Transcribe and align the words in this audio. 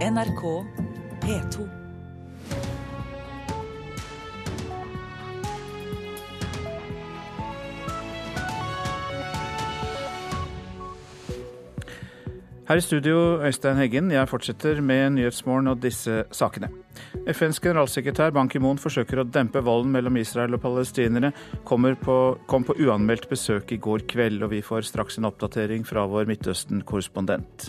NRK 0.00 0.64
P2. 1.20 1.64
Her 12.68 12.76
i 12.76 12.80
studio, 12.80 13.42
Øystein 13.44 13.76
Heggen. 13.76 14.10
Jeg 14.10 14.28
fortsetter 14.28 14.80
med 14.80 15.10
Nyhetsmorgen 15.10 15.68
og 15.68 15.82
disse 15.82 16.24
sakene. 16.32 16.70
FNs 17.28 17.60
generalsekretær 17.60 18.30
Ban 18.32 18.48
Ki-moon 18.48 18.80
forsøker 18.80 19.20
å 19.20 19.26
dempe 19.28 19.60
volden 19.60 19.92
mellom 19.92 20.16
Israel 20.16 20.56
og 20.56 20.62
palestinere. 20.64 21.34
På, 21.66 22.16
kom 22.48 22.64
på 22.64 22.78
uanmeldt 22.80 23.28
besøk 23.28 23.76
i 23.76 23.76
går 23.76 24.06
kveld, 24.08 24.40
og 24.46 24.54
vi 24.54 24.62
får 24.64 24.88
straks 24.88 25.20
en 25.20 25.28
oppdatering 25.28 25.84
fra 25.84 26.06
vår 26.08 26.30
Midtøsten-korrespondent. 26.32 27.68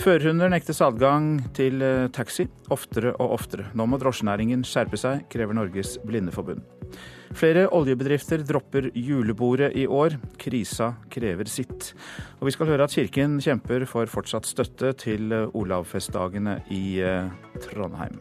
Førerhunder 0.00 0.50
nektes 0.50 0.82
adgang 0.84 1.36
til 1.54 1.82
eh, 1.84 2.08
taxi 2.12 2.48
oftere 2.74 3.14
og 3.14 3.36
oftere. 3.38 3.68
Nå 3.78 3.86
må 3.88 3.98
drosjenæringen 4.02 4.64
skjerpe 4.66 4.98
seg, 5.00 5.22
krever 5.32 5.54
Norges 5.56 5.94
Blindeforbund. 6.04 6.64
Flere 7.34 7.64
oljebedrifter 7.74 8.44
dropper 8.46 8.90
julebordet 8.94 9.72
i 9.78 9.86
år. 9.90 10.18
Krisa 10.38 10.92
krever 11.10 11.48
sitt. 11.50 11.92
Og 12.40 12.48
vi 12.50 12.54
skal 12.54 12.70
høre 12.70 12.86
at 12.86 12.94
Kirken 12.94 13.40
kjemper 13.42 13.86
for 13.90 14.10
fortsatt 14.10 14.50
støtte 14.50 14.92
til 15.06 15.34
eh, 15.34 15.46
Olavfestdagene 15.54 16.60
i 16.74 16.84
eh, 17.02 17.30
Trondheim. 17.64 18.20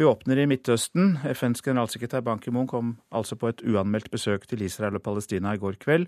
Vi 0.00 0.04
åpner 0.04 0.38
i 0.40 0.46
Midtøsten. 0.48 1.18
FNs 1.28 1.60
generalsekretær 1.60 2.22
Ban 2.24 2.38
Ki-moon 2.40 2.64
kom 2.64 2.94
altså 3.12 3.36
på 3.36 3.50
et 3.50 3.58
uanmeldt 3.68 4.06
besøk 4.08 4.46
til 4.48 4.62
Israel 4.64 4.96
og 4.96 5.02
Palestina 5.04 5.52
i 5.52 5.60
går 5.60 5.76
kveld, 5.82 6.06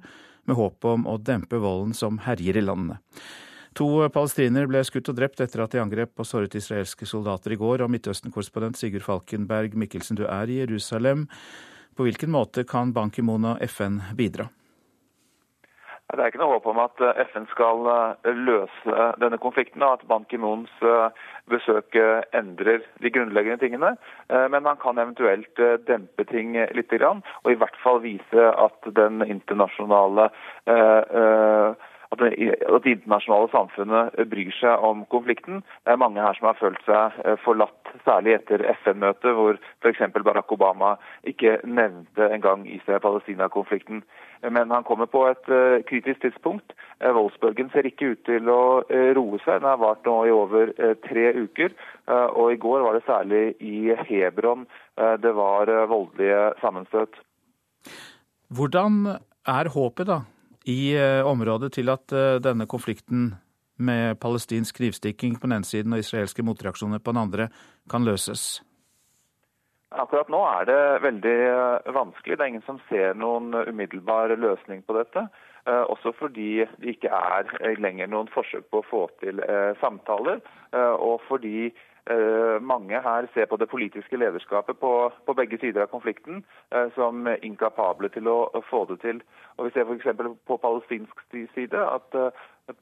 med 0.49 0.57
håp 0.57 0.87
om 0.89 1.05
å 1.05 1.19
dempe 1.21 1.61
volden 1.61 1.93
som 1.93 2.17
herjer 2.25 2.57
i 2.57 2.63
landene. 2.65 2.97
To 3.77 3.91
palestinere 4.15 4.71
ble 4.71 4.81
skutt 4.89 5.13
og 5.13 5.19
drept 5.19 5.45
etter 5.45 5.61
at 5.61 5.77
de 5.77 5.83
angrep 5.85 6.25
og 6.25 6.31
såret 6.31 6.57
israelske 6.57 7.05
soldater 7.05 7.53
i 7.53 7.61
går. 7.61 7.85
Og 7.85 7.93
Midtøsten-korrespondent 7.93 8.81
Sigurd 8.81 9.05
Falkenberg 9.05 9.77
Mikkelsen, 9.77 10.17
du 10.17 10.25
er 10.25 10.49
i 10.49 10.63
Jerusalem. 10.63 11.29
På 11.93 12.09
hvilken 12.09 12.33
måte 12.33 12.65
kan 12.65 12.97
Ban 12.97 13.13
Ki-moon 13.13 13.51
og 13.53 13.61
FN 13.69 14.01
bidra? 14.17 14.49
Det 16.13 16.21
er 16.21 16.29
ikke 16.29 16.43
noe 16.43 16.59
håp 16.59 16.67
om 16.69 16.81
at 16.83 17.01
eh, 17.01 17.21
FN 17.31 17.47
skal 17.49 17.87
eh, 17.89 18.33
løse 18.37 18.97
denne 19.23 19.39
konflikten, 19.41 19.81
og 19.85 19.97
at 19.97 20.03
Ban 20.11 20.27
Ki-moons 20.29 20.73
eh, 20.85 21.23
besøk 21.49 21.97
endrer 22.37 22.85
de 23.03 23.13
grunnleggende 23.13 23.61
tingene. 23.63 23.95
Men 24.29 24.63
man 24.63 24.79
kan 24.81 25.01
eventuelt 25.01 25.59
dempe 25.89 26.25
ting 26.31 26.55
litt, 26.77 26.93
og 27.03 27.51
i 27.51 27.59
hvert 27.59 27.77
fall 27.83 27.99
vise 28.05 28.45
at 28.65 28.89
den 28.97 29.25
internasjonale 29.27 30.29
at 32.13 32.21
det, 32.21 32.31
at 32.69 32.85
det, 32.85 32.95
internasjonale 32.97 33.49
samfunnet 33.53 34.19
bryr 34.31 34.53
seg 34.59 34.85
om 34.85 35.05
konflikten. 35.13 35.63
Det 35.85 35.95
er 35.95 36.01
mange 36.01 36.21
her 36.21 36.37
som 36.37 36.51
har 36.51 36.59
følt 36.61 36.83
seg 36.87 37.17
eh, 37.25 37.39
forlatt, 37.45 37.93
særlig 38.05 38.37
etter 38.37 38.65
FN-møtet, 38.83 39.33
hvor 39.37 39.57
f.eks. 39.83 40.03
Barack 40.19 40.53
Obama 40.53 40.95
ikke 41.29 41.57
nevnte 41.65 42.29
engang 42.29 42.67
Israel-Palestina-konflikten. 42.69 44.03
Men 44.43 44.75
han 44.75 44.85
kommer 44.85 45.07
på 45.07 45.21
et 45.31 45.51
uh, 45.55 45.79
kritisk 45.87 46.25
tidspunkt. 46.25 46.73
Voldsbølgen 46.99 47.69
ser 47.71 47.87
ikke 47.87 48.09
ut 48.13 48.25
til 48.27 48.49
å 48.51 48.83
roe 49.15 49.39
seg. 49.45 49.61
Den 49.63 49.69
har 49.71 49.79
vart 49.79 50.03
nå 50.07 50.17
i 50.27 50.33
over 50.35 50.73
tre 51.07 51.29
uker. 51.39 51.71
og 52.11 52.53
i 52.53 52.59
går 52.59 52.83
var 52.83 52.99
det 52.99 53.05
særlig 53.07 53.43
i 53.61 53.95
Hebron 54.09 54.67
det 55.23 55.35
var 55.35 55.71
voldelige 55.87 56.43
sammenstøt. 56.61 57.23
Hvordan 58.51 59.07
er 59.47 59.71
håpet, 59.75 60.07
da? 60.07 60.21
I 60.65 60.95
eh, 60.97 61.27
området 61.27 61.73
til 61.79 61.91
at 61.93 62.13
eh, 62.13 62.41
denne 62.43 62.67
konflikten 62.71 63.33
med 63.83 64.21
palestinsk 64.21 64.77
knivstikking 64.79 65.39
på 65.41 65.49
den 65.49 65.59
ene 65.59 65.67
siden 65.67 65.95
og 65.95 66.03
israelske 66.03 66.45
motreaksjoner 66.47 67.03
på 67.03 67.15
den 67.15 67.23
andre 67.23 67.49
kan 67.91 68.05
løses? 68.07 68.63
Akkurat 69.93 70.31
nå 70.33 70.41
er 70.49 70.69
det 70.71 70.83
veldig 71.05 71.39
eh, 71.53 71.95
vanskelig. 71.95 72.39
Det 72.39 72.45
er 72.45 72.53
ingen 72.55 72.69
som 72.69 72.83
ser 72.89 73.19
noen 73.19 73.53
umiddelbar 73.55 74.35
løsning 74.37 74.85
på 74.87 74.99
dette. 74.99 75.27
Også 75.63 76.11
fordi 76.19 76.65
det 76.83 76.97
ikke 76.97 77.07
er 77.15 77.77
lenger 77.79 78.09
noen 78.11 78.27
forsøk 78.35 78.65
på 78.75 78.81
å 78.81 78.87
få 78.89 79.03
til 79.23 79.39
samtaler. 79.79 80.41
Og 80.75 81.21
fordi 81.29 81.69
mange 82.61 83.01
her 83.01 83.27
ser 83.35 83.47
på 83.47 83.57
det 83.57 83.69
politiske 83.71 84.17
lederskapet 84.17 84.79
på, 84.79 85.13
på 85.27 85.35
begge 85.39 85.59
sider 85.59 85.85
av 85.85 85.91
konflikten 85.93 86.41
eh, 86.75 86.89
som 86.97 87.29
inkapable 87.43 88.09
til 88.11 88.27
å, 88.29 88.51
få 88.71 88.85
det 88.91 88.99
til. 89.05 89.21
Og 89.57 89.69
Vi 89.69 89.71
ser 89.75 89.87
f.eks. 89.87 90.09
på 90.47 90.57
palestinsk 90.57 91.23
side 91.55 91.79
at 91.79 92.19
uh, 92.19 92.31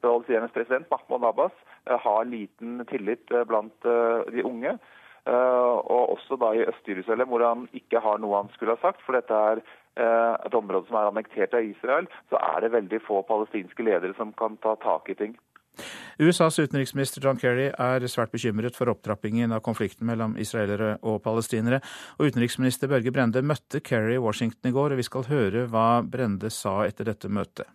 palestinernes 0.01 0.53
president 0.55 0.89
Mahmoud 0.89 1.27
Abbas 1.29 1.53
har 1.85 2.25
liten 2.25 2.81
tillit 2.89 3.29
blant 3.47 3.83
de 3.83 4.43
unge. 4.43 4.77
og 5.25 6.09
også 6.13 6.35
da 6.35 6.51
i 6.53 6.65
Øst-Jerusalem, 6.65 7.27
hvor 7.27 7.43
han 7.45 7.67
ikke 7.73 7.99
har 7.99 8.17
noe 8.17 8.41
han 8.41 8.49
skulle 8.53 8.73
ha 8.73 8.81
sagt. 8.81 9.01
For 9.05 9.13
dette 9.13 9.33
er 9.33 9.61
et 10.45 10.53
område 10.53 10.87
som 10.87 10.97
er 10.97 11.09
annektert 11.09 11.53
av 11.53 11.65
Israel, 11.65 12.07
så 12.29 12.37
er 12.37 12.61
det 12.61 12.73
veldig 12.73 13.01
få 13.05 13.21
palestinske 13.21 13.83
ledere 13.83 14.13
som 14.17 14.33
kan 14.33 14.57
ta 14.61 14.75
tak 14.81 15.09
i 15.09 15.17
ting. 15.17 15.37
USAs 16.21 16.59
utenriksminister 16.61 17.23
John 17.25 17.39
Kerry 17.41 17.69
er 17.71 18.07
svært 18.11 18.33
bekymret 18.33 18.77
for 18.77 18.91
opptrappingen 18.93 19.53
av 19.55 19.63
konflikten 19.65 20.07
mellom 20.09 20.37
israelere 20.41 20.95
og 21.01 21.21
palestinere. 21.25 21.81
Og 22.19 22.31
utenriksminister 22.31 22.91
Børge 22.91 23.13
Brende 23.13 23.41
møtte 23.41 23.81
Kerry 23.81 24.17
i 24.17 24.23
Washington 24.23 24.69
i 24.69 24.75
går, 24.75 24.93
og 24.93 25.01
vi 25.01 25.07
skal 25.07 25.29
høre 25.31 25.67
hva 25.71 26.01
Brende 26.05 26.51
sa 26.53 26.81
etter 26.85 27.09
dette 27.09 27.31
møtet. 27.31 27.69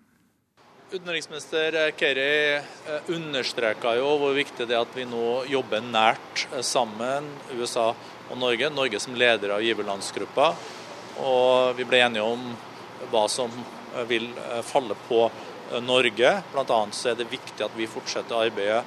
Utenriksminister 0.86 1.74
Kerry 1.98 2.54
eh, 2.54 3.08
understreka 3.10 3.96
jo 3.98 4.12
hvor 4.20 4.36
viktig 4.36 4.68
det 4.68 4.76
er 4.76 4.84
at 4.84 4.92
vi 4.94 5.02
nå 5.08 5.42
jobber 5.50 5.82
nært 5.82 6.44
eh, 6.52 6.62
sammen, 6.62 7.26
USA 7.58 7.88
og 7.90 8.38
Norge. 8.38 8.70
Norge 8.70 9.00
som 9.02 9.18
leder 9.18 9.56
av 9.56 9.64
giverlandsgruppa. 9.66 10.52
Og 11.26 11.74
vi 11.74 11.88
ble 11.90 12.04
enige 12.06 12.22
om 12.22 12.46
hva 13.10 13.24
som 13.26 13.50
eh, 13.50 14.06
vil 14.06 14.30
falle 14.62 14.94
på 15.08 15.24
Norge. 15.82 16.32
Bl.a. 16.52 16.80
er 17.10 17.18
det 17.18 17.28
viktig 17.30 17.64
at 17.64 17.76
vi 17.76 17.88
fortsetter 17.90 18.46
arbeidet 18.46 18.82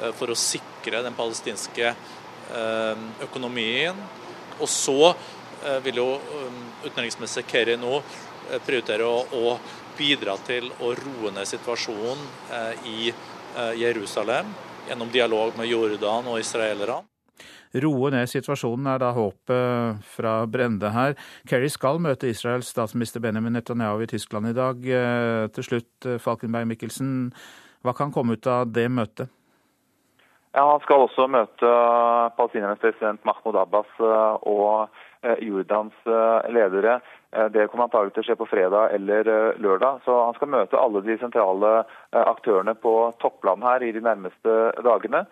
eh, 0.00 0.12
for 0.16 0.32
å 0.32 0.38
sikre 0.38 1.02
den 1.04 1.16
palestinske 1.16 1.92
eh, 1.92 3.06
økonomien. 3.28 3.98
Og 4.60 4.68
så 4.70 5.14
vil 5.82 5.96
jo 5.96 6.08
utenriksminister 6.84 7.46
Kerry 7.48 7.78
nå 7.80 7.96
prioritere 8.66 9.06
å 9.08 9.54
bidra 9.96 10.34
til 10.44 10.68
å 10.84 10.90
roe 10.98 11.32
ned 11.32 11.48
situasjonen 11.48 12.20
i 12.90 13.08
Jerusalem 13.80 14.52
gjennom 14.84 15.08
dialog 15.14 15.56
med 15.56 15.70
Jordan 15.72 16.28
og 16.28 16.42
israelerne 16.42 17.00
roe 17.82 18.10
ned 18.14 18.30
situasjonen, 18.30 18.86
er 18.86 19.02
da 19.02 19.10
håpet 19.16 20.04
fra 20.14 20.34
Brende 20.50 20.90
her. 20.94 21.16
Kerry 21.50 21.70
skal 21.72 22.00
møte 22.02 22.30
Israels 22.30 22.70
statsminister 22.70 23.22
Benjamin 23.24 23.56
Netanyahu 23.56 24.04
i 24.04 24.10
Tyskland 24.10 24.50
i 24.50 24.56
dag. 24.56 24.84
Eh, 24.84 25.46
til 25.54 25.66
slutt, 25.68 26.06
eh, 26.06 26.20
Falkenberg 26.22 26.68
Mikkelsen, 26.70 27.32
hva 27.82 27.96
kan 27.96 28.12
komme 28.12 28.38
ut 28.38 28.46
av 28.46 28.70
det 28.72 28.88
møtet? 28.90 29.28
Ja, 30.54 30.70
Han 30.70 30.80
skal 30.80 31.08
også 31.08 31.26
møte 31.26 31.66
palestinernes 32.36 32.78
president 32.78 33.24
Mahmoud 33.24 33.56
Abbas 33.56 33.90
eh, 33.98 34.36
og 34.46 34.88
Jordans 35.40 35.94
ledere. 36.52 37.00
Det 37.48 37.70
kommer 37.70 37.86
antagelig 37.86 38.12
til 38.12 38.20
å 38.22 38.26
skje 38.26 38.36
på 38.36 38.46
fredag 38.46 38.92
eller 38.92 39.56
lørdag. 39.56 40.02
Så 40.04 40.12
Han 40.12 40.34
skal 40.34 40.48
møte 40.52 40.76
alle 40.76 41.00
de 41.00 41.16
sentrale 41.16 41.86
aktørene 42.12 42.74
på 42.74 43.10
toppland 43.18 43.64
her 43.64 43.82
i 43.82 43.90
de 43.90 44.02
nærmeste 44.04 44.52
dagene. 44.84 45.24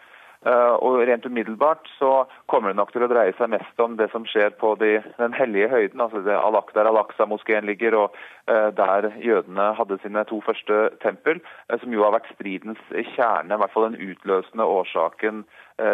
Eh, 0.46 0.74
og 0.82 0.98
Rent 1.06 1.26
umiddelbart 1.26 1.86
så 1.98 2.24
kommer 2.50 2.72
det 2.72 2.78
nok 2.80 2.90
til 2.92 3.04
å 3.06 3.08
dreie 3.10 3.34
seg 3.38 3.52
mest 3.52 3.82
om 3.82 3.94
det 3.98 4.08
som 4.10 4.24
skjer 4.26 4.50
på 4.58 4.72
de, 4.80 4.96
den 5.20 5.36
hellige 5.36 5.68
høyden, 5.70 6.02
altså 6.02 6.22
der 6.26 6.88
Al-Aqsa-moskeen 6.90 7.68
ligger, 7.68 7.94
og 7.94 8.16
uh, 8.50 8.70
der 8.74 9.12
jødene 9.22 9.68
hadde 9.78 10.00
sine 10.02 10.24
to 10.26 10.40
første 10.42 10.80
tempel, 11.04 11.38
uh, 11.70 11.76
som 11.78 11.94
jo 11.94 12.02
har 12.02 12.16
vært 12.16 12.32
stridens 12.34 12.82
kjerne, 13.14 13.54
i 13.54 13.60
hvert 13.62 13.74
fall 13.74 13.86
den 13.90 14.00
utløsende 14.10 14.66
årsaken 14.66 15.44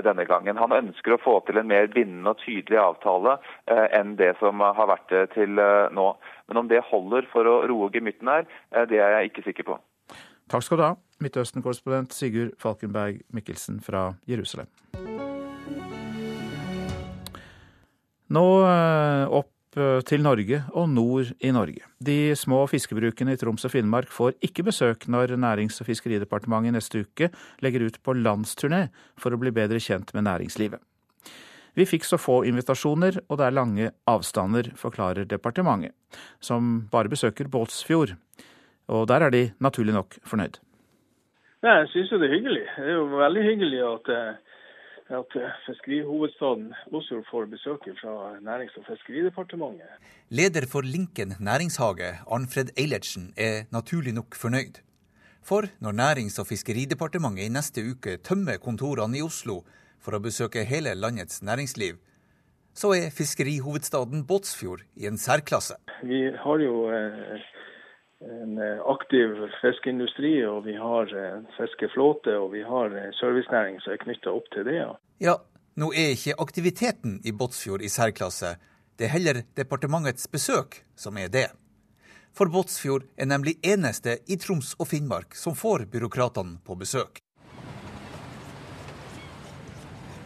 denne 0.04 0.24
gangen. 0.28 0.58
Han 0.58 0.74
ønsker 0.74 1.14
å 1.14 1.20
få 1.22 1.36
til 1.46 1.60
en 1.60 1.68
mer 1.70 1.86
bindende 1.92 2.34
og 2.34 2.42
tydelig 2.42 2.80
avtale 2.82 3.36
enn 3.70 4.16
det 4.18 4.34
som 4.40 4.60
har 4.60 4.90
vært 4.90 5.14
til 5.32 5.54
nå. 5.94 6.08
Men 6.50 6.60
om 6.60 6.68
det 6.68 6.82
holder 6.90 7.30
for 7.32 7.48
å 7.48 7.60
roe 7.70 7.88
gemytten 7.94 8.28
her, 8.28 8.48
det 8.90 8.98
er 8.98 9.14
jeg 9.16 9.30
ikke 9.30 9.46
sikker 9.46 9.70
på. 9.70 9.78
Takk 10.48 10.64
skal 10.64 10.80
du 10.80 10.84
ha, 10.86 10.94
Midtøsten-korrespondent 11.20 12.14
Sigurd 12.16 12.54
Falkenberg 12.60 13.20
Mikkelsen 13.36 13.82
fra 13.84 14.14
Jerusalem. 14.28 14.68
Nå 18.32 18.44
eh, 18.64 19.24
opp 19.28 19.76
eh, 19.80 20.00
til 20.08 20.24
Norge 20.24 20.62
og 20.72 20.88
nord 20.92 21.32
i 21.44 21.52
Norge. 21.52 21.84
De 22.00 22.34
små 22.36 22.62
fiskebrukene 22.68 23.36
i 23.36 23.40
Troms 23.40 23.64
og 23.68 23.72
Finnmark 23.72 24.12
får 24.12 24.36
ikke 24.44 24.64
besøk 24.68 25.08
når 25.08 25.36
Nærings- 25.40 25.80
og 25.82 25.88
fiskeridepartementet 25.88 26.76
neste 26.76 27.04
uke 27.04 27.30
legger 27.64 27.84
ut 27.88 28.00
på 28.04 28.16
landsturné 28.16 28.86
for 29.20 29.32
å 29.32 29.40
bli 29.40 29.52
bedre 29.52 29.80
kjent 29.80 30.12
med 30.16 30.28
næringslivet. 30.28 30.80
Vi 31.76 31.84
fikk 31.86 32.08
så 32.08 32.16
få 32.18 32.40
invitasjoner, 32.48 33.20
og 33.28 33.38
det 33.38 33.44
er 33.46 33.54
lange 33.54 33.90
avstander, 34.08 34.72
forklarer 34.80 35.28
departementet, 35.28 35.92
som 36.40 36.88
bare 36.90 37.12
besøker 37.12 37.52
Båtsfjord 37.52 38.16
og 38.88 39.08
der 39.08 39.26
er 39.26 39.30
de 39.30 39.44
naturlig 39.60 39.94
nok 39.94 40.18
fornøyd. 40.24 40.58
Nei, 41.62 41.74
Jeg 41.80 41.88
syns 41.92 42.10
det 42.10 42.28
er 42.28 42.36
hyggelig. 42.36 42.66
Det 42.76 42.86
er 42.86 42.96
jo 43.00 43.06
veldig 43.18 43.42
hyggelig 43.42 43.80
at, 43.92 44.10
eh, 44.14 44.34
at 45.18 45.36
eh, 45.36 45.56
fiskerihovedstaden 45.66 46.68
Oslo 46.94 47.22
får 47.30 47.48
besøk 47.54 47.88
fra 48.00 48.14
Nærings- 48.48 48.78
og 48.78 48.84
fiskeridepartementet. 48.86 49.88
Leder 50.30 50.66
for 50.72 50.86
Linken 50.86 51.34
næringshage, 51.40 52.10
Arnfred 52.30 52.70
Eilertsen, 52.78 53.32
er 53.36 53.66
naturlig 53.72 54.14
nok 54.14 54.34
fornøyd. 54.34 54.78
For 55.42 55.66
når 55.80 55.92
Nærings- 55.92 56.38
og 56.40 56.46
fiskeridepartementet 56.46 57.48
i 57.48 57.54
neste 57.58 57.82
uke 57.90 58.16
tømmer 58.22 58.62
kontorene 58.62 59.18
i 59.18 59.22
Oslo 59.22 59.64
for 60.00 60.14
å 60.14 60.22
besøke 60.22 60.64
hele 60.64 60.94
landets 60.94 61.42
næringsliv, 61.42 61.98
så 62.74 62.92
er 62.94 63.10
fiskerihovedstaden 63.10 64.26
Båtsfjord 64.28 64.84
i 64.96 65.06
en 65.10 65.18
særklasse. 65.18 65.74
Vi 66.06 66.20
har 66.44 66.58
jo 66.62 66.86
eh, 66.94 67.42
en 68.20 68.58
eh, 68.58 68.80
aktiv 68.86 69.28
fiskeindustri, 69.60 70.32
og 70.46 70.64
vi 70.66 70.74
har 70.76 71.12
en 71.14 71.46
fiskeflåte 71.56 72.34
og 72.38 72.52
vi 72.52 72.64
har 72.66 72.90
en 72.90 73.14
servicenæring 73.20 73.78
som 73.84 73.94
er 73.94 74.02
knytta 74.02 74.34
opp 74.34 74.50
til 74.54 74.66
det. 74.66 74.80
Ja. 74.80 74.90
ja, 75.22 75.36
nå 75.78 75.92
er 75.92 76.16
ikke 76.16 76.38
aktiviteten 76.42 77.20
i 77.24 77.32
Båtsfjord 77.32 77.84
i 77.86 77.92
særklasse, 77.92 78.56
det 78.98 79.06
er 79.06 79.14
heller 79.14 79.42
departementets 79.54 80.26
besøk 80.26 80.82
som 80.98 81.18
er 81.18 81.30
det. 81.30 81.46
For 82.34 82.50
Båtsfjord 82.50 83.06
er 83.16 83.30
nemlig 83.30 83.56
eneste 83.62 84.18
i 84.26 84.36
Troms 84.42 84.74
og 84.78 84.90
Finnmark 84.90 85.38
som 85.38 85.54
får 85.54 85.86
byråkratene 85.92 86.58
på 86.66 86.74
besøk. 86.78 87.20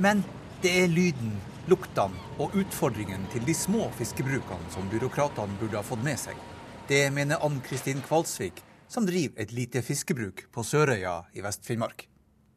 Men 0.01 0.25
det 0.65 0.73
er 0.81 0.89
lyden, 0.89 1.37
luktene 1.69 2.17
og 2.41 2.57
utfordringen 2.59 3.29
til 3.33 3.45
de 3.47 3.55
små 3.55 3.91
fiskebrukene 4.01 4.73
som 4.73 4.89
byråkratene 4.91 5.61
burde 5.61 5.79
ha 5.79 5.85
fått 5.87 6.03
med 6.05 6.21
seg. 6.21 6.41
Det 6.89 7.11
mener 7.11 7.39
Ann 7.47 7.61
Kristin 7.61 8.01
Kvalsvik, 8.01 8.63
som 8.89 9.07
driver 9.07 9.43
et 9.43 9.53
lite 9.53 9.83
fiskebruk 9.83 10.49
på 10.51 10.65
Sørøya 10.67 11.21
i 11.33 11.43
Vest-Finnmark. 11.45 12.09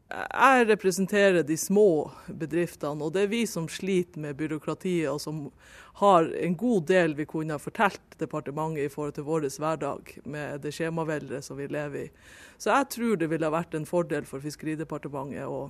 Jeg 0.10 0.66
representerer 0.70 1.44
de 1.46 1.58
små 1.58 2.10
bedriftene, 2.28 3.06
og 3.06 3.14
det 3.14 3.26
er 3.26 3.30
vi 3.30 3.44
som 3.50 3.68
sliter 3.70 4.22
med 4.22 4.38
byråkratiet, 4.40 5.12
og 5.12 5.22
som 5.22 5.44
har 6.02 6.30
en 6.42 6.58
god 6.58 6.88
del 6.90 7.14
vi 7.18 7.28
kunne 7.30 7.54
ha 7.54 7.62
fortalt 7.62 8.18
departementet 8.18 8.88
i 8.88 8.94
forhold 8.94 9.14
til 9.18 9.28
vår 9.30 9.46
hverdag, 9.60 10.14
med 10.26 10.62
det 10.66 10.74
skjemaveldet 10.74 11.46
som 11.46 11.62
vi 11.62 11.70
lever 11.70 12.08
i. 12.08 12.12
Så 12.58 12.74
jeg 12.74 12.90
tror 12.98 13.22
det 13.22 13.30
ville 13.30 13.46
ha 13.46 13.54
vært 13.54 13.78
en 13.78 13.90
fordel 13.90 14.26
for 14.26 14.42
Fiskeridepartementet 14.42 15.46
å 15.46 15.70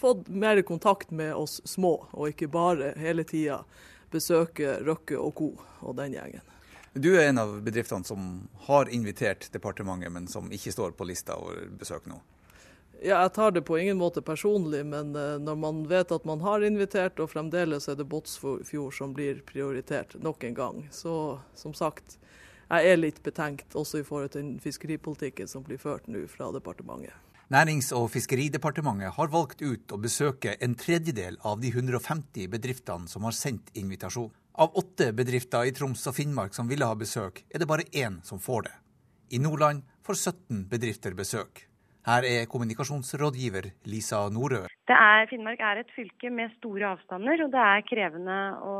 få 0.00 0.14
mer 0.28 0.62
kontakt 0.62 1.12
med 1.12 1.34
oss 1.36 1.60
små, 1.68 2.06
og 2.12 2.32
ikke 2.32 2.48
bare 2.48 2.94
hele 2.96 3.24
tida 3.28 3.66
besøke 4.10 4.78
Røkke 4.86 5.20
og 5.20 5.34
co. 5.36 5.52
og 5.80 5.96
den 6.00 6.16
gjengen. 6.16 6.49
Du 6.92 7.12
er 7.14 7.28
en 7.28 7.38
av 7.38 7.52
bedriftene 7.62 8.04
som 8.04 8.48
har 8.66 8.88
invitert 8.90 9.46
departementet, 9.54 10.10
men 10.12 10.26
som 10.26 10.50
ikke 10.50 10.72
står 10.74 10.94
på 10.98 11.06
lista 11.06 11.36
over 11.38 11.68
besøk 11.78 12.08
nå. 12.10 12.18
Ja, 13.00 13.22
jeg 13.22 13.32
tar 13.32 13.54
det 13.54 13.62
på 13.64 13.78
ingen 13.80 13.96
måte 13.96 14.20
personlig, 14.20 14.82
men 14.84 15.14
eh, 15.16 15.38
når 15.40 15.56
man 15.56 15.84
vet 15.88 16.10
at 16.12 16.26
man 16.28 16.42
har 16.44 16.60
invitert, 16.66 17.22
og 17.22 17.30
fremdeles 17.32 17.88
er 17.88 17.96
det 17.96 18.08
Båtsfjord 18.10 18.92
som 18.92 19.14
blir 19.16 19.40
prioritert 19.46 20.18
nok 20.20 20.44
en 20.44 20.58
gang, 20.58 20.82
så 20.92 21.14
som 21.56 21.72
sagt, 21.72 22.18
jeg 22.68 22.90
er 22.90 23.00
litt 23.00 23.22
betenkt 23.24 23.72
også 23.78 24.02
i 24.02 24.04
forhold 24.06 24.34
til 24.34 24.44
den 24.44 24.58
fiskeripolitikken 24.60 25.48
som 25.48 25.64
blir 25.64 25.80
ført 25.80 26.10
nå 26.12 26.26
fra 26.28 26.50
departementet. 26.52 27.14
Nærings- 27.50 27.90
og 27.96 28.10
fiskeridepartementet 28.12 29.16
har 29.16 29.32
valgt 29.32 29.62
ut 29.62 29.90
å 29.90 29.98
besøke 29.98 30.52
en 30.62 30.76
tredjedel 30.78 31.40
av 31.42 31.62
de 31.62 31.72
150 31.72 32.50
bedriftene 32.52 33.10
som 33.10 33.24
har 33.26 33.34
sendt 33.34 33.72
invitasjon. 33.74 34.30
Av 34.60 34.70
åtte 34.76 35.06
bedrifter 35.16 35.64
i 35.64 35.70
Troms 35.72 36.02
og 36.10 36.12
Finnmark 36.12 36.52
som 36.52 36.66
ville 36.68 36.84
ha 36.84 36.92
besøk, 36.92 37.38
er 37.48 37.62
det 37.62 37.68
bare 37.70 37.86
én 37.96 38.18
som 38.28 38.36
får 38.36 38.66
det. 38.66 38.72
I 39.32 39.38
Nordland 39.40 39.86
får 40.04 40.18
17 40.18 40.66
bedrifter 40.68 41.14
besøk. 41.16 41.62
Her 42.04 42.26
er 42.28 42.44
kommunikasjonsrådgiver 42.52 43.70
Lisa 43.88 44.20
Norø. 44.28 44.66
Er, 44.68 45.24
Finnmark 45.30 45.62
er 45.64 45.80
et 45.80 45.94
fylke 45.96 46.28
med 46.28 46.52
store 46.58 46.90
avstander, 46.90 47.40
og 47.46 47.54
det 47.54 47.62
er 47.70 47.86
krevende 47.88 48.36
å, 48.60 48.74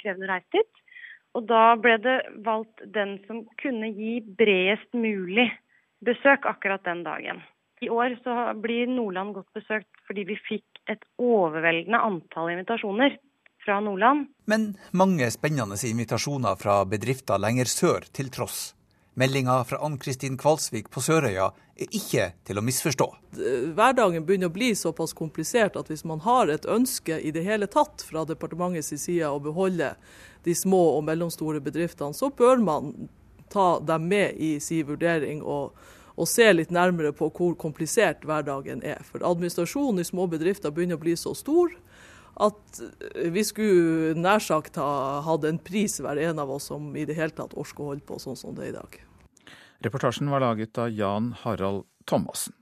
krevende 0.00 0.30
å 0.30 0.32
reise 0.32 0.56
dit. 0.56 0.82
Og 1.36 1.44
da 1.52 1.60
ble 1.76 1.98
det 2.00 2.16
valgt 2.48 2.80
den 2.96 3.18
som 3.28 3.44
kunne 3.60 3.92
gi 3.92 4.22
bredest 4.40 4.96
mulig 4.96 5.50
besøk 6.08 6.48
akkurat 6.48 6.88
den 6.88 7.04
dagen. 7.04 7.44
I 7.84 7.92
år 7.92 8.16
så 8.24 8.48
blir 8.64 8.88
Nordland 8.88 9.36
godt 9.36 9.52
besøkt 9.60 10.04
fordi 10.08 10.24
vi 10.32 10.40
fikk 10.48 10.84
et 10.88 11.04
overveldende 11.20 12.00
antall 12.00 12.54
invitasjoner 12.56 13.20
fra 13.66 13.80
Nordland. 13.82 14.26
Men 14.46 14.76
mange 14.90 15.30
spennende 15.34 15.76
invitasjoner 15.84 16.56
fra 16.56 16.84
bedrifter 16.86 17.40
lenger 17.42 17.66
sør 17.70 18.06
til 18.14 18.30
tross. 18.30 18.76
Meldinga 19.18 19.64
fra 19.64 19.80
Ann-Kristin 19.82 20.36
Kvalsvik 20.38 20.90
på 20.92 21.00
Sørøya 21.00 21.48
er 21.76 21.94
ikke 21.98 22.28
til 22.44 22.60
å 22.60 22.62
misforstå. 22.64 23.06
Hverdagen 23.74 24.26
begynner 24.28 24.52
å 24.52 24.54
bli 24.54 24.70
såpass 24.76 25.16
komplisert 25.16 25.78
at 25.80 25.90
hvis 25.90 26.04
man 26.04 26.20
har 26.24 26.52
et 26.52 26.68
ønske 26.68 27.16
i 27.18 27.32
det 27.32 27.42
hele 27.46 27.66
tatt 27.66 28.04
fra 28.04 28.26
departementets 28.28 28.92
side 29.02 29.30
å 29.32 29.40
beholde 29.42 29.94
de 30.44 30.54
små 30.54 30.82
og 30.98 31.06
mellomstore 31.08 31.64
bedriftene, 31.64 32.14
så 32.14 32.28
bør 32.28 32.60
man 32.62 32.92
ta 33.52 33.80
dem 33.80 34.06
med 34.12 34.36
i 34.36 34.58
sin 34.60 34.86
vurdering 34.86 35.40
og, 35.42 35.72
og 36.14 36.28
se 36.28 36.46
litt 36.52 36.70
nærmere 36.70 37.16
på 37.16 37.32
hvor 37.32 37.56
komplisert 37.58 38.22
hverdagen 38.28 38.84
er. 38.84 39.00
For 39.10 39.24
administrasjonen 39.24 40.04
i 40.04 40.08
små 40.12 40.28
bedrifter 40.30 40.70
begynner 40.76 41.00
å 41.00 41.06
bli 41.08 41.16
så 41.16 41.34
stor 41.34 41.72
at 42.36 42.80
vi 43.32 43.44
skulle 43.46 44.14
nær 44.18 44.42
sagt 44.44 44.76
ha 44.80 45.22
hatt 45.24 45.46
en 45.48 45.58
pris 45.62 45.98
hver 46.02 46.20
en 46.28 46.42
av 46.42 46.50
oss 46.56 46.68
som 46.72 46.90
i 46.96 47.06
det 47.08 47.16
hele 47.16 47.34
tatt 47.36 47.56
orker 47.56 47.84
å 47.84 47.90
holde 47.94 48.06
på 48.06 48.18
sånn 48.20 48.36
som 48.38 48.56
det 48.56 48.68
er 48.68 48.74
i 48.74 48.76
dag. 48.76 49.00
Reportasjen 49.86 50.30
var 50.32 50.44
laget 50.44 50.78
av 50.80 50.92
Jan 50.92 51.32
Harald 51.42 51.84
Thomassen. 52.08 52.54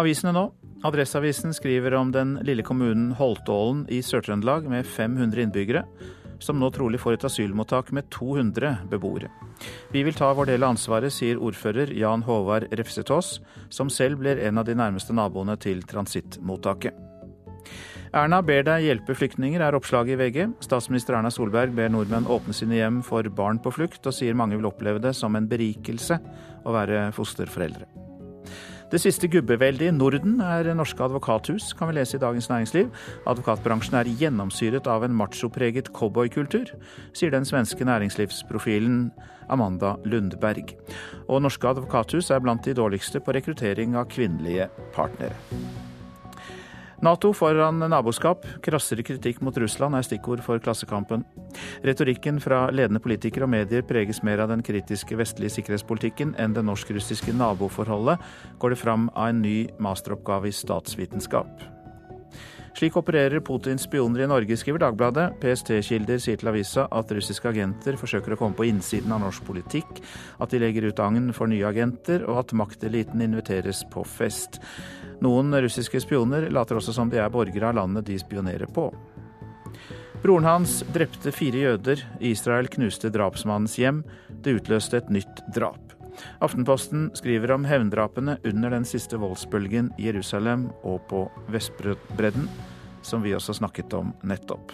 Avisene 0.00 0.32
nå. 0.34 0.48
Adresseavisen 0.86 1.52
skriver 1.52 1.94
om 1.98 2.12
den 2.14 2.38
lille 2.46 2.64
kommunen 2.64 3.10
Holtålen 3.18 3.82
i 3.92 3.98
Sør-Trøndelag 4.00 4.64
med 4.70 4.86
500 4.88 5.42
innbyggere, 5.44 5.82
som 6.40 6.56
nå 6.56 6.70
trolig 6.72 7.02
får 7.02 7.18
et 7.18 7.26
asylmottak 7.28 7.90
med 7.92 8.08
200 8.14 8.88
beboere. 8.88 9.28
Vi 9.92 10.00
vil 10.06 10.16
ta 10.16 10.30
vår 10.32 10.54
del 10.54 10.64
av 10.64 10.72
ansvaret, 10.72 11.12
sier 11.12 11.36
ordfører 11.36 11.92
Jan 11.92 12.24
Håvard 12.24 12.70
Refsetås, 12.72 13.38
som 13.68 13.92
selv 13.92 14.24
blir 14.24 14.40
en 14.40 14.62
av 14.62 14.64
de 14.64 14.78
nærmeste 14.78 15.12
naboene 15.12 15.58
til 15.60 15.84
transittmottaket. 15.84 17.09
Erna 18.10 18.40
ber 18.42 18.64
deg 18.66 18.88
hjelpe 18.88 19.14
flyktninger, 19.14 19.62
er 19.62 19.76
oppslaget 19.78 20.16
i 20.16 20.18
VG. 20.18 20.48
Statsminister 20.66 21.14
Erna 21.14 21.30
Solberg 21.30 21.76
ber 21.76 21.92
nordmenn 21.94 22.26
åpne 22.26 22.56
sine 22.56 22.80
hjem 22.80 23.00
for 23.06 23.26
barn 23.30 23.62
på 23.62 23.70
flukt, 23.76 24.02
og 24.02 24.16
sier 24.16 24.34
mange 24.34 24.58
vil 24.58 24.66
oppleve 24.66 25.02
det 25.02 25.14
som 25.18 25.38
en 25.38 25.46
berikelse 25.50 26.18
å 26.66 26.74
være 26.74 27.08
fosterforeldre. 27.14 27.86
Det 28.90 28.98
siste 28.98 29.28
gubbeveldet 29.30 29.86
i 29.86 29.94
Norden 29.94 30.40
er 30.42 30.66
norske 30.74 31.04
advokathus, 31.04 31.68
kan 31.78 31.86
vi 31.86 31.94
lese 31.94 32.16
i 32.18 32.22
Dagens 32.22 32.48
Næringsliv. 32.50 32.88
Advokatbransjen 33.30 33.94
er 34.00 34.10
gjennomsyret 34.18 34.88
av 34.90 35.06
en 35.06 35.14
machopreget 35.14 35.92
cowboykultur, 35.94 36.72
sier 37.14 37.30
den 37.30 37.46
svenske 37.46 37.86
næringslivsprofilen 37.86 39.04
Amanda 39.46 39.94
Lundberg. 40.02 40.74
Og 41.28 41.44
norske 41.46 41.70
advokathus 41.70 42.32
er 42.34 42.42
blant 42.42 42.66
de 42.66 42.74
dårligste 42.74 43.22
på 43.22 43.36
rekruttering 43.38 43.94
av 43.94 44.10
kvinnelige 44.10 44.66
partnere. 44.96 45.38
Nato 47.00 47.30
foran 47.32 47.80
naboskap. 47.80 48.44
Krassere 48.60 49.00
kritikk 49.06 49.40
mot 49.40 49.56
Russland 49.56 49.96
er 49.96 50.04
stikkord 50.04 50.42
for 50.44 50.60
Klassekampen. 50.60 51.24
Retorikken 51.86 52.36
fra 52.44 52.66
ledende 52.74 53.00
politikere 53.00 53.48
og 53.48 53.54
medier 53.54 53.86
preges 53.88 54.20
mer 54.26 54.44
av 54.44 54.52
den 54.52 54.60
kritiske 54.64 55.16
vestlige 55.16 55.56
sikkerhetspolitikken 55.56 56.36
enn 56.36 56.52
det 56.56 56.66
norsk-russiske 56.68 57.32
naboforholdet, 57.40 58.20
går 58.60 58.76
det 58.76 58.82
fram 58.84 59.08
av 59.14 59.32
en 59.32 59.40
ny 59.40 59.58
masteroppgave 59.80 60.52
i 60.52 60.56
statsvitenskap. 60.60 61.79
Slik 62.76 62.96
opererer 62.96 63.42
Putins 63.44 63.82
spioner 63.84 64.24
i 64.24 64.28
Norge, 64.30 64.56
skriver 64.56 64.80
Dagbladet. 64.80 65.26
PST-kilder 65.42 66.20
sier 66.22 66.38
til 66.40 66.50
avisa 66.52 66.86
at 66.94 67.12
russiske 67.12 67.50
agenter 67.50 67.98
forsøker 68.00 68.34
å 68.34 68.38
komme 68.40 68.56
på 68.56 68.68
innsiden 68.70 69.12
av 69.12 69.20
norsk 69.24 69.44
politikk, 69.48 70.00
at 70.40 70.54
de 70.54 70.62
legger 70.62 70.86
ut 70.88 71.02
agn 71.02 71.32
for 71.36 71.50
nye 71.50 71.66
agenter, 71.66 72.24
og 72.30 72.44
at 72.44 72.56
makteliten 72.56 73.24
inviteres 73.26 73.82
på 73.92 74.04
fest. 74.06 74.60
Noen 75.20 75.52
russiske 75.60 76.00
spioner 76.00 76.48
later 76.54 76.80
også 76.80 76.94
som 76.96 77.10
de 77.12 77.20
er 77.20 77.32
borgere 77.32 77.72
av 77.72 77.80
landet 77.82 78.08
de 78.08 78.16
spionerer 78.22 78.70
på. 78.72 78.88
Broren 80.22 80.44
hans 80.44 80.80
drepte 80.92 81.32
fire 81.32 81.62
jøder. 81.64 82.02
Israel 82.20 82.68
knuste 82.72 83.12
drapsmannens 83.12 83.78
hjem. 83.80 84.02
Det 84.28 84.58
utløste 84.60 85.00
et 85.00 85.12
nytt 85.12 85.40
drap. 85.56 85.89
Aftenposten 86.44 87.08
skriver 87.18 87.54
om 87.56 87.64
hevndrapene 87.68 88.38
under 88.48 88.76
den 88.76 88.86
siste 88.88 89.18
voldsbølgen 89.20 89.92
i 89.98 90.08
Jerusalem 90.08 90.68
og 90.82 91.02
på 91.10 91.24
Vestbredden, 91.52 92.48
som 93.02 93.24
vi 93.24 93.34
også 93.36 93.56
snakket 93.60 93.94
om 93.96 94.14
nettopp. 94.26 94.72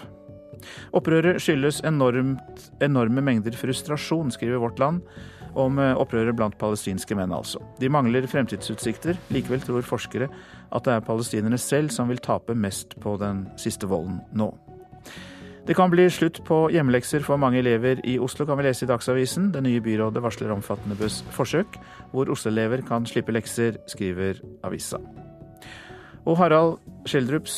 Opprøret 0.96 1.40
skyldes 1.42 1.82
enormt, 1.86 2.70
enorme 2.82 3.22
mengder 3.24 3.56
frustrasjon, 3.58 4.32
skriver 4.34 4.62
Vårt 4.62 4.80
Land 4.82 5.02
om 5.56 5.78
eh, 5.80 5.96
opprøret 5.96 6.36
blant 6.36 6.56
palestinske 6.60 7.16
menn, 7.16 7.32
altså. 7.32 7.62
De 7.80 7.88
mangler 7.92 8.28
fremtidsutsikter. 8.28 9.16
Likevel 9.32 9.62
tror 9.64 9.86
forskere 9.86 10.28
at 10.74 10.86
det 10.86 10.96
er 10.96 11.06
palestinerne 11.06 11.60
selv 11.60 11.94
som 11.94 12.10
vil 12.12 12.20
tape 12.22 12.56
mest 12.56 12.96
på 13.00 13.16
den 13.20 13.46
siste 13.60 13.88
volden 13.88 14.20
nå. 14.36 14.50
Det 15.66 15.74
kan 15.74 15.90
bli 15.90 16.04
slutt 16.10 16.44
på 16.46 16.68
hjemmelekser 16.70 17.24
for 17.26 17.40
mange 17.42 17.58
elever 17.58 17.98
i 18.06 18.20
Oslo, 18.22 18.44
kan 18.46 18.60
vi 18.60 18.68
lese 18.68 18.84
i 18.84 18.88
Dagsavisen. 18.88 19.48
Det 19.50 19.64
nye 19.66 19.82
byrådet 19.82 20.22
varsler 20.22 20.52
omfattende 20.54 21.08
forsøk, 21.34 21.78
hvor 22.12 22.30
Oslo-elever 22.30 22.84
kan 22.86 23.06
slippe 23.06 23.34
lekser, 23.34 23.80
skriver 23.90 24.38
avisa. 24.62 25.00
Og 26.26 26.38
Harald 26.38 26.78
Schjelderups 27.06 27.56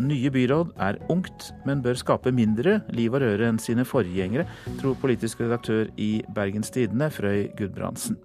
nye 0.00 0.32
byråd 0.32 0.72
er 0.80 0.96
ungt, 1.12 1.50
men 1.68 1.82
bør 1.84 2.00
skape 2.00 2.32
mindre 2.32 2.78
liv 2.96 3.12
og 3.12 3.20
røre 3.26 3.48
enn 3.48 3.60
sine 3.60 3.84
forgjengere, 3.84 4.46
tror 4.80 4.96
politisk 5.00 5.42
redaktør 5.44 5.88
i 6.00 6.10
Bergens 6.36 6.72
Tidende, 6.72 7.10
Frøy 7.12 7.48
Gudbrandsen. 7.58 8.16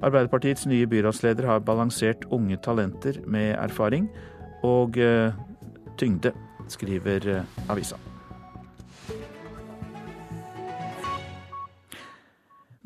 Arbeiderpartiets 0.00 0.64
nye 0.68 0.88
byrådsleder 0.88 1.48
har 1.52 1.64
balansert 1.64 2.24
unge 2.32 2.56
talenter 2.64 3.20
med 3.26 3.58
erfaring 3.60 4.08
og 4.64 4.96
uh, 4.96 5.36
tyngde, 6.00 6.32
skriver 6.68 7.28
uh, 7.40 7.68
avisa. 7.68 8.00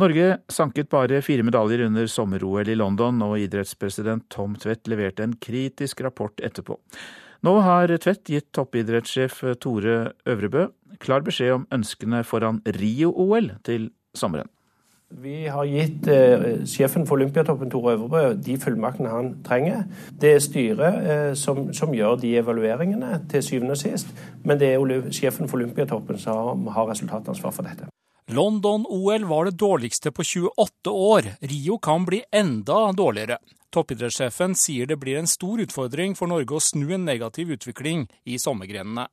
Norge 0.02 0.30
sanket 0.50 0.88
bare 0.90 1.20
fire 1.22 1.44
medaljer 1.46 1.84
under 1.86 2.08
sommer-OL 2.10 2.66
i 2.66 2.74
London, 2.74 3.20
og 3.22 3.38
idrettspresident 3.38 4.26
Tom 4.32 4.56
Tvedt 4.58 4.90
leverte 4.90 5.22
en 5.22 5.36
kritisk 5.38 6.02
rapport 6.02 6.42
etterpå. 6.42 6.80
Nå 7.46 7.52
har 7.62 7.92
Tvedt 8.02 8.32
gitt 8.32 8.48
toppidrettssjef 8.56 9.44
Tore 9.62 10.14
Øvrebø 10.26 10.66
klar 11.02 11.24
beskjed 11.26 11.54
om 11.58 11.68
ønskene 11.74 12.24
foran 12.26 12.60
Rio-OL 12.78 13.52
til 13.66 13.90
sommeren. 14.16 14.50
Vi 15.14 15.44
har 15.46 15.68
gitt 15.68 16.08
eh, 16.10 16.64
sjefen 16.66 17.04
for 17.06 17.20
Olympiatoppen, 17.20 17.70
Tore 17.70 17.94
Øvrebø, 17.94 18.22
de 18.34 18.56
fullmaktene 18.58 19.12
han 19.12 19.30
trenger. 19.46 19.84
Det 20.10 20.32
er 20.34 20.42
styret 20.42 21.10
eh, 21.12 21.32
som, 21.38 21.68
som, 21.76 21.94
gjør 21.94 22.18
de 22.24 22.34
evalueringene 22.40 23.20
til 23.30 23.44
syvende 23.46 23.76
og 23.76 23.82
sist, 23.84 24.10
men 24.42 24.58
det 24.58 24.74
er 24.74 25.10
sjefen 25.14 25.46
for 25.46 25.60
Olympiatoppen 25.60 26.18
som 26.18 26.66
har 26.74 26.90
resultatansvar 26.90 27.54
for 27.54 27.68
dette. 27.68 27.93
London-OL 28.26 29.24
var 29.24 29.44
det 29.44 29.50
dårligste 29.50 30.12
på 30.12 30.24
28 30.24 30.90
år. 30.90 31.22
Rio 31.40 31.78
kan 31.78 32.04
bli 32.04 32.22
enda 32.32 32.92
dårligere. 32.92 33.36
Toppidrettssjefen 33.70 34.54
sier 34.56 34.86
det 34.86 34.96
blir 34.96 35.18
en 35.18 35.28
stor 35.28 35.60
utfordring 35.60 36.14
for 36.16 36.30
Norge 36.30 36.56
å 36.56 36.62
snu 36.62 36.94
en 36.94 37.04
negativ 37.04 37.52
utvikling 37.52 38.06
i 38.24 38.38
sommergrenene. 38.38 39.06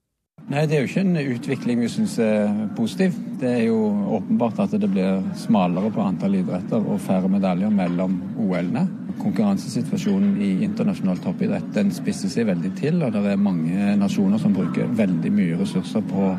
Nei, 0.48 0.64
Det 0.66 0.78
er 0.78 0.82
jo 0.82 0.88
ikke 0.90 1.04
en 1.04 1.18
utvikling 1.36 1.82
vi 1.84 1.90
syns 1.92 2.16
er 2.24 2.48
positiv. 2.78 3.18
Det 3.42 3.50
er 3.50 3.66
jo 3.68 3.82
åpenbart 4.16 4.64
at 4.64 4.80
det 4.80 4.90
blir 4.90 5.20
smalere 5.38 5.92
på 5.92 6.02
antall 6.06 6.40
idretter 6.40 6.80
og 6.80 7.04
færre 7.04 7.30
medaljer 7.30 7.70
mellom 7.70 8.16
OL-ene. 8.40 8.88
Konkurransesituasjonen 9.20 10.40
i 10.42 10.64
internasjonal 10.64 11.20
toppidrett 11.22 11.68
den 11.76 11.92
spisser 11.94 12.32
seg 12.32 12.48
veldig 12.48 12.74
til, 12.80 13.04
og 13.04 13.12
det 13.14 13.36
er 13.36 13.44
mange 13.44 13.94
nasjoner 14.00 14.40
som 14.40 14.56
bruker 14.56 14.88
veldig 14.98 15.36
mye 15.36 15.60
ressurser 15.60 16.08
på 16.10 16.32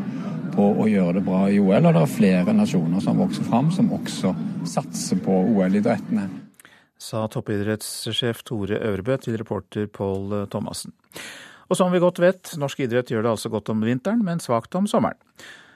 på 0.53 0.69
å 0.83 0.87
gjøre 0.89 1.19
det 1.19 1.25
bra 1.27 1.47
i 1.51 1.59
OL, 1.63 1.89
og 1.89 1.97
det 1.97 2.03
er 2.03 2.13
flere 2.13 2.55
nasjoner 2.57 3.03
som 3.05 3.21
vokser 3.21 3.47
fram, 3.49 3.71
som 3.75 3.91
også 3.97 4.35
satser 4.69 5.21
på 5.25 5.39
OL-idrettene. 5.55 6.29
Sa 7.03 7.25
toppidrettssjef 7.31 8.45
Tore 8.47 8.79
Øvrebø 8.79 9.17
til 9.25 9.41
reporter 9.41 9.89
Pål 9.91 10.45
Thomassen. 10.53 10.95
Og 11.73 11.79
som 11.79 11.91
vi 11.91 12.03
godt 12.03 12.21
vet, 12.23 12.53
norsk 12.61 12.85
idrett 12.85 13.11
gjør 13.11 13.25
det 13.25 13.33
altså 13.33 13.51
godt 13.51 13.73
om 13.73 13.83
vinteren, 13.83 14.23
men 14.27 14.43
svakt 14.45 14.77
om 14.79 14.87
sommeren. 14.91 15.19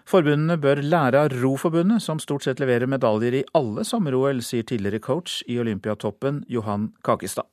Forbundene 0.06 0.54
bør 0.62 0.84
lære 0.84 1.24
av 1.24 1.32
Roforbundet, 1.34 2.04
som 2.04 2.20
stort 2.22 2.46
sett 2.46 2.60
leverer 2.62 2.86
medaljer 2.86 3.40
i 3.40 3.44
alle 3.58 3.82
sommer-OL, 3.82 4.38
sier 4.44 4.62
tidligere 4.68 5.02
coach 5.02 5.40
i 5.50 5.58
Olympiatoppen 5.58 6.44
Johan 6.52 6.92
Kakestad. 7.02 7.48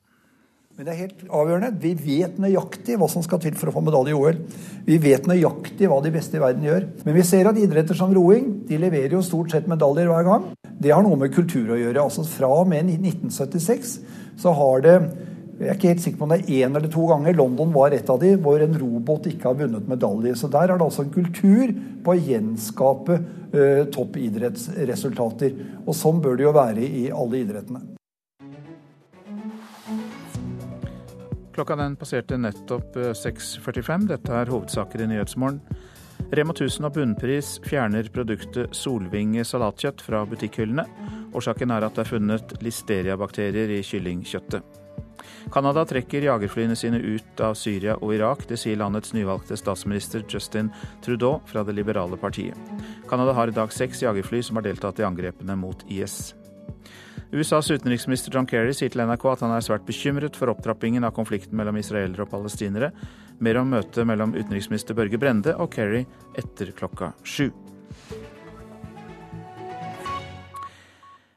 Men 0.74 0.88
det 0.88 0.90
er 0.90 1.04
helt 1.04 1.20
avgjørende. 1.30 1.68
Vi 1.78 1.92
vet 1.94 2.38
nøyaktig 2.42 2.96
hva 2.98 3.06
som 3.06 3.22
skal 3.22 3.38
til 3.44 3.54
for 3.54 3.70
å 3.70 3.74
få 3.76 3.82
medalje 3.86 4.10
i 4.10 4.16
OL. 4.18 4.40
Vi 4.82 4.96
vet 4.98 5.28
nøyaktig 5.30 5.86
hva 5.86 6.00
de 6.02 6.10
beste 6.16 6.34
i 6.34 6.42
verden 6.42 6.66
gjør. 6.66 6.88
Men 7.06 7.14
vi 7.14 7.22
ser 7.28 7.46
at 7.46 7.60
idretter 7.62 7.94
som 7.94 8.10
roing 8.10 8.48
de 8.66 8.80
leverer 8.82 9.14
jo 9.14 9.22
stort 9.22 9.54
sett 9.54 9.68
medaljer 9.70 10.10
hver 10.10 10.26
gang. 10.26 10.48
Det 10.66 10.90
har 10.90 11.06
noe 11.06 11.20
med 11.20 11.30
kultur 11.36 11.70
å 11.76 11.78
gjøre. 11.78 12.02
Altså 12.02 12.26
Fra 12.26 12.50
og 12.64 12.66
med 12.72 12.90
1976 12.90 13.94
så 14.42 14.56
har 14.58 14.82
det 14.82 14.96
jeg 15.54 15.70
er 15.70 15.76
ikke 15.78 15.90
helt 15.92 16.02
sikker 16.02 16.18
på 16.18 16.26
om 16.26 16.32
det 16.32 16.40
er 16.42 16.66
én 16.66 16.74
eller 16.74 16.90
to 16.90 17.06
ganger. 17.06 17.36
London 17.38 17.70
var 17.70 17.94
et 17.94 18.10
av 18.10 18.18
de 18.18 18.34
hvor 18.42 18.58
en 18.58 18.74
robåt 18.74 19.28
ikke 19.30 19.52
har 19.52 19.60
vunnet 19.62 19.86
medalje. 19.86 20.34
Så 20.34 20.50
der 20.50 20.66
er 20.66 20.74
det 20.74 20.88
altså 20.90 21.06
en 21.06 21.14
kultur 21.14 21.70
på 22.02 22.16
å 22.16 22.18
gjenskape 22.18 23.20
uh, 23.22 23.84
toppidrettsresultater. 23.94 25.54
Og 25.86 25.94
sånn 25.94 26.18
bør 26.24 26.40
det 26.40 26.50
jo 26.50 26.58
være 26.58 26.82
i 26.82 27.04
alle 27.14 27.44
idrettene. 27.46 27.94
Klokka 31.54 31.76
den 31.76 31.96
passerte 31.96 32.36
nettopp 32.36 32.96
6.45. 32.96 33.92
Eh, 33.92 34.08
Dette 34.10 34.34
er 34.34 34.50
hovedsaker 34.50 35.04
i 35.04 35.06
Nyhetsmorgen. 35.06 35.60
Rema 36.34 36.54
1000 36.54 36.88
og 36.88 36.94
Bunnpris 36.96 37.58
fjerner 37.62 38.08
produktet 38.10 38.74
Solvinge 38.74 39.44
salatkjøtt 39.46 40.02
fra 40.02 40.24
butikkhyllene. 40.26 40.86
Årsaken 41.34 41.70
er 41.74 41.86
at 41.86 41.94
det 41.94 42.02
er 42.04 42.10
funnet 42.10 42.56
listeriabakterier 42.64 43.70
i 43.76 43.82
kyllingkjøttet. 43.86 44.80
Canada 45.54 45.84
trekker 45.86 46.26
jagerflyene 46.26 46.74
sine 46.78 46.98
ut 46.98 47.42
av 47.44 47.54
Syria 47.58 47.94
og 48.00 48.16
Irak. 48.16 48.46
Det 48.50 48.58
sier 48.58 48.80
landets 48.80 49.14
nyvalgte 49.14 49.58
statsminister 49.60 50.24
Justin 50.26 50.72
Trudeau 51.04 51.38
fra 51.46 51.62
det 51.62 51.76
liberale 51.78 52.18
partiet. 52.18 52.58
Canada 53.10 53.36
har 53.36 53.52
i 53.52 53.54
dag 53.54 53.70
seks 53.72 54.02
jagerfly 54.02 54.42
som 54.42 54.58
har 54.58 54.66
deltatt 54.66 54.98
i 54.98 55.06
angrepene 55.06 55.54
mot 55.60 55.86
IS. 55.86 56.32
USAs 57.34 57.70
utenriksminister 57.74 58.30
John 58.30 58.46
Kerry 58.46 58.70
sier 58.76 58.92
til 58.94 59.02
NRK 59.02 59.24
at 59.32 59.40
han 59.42 59.52
er 59.56 59.62
svært 59.64 59.82
bekymret 59.88 60.36
for 60.38 60.52
opptrappingen 60.52 61.02
av 61.02 61.16
konflikten 61.16 61.58
mellom 61.58 61.80
israelere 61.80 62.22
og 62.22 62.30
palestinere. 62.30 62.92
Mer 63.42 63.58
om 63.58 63.72
møtet 63.74 64.06
mellom 64.06 64.36
utenriksminister 64.36 64.94
Børge 64.94 65.18
Brende 65.18 65.56
og 65.58 65.72
Kerry 65.74 66.04
etter 66.38 66.70
klokka 66.78 67.10
sju. 67.26 67.48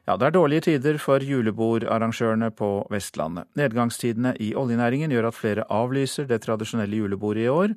Ja, 0.06 0.14
Det 0.16 0.26
er 0.28 0.36
dårlige 0.38 0.64
tider 0.64 0.96
for 1.02 1.20
julebordarrangørene 1.20 2.52
på 2.56 2.86
Vestlandet. 2.94 3.44
Nedgangstidene 3.58 4.36
i 4.40 4.54
oljenæringen 4.54 5.10
gjør 5.10 5.28
at 5.28 5.36
flere 5.36 5.66
avlyser 5.68 6.28
det 6.30 6.40
tradisjonelle 6.46 6.96
julebordet 6.96 7.42
i 7.42 7.50
år. 7.52 7.74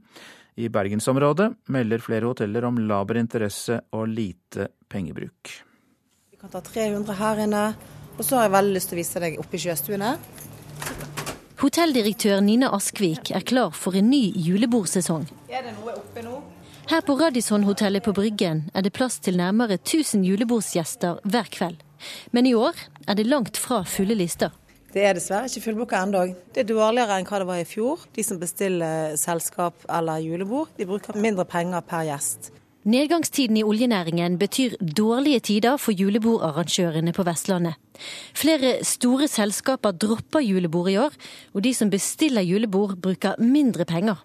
I 0.62 0.70
bergensområdet 0.70 1.50
melder 1.68 2.00
flere 2.00 2.30
hoteller 2.30 2.70
om 2.70 2.78
laber 2.78 3.18
interesse 3.18 3.82
og 3.92 4.08
lite 4.08 4.70
pengebruk. 4.88 5.58
Vi 6.32 6.38
kan 6.38 6.54
ta 6.54 6.62
300 6.62 7.18
her 7.20 7.44
inne, 7.44 7.66
og 8.18 8.24
så 8.26 8.38
har 8.38 8.48
jeg 8.48 8.56
veldig 8.56 8.76
lyst 8.78 8.92
til 8.92 8.98
å 8.98 9.02
vise 9.02 9.24
deg 9.24 9.38
oppe 9.42 9.58
i 9.58 9.64
sjøstuene. 9.66 10.16
Hotelldirektør 11.62 12.40
Nina 12.42 12.72
Askvik 12.74 13.30
er 13.38 13.44
klar 13.46 13.76
for 13.78 13.94
en 13.98 14.10
ny 14.10 14.32
julebordsesong. 14.34 15.28
Er 15.52 15.68
det 15.68 15.76
noe 15.78 15.94
oppe 16.00 16.24
nå? 16.26 16.40
Her 16.90 17.04
på 17.06 17.14
Radisson-hotellet 17.20 18.04
på 18.04 18.16
Bryggen 18.18 18.64
er 18.74 18.82
det 18.82 18.96
plass 18.98 19.20
til 19.22 19.38
nærmere 19.38 19.78
1000 19.78 20.26
julebordsgjester 20.26 21.22
hver 21.24 21.52
kveld. 21.54 21.78
Men 22.34 22.50
i 22.50 22.56
år 22.58 22.74
er 23.06 23.20
det 23.20 23.28
langt 23.30 23.62
fra 23.62 23.84
fulle 23.86 24.18
lister. 24.18 24.50
Det 24.92 25.06
er 25.08 25.16
dessverre 25.16 25.48
ikke 25.48 25.64
fullbooka 25.70 26.02
ennå. 26.04 26.24
Det 26.52 26.66
er 26.66 26.68
dårligere 26.68 27.20
enn 27.22 27.28
hva 27.30 27.40
det 27.40 27.48
var 27.48 27.62
i 27.62 27.68
fjor. 27.70 28.02
De 28.12 28.26
som 28.28 28.42
bestiller 28.42 29.14
selskap 29.22 29.86
eller 29.88 30.20
julebord, 30.26 30.74
de 30.76 30.90
bruker 30.90 31.16
mindre 31.16 31.46
penger 31.48 31.86
per 31.88 32.10
gjest. 32.10 32.52
Nedgangstiden 32.82 33.58
i 33.58 33.64
oljenæringen 33.64 34.40
betyr 34.42 34.74
dårlige 34.98 35.40
tider 35.40 35.78
for 35.78 35.94
julebordarrangørene 35.94 37.14
på 37.14 37.24
Vestlandet. 37.24 37.78
Flere 38.34 38.80
store 38.82 39.28
selskaper 39.30 39.92
dropper 39.92 40.42
julebord 40.42 40.90
i 40.90 40.98
år, 40.98 41.14
og 41.54 41.62
de 41.62 41.74
som 41.78 41.92
bestiller 41.94 42.42
julebord 42.42 42.96
bruker 42.98 43.38
mindre 43.38 43.86
penger. 43.86 44.24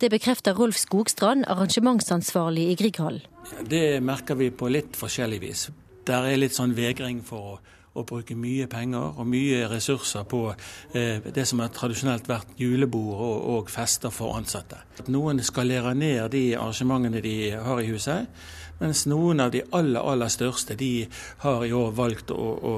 Det 0.00 0.10
bekrefter 0.10 0.54
Rolf 0.54 0.78
Skogstrand, 0.78 1.44
arrangementsansvarlig 1.50 2.68
i 2.70 2.76
Grieghallen. 2.78 3.26
Det 3.66 3.98
merker 4.02 4.38
vi 4.38 4.52
på 4.54 4.70
litt 4.70 4.94
forskjellig 4.94 5.40
vis. 5.42 5.66
Der 6.06 6.30
er 6.30 6.38
litt 6.38 6.54
sånn 6.54 6.76
vegring 6.78 7.24
for 7.26 7.56
å 7.56 7.58
å 7.96 8.04
bruke 8.06 8.36
mye 8.38 8.68
penger 8.70 9.16
og 9.16 9.26
mye 9.28 9.64
ressurser 9.70 10.26
på 10.28 10.42
eh, 10.52 11.24
det 11.24 11.46
som 11.48 11.62
har 11.62 11.72
tradisjonelt 11.74 12.28
vært 12.30 12.54
julebord 12.60 13.16
og, 13.16 13.48
og, 13.54 13.72
fester 13.72 14.12
for 14.14 14.36
ansatte. 14.38 14.78
Noen 15.12 15.42
skalerer 15.44 15.96
ned 15.96 16.30
de 16.34 16.44
arrangementene 16.58 17.24
de 17.24 17.36
har 17.56 17.82
i 17.82 17.90
huset, 17.90 18.28
mens 18.80 19.06
noen 19.08 19.40
av 19.40 19.52
de 19.54 19.64
aller, 19.72 20.00
aller 20.00 20.32
største 20.32 20.76
de 20.76 21.06
har 21.44 21.64
i 21.64 21.72
år 21.72 21.94
valgt 21.96 22.32
å, 22.34 22.36
å 22.56 22.74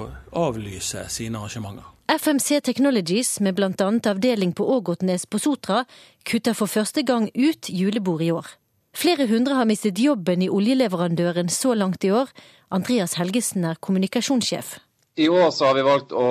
avlyse 0.47 1.09
sine 1.13 1.41
arrangementer. 1.41 1.95
FMC 2.09 2.63
Technologies, 2.65 3.35
med 3.45 3.59
bl.a. 3.59 3.91
avdeling 4.11 4.55
på 4.57 4.65
Ågotnes 4.65 5.27
på 5.29 5.43
Sotra, 5.43 5.83
kutter 6.25 6.57
for 6.57 6.71
første 6.71 7.05
gang 7.05 7.29
ut 7.35 7.69
julebord 7.69 8.25
i 8.25 8.31
år. 8.33 8.49
Flere 8.97 9.29
hundre 9.29 9.55
har 9.55 9.69
mistet 9.69 10.01
jobben 10.01 10.43
i 10.43 10.49
oljeleverandøren 10.49 11.53
så 11.53 11.75
langt 11.77 12.05
i 12.09 12.11
år. 12.11 12.33
Andreas 12.73 13.19
Helgesen 13.21 13.67
er 13.69 13.77
kommunikasjonssjef. 13.85 14.79
I 15.19 15.29
år 15.29 15.51
så 15.51 15.67
har 15.67 15.75
vi 15.75 15.83
valgt 15.83 16.13
å, 16.15 16.25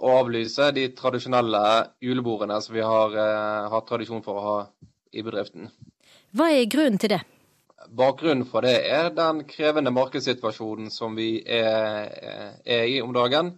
å 0.00 0.12
avlyse 0.16 0.70
de 0.72 0.86
tradisjonelle 0.96 1.60
julebordene 2.00 2.56
som 2.64 2.72
vi 2.72 2.80
har 2.80 3.12
eh, 3.20 3.66
hatt 3.68 3.84
tradisjon 3.90 4.22
for 4.24 4.40
å 4.40 4.44
ha 4.44 4.54
i 5.12 5.20
bedriften. 5.20 5.68
Hva 6.32 6.46
er 6.54 6.64
grunnen 6.72 6.96
til 7.02 7.12
det? 7.12 7.20
Bakgrunnen 7.92 8.46
for 8.48 8.64
det 8.64 8.78
er 8.88 9.10
den 9.12 9.42
krevende 9.44 9.92
markedssituasjonen 9.92 10.88
som 10.90 11.12
vi 11.18 11.42
er, 11.44 12.56
er 12.64 12.88
i 12.88 12.96
om 13.04 13.12
dagen. 13.12 13.52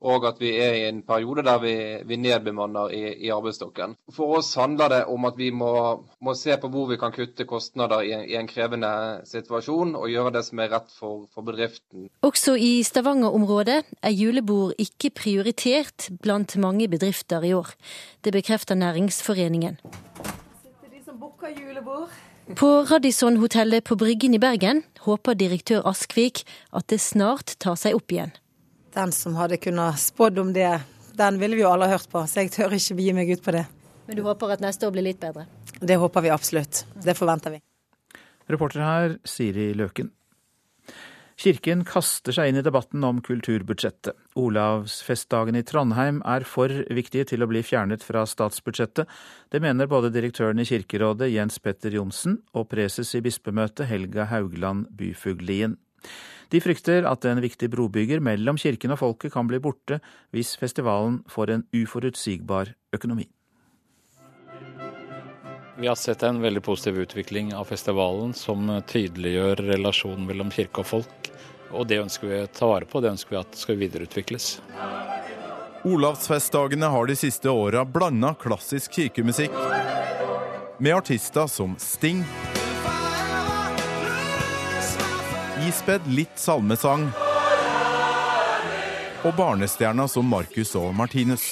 Og 0.00 0.26
at 0.28 0.40
vi 0.40 0.50
er 0.60 0.74
i 0.76 0.84
en 0.88 1.00
periode 1.06 1.42
der 1.46 1.58
vi, 1.62 1.74
vi 2.04 2.16
nedbemanner 2.20 2.92
i, 2.92 3.02
i, 3.26 3.30
arbeidsstokken. 3.32 3.96
For 4.12 4.36
oss 4.38 4.54
handler 4.54 4.92
det 4.92 5.00
om 5.08 5.24
at 5.24 5.38
vi 5.38 5.50
må, 5.50 5.72
må 6.20 6.34
se 6.36 6.56
på 6.60 6.68
hvor 6.72 6.90
vi 6.90 6.98
kan 7.00 7.14
kutte 7.14 7.46
kostnader 7.48 8.04
i, 8.04 8.12
i, 8.32 8.36
en 8.36 8.50
krevende 8.50 8.90
situasjon, 9.24 9.96
og 9.96 10.10
gjøre 10.12 10.34
det 10.36 10.44
som 10.46 10.60
er 10.60 10.72
rett 10.74 10.92
for, 10.92 11.26
for 11.32 11.46
bedriften. 11.46 12.10
Også 12.26 12.56
i 12.60 12.82
Stavanger-området 12.86 13.82
er 14.02 14.14
julebord 14.14 14.76
ikke 14.78 15.10
prioritert 15.16 16.10
blant 16.22 16.56
mange 16.60 16.88
bedrifter 16.88 17.42
i 17.42 17.54
år. 17.56 17.72
Det 18.24 18.32
bekrefter 18.36 18.74
Næringsforeningen. 18.74 19.78
De 20.92 21.04
som 21.04 21.20
julebord. 21.56 22.10
På 22.56 22.82
Radisson-hotellet 22.86 23.84
på 23.84 23.96
Bryggen 23.96 24.34
i 24.34 24.38
Bergen 24.38 24.84
håper 25.02 25.34
direktør 25.34 25.86
Askvik 25.88 26.44
at 26.72 26.86
det 26.90 27.00
snart 27.00 27.56
tar 27.58 27.74
seg 27.80 27.96
opp 27.98 28.12
igjen. 28.12 28.36
Den 28.96 29.12
som 29.12 29.34
hadde 29.36 29.58
kunnet 29.60 29.98
spådd 30.00 30.38
om 30.38 30.52
det, 30.56 30.80
den 31.12 31.38
ville 31.38 31.56
vi 31.56 31.62
jo 31.62 31.68
alle 31.68 31.90
hørt 31.90 32.08
på, 32.08 32.22
så 32.24 32.40
jeg 32.40 32.54
tør 32.54 32.72
ikke 32.78 32.96
gi 32.96 33.12
meg 33.12 33.28
ut 33.34 33.42
på 33.44 33.52
det. 33.52 33.66
Men 34.06 34.16
du 34.16 34.22
håper 34.24 34.54
at 34.54 34.62
neste 34.64 34.88
år 34.88 34.94
blir 34.94 35.04
litt 35.04 35.20
bedre? 35.20 35.44
Det 35.80 35.98
håper 36.00 36.24
vi 36.24 36.32
absolutt. 36.32 36.86
Det 37.04 37.16
forventer 37.18 37.58
vi. 37.58 37.60
Reporter 38.48 38.80
her, 38.80 39.18
Siri 39.28 39.74
Løken. 39.76 40.08
Kirken 41.36 41.82
kaster 41.84 42.32
seg 42.32 42.48
inn 42.48 42.62
i 42.62 42.64
debatten 42.64 43.04
om 43.04 43.18
kulturbudsjettet. 43.20 44.16
Olavsfestdagen 44.40 45.58
i 45.60 45.64
Trondheim 45.68 46.22
er 46.24 46.46
for 46.48 46.72
viktige 46.88 47.28
til 47.28 47.44
å 47.44 47.50
bli 47.50 47.60
fjernet 47.66 48.00
fra 48.06 48.24
statsbudsjettet. 48.24 49.04
Det 49.52 49.60
mener 49.60 49.90
både 49.92 50.08
direktøren 50.14 50.62
i 50.62 50.64
Kirkerådet 50.64 51.28
Jens 51.34 51.60
Petter 51.60 51.92
Johnsen 51.92 52.40
og 52.56 52.70
preses 52.72 53.12
i 53.12 53.20
bispemøtet 53.26 53.90
Helga 53.90 54.30
Haugland 54.32 54.88
Byfuglien. 54.96 55.76
De 56.52 56.60
frykter 56.62 57.06
at 57.10 57.24
en 57.26 57.40
viktig 57.42 57.68
brobygger 57.72 58.22
mellom 58.22 58.58
kirken 58.60 58.94
og 58.94 59.00
folket 59.02 59.34
kan 59.34 59.48
bli 59.50 59.58
borte 59.62 59.98
hvis 60.34 60.54
festivalen 60.60 61.22
får 61.30 61.54
en 61.54 61.64
uforutsigbar 61.74 62.70
økonomi. 62.94 63.26
Vi 65.76 65.88
har 65.90 65.98
sett 66.00 66.22
en 66.24 66.38
veldig 66.40 66.62
positiv 66.64 67.02
utvikling 67.02 67.50
av 67.54 67.66
festivalen 67.68 68.32
som 68.34 68.70
tydeliggjør 68.88 69.60
relasjonen 69.74 70.24
mellom 70.24 70.52
kirke 70.54 70.80
og 70.80 70.88
folk. 70.88 71.28
Og 71.76 71.84
det 71.90 71.98
ønsker 72.00 72.30
vi 72.30 72.38
å 72.40 72.48
ta 72.48 72.70
vare 72.70 72.88
på, 72.88 73.02
det 73.02 73.12
ønsker 73.12 73.34
vi 73.34 73.40
at 73.42 73.58
skal 73.60 73.76
videreutvikles. 73.82 74.48
Olavsfestdagene 75.86 76.88
har 76.90 77.10
de 77.10 77.18
siste 77.18 77.52
åra 77.52 77.84
blanda 77.84 78.32
klassisk 78.40 78.96
kirkemusikk 78.96 79.52
med 80.78 80.96
artister 80.96 81.46
som 81.50 81.76
Sting 81.78 82.24
Ispedd 85.66 86.04
litt 86.06 86.38
salmesang 86.38 87.08
og 89.26 89.32
barnestjerna 89.34 90.06
som 90.06 90.28
Marcus 90.30 90.76
og 90.78 90.92
Martinus. 90.94 91.48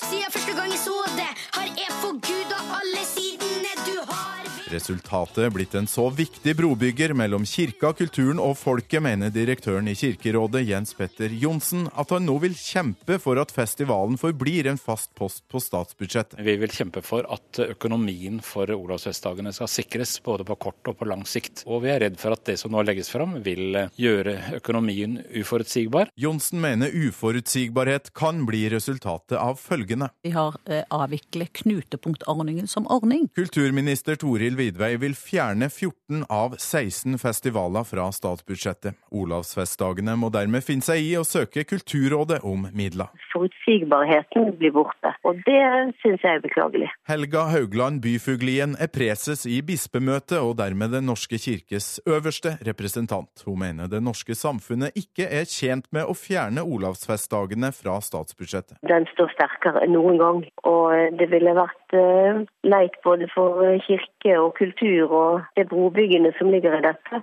Resultatet 4.74 5.52
blitt 5.52 5.74
en 5.74 5.86
så 5.86 6.08
viktig 6.10 6.56
brobygger 6.56 7.12
mellom 7.14 7.44
kirka, 7.46 7.92
kulturen 7.94 8.40
og 8.42 8.56
folket, 8.58 9.04
mener 9.04 9.30
direktøren 9.30 9.86
i 9.86 9.94
Kirkerådet 9.94 10.64
Jens 10.66 10.96
Petter 10.98 11.30
Johnsen, 11.30 11.84
at 11.94 12.10
han 12.10 12.26
nå 12.26 12.34
vil 12.42 12.56
kjempe 12.58 13.20
for 13.22 13.38
at 13.38 13.54
festivalen 13.54 14.18
forblir 14.18 14.66
en 14.66 14.80
fast 14.80 15.12
post 15.14 15.44
på 15.46 15.62
statsbudsjettet. 15.62 16.40
Vi 16.42 16.56
vil 16.58 16.74
kjempe 16.74 17.04
for 17.06 17.28
at 17.30 17.60
økonomien 17.62 18.40
for 18.42 18.72
Olavsfestdagene 18.74 19.52
skal 19.54 19.70
sikres, 19.70 20.16
både 20.26 20.46
på 20.48 20.56
kort 20.66 20.90
og 20.90 20.98
på 20.98 21.06
lang 21.06 21.22
sikt. 21.22 21.62
Og 21.70 21.84
vi 21.86 21.92
er 21.94 22.02
redd 22.08 22.18
for 22.18 22.34
at 22.34 22.42
det 22.50 22.58
som 22.58 22.74
nå 22.74 22.82
legges 22.82 23.12
fram, 23.14 23.38
vil 23.46 23.78
gjøre 23.94 24.56
økonomien 24.58 25.20
uforutsigbar. 25.38 26.10
Johnsen 26.18 26.58
mener 26.64 26.90
uforutsigbarhet 26.90 28.10
kan 28.18 28.42
bli 28.48 28.64
resultatet 28.74 29.38
av 29.38 29.54
følgende. 29.62 30.10
Vi 30.26 30.34
har 30.34 30.58
eh, 30.66 30.82
avviklet 30.90 31.54
knutepunktordningen 31.62 32.66
som 32.66 32.90
ordning. 32.90 33.30
Kulturminister 33.38 34.18
Toril 34.18 34.58
Vidvei 34.64 34.94
vil 34.96 35.12
fjerne 35.18 35.66
14 35.68 36.24
av 36.32 36.54
16 36.56 37.18
festivaler 37.20 37.84
fra 37.84 38.06
statsbudsjettet. 38.14 38.96
Olavsfestdagene 39.12 40.14
må 40.16 40.30
dermed 40.32 40.64
finne 40.64 40.86
seg 40.86 41.02
i 41.04 41.10
å 41.20 41.24
søke 41.28 41.66
Kulturrådet 41.68 42.40
om 42.48 42.64
midler. 42.72 43.10
Forutsigbarheten 43.34 44.54
blir 44.60 44.72
borte, 44.72 45.12
og 45.26 45.42
det 45.44 45.60
syns 46.00 46.24
jeg 46.24 46.38
er 46.38 46.44
beklagelig. 46.44 46.88
Helga 47.10 47.44
Haugland 47.52 48.00
Byfuglien 48.04 48.76
er 48.80 48.88
preses 48.94 49.44
i 49.44 49.60
bispemøtet 49.66 50.38
og 50.38 50.56
dermed 50.62 50.94
Den 50.94 51.08
norske 51.10 51.36
kirkes 51.40 51.98
øverste 52.06 52.56
representant. 52.64 53.44
Hun 53.44 53.60
mener 53.60 53.90
det 53.90 54.00
norske 54.04 54.36
samfunnet 54.38 54.96
ikke 54.96 55.28
er 55.28 55.48
tjent 55.50 55.90
med 55.92 56.08
å 56.08 56.16
fjerne 56.16 56.64
olavsfestdagene 56.64 57.72
fra 57.76 57.98
statsbudsjettet. 58.04 58.78
Den 58.86 59.08
står 59.12 59.34
sterkere 59.34 59.84
enn 59.84 59.96
noen 59.98 60.20
gang, 60.22 60.44
og 60.64 61.18
det 61.18 61.28
ville 61.34 61.56
vært 61.58 61.83
leit 62.64 62.96
både 63.04 63.28
for 63.34 63.62
kirke 63.86 64.36
og 64.40 64.54
kultur 64.58 65.12
og 65.12 65.40
det 65.56 65.68
brobyggene 65.68 66.32
som 66.38 66.50
ligger 66.50 66.78
i 66.78 66.84
dette, 66.84 67.22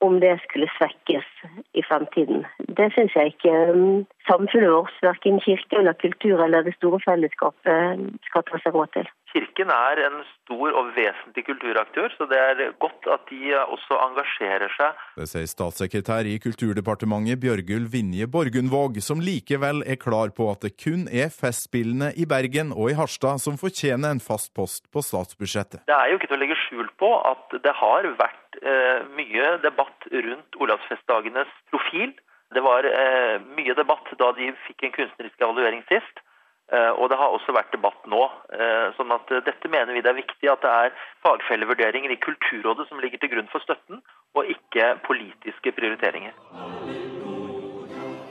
om 0.00 0.20
det 0.20 0.32
skulle 0.44 0.68
svekkes 0.76 1.26
i 1.74 1.82
fremtiden. 1.88 2.44
Det 2.78 2.88
syns 2.94 3.16
jeg 3.16 3.34
ikke 3.34 3.52
um, 3.72 4.06
samfunnet 4.28 4.72
vårt, 4.72 4.96
verken 5.02 5.40
kirke 5.44 5.76
eller 5.78 5.92
kultur 5.92 6.40
eller 6.44 6.64
det 6.64 6.74
store 6.78 7.00
fellesskapet, 7.04 8.06
skal 8.28 8.46
ta 8.48 8.62
seg 8.62 8.76
råd 8.76 8.94
til. 8.96 9.10
Kirken 9.30 9.70
er 9.70 10.00
en 10.08 10.16
stor 10.26 10.74
og 10.74 10.88
vesentlig 10.96 11.44
kulturaktør, 11.46 12.10
så 12.18 12.26
det 12.30 12.38
er 12.38 12.72
godt 12.82 13.06
at 13.14 13.28
de 13.30 13.52
også 13.60 13.98
engasjerer 14.08 14.72
seg. 14.74 15.04
Det 15.20 15.28
sier 15.30 15.50
statssekretær 15.50 16.26
i 16.26 16.38
Kulturdepartementet 16.42 17.38
Bjørgulv 17.42 17.92
Vinje 17.92 18.26
Borgundvåg, 18.26 18.98
som 19.06 19.22
likevel 19.22 19.84
er 19.86 20.00
klar 20.02 20.32
på 20.34 20.48
at 20.50 20.66
det 20.66 20.72
kun 20.82 21.06
er 21.06 21.30
Festspillene 21.30 22.10
i 22.18 22.26
Bergen 22.26 22.72
og 22.74 22.90
i 22.90 22.96
Harstad 22.98 23.38
som 23.44 23.58
fortjener 23.60 24.16
en 24.16 24.22
fast 24.24 24.50
post 24.56 24.90
på 24.90 25.04
statsbudsjettet. 25.06 25.84
Det 25.86 25.94
er 25.94 26.10
jo 26.10 26.18
ikke 26.18 26.32
til 26.32 26.38
å 26.38 26.42
legge 26.42 26.58
skjul 26.64 26.90
på 26.98 27.12
at 27.30 27.54
det 27.62 27.74
har 27.82 28.08
vært 28.18 28.58
eh, 28.64 29.06
mye 29.14 29.52
debatt 29.62 30.08
rundt 30.10 30.58
Olavsfestdagenes 30.58 31.54
profil. 31.70 32.16
Det 32.50 32.64
var 32.66 32.88
eh, 32.88 33.38
mye 33.54 33.78
debatt 33.78 34.10
da 34.18 34.32
de 34.34 34.50
fikk 34.66 34.88
en 34.88 34.96
kunstnerisk 34.98 35.46
evaluering 35.46 35.86
sist. 35.92 36.24
Eh, 36.70 36.92
og 36.94 37.08
det 37.10 37.18
har 37.18 37.34
også 37.34 37.54
vært 37.54 37.72
debatt 37.74 38.04
nå. 38.10 38.22
Eh, 38.54 38.90
sånn 38.94 39.10
at 39.14 39.30
eh, 39.34 39.42
dette 39.46 39.70
mener 39.72 39.90
vi 39.94 40.02
det 40.04 40.12
er 40.12 40.20
viktig 40.20 40.50
at 40.52 40.62
det 40.62 40.70
er 40.70 40.94
fagfellevurderinger 41.26 42.14
i 42.14 42.20
Kulturrådet 42.22 42.86
som 42.88 43.02
ligger 43.02 43.22
til 43.22 43.32
grunn 43.34 43.50
for 43.50 43.64
støtten, 43.64 44.02
og 44.38 44.52
ikke 44.54 44.92
politiske 45.08 45.74
prioriteringer. 45.74 46.36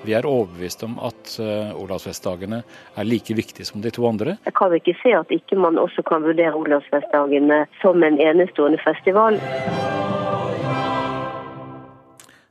Vi 0.07 0.15
er 0.15 0.25
overbevist 0.25 0.85
om 0.87 0.95
at 1.03 1.33
Olavsfestdagene 1.75 2.61
er 2.63 3.05
like 3.05 3.35
viktige 3.35 3.67
som 3.67 3.83
de 3.83 3.91
to 3.93 4.07
andre. 4.07 4.37
Jeg 4.47 4.55
kan 4.55 4.73
ikke 4.73 4.95
se 5.03 5.11
at 5.13 5.35
ikke 5.35 5.59
man 5.59 5.77
også 5.77 6.05
kan 6.07 6.23
vurdere 6.23 6.55
Olavsfestdagene 6.55 7.65
som 7.83 7.99
en 8.07 8.17
enestående 8.23 8.79
festival. 8.87 9.37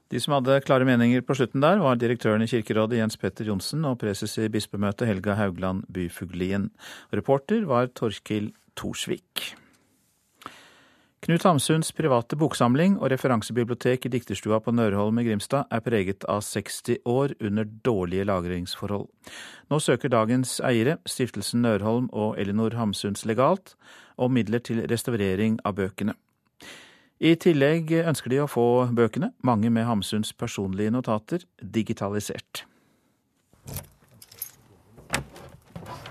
De 0.09 0.21
som 0.21 0.33
hadde 0.39 0.63
klare 0.65 0.87
meninger 0.89 1.21
på 1.21 1.37
slutten 1.37 1.61
der, 1.61 1.83
var 1.85 1.99
direktøren 2.01 2.41
i 2.41 2.49
Kirkerådet 2.49 2.97
Jens 2.97 3.19
Petter 3.21 3.51
Johnsen 3.51 3.85
og 3.85 3.99
preses 4.01 4.39
i 4.41 4.49
bispemøtet 4.49 5.09
Helga 5.11 5.35
Haugland 5.37 5.85
Byfuglien. 5.93 6.71
Reporter 7.13 7.67
var 7.69 7.91
Torkil 7.93 8.55
Torsvik. 8.79 9.51
Knut 11.19 11.43
Hamsuns 11.45 11.91
private 11.93 12.39
boksamling 12.39 12.95
og 13.03 13.11
referansebibliotek 13.13 14.07
i 14.07 14.11
Dikterstua 14.15 14.61
på 14.65 14.73
Nørholm 14.73 15.19
i 15.21 15.25
Grimstad 15.27 15.67
er 15.75 15.83
preget 15.85 16.25
av 16.31 16.41
60 16.47 17.03
år 17.05 17.35
under 17.45 17.67
dårlige 17.85 18.25
lagringsforhold. 18.31 19.09
Nå 19.69 19.81
søker 19.83 20.15
dagens 20.15 20.55
eiere, 20.65 20.97
Stiftelsen 21.05 21.67
Nørholm 21.67 22.07
og 22.15 22.39
Elinor 22.41 22.79
Hamsuns 22.79 23.27
legalt, 23.29 23.75
om 24.17 24.33
midler 24.33 24.63
til 24.65 24.81
restaurering 24.89 25.59
av 25.69 25.77
bøkene. 25.83 26.17
I 27.19 27.35
tillegg 27.35 27.91
ønsker 27.99 28.31
de 28.31 28.43
å 28.45 28.51
få 28.51 28.65
bøkene, 28.95 29.33
mange 29.43 29.73
med 29.75 29.89
Hamsuns 29.89 30.31
personlige 30.39 30.93
notater, 30.95 31.43
digitalisert. 31.59 32.63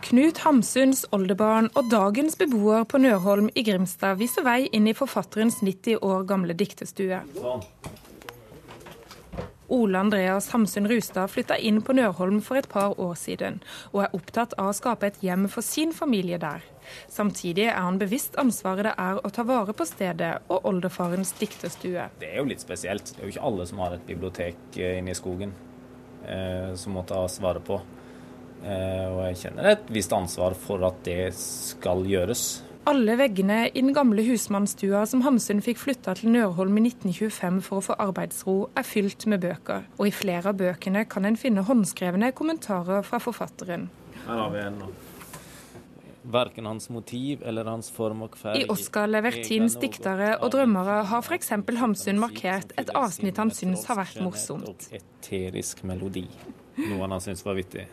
Knut 0.07 0.41
Hamsuns 0.43 1.05
oldebarn 1.15 1.69
og 1.79 1.87
dagens 1.91 2.35
beboer 2.39 2.83
på 2.87 2.99
Nørholm 2.99 3.49
i 3.55 3.63
Grimstad 3.67 4.19
viser 4.19 4.43
vei 4.43 4.61
inn 4.75 4.87
i 4.87 4.95
forfatterens 4.95 5.61
90 5.63 6.03
år 6.03 6.27
gamle 6.27 6.55
diktestue. 6.55 7.19
Ole 9.67 9.99
Andreas 9.99 10.49
Hamsun 10.53 10.87
Rustad 10.87 11.27
flytta 11.27 11.57
inn 11.57 11.81
på 11.83 11.95
Nørholm 11.97 12.39
for 12.41 12.59
et 12.59 12.69
par 12.71 12.95
år 12.99 13.15
siden, 13.19 13.59
og 13.91 14.05
er 14.05 14.15
opptatt 14.15 14.55
av 14.55 14.71
å 14.71 14.75
skape 14.75 15.09
et 15.09 15.19
hjem 15.23 15.47
for 15.51 15.65
sin 15.65 15.91
familie 15.95 16.39
der. 16.39 16.63
Samtidig 17.11 17.65
er 17.67 17.81
han 17.83 17.99
bevisst 17.99 18.37
ansvaret 18.39 18.87
det 18.87 18.93
er 18.95 19.19
å 19.19 19.31
ta 19.33 19.43
vare 19.47 19.75
på 19.75 19.87
stedet 19.89 20.31
og 20.47 20.69
oldefarens 20.71 21.33
dikterstue. 21.39 22.07
Det 22.21 22.31
er 22.31 22.39
jo 22.39 22.47
litt 22.47 22.63
spesielt. 22.63 23.11
Det 23.11 23.19
er 23.19 23.27
jo 23.27 23.35
ikke 23.35 23.47
alle 23.49 23.67
som 23.67 23.83
har 23.83 23.97
et 23.97 24.07
bibliotek 24.07 24.79
eh, 24.79 24.99
inne 25.01 25.11
i 25.11 25.19
skogen 25.19 25.51
eh, 26.23 26.71
som 26.79 26.95
må 26.95 27.03
tas 27.07 27.39
vare 27.43 27.63
på. 27.63 27.81
Eh, 28.63 29.05
og 29.11 29.19
jeg 29.27 29.41
kjenner 29.43 29.73
et 29.73 29.91
visst 29.93 30.15
ansvar 30.15 30.55
for 30.57 30.87
at 30.87 31.03
det 31.05 31.33
skal 31.35 32.07
gjøres. 32.07 32.47
Alle 32.87 33.17
veggene 33.19 33.65
i 33.67 33.81
den 33.81 33.91
gamle 33.91 34.23
husmannsstua 34.23 35.01
som 35.11 35.19
Hamsun 35.25 35.59
fikk 35.65 35.81
flytta 35.81 36.13
til 36.15 36.31
Nørholm 36.31 36.77
i 36.79 36.85
1925 36.87 37.57
for 37.65 37.81
å 37.81 37.83
få 37.89 37.97
arbeidsro, 37.99 38.53
er 38.79 38.87
fylt 38.87 39.25
med 39.27 39.41
bøker. 39.43 39.89
Og 39.97 40.07
i 40.07 40.13
flere 40.15 40.53
av 40.53 40.61
bøkene 40.61 41.03
kan 41.11 41.27
en 41.27 41.35
finne 41.35 41.65
håndskrevne 41.67 42.31
kommentarer 42.37 43.03
fra 43.03 43.19
forfatteren. 43.19 43.89
Her 44.23 44.41
har 44.43 44.55
vi 44.55 44.63
en 44.69 44.81
Verken 46.27 46.65
hans 46.67 46.89
motiv 46.91 47.43
eller 47.47 47.67
hans 47.71 47.87
form 47.91 48.25
og 48.25 48.33
farge 48.35 48.63
I 48.63 48.65
Oscar 48.71 49.07
Levertins 49.07 49.77
diktere 49.79 50.33
og 50.41 50.51
drømmere 50.55 50.97
har 51.11 51.23
f.eks. 51.23 51.53
Hamsun 51.79 52.19
markert 52.19 52.73
et 52.79 52.91
avsnitt 52.95 53.39
han 53.39 53.51
syns 53.55 53.85
har 53.87 53.99
vært 53.99 54.19
morsomt. 54.23 54.89
Eterisk 54.95 55.83
melodi. 55.87 56.25
Noe 56.79 57.07
han 57.07 57.23
syns 57.23 57.43
var 57.47 57.55
vittig. 57.59 57.87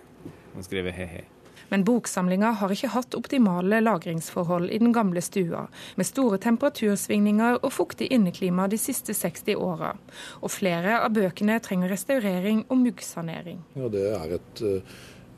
Han 0.54 0.66
skriver 0.66 0.94
he-he. 0.94 1.26
Men 1.74 1.82
boksamlinga 1.82 2.52
har 2.60 2.70
ikke 2.70 2.92
hatt 2.94 3.16
optimale 3.18 3.80
lagringsforhold 3.82 4.70
i 4.70 4.78
den 4.78 4.94
gamle 4.94 5.18
stua, 5.24 5.64
med 5.98 6.06
store 6.06 6.38
temperatursvingninger 6.44 7.58
og 7.64 7.72
fuktig 7.74 8.12
inneklima 8.14 8.68
de 8.70 8.78
siste 8.78 9.16
60 9.16 9.58
åra. 9.58 9.90
Og 10.38 10.54
flere 10.54 11.00
av 11.02 11.10
bøkene 11.16 11.58
trenger 11.64 11.90
restaurering 11.90 12.62
og 12.68 12.78
muggsanering. 12.84 13.58
Ja, 13.74 13.90
det 13.90 14.06
er 14.14 14.38
et 14.38 14.64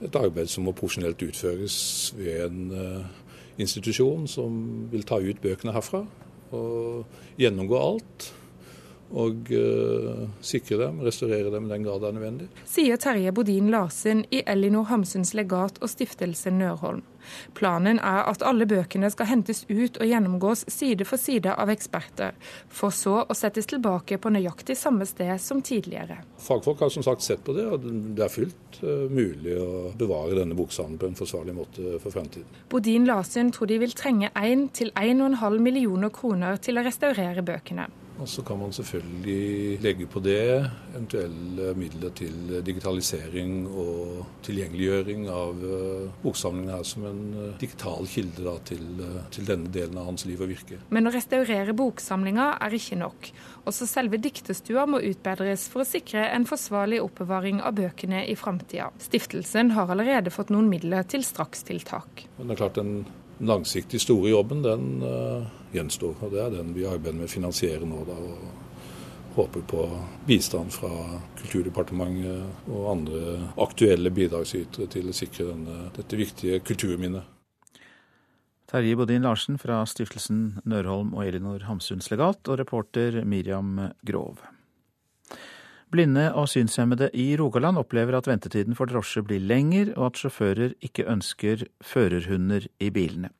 et 0.04 0.16
arbeid 0.18 0.50
som 0.52 0.66
må 0.66 0.74
profesjonelt 0.76 1.22
utføres 1.24 1.76
ved 2.18 2.42
en 2.44 2.58
uh, 2.72 3.06
institusjon 3.60 4.26
som 4.28 4.58
vil 4.92 5.06
ta 5.08 5.20
ut 5.22 5.40
bøkene 5.42 5.72
herfra 5.72 6.02
og 6.56 7.38
gjennomgå 7.40 7.78
alt. 7.80 8.28
Og 9.14 9.50
uh, 9.54 10.26
sikre 10.42 10.80
dem, 10.80 10.98
restaurere 11.06 11.50
dem 11.54 11.68
i 11.68 11.74
den 11.74 11.84
grad 11.86 12.02
det 12.02 12.08
er 12.08 12.16
nødvendig. 12.16 12.48
Sier 12.66 12.98
Terje 12.98 13.32
Bodin 13.32 13.70
Larsen 13.70 14.24
i 14.34 14.42
Elinor 14.46 14.88
Hamsuns 14.90 15.34
legat 15.38 15.78
og 15.80 15.92
stiftelse 15.92 16.50
Nørholm. 16.50 17.04
Planen 17.58 17.98
er 17.98 18.26
at 18.30 18.42
alle 18.46 18.68
bøkene 18.70 19.08
skal 19.10 19.26
hentes 19.30 19.64
ut 19.66 19.98
og 19.98 20.06
gjennomgås 20.06 20.64
side 20.70 21.06
for 21.08 21.18
side 21.18 21.54
av 21.54 21.70
eksperter, 21.72 22.36
for 22.70 22.94
så 22.94 23.24
å 23.26 23.34
settes 23.34 23.66
tilbake 23.70 24.18
på 24.22 24.30
nøyaktig 24.30 24.76
samme 24.78 25.06
sted 25.08 25.34
som 25.42 25.62
tidligere. 25.62 26.20
Fagfolk 26.42 26.84
har 26.84 26.92
som 26.94 27.06
sagt 27.06 27.26
sett 27.26 27.42
på 27.46 27.54
det, 27.56 27.66
og 27.66 27.82
det 27.86 28.26
er 28.26 28.32
fullt 28.32 28.80
uh, 28.82 29.06
mulig 29.10 29.58
å 29.58 29.92
bevare 29.98 30.38
denne 30.40 30.58
boksamlingen 30.58 31.02
på 31.02 31.10
en 31.10 31.18
forsvarlig 31.18 31.54
måte 31.56 31.98
for 32.02 32.14
fremtiden. 32.14 32.64
Bodin 32.70 33.06
Larsen 33.10 33.50
tror 33.54 33.70
de 33.70 33.80
vil 33.82 33.94
trenge 33.96 34.30
1 34.34 34.68
til 34.76 34.90
1,5 34.94 35.62
millioner 35.62 36.14
kroner 36.14 36.58
til 36.62 36.78
å 36.78 36.86
restaurere 36.86 37.42
bøkene. 37.46 37.88
Og 38.16 38.28
så 38.28 38.42
kan 38.46 38.58
man 38.58 38.72
selvfølgelig 38.72 39.78
legge 39.84 40.06
på 40.08 40.20
det 40.24 40.40
eventuelle 40.94 41.72
midler 41.76 42.12
til 42.16 42.62
digitalisering 42.64 43.66
og 43.68 44.22
tilgjengeliggjøring 44.46 45.26
av 45.28 45.66
eh, 45.66 46.06
boksamlingen 46.22 46.72
her 46.72 46.86
som 46.88 47.04
en 47.10 47.20
eh, 47.34 47.50
digital 47.60 48.08
kilde 48.08 48.46
da, 48.46 48.54
til, 48.68 48.86
eh, 49.04 49.18
til, 49.34 49.48
denne 49.50 49.68
delen 49.72 50.00
av 50.00 50.08
hans 50.08 50.24
liv 50.28 50.40
og 50.40 50.48
virke. 50.54 50.80
Men 50.94 51.10
å 51.10 51.12
restaurere 51.14 51.76
boksamlinga 51.76 52.54
er 52.64 52.78
ikke 52.78 52.98
nok. 53.02 53.30
Også 53.68 53.88
selve 53.90 54.20
diktestua 54.22 54.86
må 54.88 55.02
utbedres 55.04 55.66
for 55.72 55.84
å 55.84 55.88
sikre 55.88 56.24
en 56.30 56.48
forsvarlig 56.48 57.02
oppbevaring 57.04 57.60
av 57.60 57.76
bøkene 57.76 58.24
i 58.30 58.38
framtida. 58.38 58.88
Stiftelsen 59.02 59.74
har 59.76 59.92
allerede 59.92 60.32
fått 60.32 60.54
noen 60.54 60.70
midler 60.72 61.04
til 61.10 61.26
strakstiltak. 61.26 62.26
Men 62.38 62.48
det 62.48 62.56
er 62.56 62.64
klart 62.64 62.80
den 62.80 62.98
langsiktig 63.38 64.00
store 64.00 64.30
jobben, 64.30 64.62
den 64.64 65.02
uh, 65.02 65.48
gjenstår. 65.74 66.14
Og 66.20 66.32
det 66.32 66.40
er 66.44 66.54
den 66.54 66.72
vi 66.76 66.86
arbeider 66.88 67.18
med 67.18 67.28
å 67.28 67.34
finansiere 67.34 67.88
nå. 67.88 68.04
Da, 68.08 68.16
og 68.16 68.64
håper 69.36 69.60
på 69.68 69.82
bistand 70.26 70.72
fra 70.72 70.90
Kulturdepartementet 71.36 72.70
og 72.72 72.86
andre 72.94 73.50
aktuelle 73.60 74.08
bidragsytere 74.08 74.88
til 74.88 75.10
å 75.12 75.16
sikre 75.16 75.50
denne, 75.50 75.90
dette 75.96 76.16
viktige 76.16 76.62
kulturminnet. 76.64 77.34
Terje 78.66 78.96
Bodin 78.98 79.22
Larsen 79.22 79.60
fra 79.62 79.82
stiftelsen 79.86 80.62
Nørholm 80.66 81.12
og 81.14 81.28
Elinor 81.28 81.68
Hamsuns 81.68 82.08
legat, 82.10 82.48
og 82.48 82.58
reporter 82.58 83.20
Miriam 83.28 83.76
Grov. 84.08 84.40
Blinde 85.92 86.32
og 86.34 86.48
synshemmede 86.50 87.06
i 87.14 87.36
Rogaland 87.38 87.78
opplever 87.78 88.16
at 88.18 88.26
ventetiden 88.26 88.74
for 88.74 88.90
drosje 88.90 89.22
blir 89.22 89.38
lenger, 89.38 89.92
og 89.94 90.08
at 90.08 90.18
sjåfører 90.18 90.74
ikke 90.82 91.06
ønsker 91.06 91.62
førerhunder 91.78 92.66
i 92.82 92.90
bilene. 92.90 93.30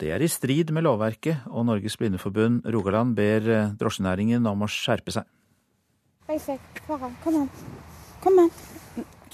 Det 0.00 0.10
er 0.12 0.20
i 0.20 0.28
strid 0.28 0.72
med 0.76 0.84
lovverket, 0.84 1.46
og 1.46 1.64
Norges 1.70 1.96
Blindeforbund 1.96 2.68
Rogaland 2.68 3.16
ber 3.16 3.48
eh, 3.48 3.72
drosjenæringen 3.80 4.44
om 4.46 4.66
å 4.66 4.68
skjerpe 4.68 5.16
seg. 5.16 5.24
Kom 8.20 8.40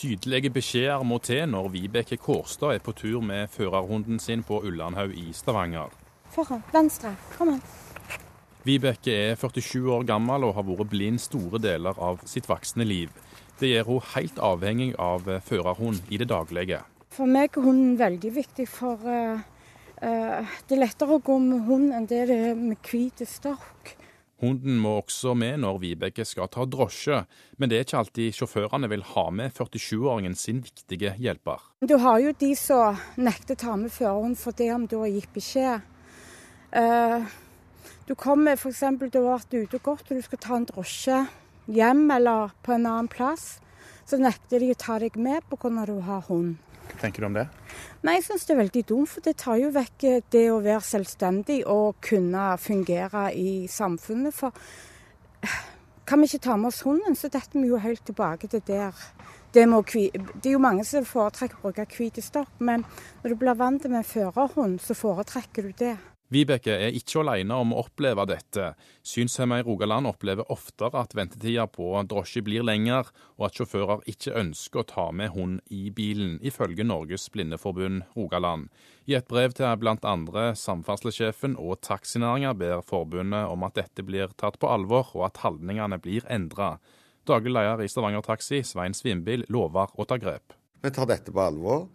Tydelige 0.00 0.54
beskjeder 0.54 1.02
må 1.04 1.18
til 1.20 1.42
når 1.50 1.68
Vibeke 1.74 2.16
Kårstad 2.16 2.78
er 2.78 2.86
på 2.86 2.94
tur 2.96 3.20
med 3.20 3.50
førerhunden 3.52 4.22
sin 4.22 4.46
på 4.46 4.62
Ullandhaug 4.62 5.12
i 5.12 5.32
Stavanger. 5.36 5.90
Foran. 6.30 6.62
Venstre. 6.72 7.16
Kom 7.36 7.56
an. 7.58 7.62
Vibeke 8.60 9.12
er 9.14 9.38
47 9.40 9.86
år 9.88 10.02
gammel 10.08 10.44
og 10.44 10.58
har 10.58 10.66
vært 10.68 10.90
blind 10.92 11.20
store 11.22 11.60
deler 11.62 11.96
av 11.96 12.20
sitt 12.28 12.48
voksne 12.48 12.84
liv. 12.84 13.12
Det 13.60 13.70
gjør 13.70 13.86
hun 13.88 14.10
helt 14.14 14.40
avhengig 14.40 14.90
av 15.00 15.24
førerhund 15.46 16.12
i 16.12 16.20
det 16.20 16.28
daglige. 16.28 16.82
For 17.10 17.28
meg 17.28 17.56
er 17.56 17.64
hunden 17.64 17.96
veldig 18.00 18.34
viktig, 18.36 18.68
for 18.68 19.00
uh, 19.08 19.40
uh, 20.04 20.52
det 20.68 20.76
er 20.76 20.82
lettere 20.84 21.16
å 21.16 21.24
gå 21.24 21.38
med 21.40 21.64
hund 21.70 21.96
enn 21.96 22.06
det 22.10 22.20
er 22.26 22.54
med 22.58 22.78
hvit 22.84 23.24
stokk. 23.28 23.96
Hunden 24.40 24.78
må 24.80 24.94
også 25.02 25.34
med 25.36 25.60
når 25.60 25.80
Vibeke 25.82 26.24
skal 26.24 26.48
ta 26.52 26.64
drosje, 26.68 27.24
men 27.60 27.68
det 27.68 27.76
er 27.76 27.84
ikke 27.84 27.98
alltid 27.98 28.36
sjåførene 28.36 28.88
vil 28.92 29.04
ha 29.10 29.26
med 29.36 29.52
47-åringen 29.56 30.36
sin 30.36 30.62
viktige 30.64 31.12
hjelper. 31.20 31.60
Du 31.84 31.98
har 32.00 32.20
jo 32.24 32.32
de 32.40 32.54
som 32.56 32.96
nekter 33.20 33.56
å 33.56 33.64
ta 33.64 33.76
med 33.80 33.92
førerhund 33.92 34.40
fordi 34.40 34.70
om 34.72 34.88
du 34.88 35.00
har 35.02 35.12
gitt 35.12 35.32
beskjed. 35.36 35.84
Uh, 36.72 37.24
du 38.10 38.16
kommer 38.18 38.56
f.eks. 38.58 38.80
du 38.98 39.20
har 39.22 39.36
vært 39.36 39.52
ute 39.54 39.78
og 39.78 39.84
gått 39.86 40.08
og 40.10 40.18
du 40.18 40.24
skal 40.26 40.40
ta 40.42 40.56
en 40.56 40.64
drosje 40.66 41.18
hjem 41.70 42.08
eller 42.10 42.50
på 42.66 42.74
en 42.74 42.88
annen 42.90 43.10
plass. 43.10 43.60
Så 44.02 44.18
nekter 44.18 44.58
de 44.58 44.72
å 44.72 44.78
ta 44.78 44.98
deg 44.98 45.14
med 45.14 45.44
pga. 45.46 45.60
hvordan 45.62 45.86
du 45.86 46.00
har 46.02 46.24
hund. 46.26 46.56
Hva 46.90 46.98
tenker 47.04 47.22
du 47.22 47.28
om 47.28 47.38
det? 47.38 47.46
Nei, 48.02 48.16
Jeg 48.16 48.24
syns 48.26 48.48
det 48.48 48.56
er 48.56 48.62
veldig 48.64 48.84
dumt, 48.88 49.08
for 49.12 49.20
det 49.22 49.36
tar 49.36 49.62
jo 49.62 49.70
vekk 49.70 50.08
det 50.34 50.44
å 50.50 50.58
være 50.58 50.82
selvstendig 50.82 51.60
og 51.70 52.00
kunne 52.02 52.58
fungere 52.58 53.30
i 53.30 53.68
samfunnet. 53.70 54.34
For 54.34 54.50
kan 56.04 56.18
vi 56.18 56.26
ikke 56.26 56.42
ta 56.50 56.56
med 56.56 56.72
oss 56.72 56.82
hunden, 56.82 57.14
så 57.14 57.30
detter 57.30 57.60
vi 57.62 57.70
jo 57.70 57.78
helt 57.78 58.02
tilbake 58.02 58.50
til 58.50 58.66
der. 58.66 58.90
Det, 59.54 59.62
det 59.62 60.50
er 60.50 60.56
jo 60.58 60.58
mange 60.58 60.82
som 60.84 61.06
foretrekker 61.06 61.62
å 61.62 61.70
bruke 61.70 61.86
hvit 61.94 62.18
stokk, 62.24 62.58
men 62.58 62.82
når 63.22 63.30
du 63.30 63.36
blir 63.38 63.54
vant 63.54 63.86
med 63.86 64.02
førerhund, 64.06 64.80
så 64.82 64.98
foretrekker 64.98 65.70
du 65.70 65.76
det. 65.78 65.98
Vibeke 66.30 66.76
er 66.78 66.94
ikke 66.94 67.24
alene 67.24 67.56
om 67.58 67.72
å 67.74 67.80
oppleve 67.82 68.22
dette. 68.30 68.68
Synshemma 69.02 69.58
i 69.58 69.64
Rogaland 69.66 70.06
opplever 70.06 70.46
oftere 70.54 71.02
at 71.02 71.16
ventetida 71.18 71.64
på 71.66 71.88
drosje 72.06 72.44
blir 72.46 72.62
lengre, 72.62 73.10
og 73.34 73.48
at 73.48 73.58
sjåfører 73.58 74.04
ikke 74.12 74.36
ønsker 74.38 74.84
å 74.84 74.86
ta 74.92 75.08
med 75.10 75.34
hund 75.34 75.58
i 75.74 75.88
bilen, 75.90 76.38
ifølge 76.46 76.86
Norges 76.86 77.26
Blindeforbund 77.34 78.06
Rogaland. 78.14 78.70
I 79.10 79.18
et 79.18 79.26
brev 79.26 79.58
til 79.58 79.74
bl.a. 79.82 80.14
samferdselssjefen 80.54 81.58
og 81.58 81.80
taxinæringa 81.82 82.54
ber 82.54 82.86
forbundet 82.86 83.50
om 83.50 83.66
at 83.66 83.80
dette 83.82 84.06
blir 84.06 84.30
tatt 84.38 84.60
på 84.62 84.70
alvor, 84.70 85.10
og 85.18 85.26
at 85.32 85.42
holdningene 85.42 85.98
blir 85.98 86.22
endra. 86.30 86.76
Daglig 87.26 87.58
leder 87.58 87.82
i 87.82 87.90
Stavanger 87.90 88.22
Taxi, 88.22 88.62
Svein 88.62 88.94
Svimbil, 88.94 89.48
lover 89.50 89.90
å 89.98 90.06
ta 90.06 90.14
grep. 90.22 90.54
Vi 90.80 90.94
tar 90.94 91.10
dette 91.10 91.34
på 91.34 91.42
alvor. 91.42 91.88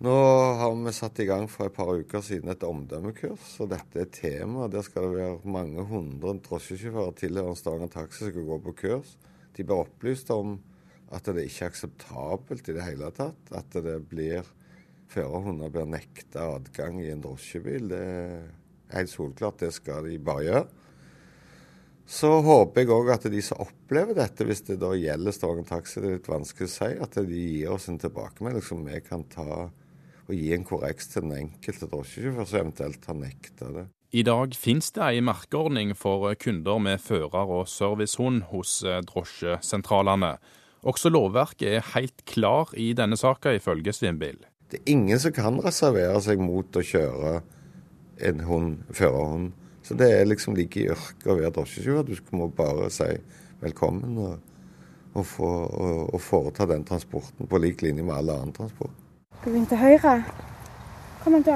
Nå 0.00 0.12
har 0.56 0.72
vi 0.80 0.92
satt 0.96 1.18
i 1.20 1.26
gang 1.28 1.42
for 1.52 1.68
et 1.68 1.74
par 1.76 1.90
uker 1.92 2.22
siden 2.24 2.48
et 2.48 2.62
omdømmekurs, 2.64 3.50
og 3.60 3.68
dette 3.74 4.00
er 4.00 4.06
tema. 4.08 4.64
Der 4.72 4.80
skal 4.80 5.04
det 5.04 5.18
være 5.18 5.50
mange 5.52 5.82
hundre 5.90 6.38
drosjesjåfører 6.46 7.18
tilhørende 7.18 7.60
Stavanger 7.60 7.90
Taxi 7.92 8.22
som 8.22 8.30
skal 8.30 8.46
gå 8.46 8.56
på 8.64 8.72
kurs. 8.78 9.10
De 9.52 9.66
blir 9.66 9.82
opplyst 9.82 10.32
om 10.32 10.54
at 11.12 11.28
det 11.28 11.44
ikke 11.44 11.66
er 11.66 11.74
akseptabelt 11.74 12.70
i 12.72 12.76
det 12.78 12.86
hele 12.86 13.10
tatt. 13.12 13.52
At 13.52 13.76
det 13.76 13.98
blir 14.08 14.48
førerhunder 15.12 15.74
blir 15.74 15.90
nekta 15.92 16.46
adgang 16.54 16.96
i 17.02 17.10
en 17.12 17.20
drosjebil. 17.26 17.90
Det 17.92 18.00
er 18.00 18.46
helt 18.94 19.12
solklart, 19.12 19.60
det 19.60 19.74
skal 19.76 20.08
de 20.08 20.16
bare 20.30 20.46
gjøre. 20.46 20.62
Så 22.08 22.30
håper 22.46 22.86
jeg 22.86 22.94
òg 22.96 23.12
at 23.18 23.28
de 23.36 23.42
som 23.44 23.60
opplever 23.66 24.16
dette, 24.16 24.48
hvis 24.48 24.64
det 24.64 24.78
da 24.80 24.94
gjelder 24.96 25.36
Stavanger 25.36 25.68
Taxi, 25.74 26.00
det 26.00 26.08
er 26.08 26.16
litt 26.16 26.32
vanskelig 26.32 26.70
å 26.70 26.74
si, 26.78 26.90
at 27.04 27.20
de 27.20 27.44
gir 27.44 27.76
oss 27.76 27.90
en 27.92 28.00
tilbakemelding 28.00 28.64
som 28.64 28.80
vi 28.88 29.04
kan 29.04 29.28
ta 29.28 29.68
og 30.30 30.36
gi 30.38 30.52
en 30.54 30.66
korreks 30.66 31.10
til 31.12 31.26
den 31.26 31.36
enkelte 31.36 31.88
drosjesjåfør 31.90 32.46
som 32.46 32.62
eventuelt 32.62 33.10
har 33.10 33.18
nekta 33.18 33.72
det. 33.74 33.88
I 34.10 34.24
dag 34.26 34.56
finnes 34.58 34.88
det 34.96 35.04
ei 35.06 35.20
merkeordning 35.22 35.92
for 35.94 36.32
kunder 36.42 36.80
med 36.82 36.98
fører- 36.98 37.52
og 37.54 37.68
servicehund 37.70 38.42
hos 38.50 38.80
eh, 38.82 39.02
drosjesentralene. 39.06 40.32
Også 40.82 41.12
lovverket 41.12 41.76
er 41.76 41.88
helt 41.92 42.24
klar 42.26 42.72
i 42.74 42.90
denne 42.96 43.18
saka, 43.20 43.52
ifølge 43.54 43.92
Svimbil. 43.94 44.40
Det 44.70 44.80
er 44.80 44.92
ingen 44.94 45.18
som 45.22 45.34
kan 45.36 45.60
reservere 45.62 46.18
seg 46.24 46.42
mot 46.42 46.74
å 46.74 46.82
kjøre 46.82 47.36
en 48.26 48.42
hund, 48.48 48.80
førerhund. 48.90 49.52
Så 49.86 49.94
det 49.98 50.10
er 50.10 50.26
liksom 50.26 50.56
like 50.58 50.80
i 50.80 50.88
yrket 50.90 51.30
å 51.30 51.36
være 51.38 51.52
drosjesjåfør. 51.60 52.10
Du 52.10 52.34
må 52.38 52.48
bare 52.54 52.90
si 52.94 53.12
velkommen 53.62 54.18
og, 54.18 54.40
og, 55.12 55.22
få, 55.22 55.52
og, 55.68 56.02
og 56.16 56.24
foreta 56.24 56.66
den 56.70 56.82
transporten 56.88 57.46
på 57.46 57.62
lik 57.62 57.86
linje 57.86 58.02
med 58.02 58.16
alle 58.16 58.40
annen 58.40 58.56
transport. 58.58 58.98
Skal 59.40 59.54
vi 59.54 59.58
inn 59.62 59.68
til 59.70 59.78
høyre? 59.80 60.10
Kom 61.24 61.32
igjen, 61.32 61.44
da. 61.46 61.54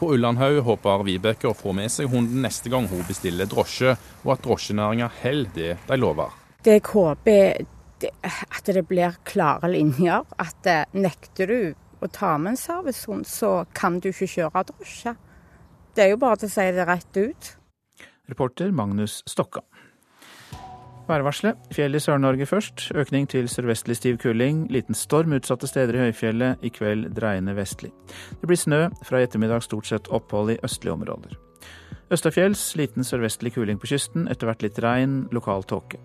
På 0.00 0.06
Ullandhaug 0.14 0.62
håper 0.64 1.02
Vibeke 1.04 1.50
å 1.50 1.56
få 1.56 1.74
med 1.76 1.92
seg 1.92 2.08
hunden 2.08 2.40
neste 2.44 2.72
gang 2.72 2.88
hun 2.88 3.02
bestiller 3.04 3.48
drosje, 3.48 3.92
og 4.24 4.30
at 4.32 4.40
drosjenæringa 4.44 5.10
holder 5.18 5.50
det 5.52 5.74
de 5.90 5.98
lover. 6.00 6.32
Det 6.64 6.78
jeg 6.78 6.86
håper 6.88 7.66
at 8.32 8.72
det 8.72 8.84
blir 8.88 9.20
klare 9.28 9.68
linjer. 9.74 10.24
At 10.40 10.68
eh, 10.72 10.88
nekter 10.96 11.52
du 11.52 11.60
å 12.00 12.08
ta 12.08 12.38
med 12.40 12.54
en 12.54 12.60
servicehund, 12.60 13.28
så 13.28 13.66
kan 13.76 14.00
du 14.00 14.08
ikke 14.14 14.32
kjøre 14.38 14.64
drosje. 14.72 15.12
Det 15.92 16.06
er 16.06 16.14
jo 16.14 16.20
bare 16.24 16.40
til 16.40 16.48
å 16.48 16.54
si 16.56 16.68
det 16.76 16.88
rett 16.88 17.20
ut. 17.20 17.52
Reporter 18.32 18.72
Magnus 18.72 19.20
Stokka. 19.28 19.66
Værvarselet. 21.08 21.56
Fjell 21.72 21.94
i 21.94 21.98
Sør-Norge 22.02 22.46
først. 22.46 22.90
Økning 22.94 23.28
til 23.30 23.48
sørvestlig 23.48 23.96
stiv 23.96 24.18
kuling. 24.18 24.66
Liten 24.70 24.94
storm 24.94 25.32
utsatte 25.32 25.66
steder 25.66 25.94
i 25.94 25.98
høyfjellet. 26.06 26.58
I 26.62 26.68
kveld 26.68 27.12
dreiende 27.14 27.54
vestlig. 27.56 27.92
Det 28.40 28.48
blir 28.50 28.58
snø. 28.58 28.88
Fra 29.06 29.20
i 29.20 29.26
ettermiddag 29.26 29.62
stort 29.62 29.86
sett 29.86 30.08
opphold 30.10 30.50
i 30.50 30.58
østlige 30.66 30.92
områder. 30.92 31.36
Østafjells 32.10 32.76
liten 32.76 33.06
sørvestlig 33.06 33.54
kuling 33.54 33.78
på 33.78 33.86
kysten. 33.86 34.26
Etter 34.28 34.50
hvert 34.50 34.66
litt 34.66 34.80
regn. 34.82 35.28
Lokal 35.30 35.62
tåke. 35.62 36.00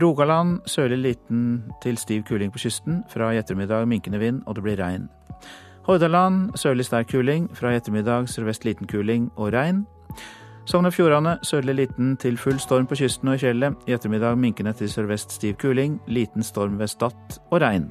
Rogaland 0.00 0.60
sørlig 0.66 0.98
liten 0.98 1.64
til 1.82 2.00
stiv 2.00 2.24
kuling 2.28 2.52
på 2.52 2.64
kysten. 2.64 3.02
Fra 3.12 3.32
i 3.32 3.38
ettermiddag 3.42 3.88
minkende 3.88 4.18
vind, 4.18 4.42
og 4.46 4.56
det 4.56 4.64
blir 4.64 4.80
regn. 4.80 5.08
Hordaland 5.84 6.56
sørlig 6.56 6.88
sterk 6.88 7.12
kuling. 7.12 7.50
Fra 7.56 7.74
i 7.74 7.76
ettermiddag 7.76 8.28
sørvest 8.32 8.64
liten 8.64 8.88
kuling 8.88 9.28
og 9.36 9.52
regn. 9.52 9.84
Sogn 10.64 10.88
og 10.88 10.94
Fjordane 10.96 11.34
sørlig 11.44 11.74
liten 11.76 12.14
til 12.16 12.38
full 12.40 12.56
storm 12.62 12.86
på 12.88 12.96
kysten 12.96 13.28
og 13.28 13.36
i 13.36 13.42
fjellet. 13.42 13.76
I 13.84 13.92
ettermiddag 13.98 14.38
minkende 14.40 14.72
til 14.72 14.88
sørvest 14.88 15.34
stiv 15.36 15.58
kuling. 15.60 15.98
Liten 16.08 16.42
storm 16.42 16.78
ved 16.80 16.88
Stad 16.88 17.36
og 17.50 17.60
regn. 17.60 17.90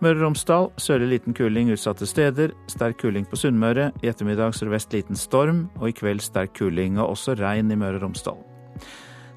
Møre 0.00 0.20
og 0.20 0.22
Romsdal 0.22 0.70
sørlig 0.80 1.08
liten 1.10 1.34
kuling 1.34 1.72
utsatte 1.74 2.06
steder. 2.06 2.54
Sterk 2.70 3.00
kuling 3.02 3.26
på 3.26 3.36
Sunnmøre. 3.36 3.90
I 4.04 4.12
ettermiddag 4.12 4.54
sørvest 4.54 4.94
liten 4.94 5.18
storm, 5.18 5.66
og 5.80 5.90
i 5.90 5.96
kveld 5.98 6.22
sterk 6.22 6.54
kuling 6.56 7.00
og 7.00 7.16
også 7.16 7.34
regn 7.42 7.74
i 7.74 7.76
Møre 7.76 7.98
og 7.98 8.06
Romsdal. 8.06 8.38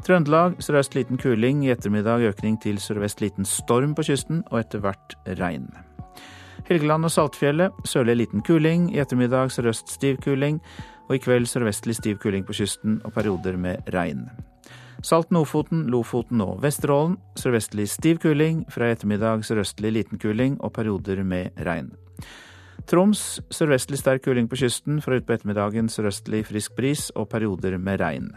Trøndelag 0.04 0.56
sørøst 0.62 0.96
liten 0.96 1.18
kuling, 1.18 1.66
i 1.66 1.72
ettermiddag 1.74 2.22
økning 2.30 2.60
til 2.62 2.78
sørvest 2.78 3.22
liten 3.24 3.48
storm 3.50 3.96
på 3.96 4.06
kysten 4.06 4.44
og 4.52 4.60
etter 4.60 4.84
hvert 4.84 5.18
regn. 5.40 5.70
Helgeland 6.68 7.08
og 7.08 7.12
Saltfjellet 7.12 7.86
sørlig 7.88 8.18
liten 8.22 8.44
kuling, 8.46 8.90
i 8.94 9.00
ettermiddag 9.04 9.52
sørøst 9.52 9.90
stiv 9.92 10.20
kuling 10.24 10.62
og 11.14 11.20
i 11.20 11.22
kveld 11.22 11.46
sørvestlig 11.46 11.94
stiv 11.94 12.18
kuling 12.18 12.42
på 12.48 12.56
kysten 12.58 12.96
og 13.06 13.14
perioder 13.14 13.54
med 13.62 13.90
regn. 13.94 14.24
Salten-Ofoten, 15.06 15.84
Lofoten 15.94 16.42
og 16.42 16.64
Vesterålen 16.64 17.20
sørvestlig 17.38 17.86
stiv 17.92 18.18
kuling, 18.24 18.64
fra 18.74 18.88
i 18.88 18.96
ettermiddag 18.96 19.44
sørøstlig 19.46 19.92
liten 19.94 20.18
kuling 20.18 20.56
og 20.62 20.74
perioder 20.74 21.22
med 21.24 21.60
regn. 21.68 21.92
Troms 22.90 23.44
sørvestlig 23.54 24.00
sterk 24.02 24.24
kuling 24.26 24.50
på 24.50 24.58
kysten, 24.64 25.04
fra 25.06 25.20
utpå 25.20 25.36
ettermiddagen 25.36 25.92
sørøstlig 25.92 26.48
frisk 26.50 26.74
bris 26.80 27.12
og 27.14 27.30
perioder 27.30 27.78
med 27.78 28.02
regn. 28.02 28.32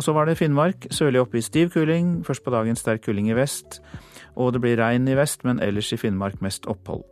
Og 0.00 0.06
så 0.06 0.16
var 0.16 0.24
det 0.24 0.38
Finnmark, 0.38 0.88
sørlig 0.90 1.20
oppe 1.20 1.42
i 1.42 1.44
stiv 1.44 1.74
kuling, 1.76 2.22
først 2.24 2.44
på 2.46 2.56
dagen 2.56 2.78
sterk 2.78 3.04
kuling 3.04 3.28
i 3.28 3.36
vest, 3.36 3.82
og 4.32 4.54
det 4.56 4.64
blir 4.64 4.80
regn 4.80 5.12
i 5.12 5.18
vest, 5.18 5.44
men 5.44 5.60
ellers 5.60 5.92
i 5.92 6.00
Finnmark 6.00 6.40
mest 6.40 6.64
opphold. 6.70 7.04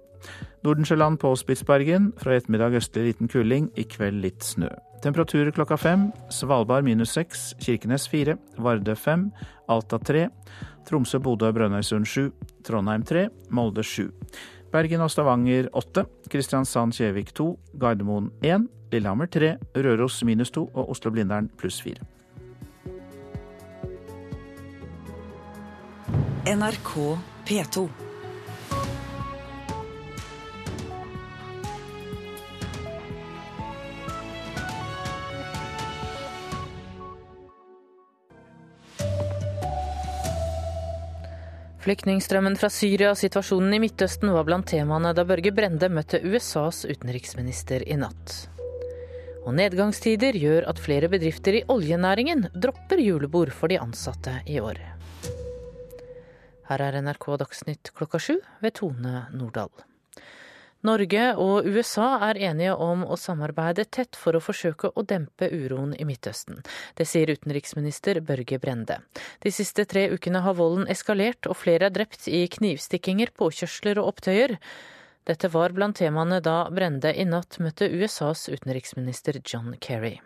Nordensjøland 0.65 1.19
på 1.19 1.35
Spitsbergen. 1.37 2.13
Fra 2.19 2.35
i 2.35 2.41
ettermiddag 2.41 2.75
østlig 2.81 3.05
liten 3.11 3.29
kuling, 3.31 3.71
i 3.77 3.87
kveld 3.87 4.23
litt 4.25 4.45
snø. 4.45 4.71
Temperaturer 5.07 5.53
klokka 5.55 5.77
fem. 5.79 6.09
Svalbard 6.35 6.83
minus 6.85 7.13
seks, 7.15 7.53
Kirkenes 7.63 8.09
fire, 8.11 8.35
Vardø 8.59 8.97
fem, 8.99 9.29
Alta 9.71 10.01
tre, 10.03 10.25
Tromsø, 10.89 11.21
Bodø, 11.23 11.53
Brønnøysund 11.55 12.09
sju, 12.11 12.33
Trondheim 12.67 13.05
tre, 13.07 13.29
Molde 13.55 13.85
sju. 13.87 14.09
Bergen 14.75 15.05
og 15.05 15.13
Stavanger 15.15 15.69
åtte, 15.79 16.09
Kristiansand, 16.33 16.97
Kjevik 16.97 17.31
to, 17.39 17.53
Gardermoen 17.79 18.33
én, 18.43 18.67
Lillehammer 18.91 19.31
tre, 19.31 19.53
Røros 19.79 20.25
minus 20.27 20.51
to 20.51 20.67
og 20.75 20.91
Oslo-Blindern 20.97 21.53
pluss 21.55 21.79
fire. 21.85 22.03
NRK 26.51 26.99
P2. 27.47 28.06
Flyktningstrømmen 41.87 42.57
fra 42.59 42.67
Syria 42.67 43.13
og 43.13 43.19
situasjonen 43.21 43.77
i 43.77 43.79
Midtøsten 43.79 44.33
var 44.35 44.43
blant 44.49 44.67
temaene 44.67 45.13
da 45.15 45.23
Børge 45.23 45.53
Brende 45.55 45.87
møtte 45.87 46.19
USAs 46.19 46.81
utenriksminister 46.83 47.85
i 47.87 47.95
natt. 48.01 48.33
Og 49.47 49.55
nedgangstider 49.55 50.35
gjør 50.35 50.67
at 50.67 50.81
flere 50.83 51.07
bedrifter 51.13 51.61
i 51.61 51.63
oljenæringen 51.71 52.49
dropper 52.59 52.99
julebord 52.99 53.55
for 53.55 53.71
de 53.71 53.79
ansatte 53.79 54.35
i 54.51 54.59
år. 54.59 54.81
Her 56.67 56.85
er 56.89 56.99
NRK 57.07 57.29
Dagsnytt 57.45 57.93
klokka 57.95 58.19
sju 58.19 58.41
ved 58.65 58.75
Tone 58.81 59.29
Nordahl. 59.39 59.71
Norge 60.87 61.23
og 61.43 61.67
USA 61.67 62.09
er 62.29 62.39
enige 62.49 62.75
om 62.83 63.03
å 63.03 63.17
samarbeide 63.19 63.87
tett 63.91 64.19
for 64.19 64.37
å 64.37 64.43
forsøke 64.43 64.93
å 64.95 65.03
dempe 65.03 65.49
uroen 65.51 65.95
i 65.99 66.07
Midtøsten. 66.07 66.61
Det 66.95 67.09
sier 67.09 67.33
utenriksminister 67.33 68.21
Børge 68.27 68.61
Brende. 68.63 69.01
De 69.43 69.51
siste 69.55 69.87
tre 69.91 70.07
ukene 70.13 70.45
har 70.45 70.59
volden 70.59 70.87
eskalert, 70.93 71.49
og 71.51 71.59
flere 71.59 71.89
er 71.91 71.97
drept 71.97 72.29
i 72.31 72.45
knivstikkinger, 72.53 73.35
påkjørsler 73.35 73.99
og 74.03 74.13
opptøyer. 74.15 74.57
Dette 75.27 75.51
var 75.51 75.75
blant 75.75 75.99
temaene 75.99 76.39
da 76.45 76.69
Brende 76.71 77.11
i 77.11 77.27
natt 77.27 77.59
møtte 77.59 77.91
USAs 77.91 78.47
utenriksminister 78.53 79.43
John 79.43 79.75
Kerry. 79.83 80.21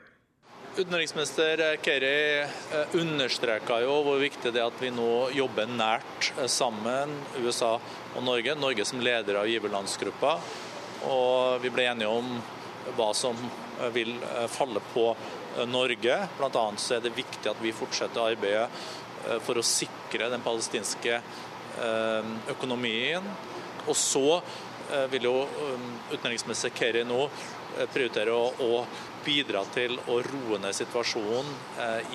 Utenriksminister 0.76 1.76
Kerry 1.83 2.46
understreka 2.94 3.80
jo 3.83 3.96
hvor 4.06 4.20
viktig 4.22 4.52
det 4.54 4.61
er 4.62 4.68
at 4.70 4.78
vi 4.78 4.92
nå 4.94 5.33
jobber 5.35 5.66
nært 5.66 6.28
sammen, 6.46 7.11
USA 7.42 7.72
og 8.14 8.22
Norge. 8.22 8.54
Norge 8.54 8.87
som 8.87 9.02
leder 9.02 9.40
av 9.40 9.50
giverlandsgruppa. 9.50 10.37
Og 11.11 11.59
vi 11.64 11.72
ble 11.74 11.88
enige 11.90 12.12
om 12.14 12.38
hva 12.94 13.11
som 13.18 13.35
vil 13.96 14.14
falle 14.54 14.83
på 14.94 15.09
Norge. 15.66 16.20
Bl.a. 16.38 16.64
så 16.78 16.96
er 17.00 17.02
det 17.02 17.16
viktig 17.18 17.50
at 17.50 17.62
vi 17.66 17.74
fortsetter 17.74 18.30
arbeidet 18.30 18.70
for 19.42 19.59
å 19.59 19.66
sikre 19.66 20.30
den 20.30 20.46
palestinske 20.46 21.18
økonomien. 22.54 23.26
Og 23.88 23.96
så 23.98 24.38
vil 25.11 25.33
jo 25.33 25.38
utenriksminister 26.14 26.70
Kerry 26.78 27.02
nå 27.06 27.24
prioritere 27.90 28.38
å 28.38 28.85
bidra 29.24 29.64
til 29.74 29.96
å 30.09 30.20
roe 30.26 30.61
ned 30.62 30.76
situasjonen 30.76 31.50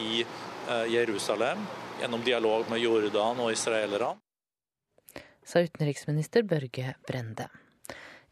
i 0.02 0.24
Jerusalem 0.92 1.62
gjennom 2.00 2.24
dialog 2.26 2.70
med 2.72 2.82
Jordan 2.84 3.44
og 3.44 3.52
israelerne. 3.54 4.16
Sa 5.46 5.62
utenriksminister 5.62 6.42
Børge 6.42 6.96
Brende. 7.06 7.46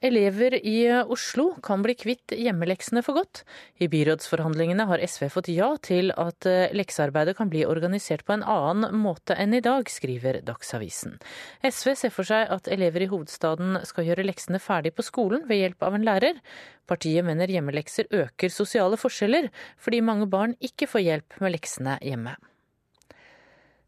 Elever 0.04 0.58
i 0.66 0.92
Oslo 1.08 1.54
kan 1.64 1.84
bli 1.86 1.94
kvitt 1.96 2.34
hjemmeleksene 2.36 3.00
for 3.06 3.16
godt. 3.16 3.44
I 3.80 3.88
byrådsforhandlingene 3.88 4.84
har 4.90 5.00
SV 5.00 5.30
fått 5.32 5.48
ja 5.54 5.70
til 5.80 6.12
at 6.20 6.44
leksearbeidet 6.76 7.38
kan 7.38 7.48
bli 7.52 7.64
organisert 7.64 8.26
på 8.28 8.36
en 8.36 8.44
annen 8.44 9.00
måte 9.00 9.38
enn 9.40 9.56
i 9.56 9.64
dag, 9.64 9.88
skriver 9.88 10.42
Dagsavisen. 10.44 11.16
SV 11.64 11.94
ser 11.96 12.12
for 12.12 12.28
seg 12.28 12.52
at 12.52 12.68
elever 12.68 13.06
i 13.06 13.12
hovedstaden 13.14 13.80
skal 13.88 14.12
gjøre 14.12 14.28
leksene 14.28 14.60
ferdig 14.60 14.92
på 14.98 15.08
skolen 15.08 15.48
ved 15.48 15.64
hjelp 15.64 15.88
av 15.88 15.96
en 15.96 16.08
lærer. 16.12 16.42
Partiet 16.84 17.24
mener 17.24 17.48
hjemmelekser 17.48 18.12
øker 18.12 18.52
sosiale 18.52 19.00
forskjeller, 19.00 19.54
fordi 19.80 20.04
mange 20.04 20.28
barn 20.28 20.60
ikke 20.60 20.92
får 20.92 21.08
hjelp 21.08 21.40
med 21.40 21.56
leksene 21.56 22.02
hjemme. 22.04 22.36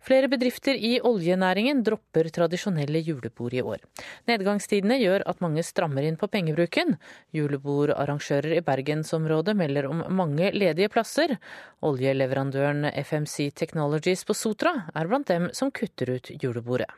Flere 0.06 0.28
bedrifter 0.30 0.78
i 0.78 1.00
oljenæringen 1.02 1.80
dropper 1.86 2.28
tradisjonelle 2.34 3.00
julebord 3.02 3.56
i 3.58 3.64
år. 3.66 3.82
Nedgangstidene 4.30 5.00
gjør 5.02 5.24
at 5.32 5.42
mange 5.42 5.64
strammer 5.66 6.06
inn 6.06 6.20
på 6.22 6.30
pengebruken. 6.30 6.94
Julebordarrangører 7.34 8.54
i 8.60 8.62
bergensområdet 8.68 9.56
melder 9.58 9.90
om 9.90 10.04
mange 10.14 10.52
ledige 10.54 10.92
plasser. 10.94 11.34
Oljeleverandøren 11.82 12.86
FMC 13.02 13.50
Technologies 13.58 14.22
på 14.30 14.38
Sotra 14.38 14.76
er 14.94 15.10
blant 15.10 15.34
dem 15.34 15.50
som 15.58 15.74
kutter 15.74 16.14
ut 16.20 16.32
julebordet. 16.38 16.92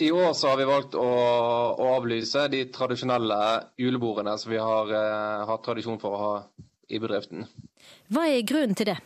I 0.00 0.08
år 0.16 0.32
så 0.32 0.48
har 0.48 0.56
vi 0.56 0.64
valgt 0.64 0.96
å, 0.96 1.04
å 1.76 1.92
avlyse 1.98 2.46
de 2.48 2.64
tradisjonelle 2.72 3.40
julebordene 3.76 4.32
som 4.40 4.48
vi 4.54 4.64
har 4.64 4.96
eh, 4.96 5.44
hatt 5.44 5.66
tradisjon 5.66 6.00
for 6.00 6.16
å 6.16 6.20
ha 6.24 6.34
i 6.88 6.96
bedriften. 6.96 7.44
Hva 8.08 8.30
er 8.32 8.46
grunnen 8.48 8.78
til 8.80 8.94
det? 8.94 9.00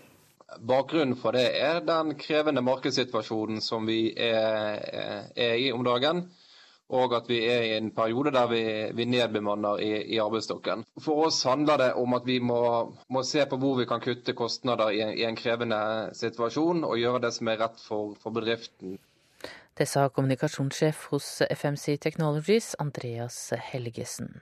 Bakgrunnen 0.61 1.17
for 1.17 1.33
det 1.33 1.47
er 1.59 1.81
den 1.85 2.15
krevende 2.21 2.63
markedssituasjonen 2.63 3.63
som 3.65 3.87
vi 3.89 4.13
er, 4.13 4.83
er, 5.37 5.55
i 5.57 5.71
om 5.73 5.85
dagen. 5.85 6.27
Og 6.95 7.15
at 7.17 7.29
vi 7.29 7.39
er 7.49 7.63
i 7.65 7.77
en 7.79 7.91
periode 7.97 8.31
der 8.35 8.47
vi, 8.51 8.61
vi 8.95 9.07
nedbemanner 9.09 9.81
i, 9.81 9.91
i, 10.15 10.19
arbeidsstokken. 10.21 10.85
For 11.01 11.27
oss 11.27 11.41
handler 11.49 11.81
det 11.81 11.89
om 11.97 12.13
at 12.15 12.29
vi 12.29 12.39
må, 12.45 12.61
må 13.09 13.23
se 13.25 13.47
på 13.49 13.57
hvor 13.57 13.81
vi 13.81 13.89
kan 13.89 14.05
kutte 14.05 14.37
kostnader 14.37 14.93
i 14.93 15.01
i 15.01 15.25
en, 15.25 15.37
krevende 15.37 15.81
situasjon, 16.15 16.85
og 16.85 17.01
gjøre 17.01 17.25
det 17.25 17.33
som 17.35 17.49
er 17.49 17.61
rett 17.65 17.81
for, 17.81 18.15
for 18.21 18.37
bedriften. 18.37 18.99
Det 19.75 19.89
sa 19.89 20.07
kommunikasjonssjef 20.09 21.07
hos 21.11 21.43
FMC 21.51 21.97
Technologies, 22.05 22.75
Andreas 22.79 23.53
Helgesen. 23.73 24.37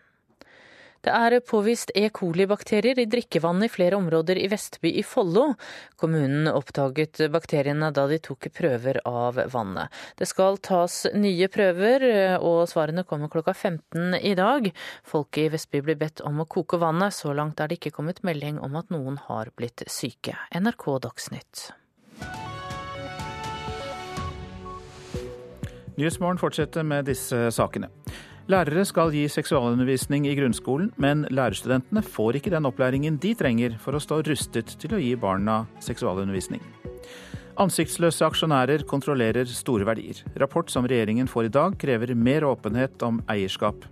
Det 1.02 1.10
er 1.10 1.34
påvist 1.42 1.90
E. 1.98 2.04
coli-bakterier 2.14 3.00
i 3.02 3.08
drikkevannet 3.10 3.66
i 3.66 3.72
flere 3.74 3.96
områder 3.98 4.38
i 4.38 4.46
Vestby 4.46 4.92
i 5.00 5.02
Follo. 5.02 5.48
Kommunen 5.98 6.46
oppdaget 6.46 7.24
bakteriene 7.34 7.88
da 7.90 8.04
de 8.06 8.20
tok 8.22 8.46
prøver 8.54 9.00
av 9.08 9.40
vannet. 9.50 9.90
Det 10.14 10.30
skal 10.30 10.60
tas 10.62 11.00
nye 11.18 11.50
prøver, 11.50 12.06
og 12.38 12.70
svarene 12.70 13.02
kommer 13.02 13.32
klokka 13.34 13.50
15 13.50 14.14
i 14.22 14.36
dag. 14.38 14.70
Folk 15.02 15.42
i 15.42 15.48
Vestby 15.50 15.82
blir 15.82 15.98
bedt 15.98 16.22
om 16.22 16.38
å 16.38 16.46
koke 16.46 16.78
vannet. 16.78 17.18
Så 17.18 17.34
langt 17.34 17.58
er 17.58 17.72
det 17.72 17.80
ikke 17.80 17.96
kommet 17.98 18.22
melding 18.22 18.62
om 18.62 18.78
at 18.78 18.94
noen 18.94 19.18
har 19.26 19.50
blitt 19.58 19.82
syke. 19.90 20.38
NRK 20.54 20.90
Dagsnytt. 21.02 21.70
Nyhetsmorgen 25.98 26.38
fortsetter 26.38 26.86
med 26.86 27.10
disse 27.10 27.48
sakene. 27.50 27.90
Lærere 28.50 28.82
skal 28.82 29.12
gi 29.14 29.22
seksualundervisning 29.30 30.24
i 30.26 30.34
grunnskolen, 30.34 30.88
men 30.98 31.22
lærerstudentene 31.30 32.02
får 32.02 32.40
ikke 32.40 32.50
den 32.50 32.66
opplæringen 32.66 33.20
de 33.22 33.36
trenger 33.38 33.76
for 33.78 33.94
å 33.94 34.02
stå 34.02 34.18
rustet 34.26 34.74
til 34.82 34.96
å 34.96 34.98
gi 34.98 35.12
barna 35.14 35.60
seksualundervisning. 35.84 36.62
Ansiktsløse 37.62 38.26
aksjonærer 38.26 38.82
kontrollerer 38.88 39.46
store 39.46 39.86
verdier. 39.86 40.24
Rapport 40.42 40.70
som 40.72 40.88
regjeringen 40.90 41.30
får 41.30 41.46
i 41.46 41.54
dag, 41.54 41.76
krever 41.78 42.16
mer 42.18 42.48
åpenhet 42.48 43.04
om 43.06 43.20
eierskap. 43.30 43.86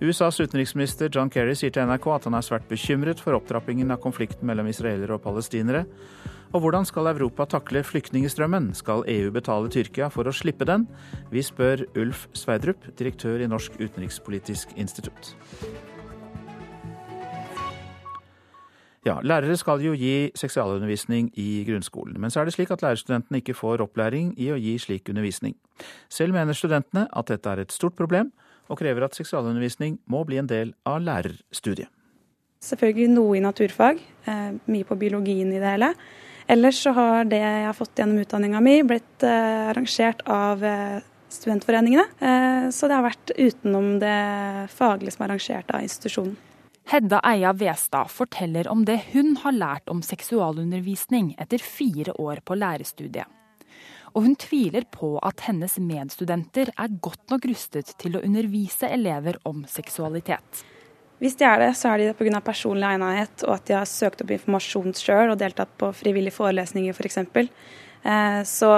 USAs 0.00 0.38
utenriksminister 0.40 1.10
John 1.12 1.28
Kerry 1.28 1.56
sier 1.58 1.74
til 1.74 1.84
NRK 1.90 2.08
at 2.14 2.28
han 2.30 2.38
er 2.38 2.46
svært 2.46 2.68
bekymret 2.70 3.20
for 3.20 3.36
opptrappingen 3.36 3.90
av 3.90 4.00
konflikten 4.00 4.48
mellom 4.48 4.70
israelere 4.70 5.18
og 5.18 5.24
palestinere. 5.26 5.84
Og 6.48 6.62
hvordan 6.64 6.86
skal 6.88 7.10
Europa 7.10 7.44
takle 7.44 7.82
flyktningstrømmen? 7.84 8.70
Skal 8.74 9.04
EU 9.08 9.28
betale 9.34 9.68
Tyrkia 9.68 10.08
for 10.08 10.24
å 10.24 10.32
slippe 10.32 10.64
den? 10.64 10.86
Vi 11.28 11.42
spør 11.44 11.82
Ulf 12.00 12.24
Sverdrup, 12.32 12.86
direktør 12.96 13.42
i 13.44 13.48
Norsk 13.50 13.76
utenrikspolitisk 13.76 14.72
institutt. 14.80 15.34
Ja, 19.04 19.18
Lærere 19.20 19.56
skal 19.60 19.84
jo 19.84 19.92
gi 19.96 20.30
seksualundervisning 20.36 21.28
i 21.38 21.64
grunnskolen, 21.68 22.16
men 22.20 22.32
så 22.32 22.40
er 22.40 22.48
det 22.48 22.54
slik 22.56 22.72
at 22.74 22.82
lærerstudentene 22.84 23.40
ikke 23.40 23.56
får 23.56 23.84
opplæring 23.84 24.32
i 24.40 24.48
å 24.52 24.56
gi 24.58 24.74
slik 24.80 25.08
undervisning. 25.12 25.54
Selv 26.12 26.36
mener 26.36 26.56
studentene 26.56 27.06
at 27.12 27.28
dette 27.28 27.52
er 27.52 27.62
et 27.62 27.72
stort 27.72 27.96
problem, 27.96 28.32
og 28.68 28.80
krever 28.80 29.04
at 29.04 29.16
seksualundervisning 29.16 30.00
må 30.08 30.24
bli 30.28 30.40
en 30.40 30.48
del 30.48 30.72
av 30.88 31.00
lærerstudiet. 31.04 31.92
Selvfølgelig 32.64 33.12
noe 33.12 33.36
i 33.38 33.44
naturfag, 33.44 34.00
eh, 34.26 34.50
mye 34.66 34.84
på 34.84 34.98
biologien 34.98 35.52
i 35.52 35.60
det 35.60 35.76
hele. 35.76 35.92
Ellers 36.48 36.80
så 36.82 36.94
har 36.96 37.26
det 37.28 37.42
jeg 37.42 37.64
har 37.66 37.76
fått 37.76 38.00
gjennom 38.00 38.22
utdanninga 38.22 38.60
mi, 38.64 38.78
blitt 38.88 39.24
eh, 39.26 39.68
arrangert 39.68 40.22
av 40.32 40.62
eh, 40.64 40.98
studentforeningene. 41.28 42.06
Eh, 42.24 42.68
så 42.72 42.88
det 42.88 42.96
har 42.96 43.04
vært 43.04 43.32
utenom 43.36 43.98
det 44.00 44.20
faglige 44.72 45.12
som 45.12 45.26
er 45.26 45.34
arrangert 45.34 45.74
av 45.76 45.84
institusjonen. 45.84 46.38
Hedda 46.88 47.20
Eia 47.28 47.52
Westad 47.52 48.08
forteller 48.08 48.70
om 48.72 48.86
det 48.88 48.96
hun 49.10 49.34
har 49.42 49.52
lært 49.52 49.92
om 49.92 50.00
seksualundervisning 50.00 51.34
etter 51.36 51.60
fire 51.60 52.16
år 52.16 52.40
på 52.48 52.56
lærerstudiet. 52.56 53.28
Og 54.16 54.24
hun 54.24 54.38
tviler 54.40 54.88
på 54.88 55.18
at 55.20 55.44
hennes 55.44 55.76
medstudenter 55.84 56.72
er 56.72 56.96
godt 57.04 57.28
nok 57.28 57.44
rustet 57.50 57.92
til 58.00 58.16
å 58.16 58.24
undervise 58.24 58.88
elever 58.88 59.36
om 59.44 59.66
seksualitet. 59.68 60.64
Hvis 61.18 61.34
de 61.38 61.46
er 61.48 61.58
det, 61.64 61.72
så 61.78 61.92
er 61.92 61.98
de 61.98 62.10
det 62.12 62.16
pga. 62.18 62.40
personlig 62.44 62.86
egnethet 62.86 63.44
og 63.48 63.56
at 63.56 63.66
de 63.66 63.74
har 63.74 63.90
søkt 63.90 64.22
opp 64.22 64.30
informasjon 64.30 64.94
sjøl 64.94 65.32
og 65.32 65.38
deltatt 65.40 65.70
på 65.80 65.90
frivillige 65.96 66.36
forelesninger 66.36 66.94
f.eks. 66.94 67.20
For 67.34 67.44
eh, 67.44 68.40
så 68.46 68.72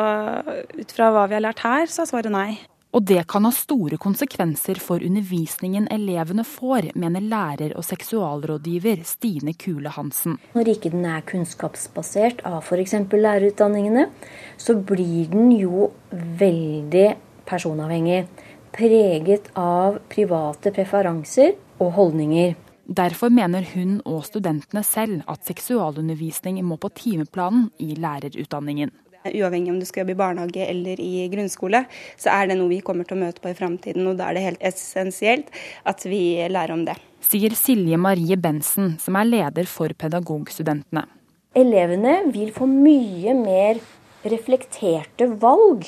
ut 0.80 0.96
fra 0.96 1.12
hva 1.12 1.28
vi 1.28 1.36
har 1.36 1.44
lært 1.44 1.64
her, 1.66 1.86
så 1.86 2.06
er 2.06 2.12
svaret 2.14 2.32
nei. 2.32 2.50
Og 2.90 3.04
det 3.06 3.22
kan 3.30 3.44
ha 3.46 3.52
store 3.54 4.00
konsekvenser 4.02 4.80
for 4.82 5.02
undervisningen 5.06 5.86
elevene 5.94 6.42
får, 6.42 6.88
mener 6.98 7.22
lærer 7.22 7.76
og 7.78 7.86
seksualrådgiver 7.86 9.04
Stine 9.06 9.54
Kule 9.54 9.92
Hansen. 9.94 10.40
Når 10.56 10.72
ikke 10.72 10.90
den 10.96 11.06
er 11.06 11.22
kunnskapsbasert 11.28 12.42
av 12.48 12.64
f.eks. 12.64 12.96
lærerutdanningene, 13.12 14.08
så 14.58 14.74
blir 14.74 15.30
den 15.30 15.52
jo 15.54 15.92
veldig 16.10 17.06
personavhengig. 17.46 18.24
Preget 18.74 19.52
av 19.58 20.00
private 20.10 20.74
preferanser 20.74 21.54
og 21.80 21.94
holdninger. 21.96 22.56
Derfor 22.90 23.30
mener 23.30 23.62
hun 23.74 24.00
og 24.08 24.24
studentene 24.26 24.82
selv 24.82 25.20
at 25.30 25.46
seksualundervisning 25.46 26.58
må 26.66 26.78
på 26.80 26.90
timeplanen 26.90 27.68
i 27.78 27.94
lærerutdanningen. 27.94 28.90
Uavhengig 29.20 29.68
om 29.68 29.78
du 29.78 29.84
skal 29.84 30.02
jobbe 30.02 30.14
i 30.14 30.18
barnehage 30.18 30.64
eller 30.64 31.00
i 31.04 31.26
grunnskole, 31.28 31.84
så 32.18 32.32
er 32.32 32.48
det 32.48 32.56
noe 32.56 32.70
vi 32.72 32.80
kommer 32.82 33.04
til 33.04 33.18
å 33.18 33.20
møte 33.20 33.42
på 33.44 33.52
i 33.52 33.56
framtiden. 33.58 34.08
Og 34.08 34.16
da 34.16 34.30
er 34.30 34.38
det 34.38 34.44
helt 34.46 34.64
essensielt 34.64 35.52
at 35.84 36.06
vi 36.08 36.40
lærer 36.48 36.72
om 36.74 36.86
det. 36.88 36.96
Sier 37.20 37.52
Silje 37.54 38.00
Marie 38.00 38.38
Bensen, 38.40 38.94
som 38.98 39.18
er 39.20 39.28
leder 39.28 39.68
for 39.68 39.92
Pedagogstudentene. 39.92 41.04
Elevene 41.60 42.16
vil 42.32 42.50
få 42.56 42.66
mye 42.70 43.36
mer 43.36 43.78
reflekterte 44.24 45.28
valg. 45.42 45.84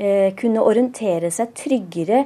Eh, 0.00 0.32
kunne 0.40 0.64
orientere 0.64 1.28
seg 1.34 1.52
tryggere 1.52 2.24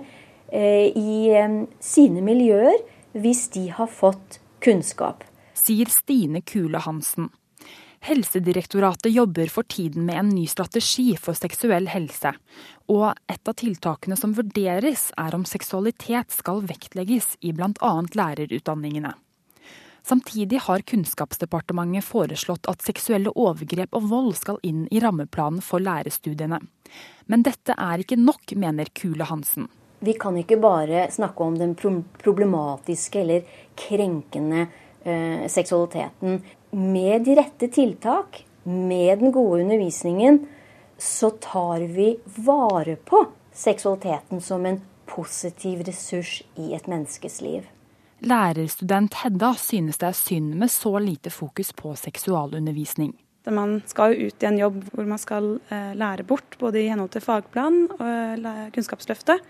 eh, 0.55 0.87
i 0.95 1.33
eh, 1.35 1.63
sine 1.83 2.23
miljøer 2.23 2.79
hvis 3.15 3.49
de 3.55 3.69
har 3.71 3.87
fått 3.87 4.41
kunnskap. 4.65 5.25
Sier 5.55 5.87
Stine 5.91 6.43
Kule 6.43 6.79
Hansen. 6.83 7.31
Helsedirektoratet 8.05 9.13
jobber 9.13 9.49
for 9.49 9.63
tiden 9.63 10.05
med 10.05 10.19
en 10.19 10.29
ny 10.29 10.45
strategi 10.47 11.15
for 11.17 11.33
seksuell 11.39 11.87
helse. 11.89 12.35
Og 12.93 13.07
et 13.33 13.49
av 13.49 13.57
tiltakene 13.57 14.19
som 14.21 14.35
vurderes, 14.37 15.07
er 15.17 15.37
om 15.37 15.47
seksualitet 15.49 16.35
skal 16.35 16.61
vektlegges 16.69 17.39
i 17.41 17.55
bl.a. 17.57 17.93
lærerutdanningene. 18.13 19.15
Samtidig 20.05 20.61
har 20.67 20.85
Kunnskapsdepartementet 20.85 22.05
foreslått 22.05 22.69
at 22.69 22.85
seksuelle 22.85 23.33
overgrep 23.41 23.97
og 23.97 24.11
vold 24.11 24.35
skal 24.37 24.61
inn 24.61 24.85
i 24.93 25.01
rammeplanen 25.01 25.65
for 25.65 25.81
lærerstudiene. 25.81 26.59
Men 27.25 27.47
dette 27.47 27.73
er 27.73 28.05
ikke 28.05 28.21
nok, 28.21 28.53
mener 28.53 28.93
Kule 28.93 29.25
Hansen. 29.31 29.71
Vi 30.05 30.13
kan 30.21 30.37
ikke 30.37 30.59
bare 30.61 31.07
snakke 31.11 31.45
om 31.45 31.55
den 31.59 31.75
problematiske 32.21 33.21
eller 33.23 33.47
krenkende 33.79 34.67
eh, 35.03 35.47
seksualiteten. 35.49 36.43
Med 36.71 37.25
de 37.25 37.37
rette 37.39 37.71
tiltak, 37.73 38.43
med 38.65 39.19
den 39.19 39.33
gode 39.33 39.63
undervisningen, 39.63 40.43
så 40.99 41.31
tar 41.31 41.81
vi 41.81 42.17
vare 42.25 42.97
på 42.97 43.25
seksualiteten 43.53 44.41
som 44.41 44.67
en 44.67 44.81
positiv 45.07 45.85
ressurs 45.87 46.43
i 46.57 46.73
et 46.75 46.87
menneskes 46.91 47.41
liv. 47.45 47.67
Lærerstudent 48.25 49.15
Hedda 49.21 49.53
synes 49.61 50.01
det 50.01 50.09
er 50.09 50.17
synd 50.17 50.55
med 50.61 50.73
så 50.73 50.99
lite 50.99 51.31
fokus 51.31 51.73
på 51.77 51.93
seksualundervisning. 51.99 53.13
Man 53.53 53.83
skal 53.87 54.15
jo 54.15 54.31
ut 54.31 54.43
i 54.43 54.49
en 54.49 54.57
jobb 54.59 54.79
hvor 54.95 55.05
man 55.09 55.21
skal 55.21 55.59
eh, 55.69 55.93
lære 55.99 56.25
bort, 56.25 56.57
både 56.61 56.81
i 56.81 56.89
henhold 56.89 57.13
til 57.13 57.25
fagplan 57.25 57.83
og 57.99 58.07
eh, 58.09 58.71
Kunnskapsløftet, 58.73 59.43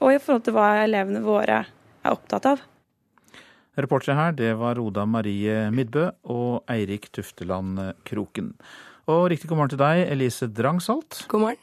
og 0.00 0.14
i 0.14 0.20
forhold 0.22 0.46
til 0.46 0.56
hva 0.56 0.70
elevene 0.84 1.22
våre 1.24 1.62
er 1.66 2.14
opptatt 2.14 2.48
av. 2.54 2.64
Reportere 3.76 4.16
her, 4.16 4.32
det 4.32 4.54
var 4.56 4.80
Oda 4.80 5.04
Marie 5.04 5.66
Midbø 5.74 6.08
og 6.32 6.64
Eirik 6.72 7.10
Tufteland 7.12 7.80
Kroken. 8.08 8.54
Og 9.06 9.28
riktig 9.30 9.50
god 9.50 9.60
morgen 9.60 9.74
til 9.74 9.82
deg, 9.82 10.06
Elise 10.10 10.48
Drangsholt. 10.48 11.26
God 11.28 11.44
morgen. 11.44 11.62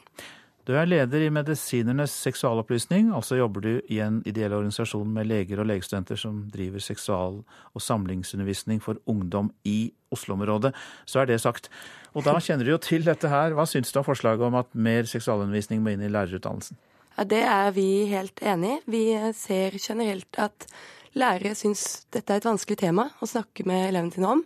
Du 0.63 0.71
er 0.79 0.87
leder 0.87 1.25
i 1.25 1.31
Medisinernes 1.33 2.13
seksualopplysning, 2.23 3.09
altså 3.11 3.35
jobber 3.35 3.65
du 3.65 3.71
i 3.91 3.97
en 3.99 4.21
ideell 4.29 4.53
organisasjon 4.55 5.09
med 5.11 5.27
leger 5.27 5.59
og 5.59 5.67
legestudenter 5.67 6.15
som 6.15 6.37
driver 6.53 6.79
seksual- 6.79 7.41
og 7.73 7.83
samlingsundervisning 7.83 8.79
for 8.79 9.01
ungdom 9.05 9.51
i 9.67 9.91
Oslo-området. 10.15 10.71
Så 11.05 11.19
er 11.19 11.27
det 11.27 11.41
sagt. 11.41 11.67
Og 12.15 12.23
da 12.23 12.37
kjenner 12.39 12.63
du 12.63 12.71
jo 12.71 12.79
til 12.79 13.03
dette 13.03 13.27
her. 13.27 13.51
Hva 13.57 13.67
syns 13.67 13.91
du 13.91 13.99
om 13.99 14.07
forslaget 14.07 14.47
om 14.47 14.55
at 14.55 14.71
mer 14.71 15.03
seksualundervisning 15.03 15.83
må 15.83 15.97
inn 15.97 16.05
i 16.05 16.13
lærerutdannelsen? 16.13 16.79
Ja, 17.17 17.23
Det 17.23 17.43
er 17.43 17.71
vi 17.71 18.05
helt 18.09 18.41
enig 18.41 18.77
i. 18.77 18.81
Vi 18.85 19.33
ser 19.37 19.77
generelt 19.77 20.39
at 20.41 20.67
lærere 21.13 21.55
syns 21.55 22.05
dette 22.11 22.33
er 22.33 22.41
et 22.41 22.47
vanskelig 22.47 22.77
tema 22.77 23.09
å 23.21 23.29
snakke 23.29 23.65
med 23.65 23.89
elevene 23.89 24.13
sine 24.13 24.31
om. 24.31 24.43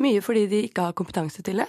Mye 0.00 0.20
fordi 0.24 0.46
de 0.48 0.62
ikke 0.68 0.88
har 0.88 0.96
kompetanse 0.96 1.42
til 1.42 1.60
det. 1.60 1.68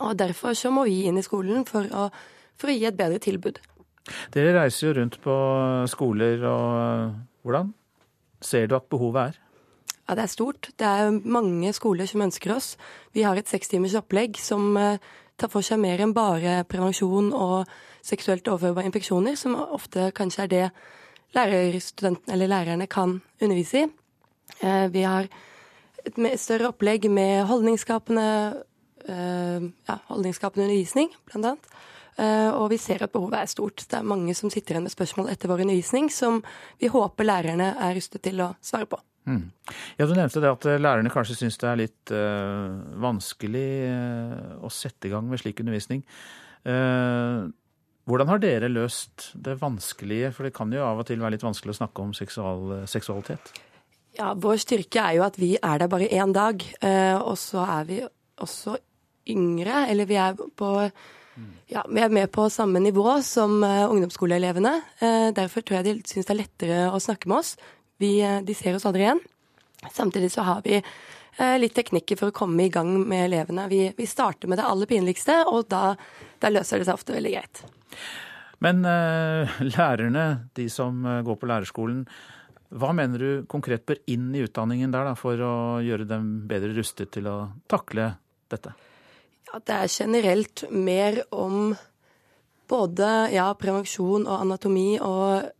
Og 0.00 0.16
derfor 0.16 0.52
så 0.52 0.70
må 0.70 0.84
vi 0.84 1.06
inn 1.08 1.18
i 1.18 1.24
skolen 1.24 1.64
for 1.68 1.88
å 1.88 2.10
for 2.56 2.72
å 2.72 2.76
gi 2.76 2.86
et 2.88 2.98
bedre 2.98 3.20
tilbud. 3.22 3.58
Dere 4.34 4.54
reiser 4.60 4.88
jo 4.88 4.94
rundt 5.00 5.18
på 5.22 5.34
skoler, 5.90 6.44
og 6.46 7.16
hvordan 7.44 7.72
ser 8.44 8.70
du 8.70 8.76
at 8.78 8.88
behovet 8.92 9.32
er? 9.32 9.42
Ja, 10.06 10.14
Det 10.14 10.22
er 10.22 10.30
stort. 10.30 10.70
Det 10.78 10.86
er 10.86 11.10
mange 11.10 11.72
skoler 11.74 12.06
som 12.06 12.22
ønsker 12.22 12.54
oss. 12.54 12.76
Vi 13.12 13.22
har 13.26 13.36
et 13.36 13.48
sekstimers 13.48 13.96
opplegg 13.98 14.38
som 14.38 14.76
eh, 14.76 14.98
tar 15.36 15.50
for 15.50 15.66
seg 15.66 15.80
mer 15.82 15.98
enn 15.98 16.14
bare 16.14 16.62
prevensjon 16.64 17.32
og 17.34 17.66
seksuelt 18.06 18.48
overførbare 18.48 18.88
infeksjoner, 18.90 19.36
som 19.38 19.56
ofte 19.58 20.10
kanskje 20.16 20.46
er 20.46 20.52
det 20.52 20.64
lærerstudentene 21.36 22.36
eller 22.36 22.52
lærerne 22.52 22.86
kan 22.90 23.20
undervise 23.42 23.84
i. 23.84 23.90
Eh, 24.62 24.86
vi 24.92 25.02
har 25.02 25.28
et 26.06 26.40
større 26.40 26.70
opplegg 26.70 27.10
med 27.10 27.44
holdningsskapende, 27.50 28.62
eh, 29.08 29.66
ja, 29.88 29.98
holdningsskapende 30.08 30.68
undervisning, 30.68 31.10
blant 31.26 31.44
annet. 31.44 31.70
Eh, 32.16 32.50
og 32.56 32.70
vi 32.72 32.78
ser 32.80 33.02
at 33.04 33.12
behovet 33.12 33.42
er 33.42 33.50
stort. 33.50 33.76
Det 33.76 33.98
er 33.98 34.06
mange 34.06 34.34
som 34.34 34.48
sitter 34.50 34.74
igjen 34.76 34.86
med 34.86 34.94
spørsmål 34.94 35.28
etter 35.28 35.50
vår 35.50 35.66
undervisning 35.66 36.08
som 36.12 36.40
vi 36.80 36.88
håper 36.88 37.28
lærerne 37.28 37.74
er 37.76 37.94
rustet 37.98 38.24
til 38.24 38.40
å 38.40 38.54
svare 38.64 38.88
på. 38.88 38.96
Mm. 39.26 39.50
Ja, 39.98 40.06
Du 40.06 40.14
nevnte 40.14 40.40
det 40.40 40.48
at 40.48 40.64
lærerne 40.80 41.10
kanskje 41.10 41.36
syns 41.36 41.58
det 41.58 41.68
er 41.68 41.80
litt 41.80 42.12
uh, 42.14 42.78
vanskelig 43.02 43.68
uh, 43.90 44.64
å 44.64 44.70
sette 44.70 45.08
i 45.08 45.10
gang 45.10 45.26
med 45.28 45.42
slik 45.42 45.60
undervisning. 45.60 46.04
Uh, 46.62 47.50
hvordan 48.06 48.30
har 48.30 48.40
dere 48.42 48.70
løst 48.70 49.32
det 49.34 49.56
vanskelige, 49.60 50.32
for 50.34 50.46
det 50.46 50.54
kan 50.56 50.72
jo 50.72 50.84
av 50.86 51.02
og 51.02 51.08
til 51.08 51.22
være 51.22 51.36
litt 51.36 51.46
vanskelig 51.46 51.74
å 51.74 51.80
snakke 51.80 52.04
om 52.04 52.14
seksual, 52.16 52.62
seksualitet? 52.90 53.52
Ja, 54.16 54.32
Vår 54.38 54.60
styrke 54.62 55.02
er 55.02 55.18
jo 55.18 55.26
at 55.26 55.36
vi 55.40 55.56
er 55.58 55.82
der 55.82 55.90
bare 55.92 56.08
én 56.08 56.32
dag, 56.32 56.62
og 57.20 57.34
så 57.36 57.66
er 57.66 57.88
vi 57.90 57.98
også 58.40 58.78
yngre, 59.28 59.84
eller 59.90 60.08
vi 60.08 60.16
er 60.22 60.38
på 60.38 60.70
ja, 61.68 61.82
vi 61.84 62.00
er 62.00 62.14
med 62.14 62.30
på 62.32 62.46
samme 62.48 62.80
nivå 62.80 63.18
som 63.26 63.58
ungdomsskoleelevene. 63.60 64.72
derfor 65.36 65.60
tror 65.60 65.82
jeg 65.82 65.84
de 65.84 66.08
syns 66.08 66.30
det 66.30 66.32
er 66.32 66.40
lettere 66.40 66.78
å 66.88 67.02
snakke 67.02 67.28
med 67.28 67.42
oss. 67.42 67.56
Vi, 68.00 68.22
de 68.22 68.54
ser 68.56 68.78
oss 68.78 68.86
aldri 68.88 69.04
igjen. 69.04 69.20
Samtidig 69.92 70.32
så 70.32 70.40
har 70.40 70.62
vi 70.64 70.76
eh, 70.76 71.58
litt 71.58 71.74
teknikker 71.74 72.18
for 72.18 72.32
å 72.32 72.36
komme 72.36 72.66
i 72.66 72.72
gang 72.72 72.92
med 73.08 73.26
elevene. 73.28 73.68
Vi, 73.68 73.82
vi 73.96 74.08
starter 74.08 74.48
med 74.48 74.60
det 74.60 74.66
aller 74.66 74.90
pinligste, 74.90 75.42
og 75.50 75.68
da, 75.72 75.94
da, 76.42 76.52
løser 76.52 76.80
det 76.80 76.88
seg 76.88 76.98
ofte 76.98 77.16
veldig 77.16 77.34
greit. 77.36 77.62
Men 78.64 78.84
eh, 78.88 79.58
lærerne, 79.74 80.26
de 80.56 80.68
som 80.72 81.04
eh, 81.04 81.22
går 81.26 81.38
på 81.40 81.48
lærerskolen, 81.50 82.04
hva 82.76 82.90
mener 82.96 83.22
du 83.22 83.46
konkret 83.48 83.84
bør 83.86 84.00
inn 84.10 84.32
i 84.34 84.42
utdanningen 84.42 84.90
der 84.94 85.06
da, 85.06 85.14
for 85.18 85.38
å 85.38 85.54
gjøre 85.84 86.08
dem 86.08 86.30
bedre 86.50 86.72
rustet 86.74 87.12
til 87.14 87.28
å 87.30 87.36
takle 87.70 88.10
dette? 88.50 88.72
Ja, 89.46 89.60
det 89.60 89.76
er 89.76 89.92
generelt 89.92 90.64
mer 90.72 91.20
om 91.30 91.76
både 92.66 93.10
ja, 93.30 93.52
prevensjon 93.58 94.26
og 94.26 94.40
anatomi 94.40 94.96
og 94.98 95.52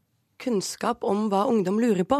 kunnskap 0.43 1.05
om 1.07 1.29
hva 1.31 1.47
ungdom 1.49 1.79
lurer 1.81 2.09
på. 2.09 2.19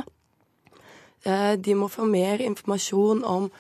Eh, 1.27 1.57
de 1.59 1.75
må 1.75 1.91
få 1.91 2.07
mer 2.09 2.45
informasjon 2.45 3.25
om 3.27 3.51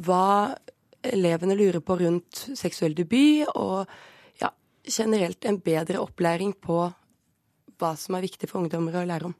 hva 0.00 0.54
elevene 1.02 1.56
lurer 1.58 1.82
på 1.82 1.96
rundt 2.00 2.44
seksuell 2.56 2.94
debut, 2.94 3.48
og 3.56 3.88
generelt 4.86 5.44
en 5.48 5.60
bedre 5.62 6.00
opplæring 6.02 6.54
på 6.60 6.82
hva 7.80 7.90
som 7.96 8.16
er 8.16 8.26
viktig 8.26 8.48
for 8.50 8.60
ungdommer 8.62 9.00
å 9.00 9.06
lære 9.08 9.30
om. 9.30 9.34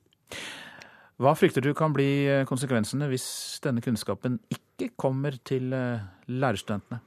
Hva 1.21 1.35
frykter 1.37 1.65
du 1.65 1.75
kan 1.77 1.93
bli 1.93 2.25
eh, 2.25 2.47
konsekvensene 2.49 3.11
hvis 3.11 3.27
denne 3.65 3.85
kunnskapen 3.85 4.39
ikke 4.49 4.91
kommer 5.01 5.37
til 5.45 5.75
eh, 5.77 6.05
lærerstudentene? 6.33 7.03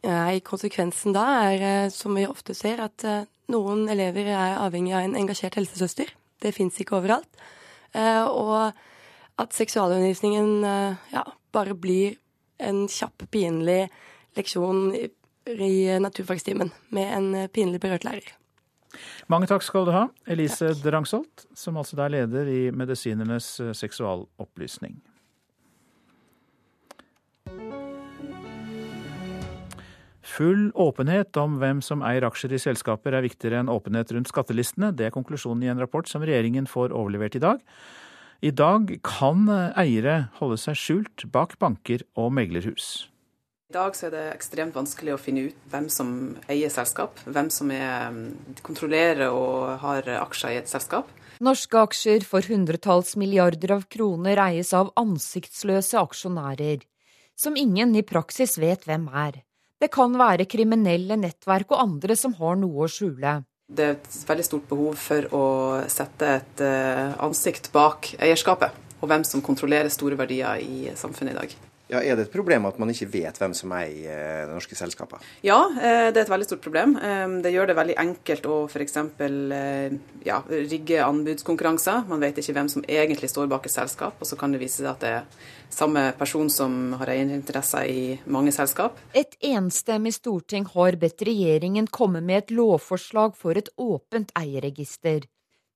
Nei, 0.00 0.40
Konsekvensen 0.40 1.12
da 1.12 1.26
er, 1.50 1.90
som 1.92 2.16
vi 2.16 2.24
ofte 2.24 2.54
ser, 2.56 2.80
at 2.80 3.04
noen 3.52 3.84
elever 3.92 4.30
er 4.32 4.54
avhengig 4.56 4.94
av 4.96 5.04
en 5.04 5.18
engasjert 5.20 5.58
helsesøster. 5.60 6.08
Det 6.40 6.54
fins 6.56 6.78
ikke 6.80 6.96
overalt. 6.96 7.28
Og 7.92 8.72
at 9.40 9.56
seksualundervisningen 9.56 10.64
eh, 10.64 10.96
ja, 11.14 11.24
bare 11.52 11.76
blir 11.78 12.18
en 12.60 12.84
kjapp, 12.90 13.24
pinlig 13.32 13.86
leksjon 14.36 14.90
i, 15.58 15.72
i 15.90 15.98
naturfagstimen 16.02 16.70
med 16.94 17.16
en 17.16 17.34
eh, 17.34 17.50
pinlig 17.52 17.80
berørt 17.82 18.06
lærer. 18.06 18.36
Mange 19.30 19.46
takk 19.50 19.62
skal 19.62 19.86
du 19.86 19.92
ha, 19.94 20.08
Elise 20.30 20.72
Drangsholt, 20.82 21.46
som 21.54 21.78
altså 21.78 21.98
er 22.02 22.16
leder 22.16 22.50
i 22.50 22.60
Medisinernes 22.74 23.52
eh, 23.62 23.72
seksualopplysning. 23.76 24.98
Full 30.30 30.70
åpenhet 30.78 31.36
om 31.42 31.58
hvem 31.60 31.80
som 31.82 32.04
eier 32.06 32.24
aksjer 32.28 32.54
i 32.54 32.60
selskaper 32.62 33.16
er 33.16 33.26
viktigere 33.26 33.60
enn 33.60 33.72
åpenhet 33.72 34.12
rundt 34.14 34.30
skattelistene. 34.30 34.92
Det 34.94 35.08
er 35.08 35.14
konklusjonen 35.14 35.66
i 35.66 35.72
en 35.72 35.82
rapport 35.82 36.06
som 36.08 36.22
regjeringen 36.22 36.70
får 36.70 36.94
overlevert 36.94 37.36
i 37.36 37.42
dag. 37.42 37.64
I 38.40 38.52
dag 38.54 38.94
kan 39.04 39.44
eiere 39.50 40.30
holde 40.38 40.56
seg 40.62 40.78
skjult 40.78 41.26
bak 41.34 41.58
banker 41.60 42.06
og 42.16 42.30
meglerhus. 42.38 43.09
I 43.70 43.74
dag 43.76 43.94
er 44.02 44.10
det 44.10 44.22
ekstremt 44.32 44.74
vanskelig 44.74 45.12
å 45.14 45.20
finne 45.22 45.44
ut 45.46 45.58
hvem 45.70 45.84
som 45.94 46.08
eier 46.50 46.72
selskap, 46.74 47.20
hvem 47.22 47.52
som 47.54 47.68
er, 47.70 48.08
mm, 48.10 48.56
kontrollerer 48.66 49.30
og 49.30 49.78
har 49.78 50.08
aksjer 50.16 50.56
i 50.56 50.58
et 50.58 50.66
selskap. 50.66 51.06
Norske 51.38 51.78
aksjer 51.78 52.26
for 52.26 52.42
hundretalls 52.42 53.14
milliarder 53.14 53.76
av 53.76 53.86
kroner 53.86 54.42
eies 54.48 54.74
av 54.74 54.90
ansiktsløse 54.98 56.02
aksjonærer, 56.02 56.82
som 57.38 57.54
ingen 57.54 57.94
i 57.94 58.02
praksis 58.02 58.58
vet 58.58 58.90
hvem 58.90 59.06
er. 59.06 59.44
Det 59.78 59.92
kan 59.94 60.18
være 60.18 60.50
kriminelle 60.50 61.14
nettverk 61.14 61.70
og 61.70 61.86
andre 61.86 62.18
som 62.18 62.34
har 62.42 62.58
noe 62.58 62.88
å 62.88 62.90
skjule. 62.90 63.44
Det 63.70 63.86
er 63.86 63.96
et 64.00 64.12
veldig 64.26 64.50
stort 64.50 64.68
behov 64.68 64.98
for 64.98 65.30
å 65.30 65.46
sette 65.86 66.36
et 66.42 66.66
eh, 66.66 67.14
ansikt 67.22 67.70
bak 67.70 68.16
eierskapet, 68.18 68.74
og 68.98 69.06
hvem 69.06 69.22
som 69.22 69.46
kontrollerer 69.46 69.94
store 69.94 70.18
verdier 70.18 70.58
i 70.58 70.90
samfunnet 70.98 71.38
i 71.38 71.42
dag. 71.44 71.60
Ja, 71.90 72.00
Er 72.00 72.16
det 72.16 72.28
et 72.28 72.32
problem 72.32 72.66
at 72.68 72.78
man 72.78 72.92
ikke 72.92 73.08
vet 73.10 73.38
hvem 73.40 73.54
som 73.56 73.72
eier 73.74 74.46
det 74.46 74.54
norske 74.54 74.78
selskapet? 74.78 75.24
Ja, 75.46 75.58
eh, 75.74 76.10
det 76.10 76.22
er 76.22 76.26
et 76.26 76.32
veldig 76.32 76.48
stort 76.48 76.64
problem. 76.64 76.96
Det 77.42 77.52
gjør 77.52 77.70
det 77.70 77.78
veldig 77.78 77.96
enkelt 77.98 78.46
å 78.46 78.58
f.eks. 78.70 78.98
Ja, 80.26 80.42
rigge 80.48 81.00
anbudskonkurranser. 81.04 82.06
Man 82.10 82.22
vet 82.22 82.38
ikke 82.38 82.54
hvem 82.56 82.70
som 82.70 82.84
egentlig 82.86 83.30
står 83.32 83.50
bak 83.50 83.66
et 83.66 83.74
selskap, 83.74 84.20
og 84.20 84.28
så 84.28 84.38
kan 84.38 84.54
det 84.54 84.62
vise 84.62 84.82
seg 84.82 84.92
at 84.92 85.02
det 85.02 85.14
er 85.18 85.50
samme 85.70 86.12
person 86.18 86.50
som 86.50 86.94
har 87.00 87.12
eierinteresser 87.14 87.90
i 87.90 88.04
mange 88.30 88.52
selskap. 88.54 88.98
Et 89.14 89.36
enstemmig 89.52 90.14
storting 90.16 90.66
har 90.74 90.98
bedt 91.00 91.22
regjeringen 91.26 91.90
komme 91.90 92.22
med 92.22 92.44
et 92.44 92.54
lovforslag 92.54 93.36
for 93.38 93.58
et 93.58 93.70
åpent 93.80 94.32
eierregister. 94.38 95.26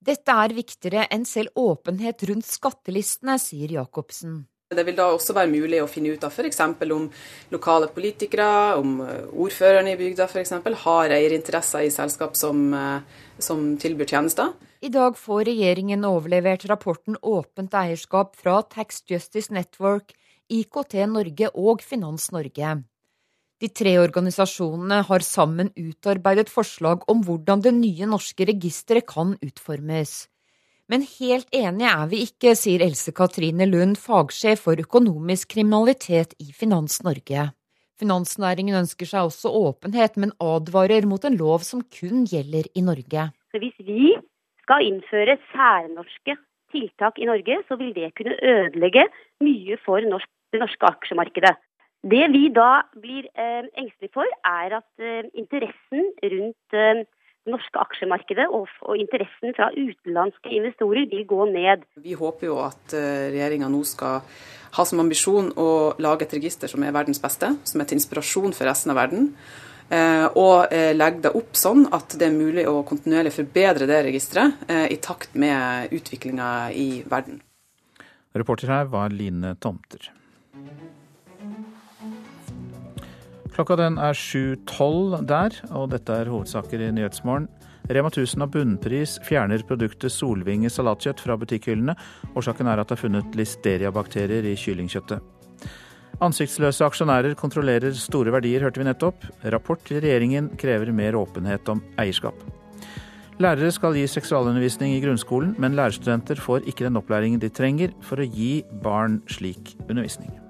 Dette 0.04 0.34
er 0.36 0.52
viktigere 0.52 1.06
enn 1.14 1.24
selv 1.24 1.54
åpenhet 1.56 2.26
rundt 2.28 2.48
skattelistene, 2.48 3.38
sier 3.40 3.78
Jacobsen. 3.78 4.42
Det 4.76 4.84
vil 4.86 4.96
da 4.98 5.08
også 5.12 5.36
være 5.36 5.52
mulig 5.52 5.80
å 5.82 5.88
finne 5.90 6.14
ut 6.14 6.24
av 6.26 6.32
f.eks. 6.34 6.60
om 6.94 7.08
lokale 7.54 7.88
politikere, 7.94 8.48
om 8.80 9.00
ordføreren 9.32 9.88
i 9.90 9.96
bygda 10.00 10.28
f.eks. 10.28 10.54
har 10.84 11.14
eierinteresser 11.16 11.86
i 11.86 11.92
selskap 11.94 12.36
som, 12.36 12.66
eh, 12.74 13.28
som 13.38 13.76
tilbyr 13.80 14.10
tjenester. 14.16 14.54
I 14.84 14.90
dag 14.92 15.16
får 15.16 15.46
regjeringen 15.48 16.04
overlevert 16.04 16.66
rapporten 16.68 17.16
Åpent 17.22 17.72
eierskap 17.72 18.34
fra 18.36 18.58
Tax 18.62 19.00
Justice 19.08 19.52
Network, 19.54 20.12
IKT 20.52 21.06
Norge 21.08 21.48
og 21.54 21.80
Finans 21.80 22.28
Norge. 22.34 22.82
De 23.62 23.70
tre 23.70 23.94
organisasjonene 24.02 24.98
har 25.08 25.24
sammen 25.24 25.70
utarbeidet 25.78 26.50
forslag 26.52 27.06
om 27.08 27.22
hvordan 27.24 27.62
det 27.64 27.72
nye 27.78 28.08
norske 28.10 28.44
registeret 28.50 29.06
kan 29.08 29.38
utformes. 29.40 30.26
Men 30.92 31.04
helt 31.08 31.48
enige 31.56 31.88
er 31.88 32.08
vi 32.10 32.18
ikke, 32.26 32.52
sier 32.60 32.82
Else 32.84 33.12
Katrine 33.16 33.64
Lund, 33.70 33.96
fagsjef 33.96 34.66
for 34.66 34.80
økonomisk 34.80 35.54
kriminalitet 35.54 36.34
i 36.42 36.50
Finans 36.52 36.98
Norge. 37.06 37.46
Finansnæringen 38.00 38.76
ønsker 38.76 39.08
seg 39.08 39.30
også 39.30 39.52
åpenhet, 39.54 40.18
men 40.20 40.34
advarer 40.42 41.06
mot 41.08 41.24
en 41.24 41.38
lov 41.40 41.64
som 41.64 41.80
kun 41.98 42.26
gjelder 42.28 42.68
i 42.76 42.82
Norge. 42.84 43.30
Så 43.54 43.62
hvis 43.62 43.76
vi 43.86 44.12
skal 44.64 44.84
innføre 44.88 45.38
særnorske 45.54 46.36
tiltak 46.74 47.20
i 47.22 47.28
Norge, 47.30 47.62
så 47.68 47.78
vil 47.80 47.94
det 47.96 48.12
kunne 48.18 48.36
ødelegge 48.42 49.06
mye 49.44 49.78
for 49.86 50.04
norsk, 50.04 50.28
det 50.52 50.60
norske 50.60 50.90
aksjemarkedet. 50.90 51.54
Det 52.04 52.24
vi 52.34 52.48
da 52.52 52.84
blir 53.00 53.24
eh, 53.32 53.64
engstelige 53.80 54.12
for, 54.12 54.28
er 54.44 54.80
at 54.82 54.90
eh, 55.00 55.30
interessen 55.32 56.10
rundt 56.20 56.76
eh, 56.76 57.06
norske 57.50 57.80
aksjemarkedet 57.80 58.46
og, 58.48 58.68
og, 58.84 58.96
interessen 58.98 59.54
fra 59.56 59.70
utenlandske 59.74 60.52
investorer 60.58 61.08
vil 61.10 61.26
gå 61.28 61.46
ned. 61.52 61.84
Vi 62.04 62.16
håper 62.18 62.48
jo 62.48 62.58
at 62.64 62.96
eh, 62.96 63.28
regjeringa 63.34 63.68
nå 63.72 63.82
skal 63.88 64.22
ha 64.74 64.86
som 64.88 65.02
ambisjon 65.02 65.52
å 65.60 65.68
lage 66.02 66.26
et 66.26 66.34
register 66.38 66.70
som 66.70 66.82
er 66.82 66.94
verdens 66.94 67.22
beste, 67.22 67.52
som 67.68 67.80
er 67.80 67.88
til 67.88 68.00
inspirasjon 68.00 68.56
for 68.56 68.68
resten 68.70 68.94
av 68.94 69.00
verden. 69.02 69.30
Eh, 69.92 70.26
og 70.40 70.72
eh, 70.72 70.92
legge 70.96 71.26
det 71.26 71.34
opp 71.36 71.56
sånn 71.60 71.86
at 71.94 72.16
det 72.18 72.30
er 72.30 72.36
mulig 72.36 72.66
å 72.70 72.80
kontinuerlig 72.88 73.34
forbedre 73.36 73.88
det 73.90 74.02
registeret 74.08 74.68
i 74.90 74.98
takt 75.04 75.36
med 75.38 75.92
utviklinga 75.94 76.50
i 76.72 76.88
verden. 77.10 77.42
Reporter 78.34 78.72
her 78.72 78.90
var 78.90 79.14
Line 79.14 79.54
Tomter. 79.62 80.10
Klokka 83.54 83.76
den 83.78 84.00
er 84.02 84.16
7.12 84.18 85.20
der, 85.30 85.54
og 85.78 85.92
dette 85.92 86.10
er 86.10 86.30
hovedsaker 86.32 86.80
i 86.82 86.90
Nyhetsmorgen. 86.90 87.46
Rema 87.86 88.10
1000 88.10 88.42
av 88.42 88.50
bunnpris 88.50 89.18
fjerner 89.22 89.62
produktet 89.68 90.10
solvinge 90.10 90.70
salatkjøtt 90.72 91.22
fra 91.22 91.36
butikkhyllene. 91.38 91.94
Årsaken 92.34 92.70
er 92.72 92.82
at 92.82 92.90
det 92.90 92.96
er 92.96 93.02
funnet 93.04 93.38
listeriabakterier 93.38 94.48
i 94.50 94.56
kyllingkjøttet. 94.58 95.22
Ansiktsløse 96.24 96.86
aksjonærer 96.86 97.36
kontrollerer 97.38 97.94
store 97.98 98.34
verdier, 98.34 98.64
hørte 98.64 98.82
vi 98.82 98.88
nettopp. 98.88 99.26
Rapport 99.54 99.82
til 99.86 100.02
regjeringen 100.02 100.50
krever 100.58 100.90
mer 100.94 101.18
åpenhet 101.20 101.70
om 101.70 101.82
eierskap. 102.00 102.38
Lærere 103.42 103.70
skal 103.74 103.94
gi 103.98 104.06
seksualundervisning 104.10 104.96
i 104.96 105.02
grunnskolen, 105.02 105.54
men 105.62 105.78
lærerstudenter 105.78 106.42
får 106.42 106.66
ikke 106.70 106.88
den 106.88 106.98
opplæringen 106.98 107.42
de 107.42 107.50
trenger 107.54 107.94
for 108.02 108.22
å 108.22 108.26
gi 108.26 108.64
barn 108.82 109.20
slik 109.30 109.76
undervisning. 109.88 110.43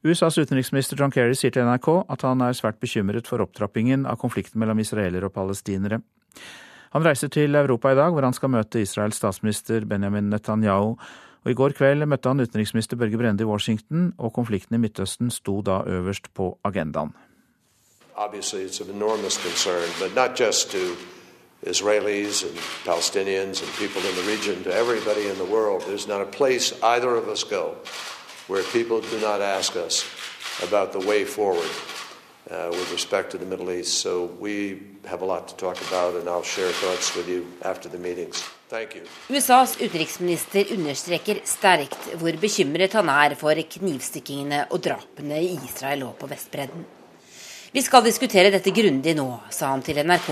USAs 0.00 0.38
utenriksminister 0.38 0.96
John 0.96 1.12
Kerry 1.12 1.34
sier 1.36 1.52
til 1.52 1.66
NRK 1.68 1.88
at 2.08 2.22
han 2.24 2.40
er 2.40 2.56
svært 2.56 2.78
bekymret 2.80 3.26
for 3.28 3.42
opptrappingen 3.44 4.06
av 4.08 4.16
konflikten 4.22 4.62
mellom 4.62 4.78
israelere 4.80 5.28
og 5.28 5.34
palestinere. 5.34 5.98
Han 6.94 7.04
reiser 7.04 7.28
til 7.28 7.54
Europa 7.54 7.92
i 7.92 7.98
dag, 7.98 8.14
hvor 8.14 8.24
han 8.24 8.32
skal 8.32 8.50
møte 8.50 8.80
Israels 8.80 9.20
statsminister 9.20 9.84
Benjamin 9.84 10.30
Netanyahu. 10.32 10.96
Og 11.44 11.50
I 11.52 11.56
går 11.56 11.76
kveld 11.76 12.08
møtte 12.08 12.32
han 12.32 12.40
utenriksminister 12.40 12.96
Børge 12.96 13.20
Brende 13.20 13.44
i 13.44 13.48
Washington, 13.48 14.14
og 14.18 14.32
konflikten 14.32 14.74
i 14.74 14.80
Midtøsten 14.80 15.30
sto 15.30 15.60
da 15.60 15.82
øverst 15.86 16.32
på 16.34 16.56
agendaen. 16.64 17.12
Obviously, 18.16 18.64
it's 18.64 18.80
of 18.80 18.88
enormous 18.88 19.36
concern, 19.36 19.88
but 20.00 20.14
not 20.16 20.40
just 20.40 20.70
to 20.72 20.96
Israelis 21.62 22.44
and 22.44 22.56
Palestinians 22.84 23.62
and 23.62 23.70
people 23.76 24.02
in 24.08 24.14
the 24.16 24.26
region, 24.32 24.64
to 24.64 24.72
everybody 24.72 25.28
in 25.28 25.36
the 25.36 25.50
world. 25.56 25.82
There's 25.82 26.08
not 26.08 26.20
a 26.20 26.30
place 26.38 26.72
either 26.82 27.12
of 27.16 27.28
us 27.28 27.44
go 27.44 27.76
where 28.50 28.64
people 28.78 29.00
do 29.00 29.18
not 29.20 29.40
ask 29.40 29.76
us 29.86 30.04
about 30.66 30.88
the 30.92 31.04
way 31.10 31.24
forward 31.24 31.70
uh, 32.50 32.68
with 32.70 32.88
respect 32.92 33.30
to 33.30 33.38
the 33.38 33.46
Middle 33.46 33.70
East. 33.70 33.92
So 34.04 34.12
we 34.40 34.82
have 35.06 35.22
a 35.22 35.24
lot 35.24 35.48
to 35.48 35.56
talk 35.56 35.78
about, 35.88 36.14
and 36.18 36.28
I'll 36.28 36.42
share 36.42 36.70
thoughts 36.82 37.14
with 37.16 37.28
you 37.28 37.46
after 37.62 37.88
the 37.88 37.98
meetings. 37.98 38.44
USAs 39.28 39.72
utenriksminister 39.82 40.68
understreker 40.76 41.40
sterkt 41.42 42.04
hvor 42.20 42.36
bekymret 42.38 42.94
han 42.94 43.10
er 43.10 43.34
for 43.34 43.58
knivstikkingene 43.74 44.60
og 44.70 44.84
drapene 44.84 45.40
i 45.42 45.56
Israel 45.66 46.04
og 46.06 46.14
på 46.20 46.30
Vestbredden. 46.30 46.84
Vi 47.74 47.82
skal 47.82 48.06
diskutere 48.06 48.54
dette 48.54 48.70
grundig 48.70 49.16
nå, 49.18 49.26
sa 49.50 49.72
han 49.74 49.82
til 49.82 49.98
NRK, 50.06 50.30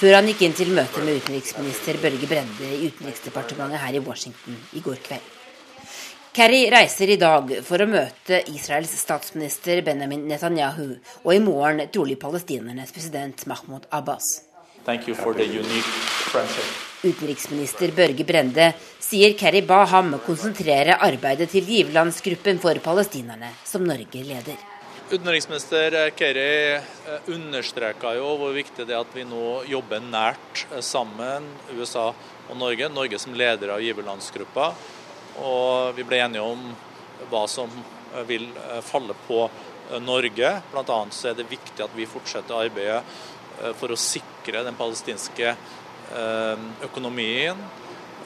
før 0.00 0.18
han 0.18 0.32
gikk 0.32 0.42
inn 0.48 0.58
til 0.58 0.74
møte 0.74 1.06
med 1.06 1.22
utenriksminister 1.22 2.02
Børge 2.02 2.26
Brende 2.30 2.74
i 2.74 2.90
Utenriksdepartementet 2.90 3.82
her 3.86 3.98
i 3.98 4.02
Washington 4.02 4.58
i 4.74 4.82
går 4.82 5.02
kveld. 5.06 5.35
Kerry 6.36 6.66
reiser 6.68 7.08
i 7.08 7.14
dag 7.16 7.48
for 7.64 7.80
å 7.80 7.86
møte 7.88 8.42
Israels 8.52 8.90
statsminister 8.92 9.78
Benjamin 9.86 10.26
Netanyahu, 10.28 10.98
og 11.24 11.30
i 11.32 11.38
morgen 11.40 11.80
trolig 11.88 12.18
palestinernes 12.20 12.92
president 12.92 13.46
Mahmoud 13.48 13.86
Abbas. 13.96 14.42
Utenriksminister 17.00 17.94
Børge 17.96 18.26
Brende 18.28 18.66
sier 19.00 19.32
Kerry 19.40 19.62
ba 19.64 19.78
ham 19.88 20.12
konsentrere 20.26 20.98
arbeidet 21.08 21.48
til 21.54 21.64
giverlandsgruppen 21.72 22.60
for 22.60 22.84
palestinerne, 22.84 23.48
som 23.64 23.88
Norge 23.88 24.20
leder. 24.28 24.60
Utenriksminister 25.08 25.96
Kerry 26.18 26.76
eh, 26.76 27.32
understreka 27.32 28.12
jo 28.18 28.36
hvor 28.42 28.52
viktig 28.52 28.84
det 28.84 28.92
er 28.92 29.00
at 29.06 29.16
vi 29.16 29.24
nå 29.24 29.62
jobber 29.72 30.04
nært 30.04 30.66
eh, 30.68 30.84
sammen, 30.84 31.48
USA 31.78 32.10
og 32.10 32.60
Norge. 32.60 32.92
Norge 32.92 33.24
som 33.24 33.32
leder 33.32 33.72
av 33.72 33.80
giverlandsgruppa. 33.80 34.74
Og 35.44 35.96
vi 35.96 36.06
ble 36.06 36.20
enige 36.24 36.44
om 36.44 36.68
hva 37.30 37.46
som 37.50 37.72
eh, 37.72 38.22
vil 38.28 38.48
falle 38.86 39.16
på 39.26 39.46
Norge. 40.02 40.48
Bl.a. 40.72 41.00
er 41.06 41.34
det 41.38 41.50
viktig 41.50 41.84
at 41.84 41.92
vi 41.94 42.08
fortsetter 42.10 42.58
arbeidet 42.58 43.04
for 43.78 43.94
å 43.94 43.96
sikre 43.96 44.64
den 44.66 44.74
palestinske 44.76 45.52
økonomien 46.84 47.60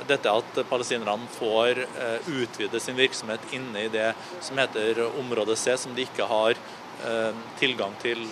dette 0.09 0.33
at 0.33 0.61
palestinerne 0.69 1.29
får 1.37 1.83
eh, 1.85 2.29
utvide 2.41 2.81
sin 2.81 2.99
virksomhet 2.99 3.53
inne 3.57 3.87
i 3.87 3.93
det 3.93 4.13
som 4.41 4.59
heter 4.61 5.03
område 5.09 5.57
C, 5.57 5.77
som 5.79 5.95
de 5.97 6.07
ikke 6.07 6.29
har 6.31 6.55
eh, 6.57 7.43
tilgang 7.61 7.97
til 8.03 8.25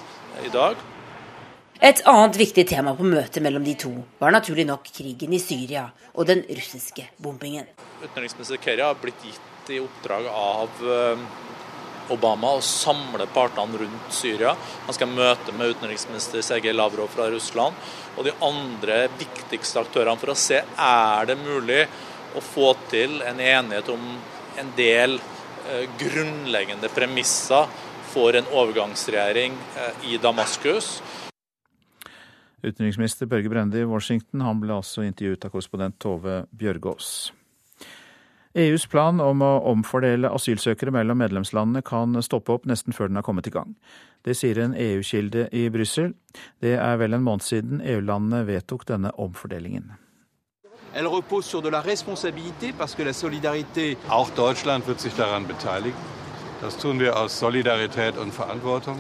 i 0.45 0.53
dag. 0.55 0.79
Et 1.79 2.01
annet 2.11 2.35
viktig 2.35 2.65
tema 2.67 2.91
på 2.99 3.05
møtet 3.07 3.39
mellom 3.39 3.63
de 3.63 3.77
to 3.79 3.93
var 4.19 4.33
naturlig 4.35 4.65
nok 4.67 4.89
krigen 4.91 5.31
i 5.31 5.39
Syria 5.39 5.85
og 6.11 6.27
den 6.27 6.41
russiske 6.43 7.05
bombingen. 7.23 7.69
Utenriksminister 8.03 8.59
Kerry 8.59 8.83
har 8.83 8.99
blitt 8.99 9.23
gitt 9.23 9.71
i 9.71 9.79
oppdrag 9.79 10.27
av 10.27 10.83
eh, 10.83 11.23
Obama 12.11 12.57
å 12.57 12.65
samle 12.67 13.29
partene 13.31 13.79
rundt 13.85 14.11
Syria. 14.11 14.57
Han 14.89 14.97
skal 14.97 15.13
møte 15.13 15.55
med 15.55 15.77
utenriksminister 15.77 16.43
Sergej 16.43 16.75
Lavrov 16.75 17.13
fra 17.15 17.29
Russland 17.31 17.79
og 18.17 18.27
de 18.27 18.35
andre 18.43 19.05
viktigste 19.21 19.85
aktørene 19.85 20.19
for 20.19 20.35
å 20.35 20.39
se 20.39 20.59
er 20.65 21.31
det 21.31 21.39
mulig 21.45 21.85
å 22.35 22.43
få 22.43 22.73
til 22.91 23.21
en 23.23 23.39
enighet 23.39 23.95
om 23.95 24.11
en 24.59 24.75
del 24.75 25.21
eh, 25.23 25.87
grunnleggende 26.03 26.91
premisser 26.91 27.71
for 28.11 28.35
en 28.35 28.51
overgangsregjering 28.51 29.55
eh, 29.79 30.11
i 30.11 30.19
Damaskus. 30.19 30.97
Utenriksminister 32.63 33.27
Børge 33.27 33.51
Brende 33.51 33.79
i 33.81 33.87
Washington 33.87 34.43
han 34.43 34.61
ble 34.61 34.75
altså 34.75 35.05
intervjuet 35.07 35.45
av 35.47 35.53
korrespondent 35.55 35.99
Tove 36.03 36.41
Bjørgaas. 36.51 37.31
EUs 38.59 38.87
plan 38.91 39.21
om 39.23 39.43
å 39.45 39.51
omfordele 39.71 40.31
asylsøkere 40.35 40.91
mellom 40.95 41.21
medlemslandene 41.21 41.85
kan 41.87 42.17
stoppe 42.25 42.57
opp 42.57 42.67
nesten 42.67 42.97
før 42.97 43.11
den 43.11 43.21
har 43.21 43.27
kommet 43.27 43.47
i 43.47 43.53
gang. 43.55 43.77
Det 44.27 44.35
sier 44.35 44.59
en 44.59 44.75
EU-kilde 44.75 45.47
i 45.55 45.69
Brussel. 45.71 46.15
Det 46.65 46.75
er 46.81 46.99
vel 46.99 47.15
en 47.15 47.23
måned 47.27 47.47
siden 47.47 47.85
EU-landene 47.85 48.43
vedtok 48.49 48.89
denne 48.89 49.13
omfordelingen. 49.15 49.93
Elle 50.95 51.11
repose 51.13 51.47
sur 51.47 51.63
de 51.63 51.71
la 51.71 51.81
responsabilité 51.81 52.73
parce 52.73 52.95
que 52.95 53.05
la 53.05 53.13
solidarité. 53.13 53.97
Auch 54.09 54.31
Deutschland 54.31 54.87
wird 54.87 55.01
sich 55.01 55.15
daran 55.15 55.47
beteiligen. 55.47 56.01
Das 56.61 56.77
tun 56.77 56.99
wir 56.99 57.17
aus 57.17 57.39
Solidarität 57.39 58.17
und 58.17 58.35
Verantwortung. 58.35 58.97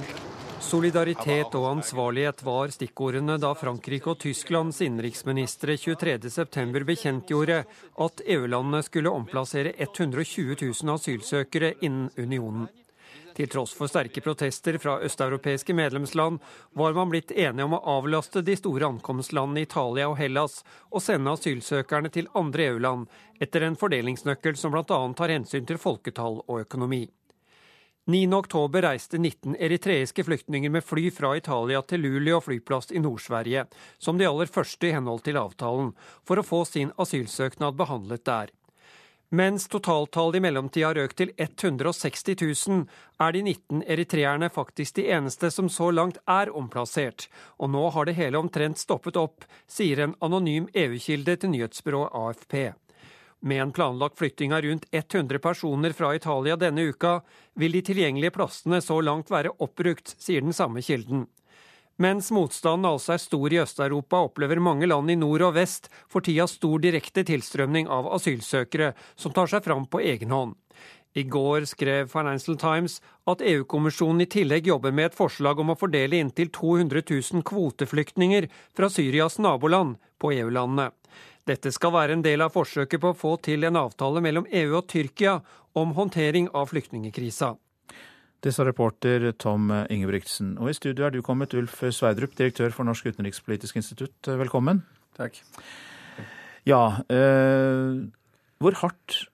Solidaritet 0.58 1.54
og 1.54 1.64
ansvarlighet 1.70 2.42
var 2.42 2.72
stikkordene 2.74 3.36
da 3.40 3.52
Frankrike 3.56 4.10
og 4.10 4.18
Tysklands 4.22 4.80
innenriksministre 4.82 5.76
23.9 5.78 6.82
bekjentgjorde 6.88 7.60
at 8.04 8.22
EU-landene 8.26 8.82
skulle 8.82 9.12
omplassere 9.14 9.72
120 9.78 10.56
000 10.60 10.94
asylsøkere 10.96 11.72
innen 11.80 12.10
unionen. 12.18 12.66
Til 13.38 13.46
tross 13.46 13.70
for 13.78 13.86
sterke 13.86 14.18
protester 14.18 14.80
fra 14.82 14.96
østeuropeiske 15.06 15.74
medlemsland 15.78 16.40
var 16.80 16.96
man 16.96 17.12
blitt 17.12 17.30
enige 17.30 17.68
om 17.68 17.76
å 17.78 17.84
avlaste 17.98 18.42
de 18.42 18.56
store 18.58 18.88
ankomstlandene 18.90 19.62
Italia 19.62 20.08
og 20.10 20.18
Hellas 20.18 20.64
og 20.90 21.04
sende 21.04 21.36
asylsøkerne 21.38 22.10
til 22.10 22.26
andre 22.34 22.72
EU-land, 22.72 23.06
etter 23.38 23.62
en 23.62 23.78
fordelingsnøkkel 23.78 24.58
som 24.58 24.74
bl.a. 24.74 24.98
tar 25.14 25.36
hensyn 25.36 25.70
til 25.70 25.78
folketall 25.78 26.42
og 26.48 26.66
økonomi. 26.66 27.04
9.10 28.08 28.80
reiste 28.82 29.18
19 29.18 29.56
eritreiske 29.60 30.24
flyktninger 30.24 30.70
med 30.70 30.84
fly 30.84 31.10
fra 31.10 31.34
Italia 31.36 31.82
til 31.84 32.00
Luleå 32.00 32.38
flyplass 32.40 32.88
i 32.96 33.02
Nord-Sverige, 33.04 33.66
som 33.98 34.16
de 34.16 34.24
aller 34.24 34.48
første 34.48 34.88
i 34.88 34.94
henhold 34.96 35.20
til 35.26 35.36
avtalen, 35.36 35.90
for 36.24 36.40
å 36.40 36.44
få 36.46 36.62
sin 36.64 36.94
asylsøknad 36.96 37.76
behandlet 37.76 38.24
der. 38.24 38.54
Mens 39.28 39.68
totaltallet 39.68 40.40
i 40.40 40.44
mellomtida 40.46 40.88
har 40.88 41.02
økt 41.04 41.18
til 41.20 41.34
160 41.36 42.32
000, 42.32 42.82
er 43.20 43.36
de 43.36 43.44
19 43.44 43.84
eritreerne 43.84 44.48
faktisk 44.56 44.96
de 44.96 45.10
eneste 45.12 45.52
som 45.52 45.68
så 45.68 45.90
langt 45.92 46.16
er 46.24 46.48
omplassert, 46.48 47.28
og 47.60 47.76
nå 47.76 47.90
har 47.92 48.08
det 48.08 48.16
hele 48.16 48.40
omtrent 48.40 48.80
stoppet 48.80 49.20
opp, 49.20 49.44
sier 49.68 50.00
en 50.00 50.16
anonym 50.24 50.72
EU-kilde 50.72 51.36
til 51.36 51.58
nyhetsbyrået 51.58 52.16
AFP. 52.24 52.72
Med 53.40 53.62
en 53.62 53.72
planlagt 53.72 54.18
flytting 54.18 54.54
av 54.54 54.62
rundt 54.62 54.86
100 54.90 55.38
personer 55.38 55.92
fra 55.92 56.14
Italia 56.14 56.56
denne 56.56 56.82
uka, 56.90 57.20
vil 57.54 57.72
de 57.72 57.82
tilgjengelige 57.86 58.34
plassene 58.34 58.80
så 58.82 58.98
langt 59.00 59.30
være 59.30 59.52
oppbrukt, 59.62 60.16
sier 60.18 60.42
den 60.42 60.56
samme 60.56 60.82
kilden. 60.82 61.28
Mens 61.98 62.32
motstanden 62.34 62.86
altså 62.86 63.14
er 63.14 63.22
stor 63.22 63.54
i 63.54 63.60
Øst-Europa, 63.62 64.20
opplever 64.26 64.60
mange 64.62 64.86
land 64.86 65.10
i 65.10 65.16
nord 65.18 65.42
og 65.48 65.54
vest 65.54 65.88
for 66.10 66.22
tida 66.22 66.46
stor 66.50 66.82
direkte 66.82 67.24
tilstrømning 67.26 67.90
av 67.90 68.10
asylsøkere 68.14 68.92
som 69.18 69.34
tar 69.34 69.50
seg 69.50 69.64
fram 69.66 69.86
på 69.90 70.02
egen 70.06 70.34
hånd. 70.34 70.54
I 71.16 71.24
går 71.24 71.64
skrev 71.64 72.10
Financial 72.12 72.56
Times 72.60 72.98
at 73.28 73.42
EU-kommisjonen 73.44 74.22
i 74.24 74.28
tillegg 74.30 74.68
jobber 74.68 74.92
med 74.94 75.10
et 75.10 75.16
forslag 75.16 75.60
om 75.60 75.72
å 75.72 75.78
fordele 75.78 76.20
inntil 76.20 76.50
200 76.54 77.02
000 77.08 77.44
kvoteflyktninger 77.48 78.48
fra 78.76 78.90
Syrias 78.92 79.38
naboland 79.40 79.96
på 80.20 80.34
EU-landene. 80.36 80.90
Dette 81.48 81.72
skal 81.72 81.94
være 81.94 82.18
en 82.18 82.24
del 82.24 82.44
av 82.44 82.52
forsøket 82.52 83.00
på 83.00 83.14
å 83.14 83.16
få 83.16 83.38
til 83.40 83.64
en 83.64 83.78
avtale 83.80 84.20
mellom 84.20 84.46
EU 84.52 84.76
og 84.76 84.84
Tyrkia 84.92 85.38
om 85.78 85.94
håndtering 85.96 86.50
av 86.52 86.68
flyktningekrisa. 86.74 87.54
Det 88.38 88.52
sa 88.54 88.66
reporter 88.68 89.32
Tom 89.40 89.72
Ingebrigtsen. 89.90 90.52
Og 90.60 90.70
i 90.70 90.76
studio 90.76 91.08
er 91.08 91.16
du 91.16 91.22
kommet, 91.26 91.56
Ulf 91.58 91.80
Sveidrup, 91.90 92.36
direktør 92.38 92.70
for 92.76 92.86
Norsk 92.86 93.08
utenrikspolitisk 93.08 93.80
institutt. 93.80 94.14
Velkommen. 94.28 94.84
Takk. 95.18 95.40
Ja, 96.68 97.00
eh, 97.08 98.04
hvor 98.60 98.76
hardt 98.82 99.24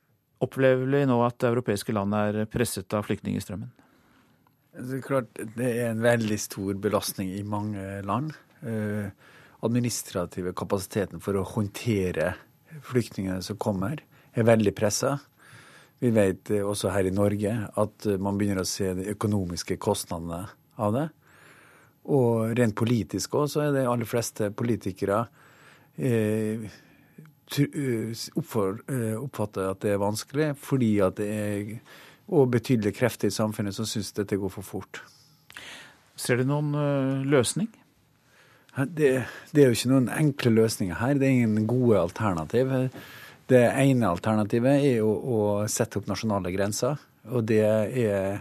opplever 0.45 0.86
vi 0.86 1.03
nå 1.09 1.18
at 1.24 1.47
europeiske 1.49 1.95
land 1.97 2.14
er 2.18 2.45
presset 2.51 2.92
av 2.97 3.07
flyktningstrømmen? 3.09 3.72
Det 4.74 4.99
er 4.99 5.05
klart 5.07 5.42
det 5.55 5.68
er 5.70 5.92
en 5.92 6.03
veldig 6.03 6.38
stor 6.42 6.78
belastning 6.82 7.30
i 7.36 7.45
mange 7.47 7.82
land. 8.07 8.32
Eh, 8.66 9.12
administrative 9.64 10.53
kapasiteten 10.57 11.22
for 11.24 11.38
å 11.38 11.47
håndtere 11.47 12.34
flyktningene 12.84 13.42
som 13.45 13.59
kommer, 13.61 14.03
er 14.34 14.47
veldig 14.47 14.74
pressa. 14.76 15.16
Vi 16.03 16.11
vet 16.12 16.51
også 16.59 16.90
her 16.92 17.07
i 17.07 17.14
Norge 17.14 17.53
at 17.80 18.07
man 18.20 18.36
begynner 18.36 18.64
å 18.64 18.68
se 18.68 18.90
de 18.99 19.07
økonomiske 19.14 19.78
kostnadene 19.80 20.42
av 20.76 20.97
det. 20.97 21.07
Og 22.12 22.53
rent 22.59 22.76
politisk 22.76 23.38
òg, 23.38 23.47
så 23.49 23.64
er 23.64 23.76
de 23.76 23.86
aller 23.88 24.09
fleste 24.09 24.51
politikere 24.53 25.22
eh, 25.97 26.66
eh, 26.66 26.66
oppfatter 29.20 29.68
at 29.70 29.84
det 29.84 29.92
er 29.92 30.03
vanskelig, 30.03 30.55
fordi 30.59 30.99
at 31.05 31.20
det 31.20 31.28
er 31.28 31.78
og 32.32 32.51
betydelige 32.55 32.97
krefter 32.97 33.28
i 33.28 33.34
samfunnet 33.34 33.76
som 33.76 33.88
syns 33.88 34.14
dette 34.16 34.38
går 34.40 34.53
for 34.53 34.64
fort. 34.64 35.03
Ser 36.16 36.40
du 36.40 36.47
noen 36.49 36.72
løsning? 37.28 37.68
Det, 38.74 39.11
det, 39.53 39.61
er 39.61 39.68
jo 39.68 39.76
ikke 39.76 39.92
noen 39.92 40.09
enkle 40.11 40.55
løsninger 40.55 40.99
her. 40.99 41.18
Det 41.18 41.28
er 41.28 41.36
ingen 41.36 41.66
gode 41.70 42.01
alternativ. 42.01 42.72
Det 43.51 43.62
ene 43.68 44.11
alternativet 44.11 44.80
er 44.80 45.03
jo 45.03 45.11
å 45.12 45.40
sette 45.70 46.01
opp 46.01 46.09
nasjonale 46.11 46.51
grenser. 46.55 46.99
Og 47.30 47.45
det 47.49 47.61
er, 47.62 48.40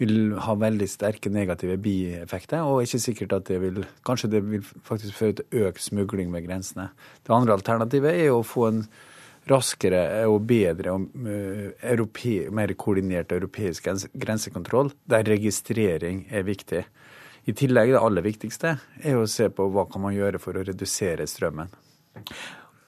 vil 0.00 0.34
ha 0.40 0.56
veldig 0.56 0.88
sterke 0.88 1.32
negative 1.32 1.76
bieffekter. 1.82 2.64
Og 2.64 2.84
ikke 2.84 3.02
sikkert 3.02 3.36
at 3.36 3.46
det 3.50 3.60
vil 3.62 3.84
Kanskje 4.06 4.32
det 4.32 4.42
vil 4.48 4.64
faktisk 4.64 5.16
føre 5.18 5.38
til 5.40 5.66
økt 5.68 5.84
smugling 5.84 6.32
ved 6.34 6.48
grensene. 6.48 6.90
Det 7.26 7.34
andre 7.36 7.56
alternativet 7.58 8.16
er 8.16 8.32
å 8.32 8.44
få 8.46 8.68
en 8.70 8.84
raskere 9.50 10.02
og 10.28 10.44
bedre 10.48 10.92
og 10.94 11.06
uh, 11.24 12.52
mer 12.54 12.74
koordinert 12.78 13.32
europeisk 13.32 13.88
grensekontroll, 14.12 14.92
der 15.08 15.26
registrering 15.26 16.26
er 16.30 16.44
viktig. 16.46 16.84
I 17.48 17.56
tillegg, 17.56 17.94
det 17.94 18.02
aller 18.04 18.24
viktigste, 18.24 18.76
er 19.00 19.16
å 19.16 19.28
se 19.30 19.48
på 19.48 19.70
hva 19.72 19.86
kan 19.90 20.04
man 20.04 20.14
gjøre 20.14 20.38
for 20.42 20.58
å 20.58 20.64
redusere 20.66 21.26
strømmen. 21.26 21.72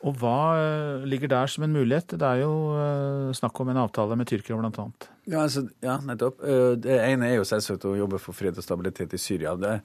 Og 0.02 0.16
hva 0.18 0.38
eh, 0.58 1.04
ligger 1.06 1.30
der 1.30 1.50
som 1.50 1.62
en 1.66 1.74
mulighet? 1.74 2.16
Det 2.18 2.26
er 2.26 2.42
jo 2.42 2.54
uh, 2.74 3.34
snakk 3.38 3.60
om 3.62 3.70
en 3.70 3.82
avtale 3.84 4.16
med 4.18 4.26
Tyrkia 4.26 4.58
bl.a. 4.58 4.86
Ja, 5.30 5.44
altså, 5.44 5.68
ja, 5.84 6.00
nettopp. 6.02 6.42
Uh, 6.42 6.72
det 6.74 6.96
ene 7.04 7.28
er 7.30 7.38
jo 7.38 7.46
selvsagt 7.46 7.86
å 7.86 7.94
jobbe 7.94 8.18
for 8.22 8.34
fred 8.34 8.58
og 8.58 8.66
stabilitet 8.66 9.14
i 9.14 9.20
Syria. 9.22 9.54
Det, 9.54 9.76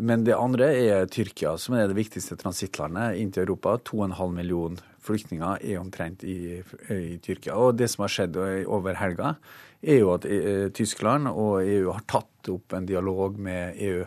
men 0.00 0.24
det 0.24 0.38
andre 0.38 0.70
er 0.72 1.10
Tyrkia, 1.12 1.58
som 1.60 1.76
er 1.76 1.90
det 1.90 1.98
viktigste 1.98 2.38
transittlandet 2.40 3.20
inn 3.20 3.34
til 3.34 3.44
Europa. 3.44 3.76
2,5 3.92 4.32
millioner 4.38 4.80
flyktninger 5.02 5.60
er 5.60 5.82
omtrent 5.82 6.24
i, 6.24 6.62
i, 6.88 7.18
Tyrkia. 7.20 7.58
Og 7.58 7.76
det 7.76 7.90
som 7.92 8.06
har 8.06 8.14
skjedd 8.14 8.38
over 8.70 8.96
helga, 8.96 9.34
er 9.82 9.98
jo 9.98 10.12
at 10.14 10.26
eh, 10.30 10.68
Tyskland 10.74 11.28
og 11.28 11.64
EU 11.66 11.90
har 11.90 12.04
tatt 12.08 12.50
opp 12.52 12.76
en 12.76 12.86
dialog 12.86 13.38
med 13.42 13.78
EU. 13.82 14.04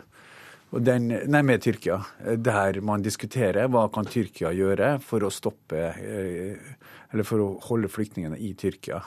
Den, 0.82 1.08
nei, 1.30 1.42
med 1.46 1.62
Tyrkia, 1.64 2.00
der 2.36 2.80
man 2.84 3.04
diskuterer 3.04 3.68
hva 3.72 3.86
kan 3.92 4.08
Tyrkia 4.08 4.50
gjøre 4.56 4.96
for 5.04 5.24
å 5.24 5.32
stoppe 5.32 5.82
eh, 5.94 6.74
Eller 7.12 7.26
for 7.26 7.40
å 7.40 7.48
holde 7.68 7.88
flyktningene 7.88 8.38
i 8.42 8.52
Tyrkia. 8.58 9.00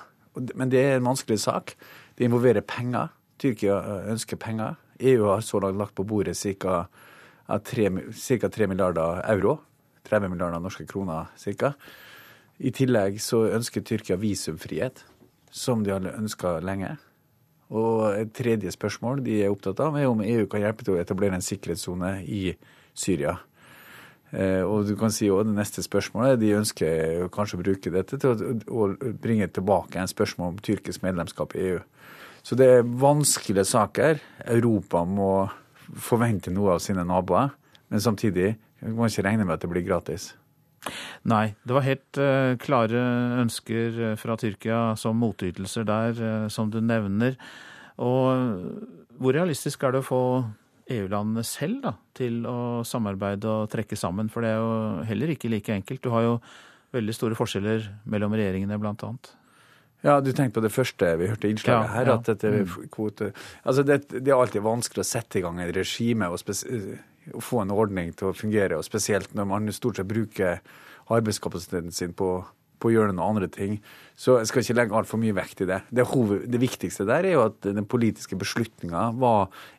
Men 0.56 0.72
det 0.72 0.82
er 0.82 0.98
en 0.98 1.10
vanskelig 1.10 1.42
sak. 1.44 1.76
Det 2.16 2.26
involverer 2.26 2.66
penger. 2.66 3.12
Tyrkia 3.40 3.80
eh, 3.80 4.12
ønsker 4.16 4.40
penger. 4.40 4.80
EU 5.00 5.30
har 5.30 5.44
så 5.46 5.62
langt 5.64 5.80
lagt 5.80 5.96
på 5.96 6.08
bordet 6.08 6.38
ca. 6.60 6.86
3, 7.50 7.90
3 8.14 8.68
milliarder 8.70 9.24
euro 9.32 9.60
30 10.10 10.30
milliarder 10.30 10.60
norske 10.60 10.86
kroner 10.90 11.30
ca. 11.60 11.74
I 12.60 12.72
tillegg 12.76 13.22
så 13.24 13.46
ønsker 13.56 13.86
Tyrkia 13.86 14.18
visumfrihet, 14.20 15.04
som 15.52 15.84
de 15.84 15.94
har 15.94 16.08
ønska 16.12 16.58
lenge. 16.66 16.98
Og 17.70 18.16
et 18.18 18.32
tredje 18.34 18.72
spørsmål 18.74 19.22
de 19.26 19.44
er 19.44 19.54
opptatt 19.54 19.80
av, 19.86 19.98
er 19.98 20.10
om 20.10 20.24
EU 20.26 20.48
kan 20.50 20.64
hjelpe 20.64 20.86
til 20.86 20.96
å 20.96 21.02
etablere 21.02 21.38
en 21.38 21.46
sikkerhetssone 21.46 22.16
i 22.26 22.56
Syria. 22.98 23.36
Eh, 24.32 24.62
og 24.62 24.86
du 24.86 24.96
kan 24.98 25.14
si 25.14 25.30
også 25.30 25.48
det 25.48 25.56
neste 25.58 25.84
spørsmålet, 25.86 26.40
De 26.40 26.54
ønsker 26.58 27.30
kanskje 27.34 27.58
å 27.58 27.62
bruke 27.64 27.94
dette 27.94 28.18
til 28.18 28.62
å, 28.70 28.90
bringe 29.22 29.48
tilbake 29.48 30.02
en 30.02 30.10
spørsmål 30.10 30.54
om 30.54 30.60
tyrkisk 30.62 31.06
medlemskap 31.06 31.56
i 31.56 31.64
EU. 31.72 31.80
Så 32.44 32.56
det 32.56 32.68
er 32.70 32.84
vanskelige 32.86 33.66
saker. 33.66 34.22
Europa 34.46 35.04
må 35.06 35.50
forvente 35.98 36.54
noe 36.54 36.78
av 36.78 36.84
sine 36.84 37.04
naboer, 37.06 37.50
men 37.90 38.02
samtidig 38.02 38.56
man 38.82 38.96
må 38.96 39.10
ikke 39.10 39.26
regne 39.26 39.46
med 39.46 39.58
at 39.58 39.66
det 39.66 39.72
blir 39.72 39.86
gratis. 39.86 40.34
Nei, 41.28 41.56
det 41.68 41.76
var 41.76 41.84
helt 41.84 42.20
uh, 42.22 42.56
klare 42.62 43.02
ønsker 43.42 44.00
eh, 44.12 44.16
fra 44.20 44.38
Tyrkia 44.40 44.80
som 45.00 45.20
motytelser 45.20 45.84
der, 45.88 46.22
uh, 46.22 46.48
som 46.52 46.72
du 46.72 46.80
nevner. 46.80 47.36
Og 48.00 48.64
hvor 49.20 49.36
realistisk 49.36 49.84
er 49.84 49.92
det 49.92 50.00
å 50.00 50.08
få 50.08 50.22
EU-landene 50.90 51.44
selv 51.44 51.82
da, 51.84 51.94
til 52.16 52.46
å 52.48 52.86
samarbeide 52.88 53.50
og 53.52 53.74
trekke 53.74 53.98
sammen? 54.00 54.32
For 54.32 54.46
det 54.46 54.54
er 54.54 54.62
jo 54.62 55.04
heller 55.10 55.34
ikke 55.34 55.52
like 55.52 55.76
enkelt. 55.76 56.02
Du 56.06 56.14
har 56.14 56.24
jo 56.24 56.38
veldig 56.96 57.16
store 57.18 57.38
forskjeller 57.38 57.90
mellom 58.10 58.34
regjeringene, 58.40 58.80
blant 58.80 59.04
annet. 59.06 59.34
Ja, 60.02 60.22
du 60.24 60.32
tenkte 60.32 60.62
på 60.62 60.64
det 60.64 60.72
første 60.72 61.12
vi 61.20 61.28
hørte 61.28 61.50
innslaget 61.52 61.90
ja, 61.90 61.96
her. 61.98 62.12
at 62.14 62.28
dette 62.30 62.52
mm. 62.56 62.76
kvote... 62.94 63.34
Altså 63.68 63.84
det, 63.84 64.06
det, 64.14 64.30
er 64.30 64.38
alltid 64.40 64.64
vanskelig 64.64 65.04
å 65.04 65.10
sette 65.10 65.42
i 65.42 65.44
gang 65.44 65.60
et 65.60 65.76
regime 65.76 66.30
og 66.32 66.40
spes... 66.40 66.64
få 67.44 67.66
en 67.66 67.74
ordning 67.76 68.14
til 68.16 68.32
å 68.32 68.36
fungere. 68.36 68.80
og 68.80 68.88
Spesielt 68.88 69.36
når 69.36 69.50
man 69.52 69.68
stort 69.76 70.00
sett 70.00 70.08
bruker 70.08 70.64
arbeidskapasiteten 71.14 71.94
sin 71.96 72.14
på, 72.18 72.30
på 72.80 72.90
å 72.90 72.94
gjøre 72.94 73.16
noen 73.16 73.36
andre 73.36 73.50
ting. 73.52 73.80
Så 74.20 74.38
jeg 74.40 74.50
skal 74.50 74.64
ikke 74.64 74.78
legge 74.78 74.98
altfor 75.00 75.22
mye 75.22 75.36
vekt 75.38 75.64
i 75.64 75.70
det. 75.70 75.82
Det, 75.90 76.06
hoved, 76.12 76.46
det, 76.52 76.62
viktigste 76.62 77.08
der 77.10 77.28
er 77.28 77.38
jo 77.38 77.46
at 77.48 77.60
den 77.66 77.88
politiske 77.90 78.38
beslutninga 78.40 79.10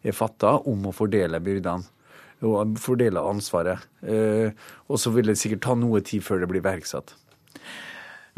er 0.03 0.17
fatta 0.17 0.59
om 0.71 0.91
å 0.91 0.95
fordele 0.97 1.43
byrdene. 1.45 1.97
Og 2.41 2.79
fordele 2.81 3.21
ansvaret. 3.21 3.83
Eh, 4.01 4.55
og 4.89 4.97
så 4.97 5.11
vil 5.13 5.29
det 5.29 5.37
sikkert 5.37 5.61
ta 5.67 5.75
noe 5.77 6.01
tid 6.01 6.25
før 6.25 6.41
det 6.41 6.49
blir 6.49 6.63
iverksatt. 6.63 7.13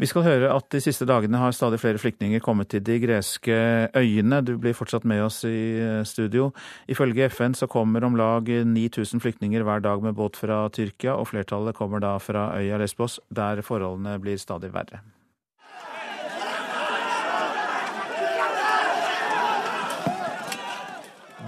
Vi 0.01 0.09
skal 0.09 0.25
høre 0.25 0.49
at 0.49 0.69
de 0.73 0.81
siste 0.81 1.05
dagene 1.05 1.37
har 1.37 1.53
stadig 1.53 1.77
flere 1.81 2.01
flyktninger 2.01 2.41
kommet 2.43 2.71
til 2.73 2.81
de 2.85 2.97
greske 3.03 3.55
øyene. 3.93 4.41
Du 4.41 4.55
blir 4.57 4.73
fortsatt 4.73 5.05
med 5.05 5.21
oss 5.21 5.43
i 5.45 5.77
eh, 5.77 6.01
studio. 6.07 6.49
Ifølge 6.89 7.29
FN 7.29 7.53
så 7.53 7.69
kommer 7.69 8.03
om 8.03 8.17
lag 8.17 8.49
9000 8.49 9.21
flyktninger 9.21 9.63
hver 9.63 9.83
dag 9.85 10.01
med 10.03 10.17
båt 10.17 10.39
fra 10.39 10.65
Tyrkia, 10.73 11.13
og 11.13 11.29
flertallet 11.29 11.77
kommer 11.77 12.01
da 12.01 12.17
fra 12.17 12.49
øya 12.57 12.81
Lesbos, 12.81 13.19
der 13.29 13.61
forholdene 13.61 14.17
blir 14.23 14.39
stadig 14.41 14.73
verre. 14.73 15.03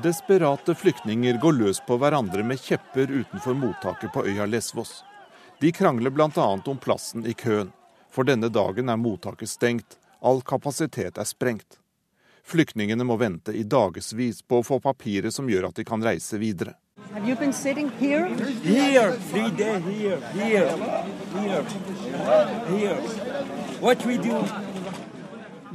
Desperate 0.05 0.75
flyktninger 0.77 1.39
går 1.41 1.55
løs 1.57 1.79
på 1.87 1.97
hverandre 1.97 2.43
med 2.45 2.61
kjepper 2.61 3.09
utenfor 3.09 3.57
mottaket 3.57 4.13
på 4.13 4.21
øya 4.29 4.45
Lesvos. 4.45 4.99
De 5.63 5.71
krangler 5.73 6.13
bl.a. 6.13 6.45
om 6.45 6.77
plassen 6.77 7.25
i 7.25 7.33
køen. 7.33 7.71
For 8.15 8.23
denne 8.23 8.47
dagen 8.47 8.87
er 8.87 8.95
mottaket 8.95 9.49
stengt. 9.51 9.97
All 10.23 10.39
kapasitet 10.41 11.17
er 11.19 11.27
sprengt. 11.27 11.81
Flyktningene 12.47 13.03
må 13.03 13.17
vente 13.19 13.51
i 13.51 13.65
dagevis 13.67 14.39
på 14.47 14.61
å 14.61 14.63
få 14.63 14.79
papiret 14.79 15.35
som 15.35 15.49
gjør 15.51 15.67
at 15.67 15.79
de 15.81 15.83
kan 15.83 16.03
reise 16.05 16.39
videre. 16.39 16.77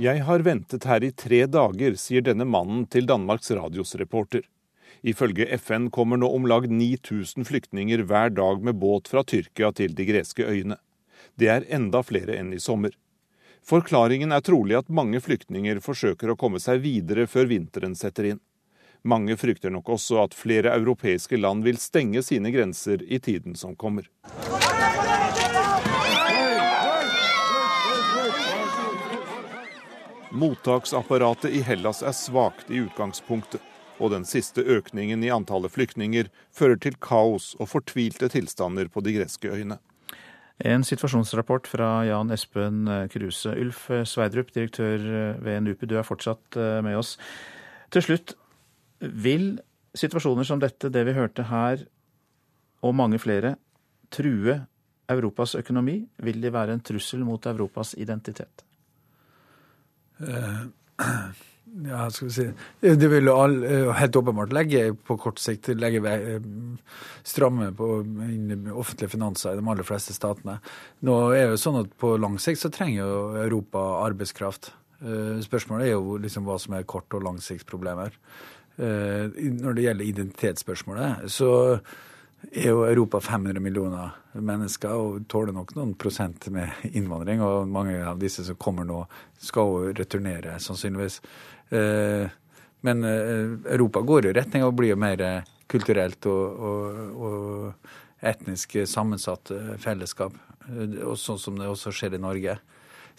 Jeg 0.00 0.24
har 0.30 0.48
ventet 0.48 0.88
her 0.88 1.04
i 1.04 1.12
tre 1.12 1.44
dager, 1.60 1.96
sier 2.00 2.24
denne 2.24 2.48
mannen 2.48 2.86
til 2.86 3.08
Danmarks 3.10 3.50
Radios 3.52 3.96
reporter. 4.00 4.46
Ifølge 5.02 5.48
FN 5.60 5.90
kommer 5.92 6.16
nå 6.20 6.28
om 6.32 6.46
lag 6.48 6.70
9000 6.70 7.44
flyktninger 7.48 8.06
hver 8.08 8.32
dag 8.32 8.64
med 8.64 8.80
båt 8.80 9.12
fra 9.12 9.24
Tyrkia 9.24 9.72
til 9.76 9.92
de 9.96 10.08
greske 10.08 10.46
øyene. 10.46 10.80
Det 11.40 11.48
er 11.48 11.64
enda 11.72 12.02
flere 12.04 12.34
enn 12.36 12.52
i 12.52 12.60
sommer. 12.60 12.92
Forklaringen 13.64 14.32
er 14.32 14.42
trolig 14.44 14.74
at 14.76 14.90
mange 14.92 15.22
flyktninger 15.24 15.78
forsøker 15.80 16.32
å 16.32 16.36
komme 16.36 16.60
seg 16.60 16.82
videre 16.84 17.24
før 17.24 17.48
vinteren 17.48 17.94
setter 17.96 18.34
inn. 18.34 18.40
Mange 19.08 19.38
frykter 19.40 19.72
nok 19.72 19.88
også 19.96 20.18
at 20.20 20.36
flere 20.36 20.74
europeiske 20.76 21.40
land 21.40 21.64
vil 21.64 21.80
stenge 21.80 22.20
sine 22.26 22.52
grenser 22.52 23.00
i 23.00 23.16
tiden 23.24 23.56
som 23.56 23.72
kommer. 23.72 24.10
Mottaksapparatet 30.30 31.56
i 31.56 31.64
Hellas 31.64 32.04
er 32.04 32.12
svakt 32.12 32.68
i 32.68 32.84
utgangspunktet, 32.84 33.64
og 33.96 34.12
den 34.12 34.28
siste 34.28 34.60
økningen 34.60 35.24
i 35.24 35.32
antallet 35.32 35.72
flyktninger 35.72 36.28
fører 36.52 36.76
til 36.76 37.00
kaos 37.00 37.54
og 37.56 37.72
fortvilte 37.72 38.28
tilstander 38.28 38.92
på 38.92 39.00
de 39.08 39.16
greske 39.16 39.48
øyene. 39.48 39.80
En 40.60 40.84
situasjonsrapport 40.84 41.68
fra 41.70 41.88
Jan 42.04 42.32
Espen 42.34 42.84
Kruse. 43.12 43.54
Ulf 43.56 43.86
Sveidrup, 44.04 44.50
direktør 44.52 45.00
ved 45.40 45.64
NUPI, 45.64 45.88
du 45.88 45.96
er 45.96 46.04
fortsatt 46.04 46.58
eh, 46.60 46.80
med 46.84 46.98
oss. 47.00 47.14
Til 47.90 48.04
slutt, 48.04 48.34
vil 49.00 49.54
situasjoner 49.96 50.46
som 50.46 50.60
dette, 50.60 50.92
det 50.92 51.06
vi 51.08 51.16
hørte 51.16 51.48
her, 51.48 51.86
og 52.84 52.94
mange 52.96 53.18
flere, 53.20 53.56
true 54.12 54.60
Europas 55.10 55.56
økonomi? 55.58 56.02
Vil 56.22 56.42
de 56.42 56.52
være 56.52 56.76
en 56.76 56.84
trussel 56.84 57.24
mot 57.26 57.46
Europas 57.46 57.94
identitet? 57.98 58.64
Uh, 60.20 60.68
ja, 61.86 62.10
skal 62.10 62.28
vi 62.28 62.32
si 62.34 62.46
Det 62.80 63.08
vil 63.08 63.28
all, 63.28 63.64
eh, 63.64 63.92
helt 63.92 64.16
åpenbart 64.16 64.52
legge 64.52 64.94
på 64.94 65.16
kort 65.20 65.38
sikt 65.38 65.68
legge 65.68 66.02
eh, 66.10 66.40
stramme 67.22 67.70
på 67.76 67.88
offentlige 68.74 69.12
finanser 69.14 69.52
i 69.52 69.60
de 69.60 69.68
aller 69.68 69.86
fleste 69.86 70.14
statene. 70.16 70.58
Nå 71.06 71.16
er 71.30 71.46
det 71.46 71.56
jo 71.56 71.62
sånn 71.64 71.80
at 71.84 71.96
På 72.00 72.16
lang 72.18 72.38
sikt 72.38 72.62
så 72.62 72.72
trenger 72.72 73.04
jo 73.04 73.42
Europa 73.44 73.78
arbeidskraft. 74.04 74.72
Eh, 75.00 75.40
spørsmålet 75.44 75.88
er 75.88 75.94
jo 75.94 76.18
liksom 76.18 76.48
hva 76.48 76.58
som 76.58 76.74
er 76.74 76.88
kort- 76.88 77.14
og 77.14 77.22
langsiktsproblemer. 77.24 78.16
Når 78.80 79.74
det 79.76 79.82
gjelder 79.84 80.08
identitetsspørsmålet, 80.08 81.26
så 81.28 81.80
er 82.48 82.70
jo 82.70 82.84
Europa 82.86 83.20
500 83.20 83.60
millioner 83.60 84.14
mennesker 84.32 84.94
og 84.94 85.26
tåler 85.28 85.52
nok 85.52 85.74
noen 85.76 85.94
prosent 86.00 86.46
med 86.52 86.72
innvandring. 86.96 87.42
Og 87.44 87.68
mange 87.68 87.98
av 88.06 88.20
disse 88.22 88.44
som 88.46 88.58
kommer 88.60 88.88
nå, 88.88 89.02
skal 89.40 89.74
jo 89.74 89.92
returnere, 89.96 90.56
sannsynligvis. 90.62 91.20
Eh, 91.70 92.28
men 92.80 93.04
eh, 93.04 93.72
Europa 93.74 94.02
går 94.06 94.26
i 94.26 94.32
retning 94.36 94.64
av 94.64 94.72
å 94.72 94.76
bli 94.76 94.92
mer 94.98 95.22
kulturelt 95.70 96.26
og, 96.26 96.62
og, 96.70 97.26
og 97.26 98.24
etnisk 98.26 98.80
sammensatt 98.90 99.52
fellesskap. 99.80 100.34
Sånn 101.16 101.38
som 101.40 101.58
det 101.58 101.68
også 101.70 101.92
skjer 101.94 102.16
i 102.18 102.22
Norge. 102.22 102.56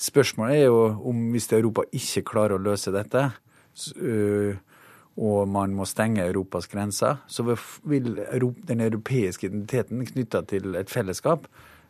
Spørsmålet 0.01 0.59
er 0.59 0.67
jo 0.67 0.83
om 1.09 1.29
hvis 1.33 1.49
Europa 1.55 1.85
ikke 1.95 2.25
klarer 2.27 2.57
å 2.57 2.63
løse 2.63 2.93
dette, 2.93 3.23
og 5.21 5.39
man 5.51 5.73
må 5.75 5.87
stenge 5.89 6.25
Europas 6.25 6.69
grenser, 6.71 7.19
så 7.27 7.45
vil 7.45 8.13
den 8.67 8.83
europeiske 8.85 9.49
identiteten 9.49 10.05
knytta 10.07 10.43
til 10.49 10.77
et 10.79 10.91
fellesskap 10.91 11.47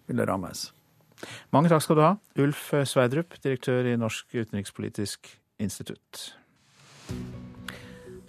vil 0.09 0.23
rammes. 0.27 0.69
Mange 1.53 1.69
takk 1.69 1.85
skal 1.85 1.97
du 1.97 2.03
ha, 2.05 2.13
Ulf 2.41 2.69
Sveidrup, 2.89 3.37
direktør 3.43 3.91
i 3.91 3.97
Norsk 3.99 4.33
utenrikspolitisk 4.33 5.35
institutt. 5.61 6.31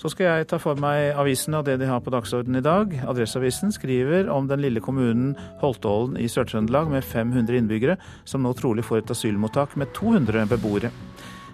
Så 0.02 0.10
skal 0.10 0.26
jeg 0.26 0.48
ta 0.50 0.58
for 0.58 0.74
meg 0.82 1.12
avisene 1.14 1.60
og 1.60 1.68
det 1.68 1.76
de 1.78 1.86
har 1.86 2.00
på 2.02 2.10
dagsordenen 2.10 2.58
i 2.58 2.64
dag. 2.64 2.96
Adresseavisen 3.06 3.70
skriver 3.70 4.26
om 4.34 4.48
den 4.50 4.64
lille 4.64 4.82
kommunen 4.82 5.36
Holtålen 5.60 6.16
i 6.18 6.26
Sør-Trøndelag 6.26 6.90
med 6.90 7.06
500 7.06 7.60
innbyggere, 7.60 7.94
som 8.26 8.42
nå 8.42 8.50
trolig 8.58 8.82
får 8.88 9.04
et 9.04 9.14
asylmottak 9.14 9.76
med 9.78 9.94
200 9.94 10.48
beboere. 10.50 10.90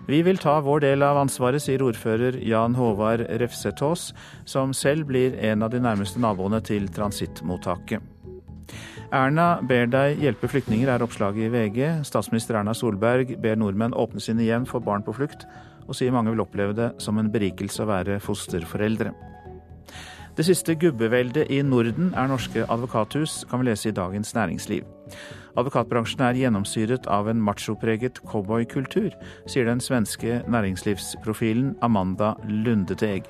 Vi 0.09 0.23
vil 0.25 0.41
ta 0.41 0.55
vår 0.65 0.81
del 0.87 1.05
av 1.05 1.21
ansvaret, 1.21 1.61
sier 1.61 1.85
ordfører 1.85 2.41
Jan 2.41 2.79
Håvard 2.79 3.27
Refsetås, 3.43 4.15
som 4.49 4.73
selv 4.73 5.11
blir 5.11 5.37
en 5.45 5.67
av 5.67 5.75
de 5.75 5.83
nærmeste 5.85 6.17
naboene 6.25 6.63
til 6.65 6.89
transittmottaket. 6.89 8.01
Erna 9.13 9.59
ber 9.61 9.93
deg 9.93 10.25
hjelpe 10.25 10.49
flyktninger, 10.49 10.89
er 10.89 11.05
oppslaget 11.05 11.51
i 11.51 11.53
VG. 11.53 11.81
Statsminister 12.09 12.57
Erna 12.57 12.73
Solberg 12.73 13.37
ber 13.45 13.61
nordmenn 13.61 13.93
åpne 13.93 14.25
sine 14.25 14.49
hjem 14.49 14.65
for 14.69 14.81
barn 14.81 15.05
på 15.05 15.13
flukt 15.21 15.45
og 15.89 15.97
sier 15.97 16.15
mange 16.15 16.31
vil 16.35 16.45
oppleve 16.45 16.77
det 16.77 16.93
som 17.03 17.19
en 17.19 17.33
berikelse 17.33 17.83
å 17.83 17.91
være 17.91 18.21
fosterforeldre. 18.23 19.15
Det 20.39 20.45
siste 20.47 20.77
gubbeveldet 20.79 21.49
i 21.51 21.59
Norden 21.67 22.13
er 22.15 22.29
norske 22.31 22.63
advokathus, 22.71 23.41
kan 23.51 23.59
vi 23.59 23.67
lese 23.67 23.89
i 23.91 23.97
Dagens 23.97 24.31
Næringsliv. 24.37 24.85
Advokatbransjen 25.59 26.23
er 26.23 26.39
gjennomsyret 26.39 27.09
av 27.11 27.27
en 27.27 27.41
machopreget 27.43 28.21
cowboykultur, 28.23 29.11
sier 29.51 29.67
den 29.67 29.83
svenske 29.83 30.45
næringslivsprofilen 30.47 31.75
Amanda 31.83 32.37
Lundeteg. 32.47 33.27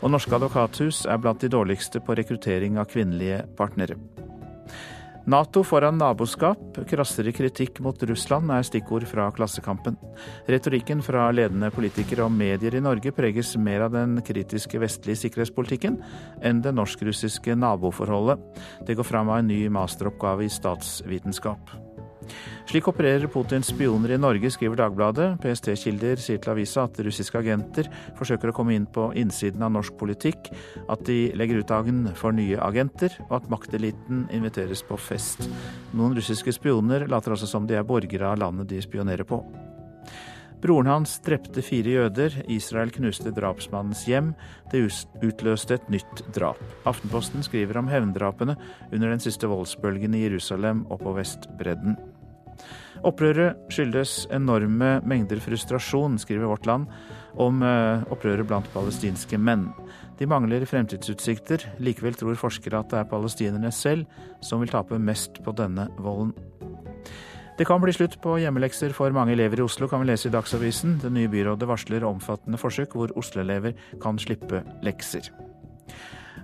Og 0.00 0.14
norske 0.16 0.32
advokathus 0.38 1.04
er 1.04 1.20
blant 1.20 1.44
de 1.44 1.52
dårligste 1.52 2.00
på 2.00 2.16
rekruttering 2.16 2.80
av 2.80 2.88
kvinnelige 2.88 3.42
partnere. 3.60 4.00
Nato 5.26 5.64
foran 5.66 5.96
naboskap, 5.98 6.76
krassere 6.86 7.32
kritikk 7.34 7.80
mot 7.82 8.02
Russland 8.06 8.52
er 8.54 8.62
stikkord 8.62 9.08
fra 9.10 9.24
Klassekampen. 9.34 9.96
Retorikken 10.46 11.02
fra 11.02 11.24
ledende 11.34 11.72
politikere 11.74 12.28
og 12.28 12.30
medier 12.30 12.76
i 12.78 12.82
Norge 12.84 13.10
preges 13.16 13.56
mer 13.58 13.88
av 13.88 13.96
den 13.96 14.20
kritiske 14.22 14.78
vestlige 14.78 15.24
sikkerhetspolitikken 15.24 15.98
enn 16.46 16.62
det 16.62 16.76
norsk-russiske 16.78 17.58
naboforholdet. 17.58 18.38
Det 18.86 18.94
går 18.94 19.10
fram 19.10 19.34
av 19.34 19.42
en 19.42 19.50
ny 19.50 19.64
masteroppgave 19.74 20.46
i 20.46 20.52
statsvitenskap. 20.60 21.74
Slik 22.66 22.88
opererer 22.90 23.28
Putins 23.30 23.70
spioner 23.72 24.14
i 24.14 24.18
Norge, 24.20 24.50
skriver 24.50 24.80
Dagbladet. 24.80 25.28
PST-kilder 25.42 26.20
sier 26.22 26.40
til 26.42 26.54
avisa 26.54 26.86
at 26.86 26.98
russiske 27.06 27.38
agenter 27.40 27.90
forsøker 28.18 28.50
å 28.50 28.56
komme 28.56 28.74
inn 28.76 28.88
på 28.90 29.08
innsiden 29.18 29.62
av 29.66 29.74
norsk 29.76 29.98
politikk, 30.00 30.50
at 30.90 31.04
de 31.08 31.30
legger 31.38 31.62
ut 31.62 31.70
dagen 31.70 32.02
for 32.18 32.36
nye 32.36 32.58
agenter, 32.62 33.14
og 33.28 33.38
at 33.40 33.52
makteliten 33.52 34.26
inviteres 34.34 34.82
på 34.86 34.98
fest. 35.00 35.46
Noen 35.96 36.16
russiske 36.18 36.54
spioner 36.56 37.06
later 37.10 37.36
altså 37.36 37.50
som 37.50 37.68
de 37.68 37.78
er 37.78 37.86
borgere 37.86 38.32
av 38.32 38.42
landet 38.42 38.70
de 38.74 38.82
spionerer 38.82 39.26
på. 39.28 39.42
Broren 40.62 40.88
hans 40.88 41.18
drepte 41.22 41.62
fire 41.62 41.92
jøder. 41.92 42.40
Israel 42.50 42.90
knuste 42.94 43.32
drapsmannens 43.34 44.06
hjem. 44.08 44.32
Det 44.72 44.86
utløste 45.22 45.76
et 45.76 45.90
nytt 45.92 46.24
drap. 46.34 46.60
Aftenposten 46.88 47.44
skriver 47.44 47.78
om 47.82 47.90
hevndrapene 47.92 48.56
under 48.90 49.12
den 49.12 49.22
siste 49.22 49.50
voldsbølgen 49.50 50.16
i 50.16 50.24
Jerusalem 50.24 50.86
og 50.88 51.04
på 51.04 51.14
Vestbredden. 51.18 51.98
Opprøret 53.06 53.60
skyldes 53.72 54.24
enorme 54.34 54.96
mengder 55.06 55.40
frustrasjon, 55.42 56.18
skriver 56.22 56.48
Vårt 56.50 56.66
Land, 56.66 56.88
om 57.36 57.62
eh, 57.62 58.04
opprøret 58.12 58.48
blant 58.48 58.68
palestinske 58.74 59.38
menn. 59.38 59.68
De 60.16 60.28
mangler 60.28 60.64
fremtidsutsikter. 60.68 61.66
Likevel 61.84 62.16
tror 62.16 62.38
forskere 62.40 62.80
at 62.80 62.92
det 62.92 63.02
er 63.02 63.10
palestinerne 63.10 63.72
selv 63.74 64.06
som 64.44 64.62
vil 64.62 64.72
tape 64.72 64.98
mest 64.98 65.42
på 65.44 65.54
denne 65.56 65.90
volden. 66.00 66.32
Det 67.56 67.64
kan 67.64 67.80
bli 67.80 67.92
slutt 67.96 68.18
på 68.20 68.34
hjemmelekser 68.42 68.92
for 68.92 69.12
mange 69.16 69.32
elever 69.32 69.62
i 69.62 69.64
Oslo, 69.64 69.88
kan 69.88 70.02
vi 70.02 70.10
lese 70.10 70.28
i 70.28 70.32
Dagsavisen. 70.34 70.98
Det 71.00 71.08
nye 71.12 71.30
byrådet 71.32 71.68
varsler 71.68 72.04
omfattende 72.04 72.60
forsøk 72.60 72.92
hvor 72.96 73.14
Oslo-elever 73.16 73.72
kan 74.02 74.20
slippe 74.20 74.60
lekser. 74.84 75.30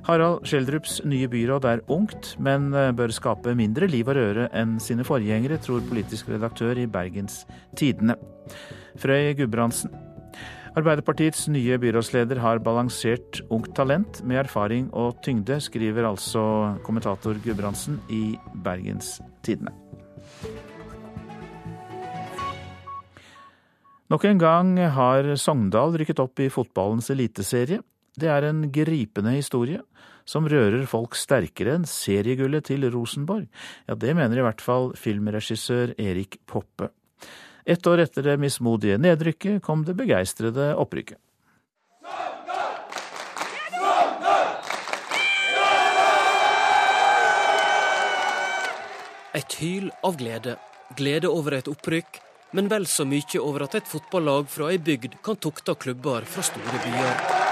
Harald 0.03 0.43
Schjelderups 0.49 0.97
nye 1.07 1.29
byråd 1.31 1.67
er 1.71 1.83
ungt, 1.95 2.33
men 2.43 2.73
eh, 2.75 2.91
bør 2.97 3.13
skape 3.15 3.53
mindre 3.55 3.87
liv 3.87 4.09
og 4.11 4.17
røre 4.19 4.49
enn 4.59 4.81
sine 4.83 5.07
forgjengere, 5.07 5.61
tror 5.63 5.85
politisk 5.87 6.33
redaktør 6.33 6.81
i 6.83 6.89
Bergens 6.91 7.45
Tidende. 7.79 8.17
Frøy 8.99 9.31
Gudbrandsen. 9.39 9.95
Arbeiderpartiets 10.73 11.47
nye 11.53 11.77
byrådsleder 11.79 12.41
har 12.43 12.59
balansert 12.65 13.43
ungt 13.53 13.77
talent 13.77 14.23
med 14.27 14.41
erfaring 14.43 14.89
og 14.91 15.21
tyngde, 15.23 15.61
skriver 15.63 16.09
altså 16.09 16.43
kommentator 16.83 17.39
Gudbrandsen 17.45 18.01
i 18.11 18.35
Bergens 18.65 19.21
Tidende. 19.47 19.71
Nok 24.11 24.27
en 24.29 24.43
gang 24.43 24.75
har 24.97 25.31
Sogndal 25.39 25.95
rykket 25.95 26.19
opp 26.21 26.43
i 26.43 26.51
fotballens 26.53 27.13
eliteserie. 27.15 27.79
Det 28.19 28.29
er 28.29 28.45
en 28.45 28.67
gripende 28.73 29.33
historie 29.39 29.79
som 30.25 30.49
rører 30.49 30.87
folk 30.91 31.17
sterkere 31.19 31.77
enn 31.79 31.89
seriegullet 31.89 32.69
til 32.71 32.87
Rosenborg. 32.93 33.49
Ja, 33.89 33.97
det 33.99 34.15
mener 34.19 34.39
i 34.39 34.47
hvert 34.47 34.65
fall 34.65 34.93
filmregissør 34.99 35.95
Erik 36.01 36.41
Poppe. 36.47 36.91
Ett 37.65 37.87
år 37.87 38.03
etter 38.03 38.27
det 38.27 38.41
mismodige 38.43 38.99
nedrykket 38.99 39.63
kom 39.63 39.85
det 39.87 39.95
begeistrede 39.99 40.73
opprykket. 40.75 41.21
Et 49.33 49.55
hyl 49.63 49.89
av 50.05 50.19
glede. 50.21 50.59
Glede 50.99 51.31
over 51.33 51.57
et 51.57 51.71
opprykk, 51.71 52.19
men 52.53 52.69
vel 52.69 52.85
så 52.91 53.07
mye 53.09 53.41
over 53.41 53.65
at 53.65 53.79
et 53.79 53.89
fotballag 53.89 54.51
fra 54.53 54.69
ei 54.75 54.83
bygd 54.83 55.17
kan 55.25 55.41
tukte 55.41 55.79
klubber 55.87 56.29
fra 56.29 56.45
store 56.45 56.85
byer. 56.85 57.52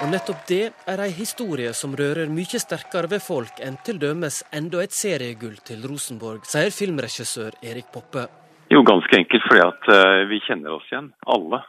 Og 0.00 0.08
nettopp 0.08 0.46
det 0.48 0.62
er 0.88 1.00
ei 1.04 1.10
historie 1.12 1.74
som 1.76 1.92
rører 1.92 2.30
mye 2.32 2.58
sterkere 2.62 3.10
ved 3.12 3.20
folk 3.20 3.58
enn 3.60 3.74
til 3.84 3.98
dømes 4.00 4.38
enda 4.56 4.80
et 4.80 4.94
seriegull 4.96 5.58
til 5.68 5.82
Rosenborg, 5.84 6.46
sier 6.48 6.72
filmregissør 6.72 7.58
Erik 7.60 7.90
Poppe. 7.92 8.24
Jo, 8.72 8.80
ganske 8.80 9.18
enkelt 9.18 9.44
fordi 9.44 9.60
at 9.66 9.90
uh, 9.92 10.22
vi 10.30 10.40
kjenner 10.46 10.78
oss 10.78 10.88
igjen, 10.88 11.10
alle. 11.28 11.60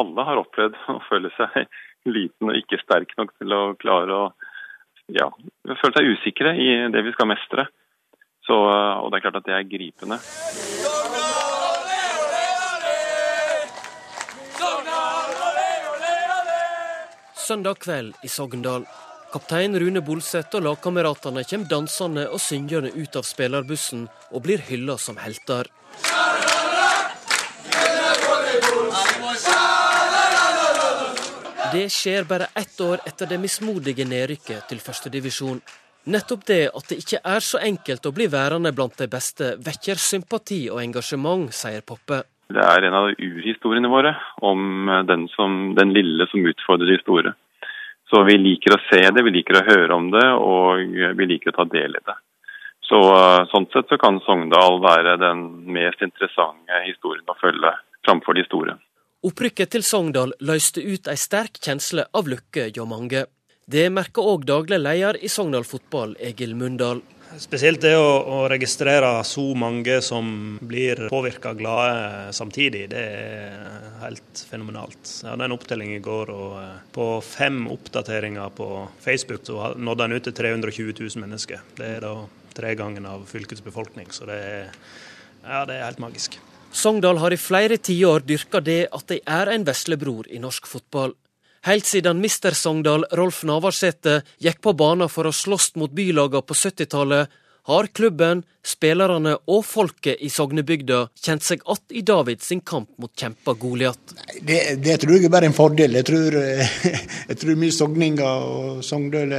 Alle 0.00 0.26
har 0.30 0.40
opplevd 0.40 0.80
å 0.94 0.98
føle 1.10 1.28
seg 1.36 1.60
liten 2.08 2.48
og 2.48 2.56
ikke 2.56 2.80
sterk 2.80 3.12
nok 3.20 3.36
til 3.36 3.52
å 3.52 3.62
klare 3.76 4.16
å 4.16 4.24
ja, 5.12 5.28
føle 5.68 5.92
seg 5.98 6.08
usikre 6.16 6.56
i 6.56 6.70
det 6.88 7.04
vi 7.04 7.12
skal 7.12 7.28
mestre. 7.34 7.68
Så, 8.48 8.56
uh, 8.64 9.04
og 9.04 9.12
det 9.12 9.20
er 9.20 9.26
klart 9.26 9.42
at 9.42 9.50
det 9.50 9.58
er 9.58 9.68
gripende. 9.68 10.16
Søndag 17.44 17.78
kveld 17.84 18.14
i 18.24 18.28
Sogndal. 18.28 18.86
Kaptein 19.32 19.76
Rune 19.80 20.00
Bolseth 20.00 20.56
og 20.56 20.64
lagkameratene 20.64 21.42
kommer 21.44 21.68
dansende 21.68 22.24
og 22.30 22.40
syngende 22.40 22.92
ut 22.94 23.16
av 23.18 23.26
spillerbussen 23.28 24.06
og 24.30 24.44
blir 24.46 24.62
hylla 24.68 24.96
som 24.98 25.18
helter. 25.20 25.68
Det 31.74 31.88
skjer 31.90 32.28
bare 32.30 32.52
ett 32.54 32.80
år 32.80 33.02
etter 33.04 33.26
det 33.26 33.40
mismodige 33.42 34.06
nedrykket 34.06 34.68
til 34.70 34.80
førstedivisjon. 34.80 35.58
Nettopp 36.14 36.44
det 36.46 36.62
at 36.68 36.92
det 36.92 37.00
ikke 37.02 37.20
er 37.24 37.42
så 37.42 37.58
enkelt 37.64 38.06
å 38.06 38.12
bli 38.14 38.28
værende 38.30 38.72
blant 38.76 38.96
de 39.00 39.08
beste, 39.10 39.56
vekker 39.58 39.98
sympati 39.98 40.68
og 40.70 40.82
engasjement, 40.84 41.48
sier 41.52 41.82
Poppe. 41.82 42.22
Det 42.52 42.60
er 42.60 42.84
en 42.84 42.96
av 42.98 43.08
urhistoriene 43.12 43.88
våre 43.88 44.12
om 44.44 44.90
den, 45.08 45.28
som, 45.32 45.74
den 45.78 45.94
lille 45.96 46.26
som 46.30 46.44
utfordrer 46.44 46.92
de 46.92 46.98
store. 47.00 47.32
Så 48.10 48.20
vi 48.28 48.36
liker 48.38 48.76
å 48.76 48.82
se 48.90 49.00
det, 49.10 49.24
vi 49.24 49.32
liker 49.32 49.58
å 49.58 49.66
høre 49.66 49.96
om 49.96 50.10
det, 50.12 50.26
og 50.36 51.16
vi 51.18 51.26
liker 51.26 51.54
å 51.54 51.56
ta 51.56 51.64
del 51.72 51.96
i 51.96 52.02
det. 52.04 52.16
Så 52.84 53.00
Sånn 53.50 53.66
sett 53.72 53.88
så 53.88 53.96
kan 54.00 54.20
Sogndal 54.26 54.76
være 54.84 55.16
den 55.20 55.40
mest 55.72 56.02
interessante 56.04 56.82
historien 56.84 57.24
å 57.32 57.38
følge 57.40 57.72
framfor 58.04 58.36
de 58.36 58.44
store. 58.44 58.76
Opprykket 59.24 59.72
til 59.72 59.86
Sogndal 59.86 60.34
løste 60.44 60.84
ut 60.84 61.08
ei 61.08 61.16
sterk 61.16 61.56
kjensle 61.64 62.04
av 62.12 62.28
lykke 62.28 62.68
hjå 62.76 62.84
mange. 62.84 63.24
Det 63.64 63.86
merker 63.88 64.26
òg 64.34 64.44
daglig 64.44 64.82
leder 64.82 65.16
i 65.24 65.30
Sogndal 65.32 65.64
Fotball, 65.64 66.12
Egil 66.20 66.52
Mundal. 66.60 67.00
Spesielt 67.40 67.80
det 67.82 67.94
å, 67.98 68.06
å, 68.22 68.38
registrere 68.50 69.08
så 69.26 69.44
mange 69.58 69.96
som 70.04 70.26
blir 70.62 71.06
påvirka 71.10 71.54
glade 71.58 72.32
samtidig, 72.36 72.84
det 72.92 73.02
er 73.02 73.88
helt 74.04 74.42
fenomenalt. 74.48 75.00
Jeg 75.22 75.32
hadde 75.32 75.48
en 75.48 75.56
opptelling 75.56 75.94
i 75.96 76.02
går, 76.04 76.30
og 76.34 76.56
eh, 76.60 76.78
på 76.94 77.08
fem 77.26 77.64
oppdateringer 77.72 78.54
på 78.54 78.68
Facebook 79.02 79.46
så 79.48 79.72
nådde 79.74 80.06
en 80.06 80.16
ut 80.18 80.26
til 80.28 80.36
320 80.36 80.94
000 81.00 81.24
mennesker. 81.24 81.64
Det 81.78 81.90
er 81.96 82.04
da 82.06 82.14
tre 82.54 82.74
ganger 82.78 83.10
av 83.16 83.26
fylkets 83.30 83.64
befolkning, 83.64 84.12
så 84.14 84.28
det 84.30 84.38
er, 84.38 84.68
ja, 85.42 85.64
det 85.66 85.78
er 85.78 85.88
helt 85.88 86.02
magisk. 86.04 86.38
Sogndal 86.74 87.20
har 87.22 87.34
i 87.34 87.38
flere 87.38 87.78
tiår 87.78 88.24
dyrka 88.26 88.62
det 88.62 88.80
at 88.94 89.10
de 89.10 89.20
er 89.30 89.50
en 89.54 89.66
veslebror 89.66 90.30
i 90.30 90.40
norsk 90.42 90.66
fotball. 90.66 91.14
Helt 91.64 91.86
siden 91.88 92.20
mister 92.20 92.52
Sogndal, 92.52 93.06
Rolf 93.16 93.40
Navarsete, 93.48 94.18
gikk 94.36 94.58
på 94.60 94.74
banen 94.76 95.08
for 95.08 95.24
å 95.24 95.32
slåss 95.32 95.70
mot 95.80 95.92
bylagene 95.96 96.44
på 96.44 96.56
70-tallet, 96.60 97.30
har 97.64 97.86
klubben, 97.96 98.42
spillerne 98.60 99.38
og 99.48 99.62
folket 99.64 100.20
i 100.20 100.28
sognebygda 100.28 100.98
kjent 101.16 101.46
seg 101.46 101.62
att 101.64 101.92
i 101.96 102.02
Davids 102.02 102.52
kamp 102.64 102.90
mot 102.98 103.12
kjempa 103.16 103.54
Goliat. 103.54 104.12
Det, 104.40 104.76
det, 104.84 104.98
tror 105.00 105.16
jeg 105.16 105.24
er 105.24 105.32
bare 105.32 105.48
en 105.48 105.56
fordel. 105.56 105.96
Jeg 105.96 106.04
tror, 106.04 106.36
jeg 107.30 107.38
tror 107.40 107.56
vi 107.62 107.70
sogninger 107.72 108.44
og 108.44 108.84
Sogndøl 108.84 109.32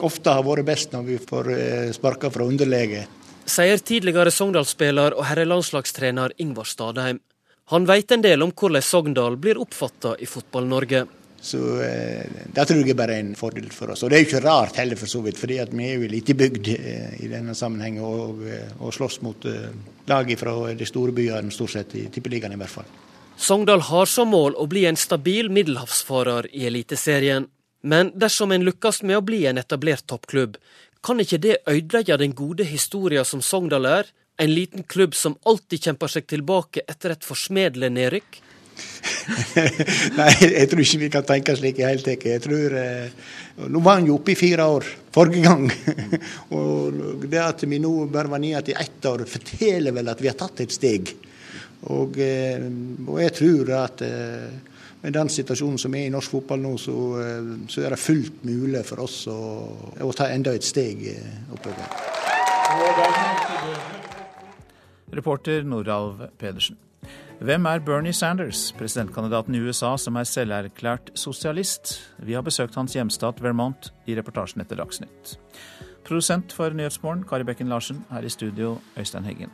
ofte 0.00 0.38
har 0.38 0.48
vært 0.48 0.64
best 0.64 0.96
når 0.96 1.04
vi 1.10 1.20
får 1.20 1.52
eh, 1.52 1.92
sparka 1.92 2.32
fra 2.32 2.48
underlege. 2.48 3.04
Sier 3.44 3.84
tidligere 3.84 4.32
Sogndal-spiller 4.32 5.18
og 5.18 5.28
herrelandslagstrener 5.28 6.32
Ingvar 6.40 6.64
Stadheim. 6.64 7.20
Han 7.72 7.86
veit 7.88 8.12
en 8.12 8.24
del 8.24 8.42
om 8.44 8.52
hvordan 8.52 8.84
Sogndal 8.84 9.36
blir 9.40 9.60
oppfatta 9.60 10.16
i 10.20 10.26
Fotball-Norge. 10.28 11.04
Så 11.44 11.60
eh, 11.84 12.24
Det 12.52 12.64
tror 12.64 12.80
jeg 12.80 12.92
er 12.92 12.98
bare 12.98 13.16
en 13.20 13.34
fordel 13.36 13.70
for 13.72 13.92
oss. 13.92 14.02
Og 14.04 14.10
det 14.10 14.16
er 14.16 14.22
jo 14.22 14.28
ikke 14.30 14.44
rart 14.44 14.78
heller, 14.80 14.96
for 14.96 15.10
så 15.10 15.20
vidt. 15.24 15.38
fordi 15.38 15.58
vi 15.72 15.88
er 15.88 15.98
jo 16.00 16.08
lite 16.08 16.34
bygd 16.34 16.68
eh, 16.74 17.16
i 17.24 17.28
denne 17.28 17.54
sammenhengen 17.54 18.04
og, 18.04 18.44
eh, 18.48 18.70
og 18.80 18.94
slåss 18.96 19.20
mot 19.24 19.44
eh, 19.44 19.72
lag 20.08 20.30
fra 20.40 20.54
de 20.72 20.86
store 20.88 21.12
byene, 21.12 21.52
stort 21.52 21.74
sett 21.76 21.94
i 22.00 22.06
Tippeligaen 22.08 22.52
i 22.52 22.60
hvert 22.60 22.76
fall. 22.78 22.88
Sogndal 23.36 23.80
har 23.90 24.06
som 24.06 24.30
mål 24.30 24.56
å 24.56 24.66
bli 24.70 24.86
en 24.86 24.96
stabil 24.96 25.50
middelhavsfarer 25.50 26.48
i 26.52 26.66
Eliteserien. 26.68 27.48
Men 27.82 28.12
dersom 28.16 28.52
en 28.52 28.64
lykkes 28.64 29.02
med 29.02 29.18
å 29.18 29.24
bli 29.24 29.44
en 29.46 29.60
etablert 29.60 30.06
toppklubb, 30.08 30.56
kan 31.04 31.20
ikke 31.20 31.40
det 31.40 31.56
ødelegge 31.68 32.16
den 32.16 32.32
gode 32.32 32.64
historien 32.64 33.26
som 33.28 33.42
Sogndal 33.44 33.84
er? 33.84 34.12
En 34.36 34.50
liten 34.50 34.82
klubb 34.82 35.14
som 35.14 35.36
alltid 35.46 35.88
kjemper 35.88 36.10
seg 36.10 36.26
tilbake 36.26 36.82
etter 36.90 37.14
et 37.14 37.26
forsmedelig 37.26 37.90
nedrykk? 37.94 38.40
Nei, 40.18 40.30
jeg 40.42 40.66
tror 40.70 40.82
ikke 40.82 41.00
vi 41.04 41.10
kan 41.12 41.26
tenke 41.28 41.54
slik 41.54 41.78
i 41.78 41.86
hele 41.86 42.02
tatt. 42.02 42.26
Jeg 42.26 42.42
tror 42.42 42.74
eh, 42.80 43.30
Nå 43.70 43.82
var 43.84 44.00
han 44.00 44.08
jo 44.08 44.18
oppe 44.18 44.34
i 44.34 44.38
fire 44.38 44.66
år 44.66 44.88
forrige 45.14 45.44
gang. 45.46 45.68
og 46.58 47.26
det 47.30 47.42
at 47.42 47.62
vi 47.70 47.78
nå 47.82 47.92
bare 48.10 48.32
var 48.32 48.42
nede 48.42 48.64
til 48.66 48.80
ett 48.80 49.06
år, 49.06 49.22
forteller 49.30 49.94
vel 49.94 50.10
at 50.10 50.22
vi 50.22 50.30
har 50.32 50.38
tatt 50.40 50.64
et 50.64 50.74
steg. 50.74 51.14
Og, 51.94 52.18
eh, 52.18 52.64
og 53.06 53.20
jeg 53.22 53.36
tror 53.38 53.74
at 53.84 54.02
eh, 54.02 54.74
med 55.04 55.12
den 55.12 55.28
situasjonen 55.28 55.78
som 55.78 55.94
er 55.94 56.06
i 56.08 56.12
norsk 56.12 56.32
fotball 56.32 56.62
nå, 56.64 56.78
så, 56.80 56.96
eh, 57.20 57.50
så 57.68 57.84
er 57.84 57.92
det 57.92 58.00
fullt 58.00 58.42
mulig 58.48 58.80
for 58.88 59.04
oss 59.04 59.18
å, 59.28 59.40
å 60.00 60.12
ta 60.16 60.30
enda 60.32 60.54
et 60.56 60.64
steg 60.64 61.04
eh, 61.12 61.52
oppover. 61.52 61.84
Reporter 65.14 65.64
Noralv 65.66 66.28
Pedersen. 66.38 66.78
Hvem 67.44 67.66
er 67.66 67.82
Bernie 67.84 68.12
Sanders, 68.12 68.72
presidentkandidaten 68.78 69.54
i 69.54 69.60
USA 69.60 69.96
som 70.00 70.16
er 70.16 70.28
selverklært 70.28 71.10
sosialist? 71.18 71.96
Vi 72.22 72.36
har 72.36 72.46
besøkt 72.46 72.78
hans 72.78 72.94
hjemstat 72.94 73.42
Vermont 73.42 73.90
i 74.06 74.16
reportasjen 74.16 74.64
etter 74.64 74.78
Dagsnytt. 74.80 75.36
Produsent 76.04 76.52
for 76.52 76.70
Nyhetsmorgen, 76.70 77.26
Kari 77.28 77.44
Bekken 77.44 77.68
Larsen. 77.72 78.04
Her 78.10 78.24
i 78.24 78.32
studio, 78.32 78.78
Øystein 78.96 79.24
Heggen. 79.24 79.52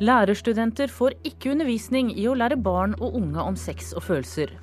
Lærerstudenter 0.00 0.88
får 0.88 1.12
ikke 1.28 1.50
undervisning 1.52 2.14
i 2.16 2.22
å 2.24 2.32
lære 2.32 2.56
barn 2.56 2.94
og 3.04 3.18
unge 3.18 3.42
om 3.44 3.56
sex 3.60 3.90
og 3.92 4.06
følelser. 4.06 4.54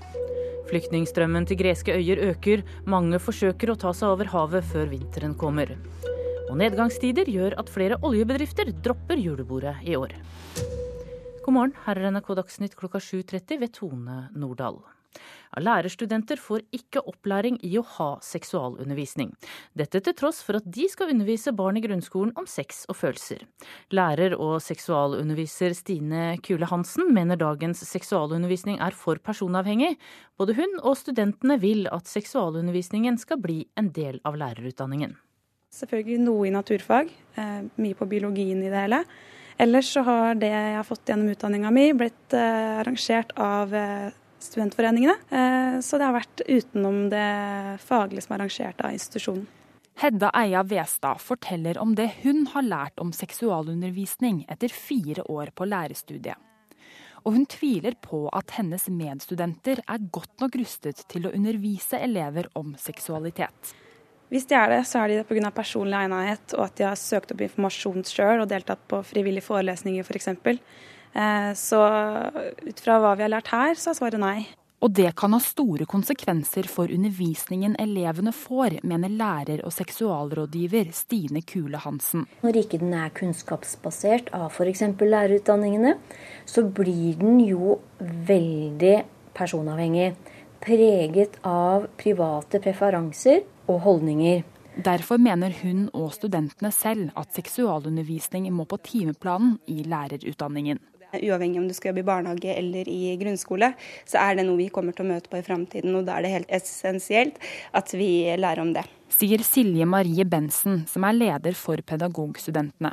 Flyktningstrømmen 0.71 1.45
til 1.45 1.59
greske 1.59 1.93
øyer 1.93 2.23
øker, 2.31 2.63
mange 2.89 3.19
forsøker 3.21 3.69
å 3.69 3.77
ta 3.77 3.93
seg 3.93 4.15
over 4.15 4.31
havet 4.33 4.65
før 4.65 4.89
vinteren 4.95 5.37
kommer. 5.37 5.75
Og 6.49 6.57
nedgangstider 6.57 7.29
gjør 7.29 7.53
at 7.61 7.69
flere 7.69 8.01
oljebedrifter 8.01 8.73
dropper 8.81 9.21
julebordet 9.21 9.77
i 9.85 9.93
år. 9.99 10.17
God 11.45 11.53
morgen, 11.53 11.77
her 11.85 12.01
er 12.01 12.09
NRK 12.17 12.33
Dagsnytt 12.41 12.73
klokka 12.79 12.97
7.30 12.97 13.61
ved 13.61 13.77
Tone 13.77 14.21
Nordahl. 14.33 14.81
Lærerstudenter 15.57 16.39
får 16.41 16.65
ikke 16.75 17.03
opplæring 17.07 17.57
i 17.65 17.73
å 17.79 17.83
ha 17.97 18.09
seksualundervisning. 18.23 19.31
Dette 19.77 20.01
til 20.03 20.15
tross 20.17 20.41
for 20.45 20.59
at 20.59 20.67
de 20.67 20.87
skal 20.91 21.13
undervise 21.13 21.53
barn 21.55 21.79
i 21.79 21.83
grunnskolen 21.85 22.33
om 22.37 22.47
sex 22.49 22.85
og 22.91 22.99
følelser. 22.99 23.45
Lærer 23.95 24.35
og 24.37 24.57
seksualunderviser 24.65 25.75
Stine 25.77 26.37
Kule 26.45 26.69
Hansen 26.69 27.13
mener 27.15 27.39
dagens 27.39 27.83
seksualundervisning 27.87 28.81
er 28.83 28.97
for 28.97 29.21
personavhengig. 29.23 29.95
Både 30.37 30.57
hun 30.57 30.77
og 30.83 30.99
studentene 30.99 31.59
vil 31.61 31.87
at 31.93 32.09
seksualundervisningen 32.11 33.17
skal 33.21 33.41
bli 33.41 33.63
en 33.79 33.93
del 33.95 34.21
av 34.27 34.37
lærerutdanningen. 34.39 35.15
Selvfølgelig 35.73 36.21
noe 36.23 36.47
i 36.47 36.53
naturfag, 36.53 37.09
eh, 37.37 37.65
mye 37.75 37.97
på 37.97 38.07
biologien 38.09 38.63
i 38.63 38.69
det 38.71 38.85
hele. 38.85 39.03
Ellers 39.59 39.89
så 39.93 40.03
har 40.05 40.37
det 40.37 40.49
jeg 40.51 40.75
har 40.77 40.85
fått 40.85 41.09
gjennom 41.09 41.33
utdanninga 41.33 41.71
mi, 41.73 41.89
blitt 41.97 42.33
eh, 42.37 42.77
arrangert 42.81 43.33
av 43.41 43.73
eh, 43.73 44.13
studentforeningene. 44.39 45.15
Eh, 45.29 45.79
så 45.81 45.99
det 45.99 46.07
har 46.07 46.17
vært 46.17 46.43
utenom 46.47 47.07
det 47.11 47.27
faglige 47.83 48.25
som 48.25 48.35
er 48.35 48.43
arrangert 48.43 48.83
av 48.83 48.97
institusjonen. 48.97 49.47
Hedda 49.97 50.29
Eia 50.37 50.61
Westad 50.63 51.21
forteller 51.21 51.79
om 51.81 51.95
det 51.97 52.11
hun 52.21 52.43
har 52.53 52.61
lært 52.61 53.01
om 53.01 53.09
seksualundervisning 53.15 54.43
etter 54.45 54.69
fire 54.69 55.25
år 55.25 55.49
på 55.57 55.65
lærerstudiet. 55.65 56.37
Og 57.25 57.33
hun 57.33 57.47
tviler 57.49 57.97
på 57.99 58.27
at 58.29 58.53
hennes 58.59 58.85
medstudenter 58.93 59.81
er 59.81 60.05
godt 60.13 60.37
nok 60.39 60.53
rustet 60.61 61.01
til 61.09 61.25
å 61.25 61.33
undervise 61.33 61.97
elever 61.97 62.47
om 62.55 62.75
seksualitet. 62.79 63.73
Hvis 64.29 64.45
de 64.47 64.57
er 64.59 64.69
det, 64.75 64.81
så 64.87 65.01
er 65.01 65.09
de 65.09 65.17
det 65.21 65.27
pga. 65.27 65.51
personlig 65.55 65.97
egnethet 65.97 66.53
og 66.57 66.65
at 66.65 66.77
de 66.77 66.85
har 66.87 66.99
søkt 66.99 67.31
opp 67.31 67.41
informasjon 67.41 68.05
sjøl 68.07 68.43
og 68.43 68.49
deltatt 68.51 68.83
på 68.91 69.01
frivillige 69.07 69.47
forelesninger 69.47 70.03
f.eks. 70.03 70.29
For 70.43 70.59
så 71.57 71.81
ut 72.61 72.79
fra 72.83 73.01
hva 73.01 73.15
vi 73.17 73.25
har 73.25 73.31
lært 73.33 73.49
her, 73.49 73.73
så 73.79 73.91
er 73.91 73.97
svaret 73.97 74.21
nei. 74.21 74.37
Og 74.77 74.91
det 74.93 75.09
kan 75.17 75.33
ha 75.33 75.39
store 75.41 75.87
konsekvenser 75.89 76.67
for 76.69 76.91
undervisningen 76.93 77.73
elevene 77.81 78.29
får, 78.35 78.77
mener 78.85 79.09
lærer 79.09 79.63
og 79.65 79.73
seksualrådgiver 79.73 80.91
Stine 80.93 81.41
Kule 81.41 81.79
Hansen. 81.81 82.27
Når 82.45 82.59
ikke 82.61 82.79
den 82.83 82.93
er 82.93 83.09
kunnskapsbasert 83.17 84.29
av 84.37 84.51
f.eks. 84.51 84.83
lærerutdanningene, 85.01 85.95
så 86.45 86.61
blir 86.61 87.17
den 87.17 87.39
jo 87.47 87.79
veldig 87.99 88.99
personavhengig. 89.37 90.11
Preget 90.61 91.39
av 91.45 91.87
private 91.97 92.61
preferanser 92.61 93.41
og 93.65 93.81
holdninger. 93.81 94.45
Derfor 94.77 95.17
mener 95.17 95.55
hun 95.63 95.87
og 95.97 96.11
studentene 96.13 96.69
selv 96.69 97.09
at 97.17 97.33
seksualundervisning 97.33 98.45
må 98.53 98.67
på 98.69 98.77
timeplanen 98.85 99.57
i 99.73 99.81
lærerutdanningen. 99.89 100.77
Uavhengig 101.15 101.61
om 101.61 101.67
du 101.69 101.73
skal 101.75 101.91
jobbe 101.91 102.03
i 102.03 102.07
barnehage 102.07 102.51
eller 102.51 102.89
i 102.91 103.15
grunnskole, 103.19 103.71
så 104.05 104.19
er 104.25 104.37
det 104.37 104.47
noe 104.47 104.59
vi 104.59 104.69
kommer 104.73 104.95
til 104.95 105.05
å 105.05 105.11
møte 105.13 105.31
på 105.31 105.39
i 105.39 105.45
framtiden. 105.45 105.95
Og 105.95 106.07
da 106.07 106.17
er 106.17 106.27
det 106.27 106.33
helt 106.33 106.53
essensielt 106.59 107.39
at 107.77 107.93
vi 107.95 108.27
lærer 108.35 108.63
om 108.65 108.73
det. 108.75 108.83
Sier 109.13 109.43
Silje 109.45 109.87
Marie 109.87 110.25
Bensen, 110.27 110.83
som 110.89 111.05
er 111.07 111.15
leder 111.15 111.55
for 111.57 111.79
Pedagogstudentene. 111.79 112.91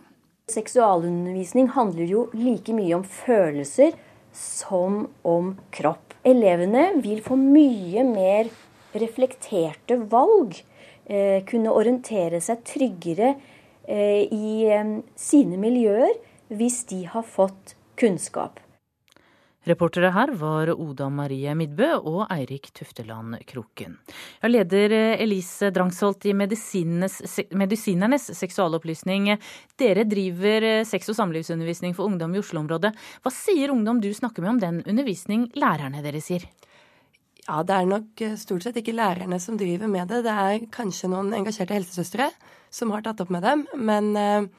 Seksualundervisning 0.52 1.70
handler 1.72 2.10
jo 2.10 2.26
like 2.36 2.74
mye 2.76 2.98
om 2.98 3.04
følelser 3.08 3.96
som 4.36 5.06
om 5.24 5.54
kropp. 5.74 6.14
Elevene 6.24 6.90
vil 7.02 7.22
få 7.24 7.36
mye 7.40 8.04
mer 8.06 8.50
reflekterte 8.94 9.98
valg. 10.12 10.60
Eh, 11.04 11.42
kunne 11.48 11.72
orientere 11.72 12.40
seg 12.40 12.62
tryggere 12.64 13.34
eh, 13.84 14.24
i 14.32 14.64
eh, 14.72 14.94
sine 15.20 15.58
miljøer 15.60 16.14
hvis 16.48 16.84
de 16.88 17.02
har 17.12 17.26
fått 17.28 17.74
kunnskap. 17.96 18.60
Reportere 19.64 20.10
her 20.12 20.28
var 20.36 20.68
Oda 20.74 21.06
Marie 21.08 21.54
Midbø 21.56 21.86
og 21.96 22.26
Eirik 22.28 22.66
Tufteland 22.76 23.38
Kroken. 23.48 23.94
Ja, 24.42 24.48
leder 24.50 24.92
Elise 25.16 25.70
Drangsholt 25.72 26.26
i 26.28 26.34
Medisinernes 26.36 28.26
seksualopplysning. 28.36 29.30
Dere 29.80 30.04
driver 30.04 30.84
sex- 30.84 31.08
og 31.08 31.16
samlivsundervisning 31.16 31.96
for 31.96 32.04
ungdom 32.10 32.34
i 32.36 32.42
Oslo-området. 32.42 32.92
Hva 33.24 33.32
sier 33.32 33.72
ungdom 33.72 34.02
du 34.04 34.10
snakker 34.12 34.44
med 34.44 34.50
om 34.52 34.60
den 34.60 34.82
undervisning 34.84 35.48
lærerne 35.56 36.04
deres 36.04 36.28
gir? 36.28 36.44
Ja, 37.48 37.62
Det 37.62 37.74
er 37.74 37.86
nok 37.88 38.20
stort 38.36 38.62
sett 38.64 38.76
ikke 38.76 38.92
lærerne 38.92 39.40
som 39.40 39.56
driver 39.56 39.88
med 39.88 40.08
det. 40.08 40.24
Det 40.24 40.32
er 40.44 40.68
kanskje 40.72 41.08
noen 41.08 41.32
engasjerte 41.32 41.72
helsesøstre 41.72 42.28
som 42.68 42.92
har 42.92 43.00
tatt 43.00 43.20
opp 43.24 43.30
med 43.32 43.42
dem. 43.42 43.66
Men 43.76 44.50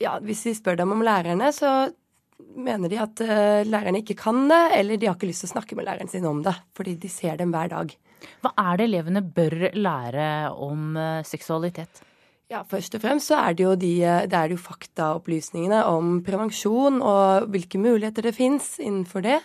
Ja, 0.00 0.18
Hvis 0.20 0.46
vi 0.46 0.54
spør 0.54 0.76
dem 0.76 0.92
om 0.92 1.02
lærerne, 1.02 1.52
så 1.52 1.92
mener 2.56 2.90
de 2.90 3.00
at 3.00 3.22
uh, 3.24 3.62
lærerne 3.66 4.02
ikke 4.02 4.18
kan 4.18 4.46
det, 4.50 4.62
eller 4.78 5.00
de 5.00 5.08
har 5.08 5.16
ikke 5.16 5.30
lyst 5.30 5.44
til 5.46 5.52
å 5.52 5.54
snakke 5.56 5.78
med 5.78 5.88
læreren 5.88 6.10
sin 6.10 6.28
om 6.28 6.42
det, 6.44 6.54
fordi 6.76 6.96
de 7.00 7.10
ser 7.12 7.38
dem 7.40 7.52
hver 7.54 7.72
dag. 7.72 7.92
Hva 8.42 8.52
er 8.70 8.78
det 8.78 8.86
elevene 8.90 9.24
bør 9.24 9.58
lære 9.74 10.26
om 10.52 10.96
uh, 10.98 11.20
seksualitet? 11.26 12.02
Ja, 12.52 12.62
Først 12.68 12.94
og 12.98 13.00
fremst 13.00 13.30
så 13.30 13.38
er 13.40 13.56
det 13.56 13.64
jo, 13.64 13.74
de, 13.80 13.94
det 14.28 14.36
er 14.36 14.52
jo 14.52 14.60
faktaopplysningene 14.60 15.86
om 15.88 16.18
prevensjon 16.26 17.00
og 17.00 17.46
hvilke 17.52 17.80
muligheter 17.80 18.28
det 18.28 18.34
fins 18.36 18.74
innenfor 18.82 19.24
det. 19.24 19.38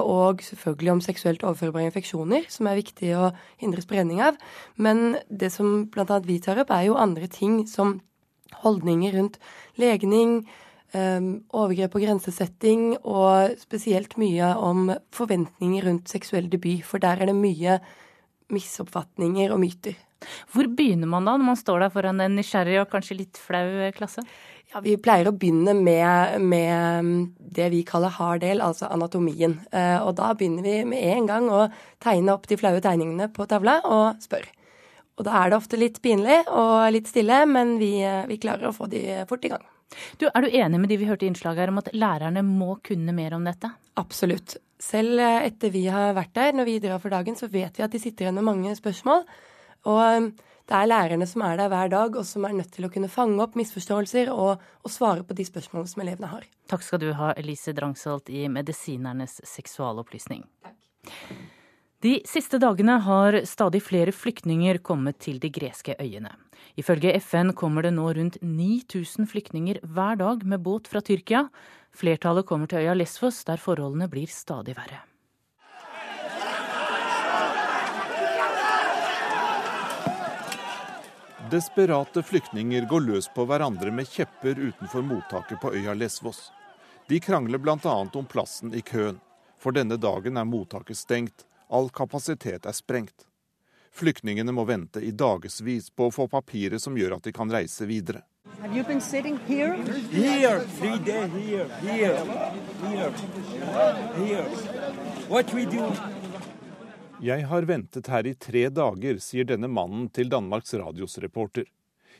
Og 0.00 0.40
selvfølgelig 0.44 0.92
om 0.92 1.02
seksuelt 1.04 1.44
overførbare 1.44 1.90
infeksjoner, 1.90 2.46
som 2.52 2.68
er 2.68 2.78
viktig 2.80 3.10
å 3.16 3.30
hindre 3.60 3.84
spredning 3.84 4.20
av. 4.24 4.36
Men 4.80 5.18
det 5.28 5.48
som 5.52 5.86
bl.a. 5.92 6.18
vi 6.24 6.38
tar 6.44 6.60
opp, 6.60 6.72
er 6.72 6.88
jo 6.88 6.96
andre 7.00 7.28
ting 7.32 7.62
som 7.68 7.98
holdninger 8.60 9.16
rundt 9.16 9.38
legning, 9.80 10.42
overgrep 10.92 11.94
og 11.96 12.04
grensesetting, 12.04 12.86
og 13.08 13.56
spesielt 13.60 14.18
mye 14.20 14.52
om 14.60 14.90
forventninger 15.14 15.86
rundt 15.88 16.12
seksuell 16.12 16.50
debut. 16.52 16.84
For 16.84 17.02
der 17.02 17.22
er 17.22 17.30
det 17.30 17.36
mye 17.38 17.78
misoppfatninger 18.52 19.54
og 19.54 19.62
myter. 19.62 19.96
Hvor 20.52 20.68
begynner 20.70 21.10
man 21.10 21.26
da, 21.26 21.36
når 21.36 21.48
man 21.50 21.58
står 21.58 21.84
der 21.84 21.92
foran 21.94 22.22
en 22.22 22.36
nysgjerrig 22.38 22.78
og 22.82 22.90
kanskje 22.92 23.18
litt 23.18 23.40
flau 23.40 23.90
klasse? 23.96 24.24
Ja, 24.72 24.80
Vi 24.80 24.96
pleier 25.02 25.28
å 25.28 25.34
begynne 25.36 25.74
med, 25.76 26.38
med 26.40 27.10
det 27.36 27.68
vi 27.74 27.82
kaller 27.88 28.12
hard 28.14 28.44
del, 28.44 28.62
altså 28.64 28.88
anatomien. 28.92 29.58
Uh, 29.74 30.00
og 30.06 30.14
da 30.20 30.32
begynner 30.38 30.64
vi 30.64 30.78
med 30.88 31.04
en 31.16 31.28
gang 31.28 31.50
å 31.52 31.66
tegne 32.02 32.36
opp 32.36 32.48
de 32.48 32.58
flaue 32.60 32.80
tegningene 32.84 33.28
på 33.34 33.48
tavla 33.50 33.80
og 33.88 34.22
spør. 34.22 34.46
Og 35.20 35.26
da 35.28 35.42
er 35.42 35.52
det 35.52 35.58
ofte 35.58 35.80
litt 35.80 36.00
pinlig 36.04 36.40
og 36.48 36.88
litt 36.94 37.10
stille, 37.10 37.42
men 37.50 37.76
vi, 37.82 37.98
vi 38.30 38.40
klarer 38.40 38.70
å 38.70 38.76
få 38.76 38.88
de 38.90 39.04
fort 39.28 39.44
i 39.44 39.52
gang. 39.52 39.71
Du, 40.20 40.28
er 40.28 40.44
du 40.44 40.48
enig 40.50 40.80
med 40.82 40.92
de 40.92 40.98
vi 41.00 41.08
hørte 41.08 41.26
i 41.26 41.30
innslaget 41.30 41.64
her 41.64 41.72
om 41.72 41.80
at 41.82 41.90
lærerne 41.94 42.44
må 42.46 42.76
kunne 42.84 43.14
mer 43.16 43.36
om 43.36 43.44
dette? 43.48 43.70
Absolutt. 44.00 44.56
Selv 44.82 45.20
eh, 45.22 45.48
etter 45.48 45.72
vi 45.74 45.84
har 45.92 46.14
vært 46.16 46.34
der, 46.38 46.56
når 46.56 46.68
vi 46.68 46.78
drar 46.82 47.02
for 47.02 47.14
dagen, 47.14 47.38
så 47.38 47.50
vet 47.52 47.78
vi 47.78 47.84
at 47.86 47.92
de 47.92 48.00
sitter 48.02 48.26
igjen 48.26 48.40
med 48.40 48.48
mange 48.48 48.74
spørsmål. 48.78 49.26
Og 49.90 50.02
um, 50.02 50.32
det 50.70 50.78
er 50.78 50.88
lærerne 50.88 51.26
som 51.28 51.44
er 51.46 51.58
der 51.58 51.70
hver 51.72 51.90
dag, 51.92 52.18
og 52.18 52.26
som 52.26 52.46
er 52.46 52.56
nødt 52.56 52.72
til 52.74 52.86
å 52.86 52.92
kunne 52.92 53.10
fange 53.12 53.40
opp 53.44 53.56
misforståelser 53.58 54.30
og, 54.32 54.62
og 54.82 54.94
svare 54.94 55.26
på 55.26 55.36
de 55.38 55.46
spørsmålene 55.46 55.90
som 55.90 56.04
elevene 56.04 56.30
har. 56.30 56.46
Takk 56.70 56.86
skal 56.86 57.02
du 57.02 57.10
ha, 57.18 57.32
Elise 57.38 57.74
Drangsholt 57.76 58.30
i 58.32 58.46
Medisinernes 58.52 59.40
seksualopplysning. 59.54 60.46
Takk. 60.62 60.78
De 62.02 62.16
siste 62.26 62.58
dagene 62.58 62.96
har 62.98 63.36
stadig 63.46 63.78
flere 63.86 64.10
flyktninger 64.10 64.80
kommet 64.82 65.20
til 65.22 65.36
de 65.38 65.46
greske 65.54 65.94
øyene. 66.02 66.32
Ifølge 66.74 67.12
FN 67.22 67.52
kommer 67.54 67.86
det 67.86 67.92
nå 67.94 68.08
rundt 68.16 68.40
9000 68.42 69.28
flyktninger 69.30 69.78
hver 69.86 70.18
dag 70.18 70.42
med 70.42 70.64
båt 70.66 70.90
fra 70.90 70.98
Tyrkia. 70.98 71.44
Flertallet 71.94 72.46
kommer 72.48 72.66
til 72.66 72.82
øya 72.82 72.96
Lesvos, 72.98 73.44
der 73.46 73.62
forholdene 73.62 74.08
blir 74.10 74.26
stadig 74.26 74.74
verre. 74.74 74.98
Desperate 81.54 82.26
flyktninger 82.26 82.90
går 82.90 83.06
løs 83.12 83.30
på 83.30 83.46
hverandre 83.46 83.94
med 83.94 84.10
kjepper 84.10 84.58
utenfor 84.58 85.06
mottaket 85.06 85.62
på 85.62 85.70
øya 85.78 85.94
Lesvos. 85.94 86.48
De 87.06 87.22
krangler 87.22 87.62
bl.a. 87.62 87.78
om 87.94 88.26
plassen 88.26 88.74
i 88.74 88.82
køen, 88.82 89.22
for 89.54 89.70
denne 89.70 90.02
dagen 90.02 90.34
er 90.34 90.50
mottaket 90.50 90.98
stengt 90.98 91.46
All 91.72 91.88
kapasitet 91.88 92.66
er 92.68 92.74
sprengt. 92.76 93.24
Flyktningene 93.96 94.52
må 94.52 94.66
vente 94.68 95.00
i 95.00 95.08
dagevis 95.16 95.86
på 95.96 96.10
å 96.10 96.12
få 96.12 96.26
papirer 96.28 96.76
som 96.82 96.96
gjør 97.00 97.14
at 97.16 97.24
de 97.24 97.32
kan 97.32 97.48
reise 97.48 97.86
videre. 97.88 98.20
Jeg 107.22 107.46
har 107.52 107.68
ventet 107.70 108.10
her 108.12 108.28
i 108.28 108.34
tre 108.46 108.64
dager, 108.68 109.20
sier 109.24 109.48
denne 109.48 109.70
mannen 109.72 110.10
til 110.12 110.28
Danmarks 110.28 110.74
Radios 110.76 111.16
reporter. 111.24 111.64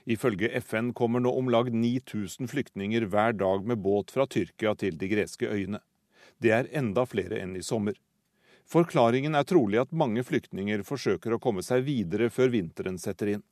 Ifølge 0.08 0.48
FN 0.64 0.94
kommer 0.96 1.20
nå 1.20 1.34
om 1.42 1.52
lag 1.52 1.68
9000 1.68 2.48
flyktninger 2.48 3.04
hver 3.12 3.36
dag 3.36 3.68
med 3.68 3.84
båt 3.84 4.16
fra 4.16 4.24
Tyrkia 4.24 4.72
til 4.80 4.96
de 4.96 5.12
greske 5.12 5.44
øyene. 5.52 5.82
Det 6.40 6.56
er 6.56 6.72
enda 6.72 7.04
flere 7.04 7.36
enn 7.44 7.52
i 7.60 7.62
sommer. 7.62 8.00
Forklaringen 8.68 9.34
er 9.34 9.44
trolig 9.44 9.80
at 9.82 9.92
mange 9.92 10.24
flyktninger 10.24 10.82
forsøker 10.86 11.34
å 11.34 11.40
komme 11.42 11.62
seg 11.62 11.84
videre 11.86 12.30
før 12.30 12.52
vinteren 12.54 12.98
setter 12.98 13.34
inn. 13.36 13.42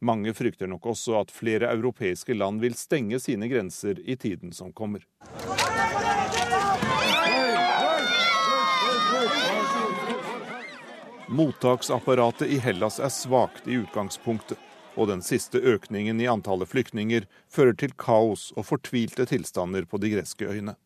Mange 0.00 0.34
frykter 0.36 0.68
nok 0.68 0.86
også 0.92 1.20
at 1.22 1.32
flere 1.32 1.70
europeiske 1.72 2.34
land 2.36 2.60
vil 2.60 2.74
stenge 2.76 3.20
sine 3.22 3.48
grenser 3.48 4.00
i 4.04 4.16
tiden 4.16 4.52
som 4.52 4.72
kommer. 4.76 5.06
Mottaksapparatet 11.28 12.48
i 12.48 12.58
Hellas 12.58 13.00
er 13.00 13.10
svakt 13.10 13.66
i 13.68 13.80
utgangspunktet, 13.80 14.58
og 14.94 15.08
den 15.10 15.24
siste 15.24 15.58
økningen 15.58 16.20
i 16.20 16.28
antallet 16.30 16.70
flyktninger 16.70 17.26
fører 17.48 17.74
til 17.74 17.96
kaos 17.98 18.52
og 18.56 18.68
fortvilte 18.68 19.26
tilstander 19.26 19.88
på 19.90 19.98
de 19.98 20.12
greske 20.14 20.46
øyene. 20.46 20.76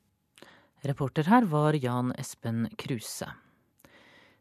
Reporter 0.86 1.28
her 1.28 1.44
var 1.50 1.76
Jan 1.76 2.14
Espen 2.18 2.68
Kruse. 2.80 3.28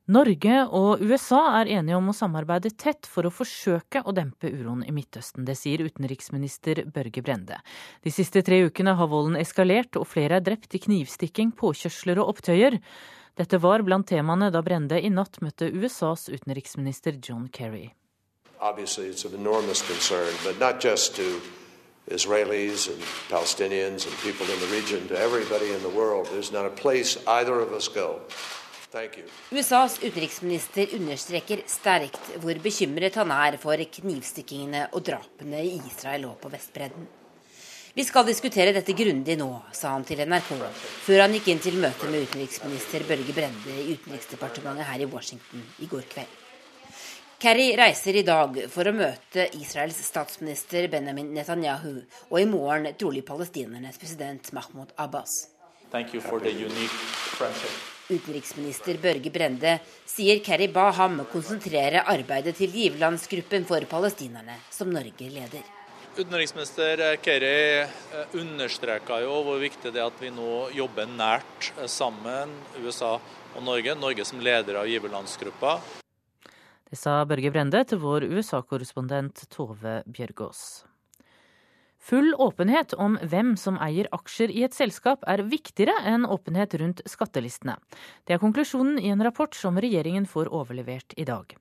Norge 0.09 0.63
og 0.73 1.03
USA 1.05 1.39
er 1.59 1.69
enige 1.75 1.97
om 1.99 2.07
å 2.09 2.13
samarbeide 2.17 2.71
tett 2.73 3.05
for 3.05 3.27
å 3.27 3.31
forsøke 3.33 4.01
å 4.01 4.13
dempe 4.17 4.49
uroen 4.49 4.81
i 4.81 4.93
Midtøsten. 4.95 5.45
Det 5.45 5.53
sier 5.53 5.83
utenriksminister 5.85 6.81
Børge 6.89 7.21
Brende. 7.21 7.59
De 8.01 8.09
siste 8.09 8.41
tre 8.41 8.57
ukene 8.65 8.95
har 8.97 9.11
volden 9.11 9.37
eskalert, 9.37 9.99
og 10.01 10.09
flere 10.09 10.39
er 10.39 10.47
drept 10.47 10.73
i 10.73 10.81
knivstikking, 10.81 11.53
påkjørsler 11.53 12.23
og 12.23 12.33
opptøyer. 12.33 12.79
Dette 13.37 13.61
var 13.61 13.85
blant 13.85 14.09
temaene 14.09 14.49
da 14.49 14.65
Brende 14.65 14.97
i 14.97 15.13
natt 15.13 15.37
møtte 15.45 15.69
USAs 15.69 16.25
utenriksminister 16.33 17.21
John 17.21 17.45
Kerry. 17.53 17.91
Israelis 22.09 22.87
and 22.89 22.97
Palestinians 23.29 24.07
and 24.07 24.15
people 24.25 24.47
in 24.49 24.59
the 24.59 24.71
region, 24.73 25.07
to 25.09 25.15
everybody 25.15 25.71
in 25.71 25.83
the 25.83 25.93
world. 25.93 26.25
There's 26.31 26.51
not 26.51 26.65
a 26.65 26.73
place 26.73 27.19
either 27.27 27.59
of 27.59 27.71
us 27.71 27.87
go 27.87 28.17
USAs 29.53 29.99
utenriksminister 30.01 30.95
understreker 30.97 31.61
sterkt 31.69 32.31
hvor 32.41 32.57
bekymret 32.63 33.19
han 33.21 33.31
er 33.35 33.57
for 33.61 33.77
knivstikkingene 33.77 34.87
og 34.97 35.05
drapene 35.05 35.61
i 35.61 35.77
Israel 35.91 36.25
og 36.31 36.39
på 36.41 36.49
Vestbredden. 36.49 37.05
Vi 37.93 38.05
skal 38.05 38.25
diskutere 38.25 38.73
dette 38.73 38.93
grundig 38.97 39.35
nå, 39.37 39.49
sa 39.73 39.91
han 39.95 40.05
til 40.07 40.21
NRK, 40.25 40.51
før 41.05 41.23
han 41.25 41.33
gikk 41.35 41.49
inn 41.51 41.61
til 41.61 41.77
møte 41.81 42.09
med 42.09 42.29
utenriksminister 42.29 43.05
Børge 43.09 43.33
Brende 43.35 43.75
i 43.81 43.95
Utenriksdepartementet 43.97 44.87
her 44.89 45.03
i 45.03 45.09
Washington 45.09 45.65
i 45.83 45.89
går 45.89 46.05
kveld. 46.13 46.37
Kerry 47.39 47.69
reiser 47.79 48.17
i 48.19 48.25
dag 48.27 48.57
for 48.71 48.89
å 48.89 48.95
møte 48.95 49.45
Israels 49.55 49.99
statsminister 50.05 50.89
Benjamin 50.91 51.29
Netanyahu, 51.35 52.01
og 52.29 52.41
i 52.41 52.49
morgen 52.49 52.89
trolig 52.99 53.23
palestinernes 53.27 54.01
president 54.01 54.51
Mahmoud 54.53 54.91
Abbas. 54.99 55.45
Utenriksminister 58.09 58.97
Børge 58.97 59.29
Brende 59.29 59.75
sier 60.09 60.39
Kerry 60.41 60.65
ba 60.73 60.87
ham 60.97 61.19
konsentrere 61.29 62.01
arbeidet 62.09 62.55
til 62.57 62.71
giverlandsgruppen 62.73 63.67
for 63.69 63.85
palestinerne, 63.91 64.55
som 64.73 64.89
Norge 64.89 65.29
leder. 65.29 65.61
Utenriksminister 66.17 67.03
Kerry 67.21 67.85
eh, 67.85 68.33
understreka 68.33 69.21
jo 69.21 69.37
hvor 69.45 69.61
viktig 69.61 69.93
det 69.93 70.01
er 70.01 70.09
at 70.09 70.17
vi 70.19 70.33
nå 70.33 70.71
jobber 70.73 71.05
nært 71.05 71.69
eh, 71.77 71.85
sammen, 71.85 72.57
USA 72.81 73.13
og 73.53 73.63
Norge. 73.63 73.93
Norge 73.93 74.25
som 74.25 74.41
leder 74.41 74.81
av 74.81 74.89
giverlandsgruppa. 74.89 75.77
Det 76.89 76.97
sa 76.97 77.21
Børge 77.29 77.53
Brende 77.53 77.85
til 77.85 78.01
vår 78.01 78.25
USA-korrespondent 78.25 79.45
Tove 79.53 79.99
Bjørgaas. 80.09 80.88
Full 81.99 82.33
åpenhet 82.39 82.93
om 82.93 83.17
hvem 83.21 83.55
som 83.59 83.77
eier 83.83 84.07
aksjer 84.15 84.51
i 84.55 84.63
et 84.63 84.75
selskap 84.75 85.25
er 85.27 85.43
viktigere 85.51 85.97
enn 86.07 86.25
åpenhet 86.25 86.77
rundt 86.79 87.01
skattelistene. 87.09 87.75
Det 88.25 88.37
er 88.37 88.41
konklusjonen 88.41 89.01
i 89.03 89.11
en 89.11 89.23
rapport 89.23 89.55
som 89.55 89.77
regjeringen 89.77 90.25
får 90.29 90.47
overlevert 90.55 91.13
i 91.19 91.27
dag. 91.27 91.57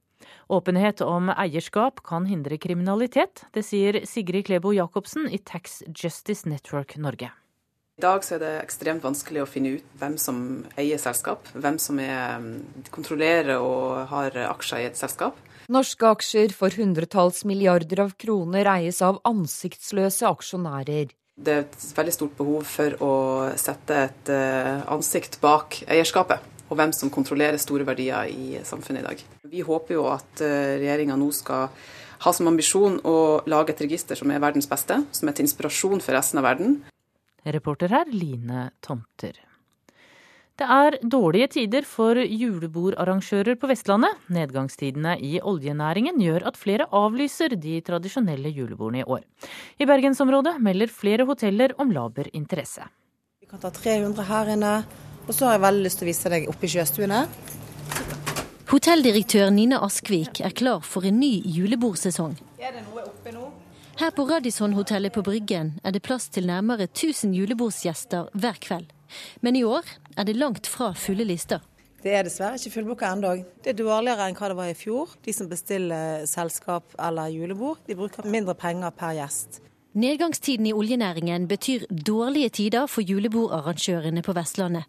Åpenhet 0.48 1.02
om 1.04 1.32
eierskap 1.34 2.00
kan 2.06 2.26
hindre 2.26 2.58
kriminalitet. 2.58 3.44
Det 3.52 3.64
sier 3.66 4.00
Sigrid 4.06 4.46
Klebo 4.46 4.72
Jacobsen 4.72 5.28
i 5.30 5.38
Tax 5.38 5.82
Justice 5.90 6.48
Network 6.48 6.96
Norge. 6.96 7.30
I 7.98 8.04
dag 8.04 8.22
er 8.30 8.38
det 8.38 8.52
ekstremt 8.62 9.02
vanskelig 9.02 9.42
å 9.42 9.50
finne 9.50 9.74
ut 9.74 9.86
hvem 9.98 10.14
som 10.22 10.36
eier 10.78 11.00
selskap, 11.02 11.48
hvem 11.58 11.80
som 11.82 11.98
er, 11.98 12.44
kontrollerer 12.94 13.58
og 13.58 14.04
har 14.12 14.38
aksjer 14.46 14.84
i 14.84 14.86
et 14.92 15.00
selskap. 15.00 15.34
Norske 15.68 16.06
aksjer 16.08 16.52
for 16.56 16.72
hundretalls 16.72 17.42
milliarder 17.44 18.00
av 18.06 18.14
kroner 18.16 18.64
eies 18.72 19.02
av 19.04 19.18
ansiktsløse 19.28 20.24
aksjonærer. 20.24 21.10
Det 21.36 21.52
er 21.52 21.66
et 21.66 21.82
veldig 21.94 22.14
stort 22.14 22.38
behov 22.38 22.62
for 22.64 22.94
å 23.04 23.10
sette 23.60 23.98
et 24.06 24.30
eh, 24.32 24.78
ansikt 24.88 25.36
bak 25.42 25.76
eierskapet, 25.84 26.46
og 26.70 26.80
hvem 26.80 26.94
som 26.96 27.12
kontrollerer 27.12 27.60
store 27.60 27.84
verdier 27.84 28.32
i 28.32 28.62
samfunnet 28.64 29.04
i 29.04 29.06
dag. 29.10 29.24
Vi 29.52 29.60
håper 29.66 29.98
jo 29.98 30.06
at 30.08 30.40
eh, 30.40 30.78
regjeringa 30.80 31.18
nå 31.20 31.28
skal 31.36 31.68
ha 32.24 32.32
som 32.32 32.48
ambisjon 32.48 32.96
å 33.04 33.18
lage 33.44 33.76
et 33.76 33.84
register 33.84 34.16
som 34.16 34.32
er 34.32 34.40
verdens 34.40 34.70
beste, 34.72 35.02
som 35.12 35.28
er 35.28 35.36
til 35.36 35.50
inspirasjon 35.50 36.00
for 36.00 36.16
resten 36.16 36.40
av 36.40 36.48
verden. 36.48 36.78
Reporter 37.44 37.92
her 37.92 38.08
Line 38.08 38.70
Tomter. 38.80 39.36
Det 40.58 40.66
er 40.66 40.96
dårlige 41.06 41.46
tider 41.54 41.84
for 41.86 42.18
julebordarrangører 42.18 43.54
på 43.62 43.68
Vestlandet. 43.70 44.16
Nedgangstidene 44.34 45.12
i 45.22 45.36
oljenæringen 45.38 46.18
gjør 46.18 46.48
at 46.50 46.58
flere 46.58 46.88
avlyser 46.90 47.54
de 47.54 47.76
tradisjonelle 47.86 48.50
julebordene 48.50 49.04
i 49.04 49.06
år. 49.06 49.22
I 49.78 49.86
bergensområdet 49.86 50.56
melder 50.58 50.90
flere 50.90 51.28
hoteller 51.28 51.76
om 51.78 51.94
laber 51.94 52.26
interesse. 52.32 52.88
Vi 53.38 53.46
kan 53.46 53.62
ta 53.62 53.70
300 53.70 54.26
her 54.32 54.52
inne, 54.56 54.74
og 55.28 55.30
så 55.30 55.46
har 55.46 55.60
jeg 55.60 55.64
veldig 55.68 55.86
lyst 55.86 56.02
til 56.02 56.08
å 56.08 56.10
vise 56.10 56.34
deg 56.34 56.50
oppe 56.50 56.66
i 56.66 56.74
sjøstuene. 56.74 57.22
Hotelldirektør 58.74 59.54
Nina 59.54 59.78
Askvik 59.86 60.42
er 60.42 60.58
klar 60.58 60.82
for 60.82 61.06
en 61.06 61.22
ny 61.22 61.36
julebordsesong. 61.46 62.34
Er 62.58 62.74
det 62.74 62.82
noe 62.90 63.06
oppe 63.06 63.30
nå? 63.30 63.46
Her 64.02 64.10
på 64.10 64.26
Radisson-hotellet 64.26 65.14
på 65.14 65.22
Bryggen 65.22 65.76
er 65.86 65.94
det 65.94 66.02
plass 66.02 66.26
til 66.34 66.50
nærmere 66.50 66.90
1000 66.90 67.30
julebordsgjester 67.38 68.34
hver 68.34 68.58
kveld. 68.58 68.90
Men 69.40 69.58
i 69.58 69.64
år 69.66 69.86
er 70.16 70.28
det 70.28 70.36
langt 70.38 70.70
fra 70.70 70.92
fulle 70.96 71.26
lister. 71.28 71.64
Det 71.98 72.12
er 72.14 72.26
dessverre 72.28 72.58
ikke 72.58 72.76
fullbooka 72.76 73.08
ennå. 73.10 73.32
Det 73.64 73.72
er 73.72 73.78
dårligere 73.80 74.28
enn 74.28 74.36
hva 74.38 74.50
det 74.52 74.58
var 74.58 74.68
i 74.70 74.76
fjor. 74.78 75.16
De 75.24 75.34
som 75.34 75.48
bestiller 75.50 76.26
selskap 76.30 76.94
eller 76.94 77.32
julebord, 77.34 77.80
de 77.88 77.96
bruker 77.98 78.28
mindre 78.30 78.54
penger 78.54 78.94
per 78.94 79.16
gjest. 79.18 79.58
Nedgangstiden 79.98 80.66
i 80.68 80.72
oljenæringen 80.76 81.48
betyr 81.48 81.88
dårlige 81.90 82.52
tider 82.60 82.86
for 82.86 83.02
julebordarrangørene 83.02 84.22
på 84.22 84.34
Vestlandet. 84.36 84.84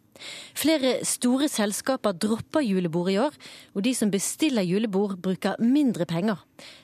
Flere 0.54 1.00
store 1.08 1.48
selskaper 1.50 2.14
dropper 2.14 2.62
julebord 2.62 3.10
i 3.10 3.18
år, 3.18 3.34
og 3.74 3.84
de 3.88 3.96
som 3.96 4.12
bestiller 4.12 4.62
julebord 4.62 5.18
bruker 5.18 5.58
mindre 5.60 6.06
penger. 6.06 6.44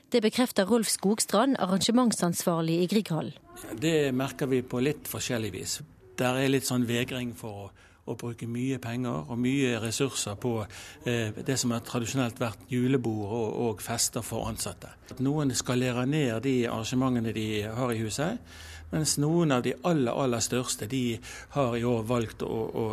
Det 0.09 0.23
bekrefter 0.25 0.65
Rolf 0.65 0.89
Skogstrand, 0.89 1.59
arrangementsansvarlig 1.59 2.81
i 2.81 2.87
Grieghallen. 2.87 3.35
Det 3.77 4.09
merker 4.15 4.49
vi 4.49 4.63
på 4.65 4.81
litt 4.81 5.05
forskjellig 5.11 5.53
vis 5.53 5.81
der 6.19 6.39
er 6.41 6.51
litt 6.51 6.67
sånn 6.67 6.85
vegring 6.87 7.33
for 7.37 7.65
å, 7.65 7.71
å 8.05 8.15
bruke 8.19 8.47
mye 8.49 8.77
penger 8.81 9.31
og 9.31 9.39
mye 9.41 9.79
ressurser 9.81 10.37
på 10.41 10.53
eh, 10.61 11.33
det 11.35 11.57
som 11.61 11.73
har 11.73 11.83
tradisjonelt 11.85 12.39
vært 12.41 12.67
julebord 12.69 13.25
og, 13.31 13.49
og, 13.65 13.83
fester 13.83 14.25
for 14.25 14.49
ansatte. 14.49 14.93
Noen 15.25 15.53
skalerer 15.55 16.07
ned 16.09 16.43
de 16.45 16.55
arrangementene 16.69 17.33
de 17.35 17.49
har 17.65 17.93
i 17.93 18.01
huset, 18.03 18.41
mens 18.91 19.17
noen 19.17 19.51
av 19.55 19.65
de 19.65 19.73
aller, 19.83 20.13
aller 20.13 20.43
største 20.43 20.87
de 20.87 21.19
har 21.57 21.77
i 21.77 21.83
år 21.83 22.05
valgt 22.07 22.45
å, 22.45 22.55
å 22.69 22.85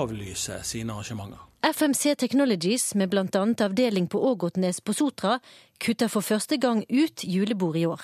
avlyse 0.00 0.62
sine 0.64 0.94
arrangementer. 0.94 1.46
FMC 1.60 2.14
Technologies, 2.16 2.94
med 2.94 3.10
bl.a. 3.10 3.42
avdeling 3.64 4.06
på 4.08 4.22
Ågotnes 4.30 4.80
på 4.80 4.94
Sotra, 4.96 5.34
kutter 5.78 6.08
for 6.08 6.24
første 6.24 6.56
gang 6.56 6.86
ut 6.88 7.20
julebord 7.20 7.76
i 7.76 7.84
år. 7.84 8.00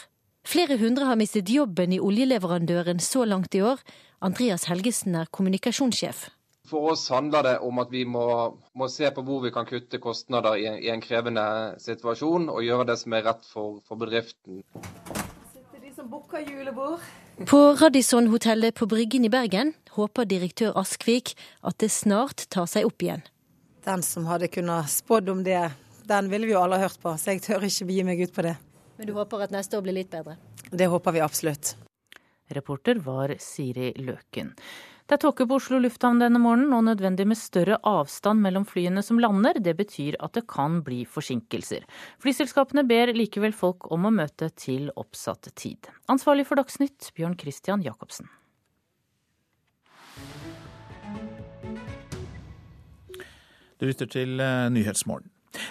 Flere 0.46 0.76
hundre 0.78 1.08
har 1.08 1.16
mistet 1.16 1.48
jobben 1.50 1.94
i 1.96 1.98
oljeleverandøren 1.98 3.00
så 3.00 3.24
langt 3.24 3.56
i 3.56 3.62
år, 3.64 3.80
Andreas 4.24 4.64
Helgesen 4.70 5.14
er 5.14 5.28
kommunikasjonssjef. 5.28 6.30
For 6.66 6.92
oss 6.92 7.04
handler 7.12 7.44
det 7.46 7.54
om 7.62 7.78
at 7.78 7.92
vi 7.92 8.02
må, 8.08 8.24
må 8.74 8.88
se 8.90 9.10
på 9.14 9.22
hvor 9.22 9.44
vi 9.44 9.52
kan 9.54 9.68
kutte 9.68 10.00
kostnader 10.02 10.56
i 10.58 10.64
en, 10.66 10.78
i 10.82 10.90
en, 10.90 11.02
krevende 11.04 11.44
situasjon, 11.82 12.48
og 12.50 12.64
gjøre 12.64 12.88
det 12.90 12.96
som 13.02 13.14
er 13.14 13.26
rett 13.28 13.46
for, 13.46 13.78
for 13.86 14.00
bedriften. 14.00 14.64
Sitter 15.52 15.84
de 15.84 15.92
som 15.94 16.10
booker 16.10 16.42
julebord. 16.42 17.04
På 17.46 17.76
Radisson-hotellet 17.78 18.74
på 18.74 18.88
Bryggen 18.90 19.28
i 19.28 19.30
Bergen 19.30 19.74
håper 19.94 20.26
direktør 20.26 20.74
Askvik 20.80 21.36
at 21.62 21.78
det 21.84 21.92
snart 21.94 22.48
tar 22.50 22.66
seg 22.72 22.88
opp 22.88 23.04
igjen. 23.04 23.22
Den 23.86 24.02
som 24.02 24.26
hadde 24.26 24.50
kunnet 24.50 24.90
spådd 24.90 25.28
om 25.30 25.44
det, 25.46 25.68
den 26.08 26.32
ville 26.32 26.48
vi 26.48 26.56
jo 26.56 26.64
alle 26.64 26.80
hørt 26.82 26.98
på, 26.98 27.14
så 27.14 27.36
jeg 27.36 27.44
tør 27.46 27.68
ikke 27.68 27.92
begi 27.92 28.06
meg 28.08 28.26
ut 28.26 28.34
på 28.34 28.48
det. 28.48 28.56
Men 28.96 29.06
du 29.06 29.14
håper 29.14 29.46
at 29.46 29.54
neste 29.54 29.78
år 29.78 29.86
blir 29.86 30.00
litt 30.00 30.10
bedre? 30.10 30.40
Det 30.72 30.88
håper 30.90 31.14
vi 31.14 31.22
absolutt. 31.22 31.76
Reporter 32.54 33.00
var 33.02 33.34
Siri 33.42 33.92
Løken. 33.98 34.52
Det 35.06 35.14
er 35.14 35.20
tåke 35.22 35.44
på 35.46 35.58
Oslo 35.60 35.78
lufthavn 35.78 36.18
denne 36.18 36.40
morgenen, 36.42 36.72
og 36.74 36.82
nødvendig 36.88 37.28
med 37.30 37.38
større 37.38 37.76
avstand 37.86 38.42
mellom 38.42 38.64
flyene 38.66 39.04
som 39.06 39.20
lander. 39.22 39.60
Det 39.62 39.76
betyr 39.78 40.16
at 40.18 40.34
det 40.34 40.48
kan 40.50 40.80
bli 40.86 41.04
forsinkelser. 41.06 41.84
Flyselskapene 42.22 42.82
ber 42.86 43.14
likevel 43.14 43.54
folk 43.54 43.86
om 43.94 44.08
å 44.08 44.14
møte 44.14 44.50
til 44.58 44.90
oppsatt 44.98 45.52
tid. 45.54 45.86
Ansvarlig 46.10 46.48
for 46.48 46.58
Dagsnytt, 46.58 47.12
Bjørn 47.14 47.38
Christian 47.38 47.86
Jacobsen. 47.86 48.26
Du 53.78 53.86
lytter 53.86 54.10
til 54.10 54.40
eh, 54.40 54.66
Nyhetsmorgen. 54.72 55.30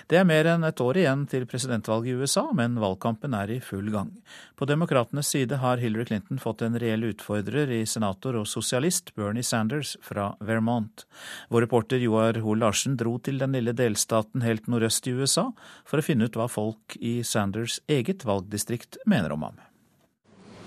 Det 0.10 0.20
er 0.20 0.28
mer 0.28 0.48
enn 0.52 0.66
et 0.68 0.82
år 0.82 1.00
igjen 1.02 1.26
til 1.32 1.46
presidentvalget 1.50 2.14
i 2.14 2.16
USA, 2.20 2.44
men 2.56 2.78
valgkampen 2.82 3.36
er 3.38 3.52
i 3.56 3.60
full 3.64 3.90
gang. 3.94 4.12
På 4.56 4.68
demokratenes 4.70 5.30
side 5.34 5.60
har 5.62 5.82
Hillary 5.82 6.08
Clinton 6.10 6.42
fått 6.42 6.64
en 6.66 6.78
reell 6.82 7.08
utfordrer 7.10 7.72
i 7.74 7.82
senator 7.90 8.38
og 8.40 8.48
sosialist 8.50 9.14
Bernie 9.16 9.46
Sanders 9.46 9.96
fra 10.06 10.32
Vermont. 10.40 11.06
Vår 11.50 11.66
reporter 11.68 12.04
Joar 12.04 12.42
Hoel 12.44 12.64
Larsen 12.64 12.98
dro 13.00 13.18
til 13.20 13.40
den 13.42 13.56
lille 13.58 13.76
delstaten 13.76 14.46
helt 14.46 14.70
nordøst 14.72 15.08
i 15.08 15.16
USA 15.16 15.50
for 15.86 16.00
å 16.00 16.06
finne 16.06 16.30
ut 16.30 16.38
hva 16.38 16.50
folk 16.52 16.98
i 17.00 17.20
Sanders 17.24 17.80
eget 17.88 18.28
valgdistrikt 18.28 19.00
mener 19.06 19.34
om 19.36 19.48
ham. 19.48 19.60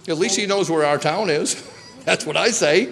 At 0.09 0.18
least 0.18 0.41
he 0.41 0.47
knows 0.47 0.70
where 0.70 0.87
our 0.87 0.99
town 0.99 1.29
is. 1.29 1.57
That's 2.05 2.24
what 2.24 2.37
I 2.37 2.51
say. 2.51 2.89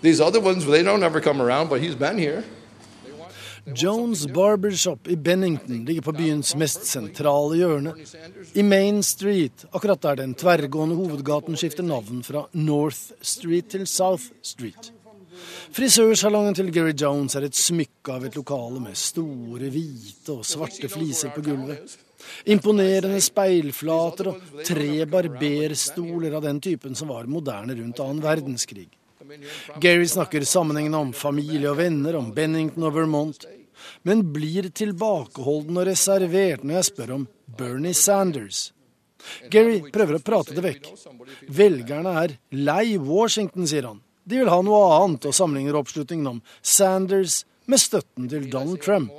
These 0.00 0.20
other 0.20 0.40
ones, 0.40 0.66
they 0.66 0.82
don't 0.82 1.02
ever 1.02 1.20
come 1.20 1.40
around, 1.40 1.68
but 1.68 1.80
he's 1.80 1.94
been 1.94 2.18
here. 2.18 2.44
Jones 3.66 4.26
Barbershop 4.26 5.08
i 5.08 5.16
Bennington 5.16 5.84
ligger 5.84 6.02
på 6.02 6.12
byens 6.12 6.52
mest 6.56 6.84
sentrale 6.84 7.56
hjørne. 7.56 7.94
I 8.52 8.62
Main 8.62 9.02
Street, 9.02 9.64
akkurat 9.72 10.02
der 10.04 10.20
den 10.20 10.34
tverrgående 10.36 10.98
hovedgaten 10.98 11.56
skifter 11.56 11.86
navn 11.86 12.20
fra 12.26 12.44
North 12.52 13.14
Street 13.24 13.70
til 13.72 13.86
South 13.88 14.28
Street. 14.42 14.92
Frisørsalongen 15.74 16.54
til 16.54 16.68
Gary 16.72 16.92
Jones 17.00 17.34
er 17.34 17.48
et 17.48 17.56
smykke 17.58 18.12
av 18.12 18.26
et 18.28 18.36
lokale 18.36 18.82
med 18.84 18.98
store 18.98 19.70
hvite 19.72 20.36
og 20.36 20.44
svarte 20.46 20.90
fliser 20.92 21.32
på 21.34 21.42
gulvet. 21.48 21.96
Imponerende 22.52 23.20
speilflater 23.20 24.30
og 24.30 24.60
tre 24.64 25.06
barberstoler 25.08 26.36
av 26.36 26.44
den 26.44 26.60
typen 26.60 26.94
som 26.96 27.10
var 27.12 27.28
moderne 27.28 27.76
rundt 27.80 28.04
annen 28.04 28.22
verdenskrig. 28.24 28.88
Gary 29.80 30.06
snakker 30.08 30.44
sammenhengende 30.44 30.98
om 30.98 31.12
familie 31.16 31.70
og 31.70 31.78
venner, 31.78 32.16
om 32.18 32.30
Bennington 32.34 32.86
og 32.88 32.94
Vermont, 32.96 33.46
men 34.02 34.22
blir 34.32 34.70
tilbakeholden 34.70 35.80
og 35.80 35.88
reservert 35.88 36.64
når 36.64 36.78
jeg 36.78 36.88
spør 36.90 37.14
om 37.18 37.26
Bernie 37.58 37.94
Sanders. 37.96 38.70
Gary 39.50 39.80
prøver 39.92 40.18
å 40.18 40.24
prate 40.24 40.56
det 40.56 40.64
vekk. 40.64 40.90
Velgerne 41.48 42.12
er 42.22 42.36
lei 42.52 42.96
Washington, 43.00 43.68
sier 43.68 43.88
han. 43.88 44.02
De 44.24 44.40
vil 44.40 44.52
ha 44.52 44.60
noe 44.64 44.84
annet, 45.00 45.24
og 45.28 45.36
sammenligner 45.36 45.76
oppslutningen 45.80 46.36
om 46.36 46.42
Sanders 46.60 47.42
med 47.68 47.80
støtten 47.80 48.28
til 48.28 48.48
Donald 48.52 48.80
Trump. 48.84 49.12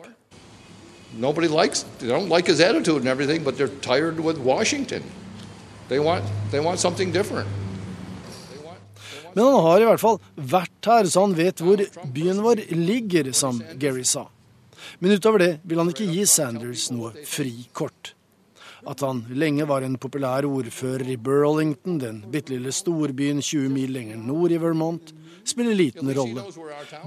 Nobody 1.17 1.47
likes, 1.47 1.85
they 1.99 2.07
don't 2.07 2.29
like 2.29 2.49
attitude 2.49 2.97
and 2.97 3.07
everything, 3.07 3.43
but 3.43 3.57
they're 3.57 3.71
tired 3.81 4.19
Washington. 4.19 5.03
They 5.87 5.99
want, 5.99 6.25
they 6.51 6.59
want 6.59 6.79
something. 6.79 7.13
Men 9.35 9.43
han 9.43 9.65
har 9.67 9.83
i 9.83 9.87
hvert 9.89 9.99
fall 9.99 10.19
vært 10.35 10.87
her, 10.87 11.07
så 11.11 11.25
han 11.25 11.35
vet 11.35 11.59
hvor 11.63 11.81
byen 12.15 12.39
vår 12.43 12.61
ligger, 12.71 13.33
som 13.35 13.59
Gary 13.79 14.05
sa. 14.07 14.29
Men 14.99 15.15
utover 15.17 15.41
det 15.43 15.53
vil 15.67 15.81
han 15.81 15.89
ikke 15.91 16.07
gi 16.07 16.23
Sanders 16.29 16.87
noe 16.95 17.11
frikort. 17.27 18.13
At 18.87 19.01
han 19.01 19.23
lenge 19.33 19.65
var 19.67 19.83
en 19.83 19.97
populær 19.99 20.45
ordfører 20.47 21.09
i 21.09 21.17
Burlington, 21.17 21.97
den 21.99 22.21
bitte 22.31 22.53
lille 22.53 22.71
storbyen 22.75 23.41
20 23.41 23.73
mil 23.73 23.91
lenger 23.95 24.21
nord 24.21 24.53
i 24.55 24.59
Vermont, 24.61 25.11
spiller 25.43 25.75
liten 25.75 26.11
rolle. 26.15 26.45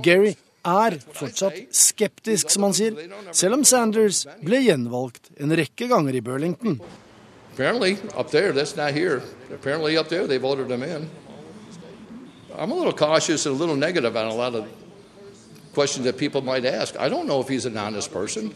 Gary 0.05 0.35
er 0.69 0.99
fortsatt 1.17 1.61
skeptisk, 1.73 2.51
som 2.51 2.67
han 2.67 2.75
sier, 2.77 2.99
selv 3.33 3.61
om 3.61 3.65
Sanders 3.65 4.25
ble 4.43 4.61
gjenvalgt 4.67 5.31
en 5.39 5.55
rekke 5.57 5.89
ganger 5.89 6.19
i 6.19 6.25
Burlington. 6.25 6.81
Apparently, 7.55 7.97
up 8.15 8.31
there, 8.31 8.53
that's 8.53 8.77
not 8.77 8.93
here. 8.93 9.23
Apparently, 9.55 9.97
up 9.97 10.09
there, 10.09 10.27
they 10.27 10.39
voted 10.39 10.71
him 10.71 10.83
in. 10.83 11.09
I'm 12.59 12.73
a 12.73 12.75
little 12.75 12.93
cautious 12.93 13.47
and 13.47 13.55
a 13.55 13.59
little 13.59 13.77
negative 13.77 14.17
on 14.17 14.27
a 14.27 14.35
lot 14.35 14.55
of 14.55 14.67
questions 15.75 16.05
that 16.07 16.19
people 16.19 16.43
might 16.43 16.65
ask. 16.65 16.97
I 16.99 17.09
don't 17.09 17.27
know 17.27 17.41
if 17.41 17.49
he's 17.49 17.67
an 17.67 17.77
honest 17.77 18.13
person. 18.13 18.53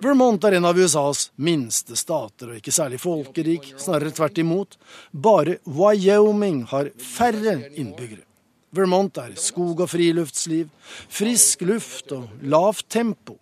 Vermont 0.00 0.44
er 0.44 0.56
en 0.56 0.64
av 0.64 0.78
USAs 0.78 1.30
minste 1.36 1.96
stater 1.96 2.54
og 2.54 2.60
ikke 2.60 2.72
særlig 2.72 3.00
folkerik, 3.02 3.68
snarere 3.76 4.14
tvert 4.16 4.40
imot. 4.40 4.78
Bare 5.12 5.58
Wyoming 5.66 6.62
har 6.72 6.88
færre 6.96 7.58
innbyggere. 7.76 8.24
Vermont 8.72 9.20
er 9.20 9.36
skog 9.40 9.82
og 9.84 9.90
friluftsliv, 9.92 10.70
frisk 11.08 11.66
luft 11.68 12.16
og 12.16 12.30
lavt 12.42 12.88
tempo. 12.88 13.36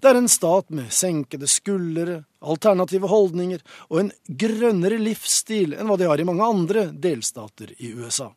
Det 0.00 0.08
er 0.10 0.18
en 0.18 0.28
stat 0.28 0.70
med 0.72 0.92
senkede 0.94 1.48
skuldre, 1.50 2.22
alternative 2.40 3.08
holdninger 3.10 3.60
og 3.90 4.00
en 4.00 4.12
grønnere 4.26 4.98
livsstil 5.02 5.74
enn 5.76 5.90
hva 5.90 5.98
de 6.00 6.08
har 6.08 6.20
i 6.20 6.26
mange 6.28 6.46
andre 6.46 6.86
delstater 6.92 7.74
i 7.78 7.92
USA. 7.92 8.30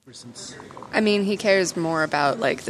I 0.94 1.02
mean, 1.02 1.24
about, 2.04 2.40
like, 2.40 2.64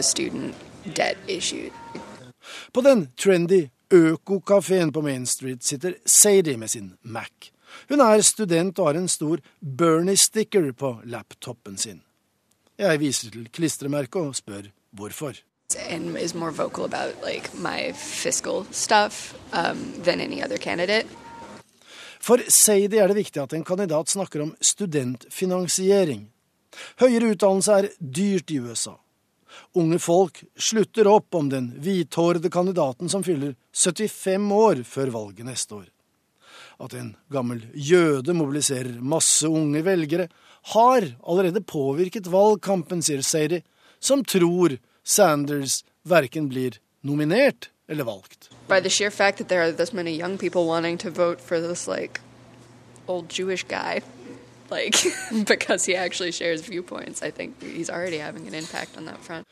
på 2.71 2.81
den 2.81 3.07
trendy 3.17 3.69
økokafeen 3.93 4.93
på 4.93 5.01
Main 5.01 5.25
Street 5.25 5.63
sitter 5.63 5.95
Sadie 6.05 6.57
med 6.57 6.69
sin 6.69 6.93
Mac. 7.01 7.51
Hun 7.89 8.01
er 8.01 8.21
student 8.25 8.79
og 8.79 8.91
har 8.91 8.99
en 8.99 9.09
stor 9.09 9.41
Bernie-sticker 9.59 10.71
på 10.71 10.95
laptopen 11.05 11.77
sin. 11.77 12.01
Jeg 12.79 12.99
viser 13.01 13.33
til 13.33 13.49
klistremerket 13.51 14.21
og 14.21 14.35
spør 14.37 14.69
hvorfor. 14.95 15.35
And 15.77 16.17
is 16.17 16.33
more 16.33 16.49
vocal 16.49 16.83
about 16.83 17.21
like 17.21 17.53
my 17.53 17.91
fiscal 17.93 18.65
stuff 18.71 19.35
um, 19.53 19.93
than 20.03 20.19
any 20.19 20.41
other 20.41 20.57
candidate. 20.57 21.05
For 22.19 22.41
Sadie 22.49 22.97
er 22.97 23.07
det 23.07 23.19
viktig 23.19 23.43
at 23.43 23.53
en 23.53 23.63
kandidat 23.63 24.09
snakker 24.09 24.41
om 24.47 24.55
studentfinansiering. 24.61 26.25
Høyere 26.97 27.35
utdannelse 27.35 27.77
er 27.77 27.89
dyrt 28.01 28.49
i 28.49 28.57
USA. 28.57 28.95
Unge 29.77 30.01
folk 30.01 30.41
slutter 30.57 31.07
opp 31.07 31.37
om 31.37 31.53
den 31.53 31.69
hvithårede 31.77 32.49
kandidaten 32.49 33.09
som 33.09 33.21
fyller 33.21 33.53
75 33.69 34.51
år 34.57 34.83
før 34.89 35.13
valget 35.13 35.45
neste 35.45 35.83
år. 35.83 35.87
At 36.81 36.97
en 36.97 37.13
gammel 37.29 37.61
jøde 37.77 38.33
mobiliserer 38.33 38.97
masse 39.05 39.45
unge 39.45 39.85
velgere, 39.85 40.31
har 40.73 41.13
allerede 41.21 41.61
påvirket 41.61 42.25
valgkampen, 42.25 43.05
sier 43.05 43.21
Sadie, 43.21 43.61
som 44.01 44.25
tror 44.25 44.79
Sanders 45.09 45.83
verken 46.05 46.49
blir 46.49 46.79
nominert 47.01 47.69
eller 47.87 48.03
valgt. 48.03 48.49
By 48.67 48.79
the 48.79 48.89
sheer 48.89 49.11
fact 49.11 49.37
that 49.37 49.47
there 49.47 49.61
are 49.61 49.71
this 49.71 49.93
many 49.93 50.11
young 50.11 50.37
people 50.37 50.67
wanting 50.67 50.97
to 50.99 51.09
vote 51.09 51.41
for 51.41 51.59
this 51.59 51.87
like 51.87 52.21
old 53.07 53.29
Jewish 53.29 53.63
guy, 53.63 54.01
like 54.69 54.95
because 55.47 55.85
he 55.85 55.95
actually 55.95 56.31
shares 56.31 56.61
viewpoints, 56.61 57.23
I 57.23 57.31
think 57.31 57.61
he's 57.61 57.89
already 57.89 58.19
having 58.19 58.47
an 58.47 58.53
impact 58.53 58.97
on 58.97 59.05
that 59.05 59.17
front. 59.17 59.47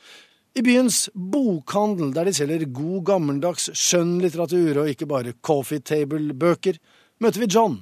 I 0.54 0.62
byens 0.62 1.08
bokhandel, 1.14 2.14
der 2.14 2.24
de 2.24 2.32
selger 2.34 2.64
god 2.74 3.04
gammeldags 3.10 3.68
skjønnlitteratur 3.74 4.80
og 4.82 4.88
ikke 4.90 5.06
bare 5.06 5.34
coffee 5.42 5.82
table-bøker, 5.82 6.78
møter 7.20 7.42
vi 7.42 7.50
John. 7.50 7.76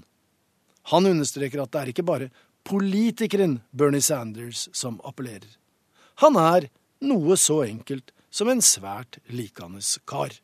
Han 0.93 1.07
understreker 1.07 1.63
at 1.63 1.73
det 1.73 1.81
er 1.81 1.93
ikke 1.93 2.07
bare 2.09 2.31
politikeren 2.65 3.61
Bernie 3.77 4.01
Sanders 4.01 4.69
som 4.73 4.99
appellerer. 5.05 5.47
Han 6.25 6.37
er 6.41 6.69
noe 7.07 7.37
så 7.37 7.63
enkelt 7.65 8.13
som 8.31 8.49
en 8.49 8.63
svært 8.63 9.19
likende 9.29 9.83
kar. 10.07 10.35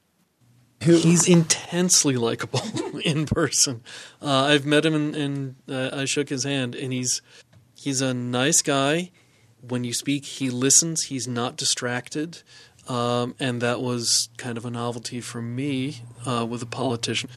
He's 0.83 1.29
intensely 1.29 2.17
likable 2.17 2.63
in 3.05 3.27
person. 3.27 3.83
Uh, 4.21 4.51
I've 4.51 4.67
met 4.67 4.85
him 4.85 4.95
and, 4.95 5.15
and 5.15 5.55
uh, 5.71 5.91
I 5.93 6.07
shook 6.07 6.29
his 6.29 6.43
hand, 6.43 6.75
and 6.75 6.93
he's 6.93 7.23
he's 7.75 8.01
a 8.01 8.13
nice 8.13 8.63
guy. 8.63 9.11
When 9.61 9.85
you 9.85 9.93
speak, 9.93 10.25
he 10.25 10.51
listens. 10.51 11.05
He's 11.05 11.29
not 11.29 11.57
distracted, 11.57 12.43
um, 12.89 13.37
and 13.39 13.61
that 13.61 13.81
was 13.81 14.29
kind 14.39 14.59
of 14.59 14.67
a 14.67 14.71
novelty 14.71 15.21
for 15.21 15.41
me 15.41 16.03
uh, 16.27 16.45
with 16.49 16.63
a 16.63 16.67
politician. 16.67 17.31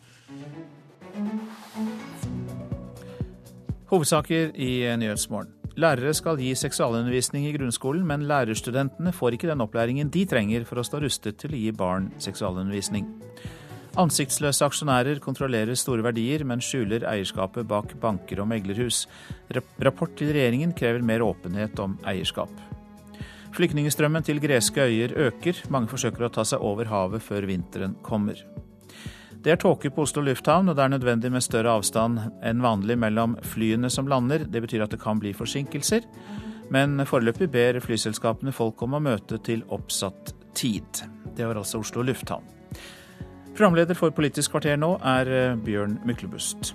Hovedsaker 3.91 4.51
i 4.57 4.97
Nyhetsmorgen. 4.97 5.64
Lærere 5.75 6.13
skal 6.15 6.39
gi 6.39 6.53
seksualundervisning 6.55 7.49
i 7.49 7.53
grunnskolen, 7.57 8.05
men 8.07 8.23
lærerstudentene 8.29 9.11
får 9.11 9.35
ikke 9.35 9.49
den 9.49 9.63
opplæringen 9.65 10.07
de 10.11 10.21
trenger 10.23 10.63
for 10.63 10.79
å 10.79 10.85
stå 10.87 11.01
rustet 11.03 11.35
til 11.41 11.51
å 11.51 11.59
gi 11.59 11.73
barn 11.75 12.07
seksualundervisning. 12.23 13.09
Ansiktsløse 13.99 14.63
aksjonærer 14.67 15.19
kontrollerer 15.23 15.75
store 15.79 16.03
verdier, 16.03 16.45
men 16.47 16.63
skjuler 16.63 17.03
eierskapet 17.11 17.67
bak 17.67 17.91
banker 17.99 18.39
og 18.43 18.49
meglerhus. 18.51 19.05
Rapport 19.83 20.15
til 20.19 20.31
regjeringen 20.35 20.71
krever 20.75 21.03
mer 21.03 21.23
åpenhet 21.23 21.79
om 21.83 21.97
eierskap. 22.07 22.51
Flyktningstrømmen 23.55 24.23
til 24.23 24.39
greske 24.43 24.83
øyer 24.83 25.15
øker. 25.27 25.63
Mange 25.71 25.91
forsøker 25.91 26.27
å 26.27 26.31
ta 26.39 26.43
seg 26.47 26.63
over 26.63 26.91
havet 26.91 27.23
før 27.23 27.47
vinteren 27.51 27.95
kommer. 28.03 28.39
Det 29.45 29.51
er 29.53 29.59
tåke 29.61 29.91
på 29.93 30.01
Oslo 30.01 30.23
lufthavn, 30.25 30.71
og 30.71 30.73
det 30.73 30.81
er 30.81 30.89
nødvendig 30.89 31.29
med 31.29 31.43
større 31.45 31.75
avstand 31.77 32.17
enn 32.41 32.63
vanlig 32.65 32.95
mellom 32.97 33.35
flyene 33.45 33.91
som 33.93 34.07
lander. 34.09 34.41
Det 34.49 34.63
betyr 34.63 34.81
at 34.87 34.95
det 34.95 34.97
kan 35.03 35.19
bli 35.21 35.35
forsinkelser. 35.37 36.07
Men 36.73 36.97
foreløpig 37.05 37.51
ber 37.53 37.77
flyselskapene 37.77 38.49
folk 38.49 38.81
om 38.81 38.97
å 38.97 39.03
møte 39.05 39.37
til 39.45 39.61
oppsatt 39.69 40.33
tid. 40.57 41.03
Det 41.37 41.45
var 41.45 41.59
altså 41.61 41.83
Oslo 41.83 42.01
lufthavn. 42.01 42.47
Programleder 43.53 43.93
for 43.93 44.17
Politisk 44.17 44.55
kvarter 44.55 44.81
nå 44.81 44.95
er 45.05 45.29
eh, 45.29 45.61
Bjørn 45.61 45.99
Myklebust. 46.09 46.73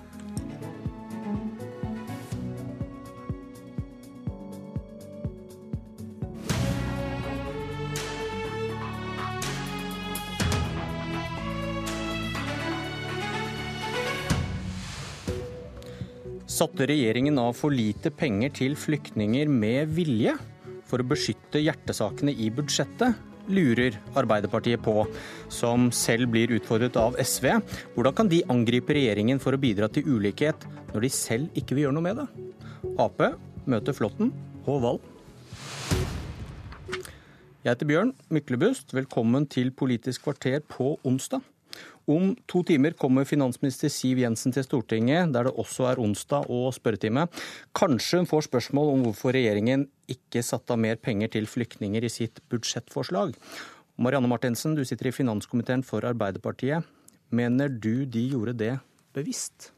Satte 16.51 16.83
regjeringen 16.89 17.37
av 17.39 17.53
for 17.55 17.71
lite 17.71 18.11
penger 18.11 18.51
til 18.57 18.73
flyktninger 18.75 19.47
med 19.47 19.93
vilje 19.95 20.33
for 20.89 20.99
å 20.99 21.07
beskytte 21.07 21.61
hjertesakene 21.63 22.33
i 22.35 22.49
budsjettet? 22.51 23.27
lurer 23.51 23.95
Arbeiderpartiet 24.15 24.83
på, 24.83 25.05
som 25.51 25.89
selv 25.95 26.29
blir 26.31 26.51
utfordret 26.55 26.95
av 26.99 27.15
SV. 27.19 27.47
Hvordan 27.95 28.15
kan 28.15 28.29
de 28.31 28.43
angripe 28.51 28.95
regjeringen 28.95 29.41
for 29.43 29.55
å 29.55 29.59
bidra 29.59 29.89
til 29.91 30.07
ulikhet, 30.07 30.67
når 30.93 31.07
de 31.07 31.11
selv 31.15 31.57
ikke 31.57 31.75
vil 31.75 31.87
gjøre 31.87 31.97
noe 31.97 32.05
med 32.05 32.21
det? 32.21 32.27
Ap 33.01 33.23
møter 33.65 33.95
Flåtten 33.97 34.31
og 34.65 34.83
Wall. 34.85 35.01
Jeg 37.61 37.75
heter 37.75 37.89
Bjørn 37.89 38.13
Myklebust. 38.33 38.95
Velkommen 38.97 39.47
til 39.51 39.71
Politisk 39.71 40.27
kvarter 40.27 40.63
på 40.65 40.95
onsdag. 41.07 41.43
Om 42.11 42.33
to 42.49 42.63
timer 42.67 42.95
kommer 42.99 43.27
finansminister 43.27 43.91
Siv 43.91 44.19
Jensen 44.19 44.51
til 44.51 44.65
Stortinget, 44.65 45.31
der 45.31 45.47
det 45.47 45.53
også 45.61 45.87
er 45.91 46.01
onsdag 46.01 46.49
og 46.51 46.71
spørretime. 46.75 47.27
Kanskje 47.77 48.19
hun 48.19 48.27
får 48.27 48.47
spørsmål 48.49 48.93
om 48.95 49.03
hvorfor 49.05 49.35
regjeringen 49.37 49.85
ikke 50.11 50.43
satte 50.43 50.75
av 50.75 50.81
mer 50.81 50.99
penger 50.99 51.31
til 51.37 51.47
flyktninger 51.47 52.03
i 52.03 52.11
sitt 52.11 52.41
budsjettforslag. 52.51 53.35
Marianne 54.01 54.27
Martinsen, 54.31 54.75
du 54.75 54.83
sitter 54.87 55.11
i 55.11 55.15
finanskomiteen 55.15 55.85
for 55.87 56.03
Arbeiderpartiet. 56.09 56.87
Mener 57.31 57.69
du 57.71 58.03
de 58.03 58.25
gjorde 58.33 58.57
det 58.59 58.73
bevisst? 59.15 59.71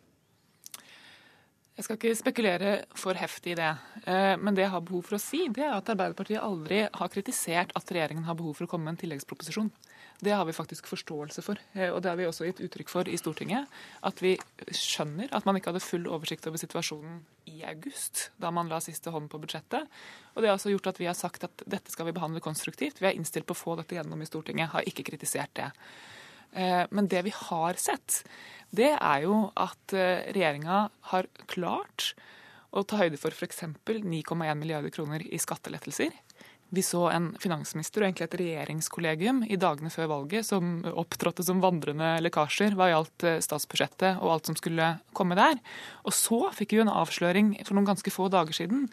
Jeg 1.73 1.85
skal 1.85 1.97
ikke 1.97 2.17
spekulere 2.17 2.71
for 2.97 3.17
heftig 3.17 3.55
i 3.55 3.57
det. 3.57 3.71
Eh, 4.05 4.35
men 4.37 4.53
det 4.53 4.65
jeg 4.65 4.73
har 4.73 4.85
behov 4.85 5.05
for 5.07 5.17
å 5.17 5.21
si, 5.21 5.47
det 5.53 5.65
er 5.65 5.73
at 5.73 5.89
Arbeiderpartiet 5.89 6.41
aldri 6.41 6.83
har 6.85 7.13
kritisert 7.13 7.73
at 7.77 7.93
regjeringen 7.93 8.25
har 8.27 8.37
behov 8.37 8.57
for 8.57 8.67
å 8.67 8.69
komme 8.69 8.87
med 8.87 8.95
en 8.95 9.03
tilleggsproposisjon. 9.03 9.71
Det 10.23 10.31
har 10.31 10.45
vi 10.47 10.55
faktisk 10.55 10.87
forståelse 10.87 11.43
for. 11.43 11.59
Eh, 11.73 11.89
og 11.91 12.01
det 12.03 12.11
har 12.11 12.19
vi 12.19 12.27
også 12.29 12.47
gitt 12.47 12.61
uttrykk 12.63 12.91
for 12.91 13.09
i 13.09 13.19
Stortinget. 13.19 13.67
At 14.07 14.21
vi 14.23 14.37
skjønner 14.71 15.31
at 15.35 15.47
man 15.47 15.59
ikke 15.59 15.73
hadde 15.73 15.83
full 15.83 16.07
oversikt 16.07 16.47
over 16.47 16.61
situasjonen 16.61 17.21
i 17.51 17.63
august, 17.67 18.29
da 18.39 18.51
man 18.55 18.71
la 18.71 18.79
siste 18.83 19.11
hånd 19.11 19.29
på 19.31 19.41
budsjettet. 19.43 19.89
Og 20.33 20.41
det 20.41 20.49
har 20.49 20.57
også 20.57 20.71
gjort 20.71 20.93
at 20.93 21.01
vi 21.01 21.09
har 21.09 21.17
sagt 21.17 21.43
at 21.47 21.65
dette 21.67 21.91
skal 21.91 22.07
vi 22.07 22.15
behandle 22.15 22.43
konstruktivt. 22.43 23.01
Vi 23.03 23.09
er 23.09 23.17
innstilt 23.17 23.49
på 23.49 23.57
å 23.57 23.61
få 23.65 23.75
dette 23.79 23.97
gjennom 23.97 24.23
i 24.23 24.29
Stortinget. 24.29 24.71
Har 24.73 24.87
ikke 24.87 25.05
kritisert 25.11 25.53
det. 25.59 25.69
Eh, 26.53 26.83
men 26.91 27.09
det 27.11 27.25
vi 27.27 27.33
har 27.35 27.79
sett, 27.81 28.21
det 28.71 28.93
er 28.95 29.25
jo 29.25 29.49
at 29.59 29.97
eh, 29.97 30.29
regjeringa 30.31 30.85
har 31.11 31.29
klart 31.51 32.13
å 32.73 32.81
ta 32.87 33.03
høyde 33.03 33.19
for 33.21 33.35
f.eks. 33.35 33.65
9,1 33.85 34.57
milliarder 34.57 34.93
kroner 34.93 35.25
i 35.25 35.39
skattelettelser. 35.41 36.13
Vi 36.73 36.81
så 36.81 37.03
en 37.13 37.27
finansminister 37.41 38.01
og 38.01 38.07
egentlig 38.07 38.25
et 38.25 38.37
regjeringskollegium 38.39 39.43
i 39.45 39.59
dagene 39.61 39.91
før 39.93 40.09
valget 40.09 40.47
som 40.47 40.79
opptrådte 40.89 41.45
som 41.45 41.61
vandrende 41.61 42.15
lekkasjer 42.25 42.73
hva 42.77 42.87
gjaldt 42.89 43.25
eh, 43.29 43.41
statsbudsjettet 43.45 44.17
og 44.23 44.31
alt 44.33 44.49
som 44.49 44.57
skulle 44.57 44.87
komme 45.13 45.37
der. 45.37 45.59
Og 46.07 46.15
så 46.17 46.39
fikk 46.57 46.73
vi 46.73 46.81
en 46.81 46.93
avsløring 46.93 47.53
for 47.61 47.77
noen 47.77 47.91
ganske 47.91 48.13
få 48.13 48.29
dager 48.33 48.57
siden 48.57 48.87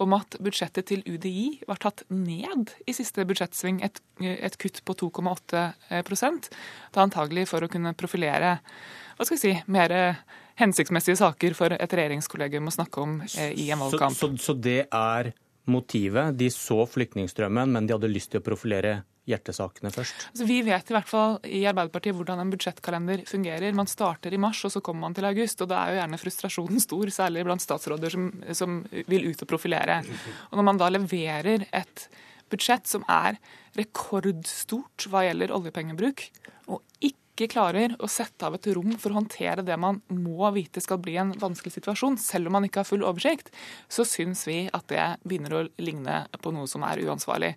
om 0.00 0.16
at 0.16 0.38
budsjettet 0.40 0.88
til 0.88 1.04
UDI 1.04 1.66
var 1.68 1.80
tatt 1.80 2.06
ned 2.12 2.72
i 2.88 2.96
siste 2.96 3.24
budsjettsving, 3.28 3.82
et, 3.84 4.00
et 4.20 4.58
kutt 4.60 4.82
på 4.84 4.96
2,8% 5.04 6.50
da 6.96 7.04
antagelig 7.04 7.46
for 7.52 7.64
å 7.64 7.70
kunne 7.72 7.96
profilere 7.96 8.58
hva 9.16 9.24
skal 9.24 9.36
vi 9.36 9.44
si, 9.44 9.54
mer 9.72 9.92
hensiktsmessige 10.60 11.20
saker 11.20 11.56
for 11.56 11.72
et 11.76 11.96
regjeringskollegium 12.00 12.68
å 12.68 12.74
snakke 12.74 13.02
om 13.02 13.18
eh, 13.26 13.52
i 13.56 13.70
en 13.72 13.80
valgkamp. 13.84 14.16
Så, 14.16 14.32
så, 14.36 14.52
så 14.52 14.56
det 14.56 14.82
er 14.88 15.32
motivet. 15.70 16.36
De 16.38 16.48
så 16.52 16.82
flyktningstrømmen, 16.88 17.72
men 17.74 17.86
de 17.86 17.94
hadde 17.96 18.10
lyst 18.10 18.32
til 18.32 18.42
å 18.42 18.46
profilere 18.46 19.00
hjertesakene 19.26 19.90
først? 19.90 20.28
Altså, 20.30 20.46
vi 20.46 20.60
vet 20.66 20.90
i 20.90 20.94
hvert 20.94 21.10
fall 21.10 21.36
i 21.50 21.64
Arbeiderpartiet 21.66 22.14
hvordan 22.16 22.42
en 22.42 22.52
budsjettkalender 22.52 23.24
fungerer. 23.28 23.74
Man 23.76 23.90
starter 23.90 24.34
i 24.34 24.40
mars, 24.40 24.62
og 24.66 24.74
så 24.74 24.82
kommer 24.84 25.06
man 25.06 25.16
til 25.16 25.26
august. 25.28 25.62
og 25.62 25.70
Da 25.72 25.82
er 25.82 25.92
jo 25.94 26.00
gjerne 26.00 26.22
frustrasjonen 26.22 26.82
stor, 26.82 27.12
særlig 27.14 27.44
blant 27.48 27.64
statsråder 27.64 28.14
som, 28.14 28.30
som 28.54 28.80
vil 29.10 29.28
ut 29.32 29.42
og 29.42 29.50
profilere. 29.50 30.00
Og 30.50 30.58
Når 30.60 30.68
man 30.70 30.80
da 30.82 30.90
leverer 30.94 31.66
et 31.74 32.08
budsjett 32.52 32.86
som 32.86 33.02
er 33.10 33.40
rekordstort 33.76 35.08
hva 35.10 35.26
gjelder 35.26 35.54
oljepengebruk, 35.54 36.28
og 36.70 36.82
ikke 37.00 37.25
ikke 37.36 37.50
klarer 37.52 37.92
å 38.00 38.08
sette 38.08 38.48
av 38.48 38.56
et 38.56 38.66
rom 38.72 38.94
for 38.96 39.12
å 39.12 39.18
håndtere 39.18 39.64
det 39.66 39.76
man 39.80 39.98
må 40.08 40.48
vite 40.56 40.80
skal 40.80 41.00
bli 41.04 41.18
en 41.20 41.34
vanskelig 41.36 41.74
situasjon, 41.74 42.16
selv 42.20 42.48
om 42.48 42.56
man 42.56 42.66
ikke 42.66 42.80
har 42.80 42.88
full 42.88 43.04
oversikt, 43.04 43.52
så 43.92 44.06
syns 44.08 44.46
vi 44.48 44.62
at 44.72 44.86
det 44.88 45.04
begynner 45.28 45.54
å 45.54 45.62
ligne 45.82 46.22
på 46.40 46.52
noe 46.56 46.68
som 46.70 46.86
er 46.88 47.02
uansvarlig. 47.04 47.52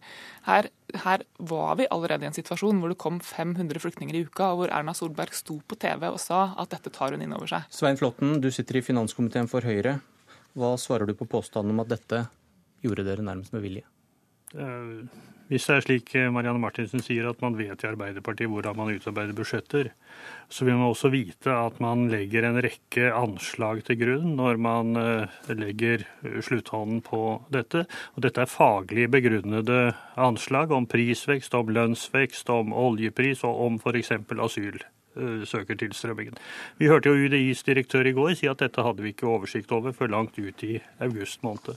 Her, 0.49 0.67
her 1.05 1.23
var 1.39 1.79
vi 1.79 1.87
allerede 1.87 2.27
i 2.27 2.29
en 2.29 2.35
situasjon 2.35 2.83
hvor 2.83 2.91
det 2.91 2.99
kom 2.99 3.21
500 3.23 3.79
flyktninger 3.85 4.19
i 4.19 4.25
uka, 4.27 4.51
og 4.51 4.63
hvor 4.63 4.75
Erna 4.75 4.95
Solberg 4.97 5.37
sto 5.37 5.61
på 5.63 5.79
TV 5.79 6.09
og 6.09 6.19
sa 6.21 6.49
at 6.59 6.75
dette 6.75 6.91
tar 6.93 7.15
hun 7.15 7.23
inn 7.23 7.35
over 7.37 7.47
seg. 7.49 7.71
Svein 7.73 7.99
Flåtten, 7.99 8.37
du 8.43 8.51
sitter 8.51 8.81
i 8.81 8.85
finanskomiteen 8.85 9.47
for 9.51 9.63
Høyre. 9.63 9.99
Hva 10.59 10.75
svarer 10.81 11.07
du 11.07 11.15
på 11.15 11.29
påstanden 11.29 11.71
om 11.75 11.83
at 11.85 11.93
dette 11.93 12.25
gjorde 12.83 13.05
dere 13.07 13.23
nærmest 13.23 13.55
med 13.55 13.63
vilje? 13.63 13.87
Uh, 14.55 15.05
hvis 15.49 15.65
det 15.65 15.75
er 15.75 15.85
slik 15.85 16.11
eh, 16.17 16.29
Marianne 16.33 16.61
Martinsen 16.61 17.01
sier 17.01 17.29
at 17.29 17.39
man 17.41 17.57
vet 17.57 17.81
i 17.81 17.89
Arbeiderpartiet 17.89 18.51
hvordan 18.51 18.77
man 18.77 18.91
utarbeider 18.93 19.33
budsjetter, 19.37 19.89
så 20.49 20.65
vil 20.65 20.77
man 20.77 20.91
også 20.91 21.09
vite 21.13 21.53
at 21.53 21.79
man 21.81 22.05
legger 22.11 22.45
en 22.45 22.59
rekke 22.61 23.09
anslag 23.17 23.81
til 23.87 23.97
grunn 23.99 24.35
når 24.37 24.61
man 24.61 24.97
uh, 24.97 25.39
legger 25.49 26.05
slutthånden 26.45 27.01
på 27.05 27.21
dette. 27.53 27.85
Og 28.13 28.25
dette 28.25 28.45
er 28.45 28.51
faglig 28.51 29.07
begrunnede 29.13 29.79
anslag 30.17 30.73
om 30.75 30.89
prisvekst, 30.89 31.57
om 31.57 31.73
lønnsvekst, 31.73 32.49
om 32.53 32.73
oljepris 32.73 33.45
og 33.47 33.65
om 33.67 33.81
f.eks. 33.81 34.13
asyl 34.49 34.81
søkertilstrømmingen. 35.49 36.37
Vi 36.77 36.87
hørte 36.87 37.09
jo 37.09 37.25
UDIs 37.25 37.63
direktør 37.67 38.07
i 38.07 38.13
går 38.15 38.35
si 38.39 38.47
at 38.47 38.61
dette 38.61 38.83
hadde 38.85 39.03
vi 39.03 39.13
ikke 39.13 39.27
oversikt 39.27 39.71
over 39.75 39.91
før 39.91 40.13
langt 40.13 40.37
ut 40.39 40.63
i 40.63 40.79
august 41.03 41.43
måned. 41.43 41.75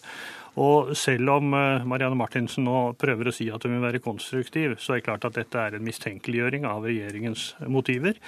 Og 0.60 0.90
selv 0.98 1.30
om 1.32 1.54
eh, 1.56 1.84
Marianne 1.88 2.18
Martinsen 2.18 2.66
nå 2.68 2.92
prøver 3.00 3.30
å 3.30 3.32
si 3.32 3.46
at 3.48 3.64
hun 3.64 3.72
vil 3.78 3.84
være 3.86 4.02
konstruktiv, 4.04 4.74
så 4.76 4.92
er 4.92 5.00
det 5.00 5.06
klart 5.06 5.24
at 5.24 5.38
dette 5.38 5.56
er 5.56 5.78
en 5.78 5.86
mistenkeliggjøring 5.86 6.66
av 6.68 6.84
regjeringens 6.84 7.46
motiver. 7.72 8.18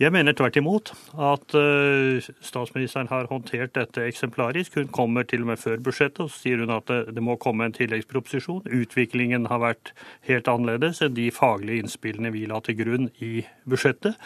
Jeg 0.00 0.14
mener 0.14 0.36
tvert 0.36 0.56
imot 0.56 0.94
at 1.20 1.56
eh, 1.58 2.24
statsministeren 2.40 3.10
har 3.12 3.28
håndtert 3.28 3.74
dette 3.76 4.06
eksemplarisk. 4.08 4.80
Hun 4.80 4.92
kommer 4.94 5.28
til 5.28 5.44
og 5.44 5.52
med 5.52 5.60
før 5.60 5.82
budsjettet, 5.84 6.22
og 6.24 6.32
så 6.32 6.46
sier 6.46 6.64
hun 6.64 6.72
at 6.72 6.88
det, 6.88 7.24
må 7.26 7.36
komme 7.42 7.68
en 7.68 7.76
tilleggsproposisjon. 7.76 8.70
Utviklingen 8.72 9.50
har 9.50 9.60
vært 9.60 9.92
helt 10.30 10.48
annerledes 10.48 11.02
enn 11.04 11.16
de 11.16 11.28
faglige 11.34 11.84
innspillene 11.84 12.32
vi 12.32 12.46
la 12.48 12.62
til 12.64 12.78
grunn 12.80 13.10
i 13.20 13.42
budsjettet. 13.68 14.16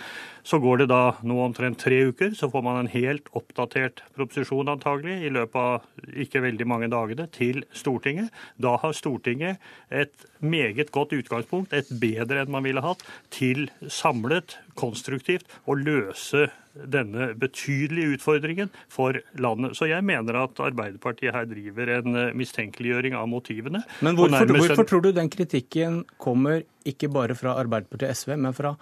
Så 0.47 0.61
går 0.63 0.83
det 0.83 0.91
da 0.93 1.17
nå 1.27 1.37
omtrent 1.45 1.81
tre 1.83 1.99
uker, 2.09 2.33
så 2.37 2.49
får 2.53 2.63
man 2.65 2.79
en 2.81 2.93
helt 2.93 3.27
oppdatert 3.37 4.01
proposisjon 4.17 4.71
antagelig 4.73 5.19
i 5.27 5.33
løpet 5.35 5.59
av 5.61 6.15
ikke 6.25 6.45
veldig 6.47 6.67
mange 6.69 6.89
dagene 6.93 7.29
til 7.41 7.65
Stortinget. 7.77 8.31
Da 8.61 8.77
har 8.83 8.95
Stortinget 8.97 9.61
et 9.91 10.27
meget 10.41 10.93
godt 10.95 11.17
utgangspunkt, 11.17 11.75
et 11.75 11.91
bedre 12.01 12.45
enn 12.45 12.53
man 12.53 12.67
ville 12.67 12.85
hatt, 12.85 13.03
til 13.35 13.69
samlet, 13.89 14.59
konstruktivt 14.79 15.49
å 15.67 15.77
løse 15.79 16.51
denne 16.71 17.33
betydelige 17.35 18.15
utfordringen 18.15 18.71
for 18.93 19.19
landet. 19.43 19.75
Så 19.77 19.89
jeg 19.91 20.07
mener 20.07 20.39
at 20.45 20.61
Arbeiderpartiet 20.63 21.35
her 21.35 21.49
driver 21.51 21.91
en 21.97 22.15
eh, 22.15 22.31
mistenkeliggjøring 22.39 23.17
av 23.19 23.27
motivene. 23.29 23.83
Men 24.07 24.17
hvorfor, 24.21 24.55
hvorfor 24.55 24.87
tror 24.87 25.03
du 25.05 25.11
den 25.17 25.33
kritikken 25.33 26.05
kommer 26.23 26.63
ikke 26.87 27.11
bare 27.11 27.35
fra 27.35 27.57
Arbeiderpartiet 27.59 28.13
og 28.13 28.23
SV, 28.23 28.37
men 28.47 28.57
fra 28.57 28.77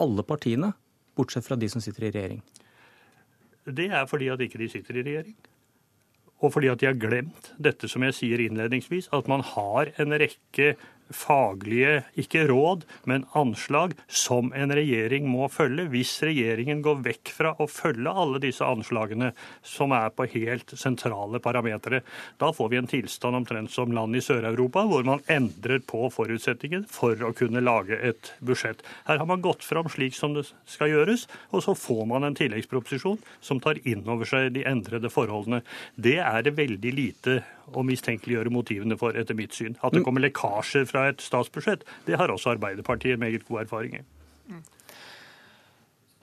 alle 0.00 0.24
partiene? 0.26 0.72
bortsett 1.16 1.46
fra 1.46 1.56
de 1.56 1.68
som 1.68 1.80
sitter 1.80 2.08
i 2.08 2.12
regjering? 2.14 2.42
Det 3.66 3.88
er 3.90 4.06
fordi 4.06 4.30
at 4.30 4.42
ikke 4.44 4.60
de 4.60 4.68
sitter 4.70 5.00
i 5.00 5.04
regjering. 5.06 5.36
Og 6.44 6.52
fordi 6.52 6.68
at 6.68 6.82
de 6.82 6.88
har 6.90 6.98
glemt 7.00 7.52
dette 7.62 7.88
som 7.88 8.04
jeg 8.04 8.16
sier 8.16 8.42
innledningsvis, 8.44 9.08
at 9.16 9.28
man 9.30 9.44
har 9.54 9.92
en 10.02 10.16
rekke 10.20 10.74
faglige, 11.10 12.02
ikke 12.18 12.46
råd, 12.50 12.84
men 13.08 13.26
anslag 13.38 13.94
som 14.08 14.52
en 14.56 14.72
regjering 14.74 15.28
må 15.30 15.48
følge. 15.52 15.86
Hvis 15.92 16.16
regjeringen 16.26 16.82
går 16.84 17.02
vekk 17.04 17.32
fra 17.36 17.52
å 17.62 17.68
følge 17.70 18.10
alle 18.10 18.40
disse 18.42 18.66
anslagene 18.66 19.32
som 19.66 19.94
er 19.96 20.12
på 20.14 20.28
helt 20.34 20.74
sentrale 20.78 21.40
parametere, 21.42 22.02
da 22.40 22.50
får 22.54 22.72
vi 22.72 22.80
en 22.80 22.90
tilstand 22.90 23.40
omtrent 23.40 23.72
som 23.72 23.94
land 23.94 24.16
i 24.16 24.24
Sør-Europa, 24.24 24.86
hvor 24.88 25.06
man 25.06 25.24
endrer 25.32 25.82
på 25.86 26.06
forutsetningen 26.12 26.86
for 26.90 27.20
å 27.22 27.32
kunne 27.36 27.64
lage 27.64 27.98
et 28.00 28.32
budsjett. 28.40 28.82
Her 29.06 29.22
har 29.22 29.30
man 29.30 29.44
gått 29.44 29.64
fram 29.66 29.90
slik 29.92 30.16
som 30.18 30.34
det 30.36 30.46
skal 30.70 30.92
gjøres, 30.92 31.26
og 31.52 31.64
så 31.66 31.76
får 31.78 32.04
man 32.10 32.26
en 32.26 32.38
tilleggsproposisjon 32.38 33.20
som 33.44 33.62
tar 33.62 33.80
inn 33.86 34.06
over 34.10 34.28
seg 34.28 34.52
de 34.56 34.66
endrede 34.68 35.10
forholdene. 35.12 35.62
Det 35.94 36.18
er 36.22 36.42
det 36.46 36.56
veldig 36.58 36.94
lite 36.96 37.40
å 37.74 37.82
mistenkeliggjøre 37.86 38.52
motivene 38.54 38.96
for, 38.98 39.16
etter 39.18 39.36
mitt 39.38 39.54
syn. 39.56 39.74
At 39.82 39.94
det 39.96 40.04
kommer 40.06 40.22
lekkasjer 40.22 40.86
fra 40.88 40.95
et 41.04 41.22
statsbudsjett, 41.24 41.84
det 42.06 42.18
har 42.18 42.32
også 42.32 42.54
Arbeiderpartiet 42.54 43.20
meget 43.20 43.46
god 43.48 43.64
erfaring 43.66 43.98
i. 43.98 44.04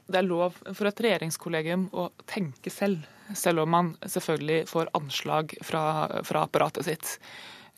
Det 0.03 0.19
er 0.19 0.27
lov 0.27 0.57
for 0.75 0.89
et 0.89 0.99
regjeringskollegium 1.05 1.87
å 1.95 2.09
tenke 2.29 2.71
selv, 2.73 3.05
selv 3.39 3.63
om 3.63 3.71
man 3.71 3.91
selvfølgelig 4.03 4.65
får 4.69 4.91
anslag 4.97 5.55
fra, 5.63 5.83
fra 6.27 6.43
apparatet 6.47 6.89
sitt. 6.89 7.13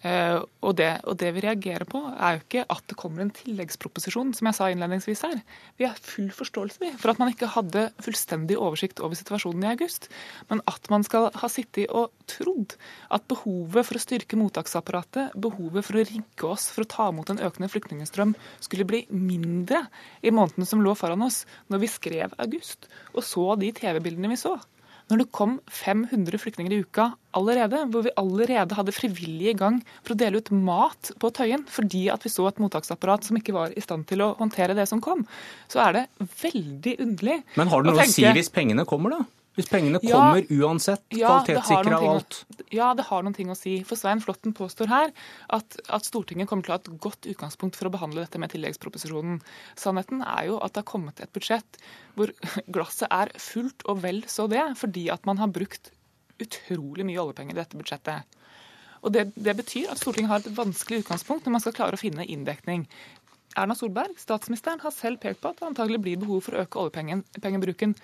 Uh, 0.06 0.44
og, 0.61 0.76
det, 0.77 0.91
og, 1.10 1.15
det, 1.18 1.32
vi 1.34 1.41
reagerer 1.41 1.88
på, 1.90 1.98
er 2.14 2.36
jo 2.36 2.44
ikke 2.44 2.65
at 2.69 2.84
det 2.91 2.98
kommer 2.99 3.23
en 3.23 3.32
tilleggsproposisjon, 3.34 4.36
som 4.38 4.49
jeg 4.49 4.57
sa 4.57 4.68
innledningsvis 4.69 5.23
her. 5.26 5.40
Vi 5.82 5.88
har 5.88 5.98
full 5.98 6.27
forståelse 6.36 6.91
for 7.02 7.10
at 7.10 7.22
man 7.22 7.32
ikke 7.32 7.49
hadde 7.56 7.88
fullstendig 8.06 8.60
oversikt 8.61 9.02
over 9.02 9.18
situasjonen 9.18 9.65
i 9.65 9.72
august. 9.72 10.06
Men 10.52 10.61
at 10.69 10.91
man 10.94 11.06
skal 11.07 11.32
ha 11.34 11.49
sittet 11.49 11.90
og 11.90 12.14
trodd 12.30 12.76
at 13.18 13.26
behovet 13.32 13.88
for 13.88 13.98
å 13.98 14.03
styrke 14.03 14.38
mottaksapparatet, 14.38 15.34
behovet 15.41 15.88
for 15.88 15.98
å 15.98 16.06
rigge 16.06 16.52
oss 16.52 16.68
for 16.76 16.86
å 16.86 16.91
ta 16.91 17.10
imot 17.10 17.34
en 17.34 17.41
økende 17.48 17.72
flyktningstrøm, 17.73 18.36
skulle 18.61 18.86
bli 18.86 19.02
mindre 19.10 19.88
i 20.22 20.34
månedene 20.34 20.69
som 20.69 20.86
lå 20.86 20.94
foran 20.99 21.26
oss, 21.26 21.44
når 21.73 21.82
vi 21.82 21.94
skrev 21.95 22.38
august 22.45 22.86
og 23.15 23.23
så 23.26 23.56
de 23.60 23.73
TV-bildene 23.76 24.32
vi 24.32 24.40
så 24.40 24.57
når 25.11 25.22
det 25.22 25.27
kom 25.36 25.60
500 25.69 26.40
flyktninger 26.41 26.73
i 26.73 26.82
uka 26.82 27.11
allerede, 27.38 27.84
hvor 27.94 28.06
vi 28.07 28.14
allerede 28.18 28.77
hadde 28.77 28.95
frivillige 28.95 29.53
i 29.53 29.60
gang 29.60 29.80
for 30.02 30.15
å 30.15 30.19
dele 30.19 30.41
ut 30.41 30.52
mat 30.56 31.11
på 31.22 31.32
Tøyen 31.36 31.65
fordi 31.69 32.07
at 32.14 32.26
vi 32.26 32.32
så 32.34 32.48
et 32.49 32.61
mottaksapparat 32.64 33.27
som 33.27 33.38
ikke 33.38 33.56
var 33.56 33.76
i 33.76 33.84
stand 33.84 34.07
til 34.10 34.23
å 34.26 34.34
håndtere 34.40 34.77
det 34.77 34.88
som 34.90 35.03
kom, 35.03 35.26
så 35.72 35.84
er 35.86 35.99
det 35.99 36.06
veldig 36.41 36.98
underlig 37.06 37.41
Men 37.60 37.72
har 37.72 37.84
det 37.84 37.94
noe 37.94 38.06
å 38.07 38.10
si 38.10 38.26
hvis 38.26 38.53
pengene 38.53 38.88
kommer, 38.90 39.19
da? 39.19 39.44
Hvis 39.56 39.69
pengene 39.72 40.02
ja, 40.03 40.18
kommer 40.19 40.44
uansett, 40.52 41.03
ja, 41.15 41.30
kvalitetssikra 41.32 41.99
og 42.02 42.10
alt? 42.11 42.40
Ja, 42.76 42.90
det 42.98 43.06
har 43.07 43.23
noen 43.23 43.36
ting 43.38 43.52
å 43.52 43.56
si. 43.56 43.77
For 43.88 43.99
Svein 43.99 44.19
Flåtten 44.23 44.56
påstår 44.56 44.91
her 44.91 45.14
at, 45.56 45.77
at, 45.88 46.07
Stortinget 46.07 46.49
kommer 46.52 46.68
til 46.68 46.73
å 46.73 46.76
ha 46.76 46.82
et 46.84 46.91
godt 47.03 47.30
utgangspunkt 47.32 47.80
for 47.80 47.88
å 47.88 47.94
behandle 47.94 48.26
dette 48.26 48.41
med 48.41 48.52
tilleggsproposisjonen. 48.52 49.40
Sannheten 49.80 50.26
er 50.27 50.49
jo 50.49 50.60
at 50.60 50.76
det 50.76 50.84
har 50.84 50.90
kommet 50.91 51.23
et 51.23 51.32
budsjett 51.36 51.80
hvor 52.19 52.34
glasset 52.76 53.07
er 53.07 53.32
fullt 53.40 53.88
og 53.88 54.03
vel 54.03 54.23
så 54.32 54.49
det, 54.52 54.65
fordi 54.82 55.07
at 55.14 55.23
man 55.30 55.40
har 55.40 55.53
brukt 55.56 55.94
utrolig 56.44 57.07
mye 57.07 57.22
oljepenger 57.23 57.56
i 57.56 57.61
dette 57.61 57.80
budsjettet. 57.80 58.41
Og 59.06 59.14
det, 59.15 59.30
det 59.40 59.56
betyr 59.56 59.94
at 59.94 60.02
Stortinget 60.02 60.34
har 60.34 60.44
et 60.44 60.57
vanskelig 60.57 61.06
utgangspunkt 61.06 61.48
når 61.48 61.56
man 61.56 61.64
skal 61.64 61.77
klare 61.77 61.95
å 61.95 62.02
finne 62.02 62.27
inndekning. 62.27 62.90
Erna 63.56 63.76
Solberg, 63.77 64.18
statsministeren, 64.19 64.82
har 64.84 64.91
selv 64.91 65.22
pekt 65.23 65.40
på 65.40 65.53
at 65.53 65.61
det 65.61 65.69
antagelig 65.69 66.02
blir 66.03 66.19
behov 66.19 66.44
for 66.44 66.57
å 66.57 66.65
øke 66.65 66.82
oljepengebruken 66.82 67.95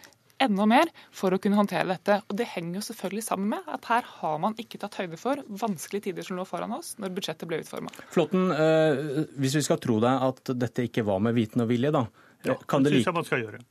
enda 0.44 0.68
mer 0.70 0.92
for 1.16 1.34
å 1.34 1.40
kunne 1.42 1.60
håndtere 1.60 1.88
dette. 1.90 2.20
Og 2.28 2.38
Det 2.40 2.48
henger 2.54 2.80
jo 2.80 2.84
selvfølgelig 2.90 3.26
sammen 3.26 3.54
med 3.56 3.72
at 3.72 3.88
her 3.92 4.08
har 4.20 4.42
man 4.44 4.58
ikke 4.62 4.82
tatt 4.82 4.98
høyde 5.02 5.20
for 5.22 5.42
vanskelige 5.62 6.10
tider 6.10 6.28
som 6.28 6.40
lå 6.40 6.46
foran 6.50 6.76
oss 6.78 6.94
når 7.02 7.16
budsjettet 7.18 7.50
ble 7.50 7.62
utforma. 7.64 7.94
Flåtten, 8.14 8.52
eh, 8.52 9.26
hvis 9.42 9.58
vi 9.60 9.66
skal 9.68 9.82
tro 9.84 10.00
deg 10.04 10.28
at 10.30 10.54
dette 10.66 10.88
ikke 10.90 11.06
var 11.08 11.24
med 11.24 11.38
viten 11.38 11.64
og 11.64 11.72
vilje, 11.72 11.94
da. 11.94 12.06
Ja, 12.48 12.58
kan 12.68 12.84
det, 12.84 12.96
like, 12.96 13.14
man 13.14 13.28
skal 13.28 13.46
gjøre. 13.46 13.62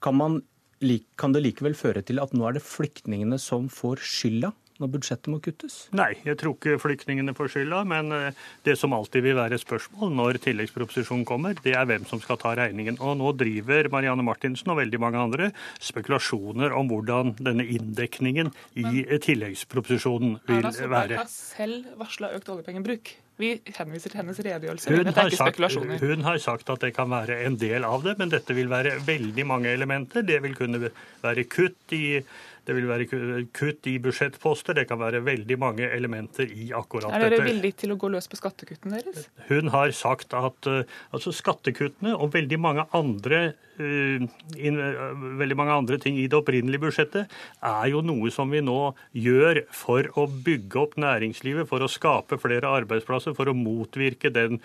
Kan, 0.00 0.16
man, 0.16 0.40
kan 1.20 1.34
det 1.36 1.44
likevel 1.44 1.76
føre 1.76 2.04
til 2.06 2.20
at 2.22 2.32
nå 2.36 2.48
er 2.48 2.56
det 2.56 2.64
flyktningene 2.64 3.38
som 3.40 3.68
får 3.72 4.00
skylda 4.04 4.52
når 4.82 4.92
budsjettet 4.94 5.30
må 5.32 5.40
kuttes? 5.44 5.78
Nei, 5.96 6.12
jeg 6.26 6.38
tror 6.40 6.56
ikke 6.56 6.78
flyktningene 6.82 7.34
får 7.36 7.52
skylda. 7.54 7.82
Men 7.88 8.14
eh, 8.14 8.40
det 8.66 8.76
som 8.80 8.94
alltid 8.96 9.24
vil 9.26 9.38
være 9.38 9.60
spørsmål 9.62 10.14
når 10.16 10.40
tilleggsproposisjonen 10.46 11.26
kommer, 11.28 11.56
det 11.64 11.76
er 11.78 11.88
hvem 11.88 12.06
som 12.08 12.22
skal 12.22 12.40
ta 12.42 12.54
regningen. 12.58 13.00
Og 13.00 13.18
nå 13.20 13.32
driver 13.38 13.90
Marianne 13.92 14.26
Martinsen 14.26 14.72
og 14.74 14.80
veldig 14.82 15.02
mange 15.02 15.22
andre 15.22 15.50
spekulasjoner 15.82 16.74
om 16.76 16.90
hvordan 16.92 17.36
denne 17.40 17.66
inndekningen 17.76 18.52
i 18.76 19.04
tilleggsproposisjonen 19.22 20.40
vil 20.46 20.64
være. 20.64 20.66
Erna 20.66 20.74
Solberg 20.76 21.20
har 21.22 21.30
selv 21.32 21.94
varsla 22.00 22.34
økt 22.36 22.52
oljepengebruk. 22.52 23.16
Vi 23.36 23.50
henviser 23.76 24.12
til 24.12 24.22
hennes 24.22 24.38
redegjørelse. 24.40 24.92
Hun 24.96 25.10
har, 25.12 25.34
sagt, 25.36 25.58
hun 26.00 26.22
har 26.24 26.38
sagt 26.40 26.70
at 26.72 26.84
det 26.86 26.94
kan 26.96 27.10
være 27.12 27.42
en 27.44 27.58
del 27.60 27.84
av 27.84 28.00
det, 28.06 28.14
men 28.16 28.32
dette 28.32 28.56
vil 28.56 28.70
være 28.72 28.94
veldig 29.04 29.44
mange 29.44 29.68
elementer. 29.76 30.24
Det 30.24 30.38
vil 30.44 30.56
kunne 30.56 30.88
være 31.20 31.44
kutt 31.52 31.92
i 31.92 32.06
det 32.66 32.74
vil 32.74 32.88
være 32.90 33.06
kutt 33.54 33.86
i 33.86 33.96
budsjettposter. 34.02 34.74
Det 34.74 34.86
kan 34.90 34.98
være 34.98 35.22
veldig 35.26 35.58
mange 35.62 35.86
elementer 35.86 36.50
i 36.50 36.72
akkurat 36.74 37.12
dette. 37.12 37.20
Er 37.28 37.34
dere 37.36 37.46
villige 37.46 37.80
til 37.84 37.94
å 37.94 37.98
gå 38.00 38.10
løs 38.10 38.26
på 38.30 38.38
skattekuttene 38.40 38.98
deres? 38.98 39.28
Hun 39.50 39.70
har 39.74 39.94
sagt 39.94 40.34
at 40.36 40.70
uh, 40.70 40.82
altså 41.14 41.34
skattekuttene 41.34 42.16
og 42.16 42.34
veldig 42.34 42.58
mange 42.62 42.86
andre 42.96 43.42
veldig 43.76 45.58
mange 45.58 45.76
andre 45.76 45.98
ting 46.02 46.18
i 46.20 46.26
det 46.30 46.38
opprinnelige 46.38 46.82
budsjettet 46.86 47.32
er 47.64 47.86
jo 47.92 48.02
noe 48.04 48.30
som 48.34 48.50
vi 48.52 48.62
nå 48.64 48.94
gjør 49.16 49.62
for 49.74 50.08
å 50.16 50.26
bygge 50.30 50.80
opp 50.80 50.96
næringslivet, 51.00 51.68
for 51.68 51.84
å 51.84 51.90
skape 51.90 52.40
flere 52.40 52.70
arbeidsplasser, 52.82 53.36
for 53.36 53.50
å 53.50 53.56
motvirke 53.56 54.32
den 54.32 54.60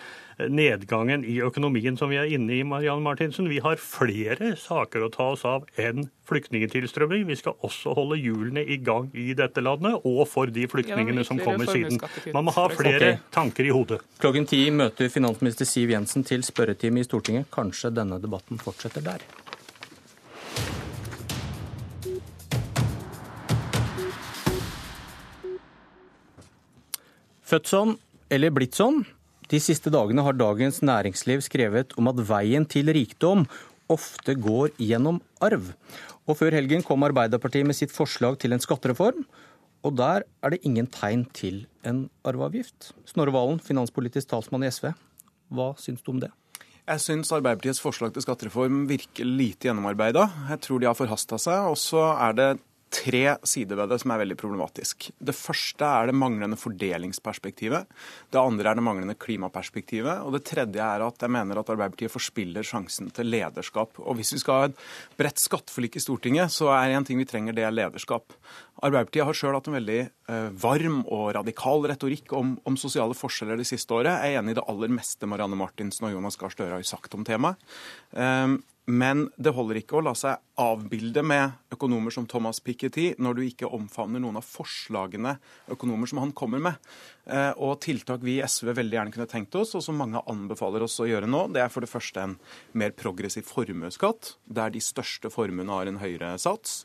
nedgangen 0.48 1.26
i 1.28 1.38
økonomien 1.44 1.98
som 1.98 2.10
vi 2.12 2.18
er 2.20 2.30
inne 2.32 2.56
i, 2.56 2.64
Marianne 2.66 3.04
Martinsen. 3.04 3.50
Vi 3.50 3.60
har 3.62 3.80
flere 3.82 4.54
saker 4.58 5.06
å 5.06 5.12
ta 5.12 5.30
oss 5.34 5.44
av 5.48 5.66
enn 5.80 6.08
flyktningtilstrømming. 6.28 7.26
Vi 7.28 7.36
skal 7.38 7.56
også 7.66 7.94
holde 7.98 8.18
hjulene 8.20 8.64
i 8.64 8.78
gang 8.82 9.10
i 9.18 9.32
dette 9.38 9.62
landet, 9.64 10.00
og 10.08 10.22
for 10.30 10.50
de 10.52 10.66
flyktningene 10.70 11.24
som 11.26 11.40
kommer 11.42 11.68
siden. 11.70 12.00
Man 12.34 12.46
må 12.46 12.54
ha 12.56 12.68
flere 12.72 13.16
tanker 13.34 13.68
i 13.68 13.74
hodet. 13.74 14.00
Klokken 14.22 14.46
ti 14.48 14.64
møter 14.74 15.10
finansminister 15.12 15.68
Siv 15.68 15.92
Jensen 15.92 16.26
til 16.26 16.44
spørretime 16.46 17.02
i 17.02 17.06
Stortinget. 17.06 17.50
Kanskje 17.52 17.92
denne 17.94 18.20
debatten 18.22 18.60
fortsetter 18.62 19.01
der. 19.06 19.24
Født 27.52 27.68
sånn 27.68 27.98
eller 28.32 28.54
blitt 28.54 28.78
sånn? 28.78 29.02
De 29.52 29.58
siste 29.60 29.90
dagene 29.92 30.24
har 30.24 30.38
Dagens 30.38 30.80
Næringsliv 30.80 31.42
skrevet 31.44 31.92
om 32.00 32.08
at 32.08 32.22
veien 32.24 32.64
til 32.64 32.88
rikdom 32.96 33.44
ofte 33.92 34.32
går 34.40 34.72
gjennom 34.80 35.20
arv. 35.44 35.74
Og 36.24 36.38
før 36.38 36.56
helgen 36.56 36.84
kom 36.86 37.04
Arbeiderpartiet 37.04 37.68
med 37.68 37.76
sitt 37.76 37.92
forslag 37.92 38.38
til 38.40 38.56
en 38.56 38.62
skattereform. 38.62 39.26
Og 39.84 39.96
der 39.98 40.24
er 40.40 40.54
det 40.54 40.62
ingen 40.64 40.88
tegn 40.88 41.26
til 41.36 41.66
en 41.84 42.06
arveavgift. 42.24 42.94
Snorre 43.04 43.34
Valen, 43.34 43.60
finanspolitisk 43.60 44.30
talsmann 44.30 44.64
i 44.64 44.70
SV, 44.72 44.94
hva 45.52 45.74
syns 45.76 46.00
du 46.06 46.14
om 46.14 46.22
det? 46.22 46.30
Jeg 46.82 46.98
syns 46.98 47.30
Arbeiderpartiets 47.30 47.80
forslag 47.82 48.10
til 48.14 48.24
skattereform 48.24 48.86
virker 48.90 49.28
lite 49.28 49.68
gjennomarbeida. 49.68 50.24
Jeg 50.50 50.64
tror 50.64 50.80
de 50.82 50.88
har 50.88 50.98
forhasta 50.98 51.38
seg. 51.38 51.68
Og 51.70 51.78
så 51.78 52.08
er 52.16 52.34
det 52.38 52.48
tre 52.92 53.22
sider 53.48 53.78
ved 53.80 53.90
det 53.92 53.98
som 54.02 54.12
er 54.12 54.20
veldig 54.22 54.36
problematisk. 54.40 55.08
Det 55.16 55.34
første 55.36 55.86
er 55.86 56.10
det 56.10 56.16
manglende 56.18 56.58
fordelingsperspektivet. 56.60 57.88
Det 58.32 58.40
andre 58.40 58.70
er 58.70 58.78
det 58.78 58.84
manglende 58.84 59.16
klimaperspektivet. 59.18 60.20
Og 60.26 60.36
det 60.36 60.44
tredje 60.48 60.84
er 60.84 61.04
at 61.06 61.24
jeg 61.24 61.32
mener 61.32 61.58
at 61.58 61.72
Arbeiderpartiet 61.72 62.12
forspiller 62.12 62.66
sjansen 62.66 63.08
til 63.14 63.30
lederskap. 63.32 63.96
Og 64.02 64.18
hvis 64.18 64.34
vi 64.36 64.42
skal 64.42 64.58
ha 64.58 64.70
et 64.70 64.82
bredt 65.18 65.40
skatteforlik 65.40 65.96
i 65.96 66.04
Stortinget, 66.04 66.52
så 66.52 66.68
er 66.76 66.92
en 66.92 67.08
ting 67.08 67.20
vi 67.20 67.28
trenger, 67.28 67.56
det 67.56 67.64
er 67.66 67.74
lederskap. 67.74 68.36
Arbeiderpartiet 68.82 69.28
har 69.28 69.38
sjøl 69.38 69.56
hatt 69.56 69.70
en 69.70 69.78
veldig 69.78 70.00
eh, 70.02 70.50
varm 70.62 71.00
og 71.06 71.30
radikal 71.38 71.86
retorikk 71.88 72.34
om, 72.36 72.56
om, 72.68 72.76
sosiale 72.80 73.16
forskjeller 73.16 73.60
det 73.60 73.68
siste 73.68 73.94
året. 73.96 74.12
Jeg 74.12 74.36
er 74.36 74.42
enig 74.42 74.56
i 74.56 74.60
det 74.60 74.66
aller 74.68 74.92
meste 74.92 75.28
Marianne 75.30 75.58
Martinsen 75.58 76.08
og 76.08 76.16
Jonas 76.16 76.36
Gahr 76.40 76.52
Støre 76.52 76.76
har 76.76 76.86
sagt 76.88 77.16
om 77.16 77.24
temaet. 77.26 77.60
Um, 78.12 78.60
men 78.90 79.28
det 79.38 79.52
holder 79.54 79.78
ikke 79.78 80.00
å 80.00 80.02
la 80.02 80.12
seg 80.18 80.40
avbilde 80.58 81.22
med 81.24 81.72
økonomer 81.72 82.12
som 82.14 82.26
Thomas 82.28 82.58
Piketty 82.64 83.12
når 83.22 83.36
du 83.38 83.42
ikke 83.46 83.70
omfavner 83.70 84.20
noen 84.20 84.40
av 84.40 84.46
forslagene 84.46 85.36
økonomer 85.70 86.10
som 86.10 86.18
han 86.18 86.34
kommer 86.36 86.62
med. 86.66 86.90
Eh, 87.30 87.52
og 87.62 87.78
tiltak 87.84 88.24
vi 88.26 88.40
i 88.40 88.42
SV 88.42 88.72
veldig 88.74 88.98
gjerne 88.98 89.14
kunne 89.14 89.28
tenkt 89.30 89.54
oss, 89.58 89.76
og 89.78 89.84
som 89.86 90.00
mange 90.02 90.20
anbefaler 90.26 90.82
oss 90.82 90.98
å 90.98 91.06
gjøre 91.06 91.30
nå, 91.30 91.44
det 91.54 91.62
er 91.62 91.70
for 91.70 91.86
det 91.86 91.92
første 91.92 92.26
en 92.26 92.36
mer 92.74 92.90
progressiv 92.98 93.46
formuesskatt, 93.46 94.34
der 94.50 94.74
de 94.74 94.82
største 94.82 95.30
formuene 95.30 95.72
har 95.72 95.86
en 95.86 96.02
høyere 96.02 96.34
sats. 96.42 96.82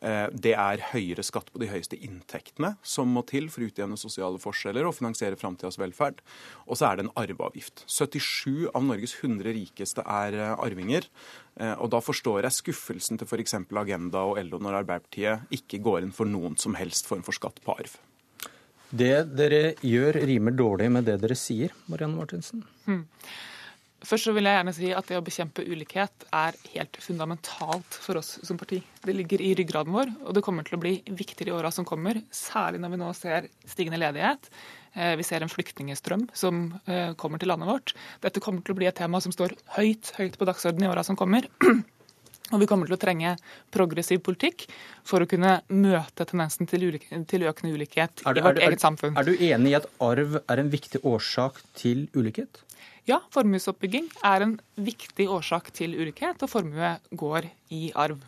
Eh, 0.00 0.26
det 0.32 0.54
er 0.56 0.84
høyere 0.94 1.24
skatt 1.26 1.50
på 1.52 1.60
de 1.60 1.68
høyeste 1.68 1.98
inntektene 2.00 2.72
som 2.82 3.10
må 3.12 3.22
til 3.28 3.50
for 3.52 3.62
å 3.64 3.68
utjevne 3.68 3.98
sosiale 4.00 4.40
forskjeller 4.40 4.88
og 4.88 4.96
finansiere 4.96 5.38
framtidas 5.40 5.76
velferd. 5.80 6.22
Og 6.66 6.80
så 6.80 6.88
er 6.88 6.98
det 6.98 7.06
en 7.06 7.14
arveavgift. 7.20 7.84
77 7.84 8.70
av 8.72 8.86
Norges 8.86 9.16
100 9.20 9.52
rikeste 9.56 10.04
er 10.06 10.38
eh, 10.38 10.54
arvinger. 10.56 11.08
Eh, 11.60 11.74
og 11.76 11.92
da 11.92 12.00
forstår 12.04 12.46
jeg 12.46 12.58
skuffelsen 12.60 13.20
til 13.20 13.28
f.eks. 13.28 13.58
Agenda 13.80 14.24
og 14.30 14.40
LO 14.46 14.62
når 14.62 14.80
Arbeiderpartiet 14.82 15.52
ikke 15.60 15.82
går 15.84 16.06
inn 16.06 16.16
for 16.16 16.28
noen 16.28 16.56
som 16.60 16.78
helst 16.80 17.10
form 17.10 17.26
for 17.26 17.36
skatt 17.36 17.60
på 17.64 17.76
arv. 17.76 17.98
Det 18.90 19.14
dere 19.38 19.76
gjør 19.86 20.16
rimer 20.26 20.56
dårlig 20.56 20.88
med 20.90 21.06
det 21.06 21.20
dere 21.22 21.36
sier, 21.38 21.70
Marianne 21.86 22.18
Martinsen. 22.18 22.64
Hmm. 22.88 23.04
Først 24.00 24.26
så 24.26 24.32
vil 24.32 24.48
jeg 24.48 24.56
gjerne 24.56 24.72
si 24.72 24.90
at 24.96 25.08
det 25.10 25.18
å 25.18 25.24
bekjempe 25.24 25.64
ulikhet 25.68 26.24
er 26.32 26.56
helt 26.72 26.96
fundamentalt 27.04 27.98
for 28.00 28.20
oss 28.20 28.38
som 28.46 28.56
parti. 28.60 28.80
Det 29.04 29.12
ligger 29.16 29.42
i 29.44 29.52
ryggraden 29.58 29.92
vår, 29.92 30.12
og 30.24 30.36
det 30.36 30.44
kommer 30.46 30.64
til 30.64 30.78
å 30.78 30.80
bli 30.80 30.94
viktigere 31.04 31.52
i 31.52 31.56
åra 31.58 31.72
som 31.74 31.84
kommer. 31.88 32.22
Særlig 32.32 32.80
når 32.80 32.94
vi 32.94 33.00
nå 33.02 33.10
ser 33.18 33.50
stigende 33.68 34.00
ledighet. 34.00 34.48
Eh, 34.94 35.14
vi 35.20 35.26
ser 35.26 35.44
en 35.44 35.52
flyktningstrøm 35.52 36.30
som 36.32 36.62
eh, 36.86 37.12
kommer 37.20 37.42
til 37.42 37.52
landet 37.52 37.68
vårt. 37.68 37.94
Dette 38.24 38.42
kommer 38.42 38.64
til 38.64 38.74
å 38.74 38.80
bli 38.80 38.88
et 38.88 38.96
tema 38.96 39.20
som 39.20 39.36
står 39.36 39.54
høyt, 39.76 40.14
høyt 40.16 40.40
på 40.40 40.48
dagsordenen 40.48 40.88
i 40.88 40.92
åra 40.94 41.04
som 41.06 41.18
kommer. 41.20 41.50
Og 42.50 42.62
vi 42.62 42.66
kommer 42.70 42.88
til 42.90 42.96
å 42.96 43.00
trenge 43.00 43.34
progressiv 43.74 44.22
politikk 44.26 44.66
for 45.06 45.22
å 45.22 45.28
kunne 45.30 45.60
møte 45.70 46.26
tendensen 46.26 46.68
til, 46.70 46.88
til 47.30 47.46
økende 47.46 47.76
ulikhet 47.76 48.24
du, 48.24 48.26
i 48.30 48.42
vårt 48.42 48.58
er, 48.58 48.66
eget 48.68 48.82
samfunn. 48.82 49.18
Er 49.18 49.28
du 49.28 49.34
enig 49.36 49.74
i 49.74 49.78
at 49.78 49.86
arv 50.02 50.40
er 50.42 50.62
en 50.62 50.72
viktig 50.72 51.02
årsak 51.06 51.62
til 51.78 52.08
ulikhet? 52.16 52.62
Ja, 53.08 53.20
formuesoppbygging 53.34 54.10
er 54.26 54.44
en 54.44 54.56
viktig 54.78 55.26
årsak 55.32 55.70
til 55.76 55.94
ulikhet, 55.98 56.42
og 56.44 56.50
formue 56.52 56.96
går 57.16 57.48
i 57.74 57.88
arv. 57.98 58.20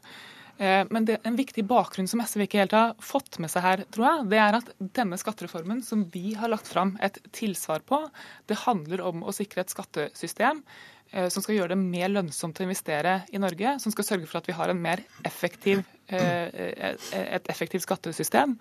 Eh, 0.63 0.87
men 0.91 1.07
det, 1.09 1.19
en 1.27 1.37
viktig 1.39 1.65
bakgrunn 1.69 2.09
som 2.11 2.23
SV 2.25 2.47
ikke 2.47 2.63
helt 2.63 2.77
har 2.77 2.95
fått 3.03 3.39
med 3.43 3.53
seg 3.53 3.65
her, 3.67 3.85
tror 3.95 4.09
jeg, 4.09 4.31
det 4.33 4.41
er 4.43 4.59
at 4.59 4.73
denne 4.99 5.19
skattereformen 5.21 5.83
som 5.87 6.07
vi 6.13 6.35
har 6.39 6.53
lagt 6.53 6.71
fram 6.71 6.97
et 7.03 7.19
tilsvar 7.35 7.85
på, 7.89 8.01
det 8.51 8.63
handler 8.65 9.05
om 9.09 9.25
å 9.27 9.35
sikre 9.35 9.65
et 9.65 9.73
skattesystem 9.73 10.63
som 11.13 11.45
skal 11.45 11.59
gjøre 11.59 11.75
det 11.75 11.81
mer 11.81 12.09
lønnsomt 12.09 12.61
å 12.61 12.65
investere 12.65 13.21
i 13.33 13.41
Norge, 13.43 13.77
som 13.83 13.93
skal 13.93 14.07
sørge 14.07 14.29
for 14.31 14.41
at 14.41 14.49
vi 14.49 14.57
har 14.57 14.73
effektiv, 15.29 15.83
eh, 16.09 16.49
eh, 16.49 16.97
et 17.37 17.49
effektivt 17.53 17.85
skattesystem. 17.85 18.59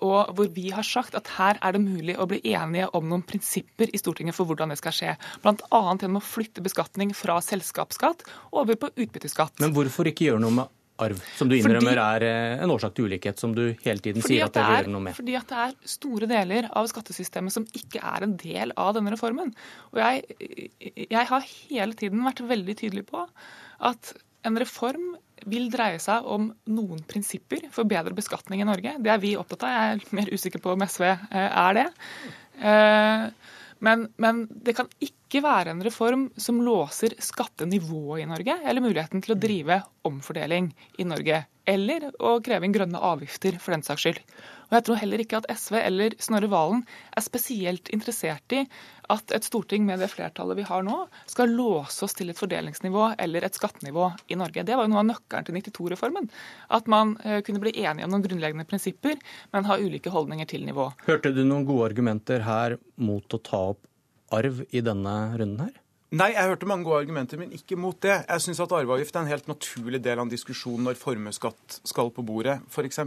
Og 0.00 0.32
hvor 0.34 0.48
vi 0.48 0.70
har 0.70 0.82
sagt 0.82 1.14
at 1.14 1.28
her 1.36 1.58
er 1.60 1.72
det 1.72 1.82
mulig 1.84 2.16
å 2.16 2.26
bli 2.26 2.40
enige 2.54 2.88
om 2.96 3.04
noen 3.04 3.22
prinsipper 3.22 3.92
i 3.92 3.98
Stortinget 4.00 4.34
for 4.34 4.48
hvordan 4.48 4.72
det 4.72 4.78
skal 4.80 4.92
skje. 4.96 5.16
Bl.a. 5.42 5.80
gjennom 6.00 6.16
å 6.16 6.24
flytte 6.24 6.64
beskatning 6.64 7.12
fra 7.12 7.36
selskapsskatt 7.44 8.24
over 8.52 8.80
på 8.80 8.88
utbytteskatt. 8.96 9.60
Men 9.60 9.74
hvorfor 9.76 10.08
ikke 10.08 10.30
gjøre 10.30 10.40
noe 10.40 10.62
med 10.62 10.79
arv, 11.06 11.22
som 11.36 11.50
du 11.50 11.56
innrømmer 11.56 11.98
fordi, 11.98 12.04
er 12.06 12.26
eh, 12.28 12.64
en 12.64 12.74
årsak 12.74 12.96
til 12.96 13.10
ulikhet, 13.10 13.40
som 13.42 13.54
du 13.56 13.62
hele 13.84 14.04
tiden 14.04 14.24
sier 14.24 14.46
at, 14.46 14.56
det 14.56 14.64
gjør 14.64 14.90
noe 14.94 15.06
med? 15.08 15.16
Fordi 15.18 15.36
at 15.38 15.52
det 15.52 15.60
er 15.66 15.76
store 15.94 16.30
deler 16.30 16.70
av 16.76 16.88
skattesystemet 16.90 17.54
som 17.54 17.66
ikke 17.76 18.02
er 18.02 18.26
en 18.26 18.36
del 18.40 18.74
av 18.80 18.94
denne 18.98 19.14
reformen. 19.14 19.54
Og 19.92 20.02
jeg, 20.02 20.24
jeg 21.06 21.26
har 21.32 21.48
hele 21.70 21.98
tiden 21.98 22.24
vært 22.26 22.44
veldig 22.50 22.78
tydelig 22.82 23.06
på 23.10 23.24
at 23.90 24.14
en 24.48 24.60
reform 24.60 25.14
vil 25.48 25.70
dreie 25.72 26.00
seg 26.02 26.26
om 26.28 26.50
noen 26.72 27.00
prinsipper 27.08 27.68
for 27.72 27.88
bedre 27.88 28.12
beskatning 28.16 28.62
i 28.62 28.68
Norge. 28.68 28.96
Det 29.00 29.12
er 29.12 29.22
vi 29.22 29.36
opptatt 29.40 29.64
av. 29.64 29.72
Jeg 29.72 29.96
er 29.96 30.18
mer 30.20 30.32
usikker 30.34 30.62
på 30.62 30.74
om 30.74 30.84
SV 30.84 31.06
eh, 31.08 31.46
er 31.48 31.78
det. 31.78 31.86
Eh, 32.60 33.26
men, 33.86 34.04
men, 34.20 34.44
det 34.50 34.76
kan 34.76 34.90
ikke 35.00 35.19
være 35.38 35.70
en 35.70 35.82
reform 35.86 36.24
som 36.34 36.58
låser 36.66 37.14
skattenivået 37.22 38.24
i 38.24 38.26
Norge, 38.26 38.56
eller 38.66 38.82
muligheten 38.82 39.22
til 39.22 39.36
å 39.36 39.38
drive 39.38 39.76
omfordeling 40.02 40.72
i 40.98 41.06
Norge. 41.06 41.44
Eller 41.70 42.08
å 42.18 42.32
kreve 42.42 42.66
inn 42.66 42.74
grønne 42.74 42.98
avgifter, 42.98 43.60
for 43.62 43.70
den 43.70 43.84
saks 43.86 44.02
skyld. 44.02 44.18
Og 44.70 44.74
Jeg 44.74 44.86
tror 44.86 44.98
heller 44.98 45.22
ikke 45.22 45.38
at 45.38 45.46
SV 45.54 45.76
eller 45.78 46.16
Snorre 46.18 46.48
Valen 46.50 46.82
er 47.14 47.22
spesielt 47.22 47.92
interessert 47.94 48.56
i 48.56 48.64
at 49.10 49.34
et 49.34 49.46
storting 49.46 49.86
med 49.86 50.02
det 50.02 50.08
flertallet 50.10 50.58
vi 50.58 50.64
har 50.66 50.82
nå, 50.86 50.96
skal 51.30 51.54
låse 51.54 52.04
oss 52.06 52.16
til 52.18 52.30
et 52.30 52.38
fordelingsnivå 52.38 53.12
eller 53.18 53.46
et 53.46 53.58
skattenivå 53.58 54.08
i 54.30 54.38
Norge. 54.38 54.64
Det 54.66 54.78
var 54.78 54.86
jo 54.86 54.92
noe 54.94 55.02
av 55.02 55.08
nøkkelen 55.12 55.46
til 55.46 55.58
92-reformen. 55.58 56.30
At 56.74 56.90
man 56.90 57.16
eh, 57.22 57.38
kunne 57.46 57.62
bli 57.62 57.74
enige 57.82 58.06
om 58.06 58.14
noen 58.14 58.26
grunnleggende 58.26 58.66
prinsipper, 58.70 59.18
men 59.54 59.70
ha 59.70 59.78
ulike 59.78 60.10
holdninger 60.14 60.50
til 60.50 60.66
nivå. 60.66 60.90
Hørte 61.06 61.34
du 61.34 61.42
noen 61.44 61.66
gode 61.68 61.90
argumenter 61.90 62.46
her 62.46 62.78
mot 62.98 63.38
å 63.38 63.42
ta 63.42 63.62
opp 63.74 63.86
arv 64.30 64.64
i 64.70 64.80
denne 64.80 65.16
runden 65.38 65.60
her? 65.66 65.74
Nei, 66.10 66.32
jeg 66.34 66.50
hørte 66.50 66.66
mange 66.66 66.82
gode 66.82 67.04
argumenter, 67.04 67.38
men 67.38 67.52
ikke 67.54 67.76
mot 67.78 67.94
det. 68.02 68.16
Jeg 68.24 68.42
syns 68.42 68.58
at 68.64 68.72
arveavgift 68.74 69.14
er 69.14 69.22
en 69.22 69.30
helt 69.30 69.46
naturlig 69.46 70.00
del 70.02 70.18
av 70.18 70.24
en 70.24 70.32
diskusjon 70.32 70.82
når 70.82 70.96
formuesskatt 70.98 71.76
skal 71.86 72.08
på 72.10 72.24
bordet, 72.26 72.56
f.eks. 72.66 72.98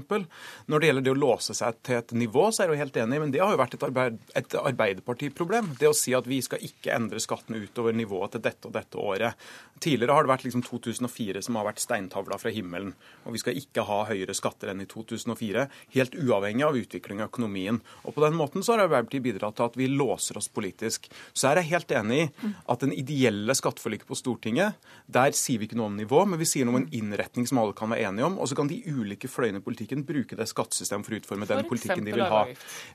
Når 0.71 0.79
det 0.79 0.87
gjelder 0.87 1.03
det 1.03 1.11
å 1.11 1.17
låse 1.19 1.51
seg 1.57 1.81
til 1.83 1.97
et 1.97 2.13
nivå, 2.15 2.45
så 2.47 2.63
er 2.63 2.71
jeg 2.71 2.77
jo 2.77 2.83
helt 2.85 2.99
enig, 3.03 3.19
men 3.19 3.33
det 3.33 3.41
har 3.43 3.51
jo 3.51 3.59
vært 3.59 3.75
et, 3.75 3.83
arbeid, 3.89 4.21
et 4.39 4.55
Arbeiderpartiproblem. 4.55 5.73
Det 5.81 5.89
å 5.89 5.97
si 5.99 6.15
at 6.15 6.29
vi 6.31 6.37
skal 6.47 6.63
ikke 6.63 6.93
endre 6.95 7.19
skatten 7.19 7.59
utover 7.59 7.91
nivået 7.91 8.37
til 8.37 8.45
dette 8.47 8.71
og 8.71 8.77
dette 8.77 9.03
året. 9.03 9.43
Tidligere 9.83 10.15
har 10.15 10.23
det 10.23 10.31
vært 10.31 10.47
liksom 10.47 10.63
2004 10.63 11.43
som 11.43 11.59
har 11.59 11.67
vært 11.67 11.83
steintavla 11.83 12.39
fra 12.39 12.55
himmelen. 12.55 12.95
Og 13.27 13.35
vi 13.35 13.43
skal 13.43 13.59
ikke 13.59 13.83
ha 13.83 13.99
høyere 14.13 14.37
skatter 14.37 14.71
enn 14.71 14.85
i 14.85 14.87
2004, 14.87 15.67
helt 15.97 16.17
uavhengig 16.23 16.69
av 16.69 16.79
utvikling 16.79 17.19
av 17.19 17.33
økonomien. 17.33 17.81
Og 18.07 18.15
på 18.15 18.23
den 18.23 18.39
måten 18.39 18.63
så 18.63 18.77
har 18.77 18.85
Arbeiderpartiet 18.87 19.27
bidratt 19.27 19.59
til 19.59 19.67
at 19.67 19.75
vi 19.75 19.91
låser 19.91 20.39
oss 20.39 20.47
politisk. 20.47 21.11
Så 21.35 21.51
er 21.51 21.59
jeg 21.59 21.73
helt 21.73 21.95
enig 21.99 22.23
i 22.23 22.53
at 22.71 22.87
en 22.87 22.92
den 22.93 23.01
ideelle 23.01 23.55
skatteforliket 23.57 24.07
på 24.07 24.17
Stortinget, 24.17 24.77
der 25.11 25.33
sier 25.37 25.59
vi 25.59 25.67
ikke 25.67 25.77
noe 25.79 25.89
om 25.89 25.97
nivå, 25.97 26.23
men 26.29 26.39
vi 26.39 26.47
sier 26.47 26.67
noe 26.67 26.77
om 26.77 26.81
en 26.83 26.95
innretning 26.95 27.47
som 27.49 27.59
alle 27.61 27.75
kan 27.77 27.91
være 27.91 28.07
enige 28.09 28.27
om. 28.27 28.37
Og 28.41 28.49
så 28.49 28.57
kan 28.57 28.69
de 28.69 28.79
ulike 28.85 29.29
fløyene 29.31 29.61
i 29.61 29.65
politikken 29.65 30.05
bruke 30.07 30.37
det 30.39 30.47
skattesystemet 30.49 31.07
for 31.07 31.15
å 31.15 31.21
utforme 31.21 31.49
den 31.49 31.65
politikken 31.69 32.05
de 32.07 32.15
vil 32.15 32.25
ha. 32.29 32.43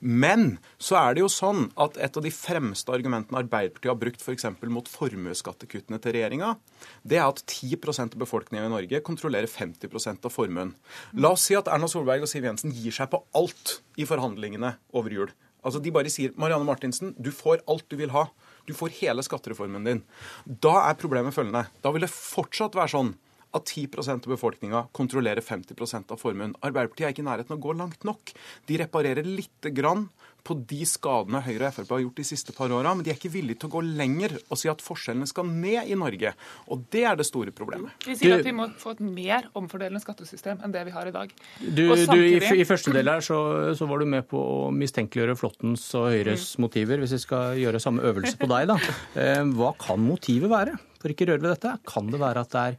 Men 0.00 0.58
så 0.80 0.98
er 1.00 1.16
det 1.16 1.24
jo 1.24 1.32
sånn 1.32 1.68
at 1.80 1.98
et 2.00 2.18
av 2.18 2.24
de 2.24 2.32
fremste 2.34 2.94
argumentene 2.94 3.42
Arbeiderpartiet 3.42 3.92
har 3.92 4.00
brukt 4.00 4.24
f.eks. 4.24 4.46
mot 4.68 4.90
formuesskattekuttene 4.90 6.00
til 6.02 6.16
regjeringa, 6.16 6.54
det 7.02 7.20
er 7.20 7.26
at 7.26 7.42
10% 7.44 8.16
av 8.16 8.22
befolkningen 8.22 8.68
i 8.68 8.72
Norge 8.72 9.02
kontrollerer 9.06 9.50
50% 9.50 10.26
av 10.28 10.34
formuen. 10.34 10.74
La 11.18 11.34
oss 11.34 11.48
si 11.48 11.58
at 11.58 11.70
Erna 11.72 11.90
Solberg 11.90 12.24
og 12.26 12.30
Siv 12.30 12.46
Jensen 12.46 12.74
gir 12.74 12.94
seg 12.94 13.10
på 13.12 13.22
alt 13.38 13.78
i 13.98 14.06
forhandlingene 14.08 14.76
over 14.96 15.14
jul. 15.14 15.32
Altså 15.66 15.80
De 15.82 15.92
bare 15.92 16.10
sier 16.12 16.34
Marianne 16.38 16.66
Martinsen, 16.66 17.14
du 17.18 17.32
får 17.34 17.64
alt 17.68 17.86
du 17.90 17.98
vil 17.98 18.12
ha. 18.14 18.28
Du 18.68 18.74
får 18.76 18.92
hele 19.00 19.24
skattereformen 19.24 19.86
din. 19.88 20.02
Da 20.44 20.74
er 20.84 20.98
problemet 21.00 21.32
følgende. 21.36 21.64
Da 21.80 21.92
vil 21.94 22.04
det 22.04 22.12
fortsatt 22.12 22.76
være 22.76 22.92
sånn 22.92 23.14
at 23.56 23.72
10% 23.72 24.28
av 24.28 24.34
befolkninga 24.34 24.84
kontrollerer 24.96 25.44
50 25.44 26.12
av 26.12 26.18
formuen. 26.20 26.54
Arbeiderpartiet 26.60 27.06
er 27.08 27.14
ikke 27.14 27.24
i 27.24 27.28
nærheten 27.30 27.54
av 27.54 27.60
å 27.60 27.66
gå 27.68 27.76
langt 27.78 28.04
nok. 28.04 28.32
De 28.68 28.80
reparerer 28.80 29.24
lite 29.24 29.72
grann 29.74 30.08
på 30.48 30.56
de 30.68 30.80
skadene 30.88 31.42
Høyre 31.44 31.68
og 31.68 31.74
Frp 31.76 31.90
har 31.92 32.02
gjort 32.04 32.20
de 32.20 32.24
siste 32.24 32.54
par 32.56 32.72
åra, 32.72 32.94
men 32.96 33.04
de 33.04 33.12
er 33.12 33.18
ikke 33.18 33.30
villige 33.32 33.60
til 33.60 33.68
å 33.68 33.74
gå 33.74 33.82
lenger 33.84 34.36
og 34.38 34.60
si 34.60 34.70
at 34.70 34.80
forskjellene 34.84 35.28
skal 35.28 35.48
ned 35.48 35.90
i 35.90 35.96
Norge. 35.98 36.32
Og 36.72 36.86
det 36.92 37.04
er 37.10 37.18
det 37.18 37.26
store 37.28 37.52
problemet. 37.56 37.92
Vi 38.06 38.16
sier 38.16 38.38
at 38.38 38.46
vi 38.46 38.54
må 38.56 38.68
få 38.80 38.94
et 38.96 39.02
mer 39.04 39.50
omfordelende 39.58 40.00
skattesystem 40.00 40.62
enn 40.64 40.74
det 40.74 40.86
vi 40.88 40.94
har 40.94 41.10
i 41.10 41.14
dag. 41.14 41.32
Du, 41.60 41.84
samtidig... 41.90 42.40
du 42.40 42.48
i, 42.48 42.62
i, 42.62 42.68
første 42.68 42.94
del 42.96 43.12
her 43.12 43.24
så, 43.24 43.38
så, 43.76 43.88
var 43.90 44.00
du 44.00 44.08
med 44.08 44.28
på 44.30 44.40
å 44.40 44.68
mistenkeliggjøre 44.74 45.36
Flåttens 45.38 45.84
og 45.98 46.08
Høyres 46.14 46.54
mm. 46.56 46.64
motiver, 46.64 47.02
hvis 47.02 47.16
vi 47.18 47.22
skal 47.26 47.60
gjøre 47.60 47.82
samme 47.82 48.04
øvelse 48.08 48.38
på 48.40 48.48
deg, 48.50 48.70
da. 48.72 48.78
Eh, 49.18 49.40
hva 49.56 49.70
kan 49.80 49.98
motivet 50.00 50.50
være 50.50 50.76
for 51.00 51.10
ikke 51.10 51.26
røre 51.28 51.42
ved 51.42 51.50
dette? 51.56 51.72
Kan 51.88 52.10
det 52.12 52.20
være 52.20 52.42
at 52.44 52.52
det 52.52 52.60
er 52.60 52.76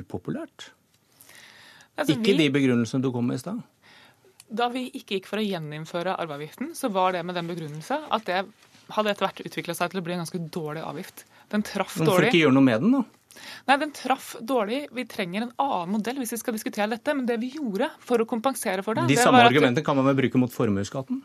upopulært? 0.00 0.70
Altså, 1.94 2.16
ikke 2.16 2.32
vi... 2.32 2.38
de 2.42 2.50
begrunnelsene 2.54 3.04
du 3.04 3.12
kom 3.14 3.28
med 3.30 3.38
i 3.38 3.44
stad? 3.44 3.62
Da 4.54 4.68
vi 4.72 4.86
ikke 4.92 5.18
gikk 5.18 5.28
for 5.30 5.40
å 5.40 5.44
gjeninnføre 5.44 6.16
arveavgiften, 6.20 6.74
så 6.76 6.90
var 6.92 7.14
det 7.16 7.24
med 7.26 7.38
den 7.38 7.48
begrunnelse 7.50 8.00
at 8.12 8.26
det 8.28 8.44
hadde 8.92 9.14
etter 9.14 9.26
hvert 9.26 9.44
utvikla 9.48 9.74
seg 9.76 9.92
til 9.92 10.02
å 10.02 10.04
bli 10.04 10.16
en 10.16 10.22
ganske 10.24 10.40
dårlig 10.52 10.82
avgift. 10.84 11.24
Den 11.52 11.64
traff 11.64 11.94
dårlig. 11.96 12.10
Hvorfor 12.10 12.28
ikke 12.28 12.42
gjøre 12.42 12.56
noe 12.56 12.66
med 12.66 12.84
den, 12.84 12.98
da? 12.98 13.04
Nei, 13.68 13.76
Den 13.82 13.94
traff 13.96 14.34
dårlig. 14.40 14.84
Vi 14.94 15.06
trenger 15.10 15.46
en 15.46 15.54
annen 15.62 15.94
modell 15.96 16.20
hvis 16.20 16.36
vi 16.36 16.40
skal 16.42 16.54
diskutere 16.56 16.90
dette. 16.92 17.16
Men 17.16 17.26
det 17.28 17.38
vi 17.42 17.54
gjorde 17.56 17.90
for 18.04 18.22
å 18.22 18.28
kompensere 18.28 18.84
for 18.86 18.96
det 18.96 19.08
De 19.08 19.16
det 19.16 19.24
samme 19.24 19.42
argumentene 19.42 19.86
kan 19.86 19.98
man 19.98 20.06
vel 20.10 20.18
bruke 20.22 20.40
mot 20.40 20.52
formuesskatten? 20.54 21.22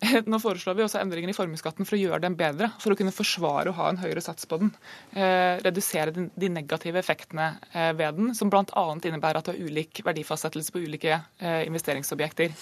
Nå 0.30 0.38
foreslår 0.42 0.76
vi 0.76 0.84
også 0.84 1.00
endringer 1.00 1.30
i 1.32 1.36
formuesskatten 1.36 1.86
for 1.88 1.96
å 1.96 2.00
gjøre 2.00 2.20
den 2.26 2.36
bedre. 2.38 2.68
For 2.82 2.92
å 2.92 2.98
kunne 2.98 3.14
forsvare 3.14 3.72
å 3.72 3.76
ha 3.78 3.90
en 3.90 4.00
høyere 4.00 4.22
sats 4.24 4.48
på 4.48 4.58
den. 4.60 4.72
Eh, 5.16 5.56
redusere 5.64 6.12
de 6.12 6.50
negative 6.52 7.00
effektene 7.00 7.54
eh, 7.72 7.92
ved 7.96 8.18
den, 8.20 8.34
som 8.36 8.52
bl.a. 8.52 8.86
innebærer 8.96 9.40
at 9.40 9.48
du 9.48 9.54
har 9.54 9.62
ulik 9.62 10.02
verdifastsettelse 10.06 10.74
på 10.74 10.82
ulike 10.84 11.14
eh, 11.16 11.62
investeringsobjekter. 11.68 12.52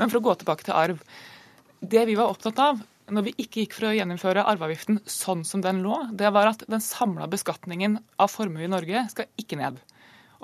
Men 0.00 0.12
for 0.12 0.20
å 0.20 0.26
gå 0.28 0.36
tilbake 0.42 0.68
til 0.68 0.76
arv. 0.76 1.00
Det 1.84 2.04
vi 2.08 2.18
var 2.18 2.32
opptatt 2.32 2.60
av 2.62 2.84
når 3.12 3.26
vi 3.26 3.34
ikke 3.42 3.64
gikk 3.64 3.74
for 3.76 3.90
å 3.90 3.96
gjeninnføre 3.96 4.46
arveavgiften 4.48 5.02
sånn 5.10 5.42
som 5.44 5.60
den 5.64 5.82
lå, 5.84 5.98
det 6.16 6.30
var 6.32 6.48
at 6.54 6.64
den 6.64 6.80
samla 6.80 7.28
beskatningen 7.28 7.98
av 8.16 8.32
formue 8.32 8.64
i 8.64 8.70
Norge 8.72 9.02
skal 9.12 9.28
ikke 9.40 9.58
ned 9.60 9.76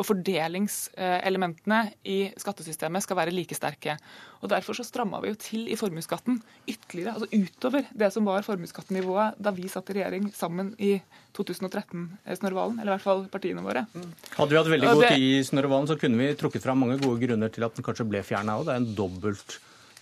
og 0.01 0.07
fordelingselementene 0.09 1.81
i 2.09 2.19
skattesystemet 2.41 3.05
skal 3.05 3.19
være 3.19 3.35
like 3.35 3.57
sterke. 3.57 3.99
Og 4.41 4.49
Derfor 4.49 4.79
så 4.79 4.87
stramma 4.87 5.21
vi 5.21 5.35
jo 5.35 5.39
til 5.41 5.69
i 5.69 5.77
formuesskatten 5.77 6.39
ytterligere, 6.65 7.19
altså 7.19 7.29
utover 7.29 7.85
det 7.93 8.09
som 8.15 8.29
var 8.29 8.47
formuesskattenivået 8.47 9.37
da 9.37 9.53
vi 9.53 9.69
satt 9.69 9.93
i 9.93 9.99
regjering 9.99 10.31
sammen 10.33 10.73
i 10.81 10.95
2013, 11.37 12.07
Snorre 12.41 12.57
Valen, 12.57 12.81
eller 12.81 12.95
i 12.95 12.97
hvert 12.97 13.05
fall 13.05 13.27
partiene 13.33 13.65
våre. 13.65 13.85
Hadde 14.39 14.51
vi 14.51 14.61
hatt 14.61 14.73
veldig 14.73 14.95
god 14.95 15.09
tid 15.11 15.27
i 15.27 15.43
Snorre 15.47 15.83
så 15.91 15.99
kunne 16.01 16.21
vi 16.21 16.33
trukket 16.41 16.65
fram 16.65 16.81
mange 16.81 16.99
gode 17.03 17.21
grunner 17.27 17.53
til 17.53 17.67
at 17.67 17.77
den 17.77 17.85
kanskje 17.85 18.09
ble 18.09 18.25
fjerna 18.25 18.57
òg. 18.57 18.67
Det 18.69 18.75
er 18.75 18.81
en 18.81 18.95
dobbelt 18.97 19.61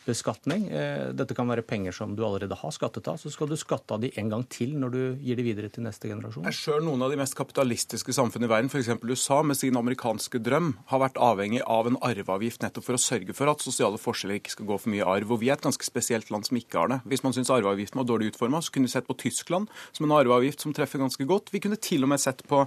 beskatning. 0.08 0.66
Eh, 0.72 1.10
dette 1.16 1.36
kan 1.36 1.48
være 1.50 1.64
penger 1.66 1.94
som 1.94 2.14
du 2.16 2.24
allerede 2.26 2.56
har 2.58 2.72
skattet 2.74 3.08
av. 3.10 3.18
Så 3.20 3.30
skal 3.32 3.50
du 3.50 3.56
skatte 3.60 3.94
av 3.94 4.02
de 4.02 4.10
en 4.20 4.32
gang 4.32 4.44
til 4.50 4.74
når 4.80 4.94
du 4.94 5.00
gir 5.24 5.38
de 5.38 5.44
videre 5.46 5.70
til 5.72 5.84
neste 5.86 6.10
generasjon. 6.10 6.48
Sjøl 6.54 6.84
noen 6.86 7.04
av 7.04 7.12
de 7.12 7.18
mest 7.20 7.36
kapitalistiske 7.38 8.14
samfunn 8.16 8.46
i 8.46 8.50
verden, 8.50 8.70
f.eks. 8.72 8.90
USA, 9.04 9.40
med 9.46 9.58
sin 9.60 9.78
amerikanske 9.78 10.40
drøm, 10.44 10.72
har 10.90 11.02
vært 11.04 11.20
avhengig 11.22 11.62
av 11.64 11.90
en 11.90 12.00
arveavgift 12.04 12.64
nettopp 12.64 12.88
for 12.88 12.98
å 12.98 13.02
sørge 13.02 13.36
for 13.36 13.52
at 13.52 13.64
sosiale 13.64 14.00
forskjeller 14.00 14.40
ikke 14.40 14.56
skal 14.56 14.70
gå 14.70 14.80
for 14.80 14.94
mye 14.94 15.08
arv. 15.16 15.34
Og 15.34 15.42
vi 15.42 15.52
er 15.52 15.58
et 15.58 15.66
ganske 15.66 15.86
spesielt 15.86 16.32
land 16.34 16.48
som 16.48 16.60
ikke 16.60 16.80
har 16.80 16.94
det. 16.94 17.02
Hvis 17.08 17.24
man 17.26 17.36
syns 17.36 17.52
arveavgiften 17.54 18.02
var 18.02 18.08
dårlig 18.08 18.32
utforma, 18.32 18.62
så 18.64 18.74
kunne 18.74 18.88
vi 18.88 18.94
sett 18.96 19.08
på 19.10 19.18
Tyskland 19.18 19.68
som 19.92 20.08
en 20.08 20.16
arveavgift 20.18 20.64
som 20.64 20.74
treffer 20.76 21.02
ganske 21.02 21.28
godt. 21.28 21.52
Vi 21.54 21.62
kunne 21.64 21.80
til 21.80 22.06
og 22.06 22.12
med 22.14 22.22
sett 22.22 22.44
på 22.48 22.64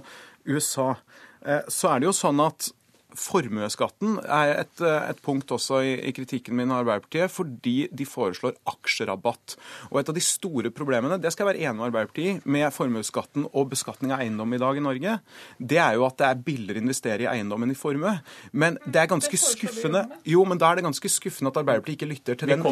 USA. 0.48 0.94
Eh, 1.44 1.66
så 1.68 1.92
er 1.92 2.00
det 2.00 2.10
jo 2.10 2.16
sånn 2.16 2.40
at 2.42 2.70
Formuesskatten 3.18 4.18
er 4.22 4.52
et, 4.62 4.82
et, 4.82 5.20
punkt 5.24 5.52
også 5.54 5.82
i, 5.84 5.92
i, 6.08 6.12
kritikken 6.16 6.56
min 6.58 6.72
av 6.72 6.82
Arbeiderpartiet, 6.82 7.32
fordi 7.32 7.88
de 7.92 8.06
foreslår 8.08 8.56
aksjerabatt. 8.68 9.56
Og 9.90 10.00
Et 10.00 10.12
av 10.12 10.16
de 10.16 10.24
store 10.24 10.72
problemene 10.74 11.18
det 11.20 11.32
skal 11.34 11.46
jeg 11.46 11.52
være 11.52 11.64
enig 11.66 11.78
med 11.78 11.88
Arbeiderpartiet 11.90 12.46
med 12.46 12.68
formuesskatten 12.74 13.46
og 13.50 13.70
beskatning 13.72 14.14
av 14.14 14.24
eiendom 14.24 14.54
i 14.54 14.60
dag 14.62 14.78
i 14.78 14.84
Norge, 14.84 15.16
det 15.58 15.80
er 15.82 15.98
jo 15.98 16.06
at 16.08 16.18
det 16.20 16.28
er 16.28 16.44
billigere 16.46 16.80
å 16.80 16.84
investere 16.86 17.26
i 17.26 17.30
eiendom 17.30 17.66
enn 17.66 17.74
i 17.74 17.78
formue. 17.78 18.14
Men 18.52 18.78
det 18.86 19.02
er 19.02 19.10
ganske 19.12 19.40
skuffende 19.40 20.04
Jo, 20.28 20.44
men 20.48 20.60
da 20.60 20.70
er 20.70 20.80
det 20.80 20.86
ganske 20.86 21.12
skuffende 21.12 21.52
at 21.52 21.60
Arbeiderpartiet 21.62 22.00
ikke 22.00 22.12
lytter 22.12 22.38
til 22.40 22.52
den 22.52 22.64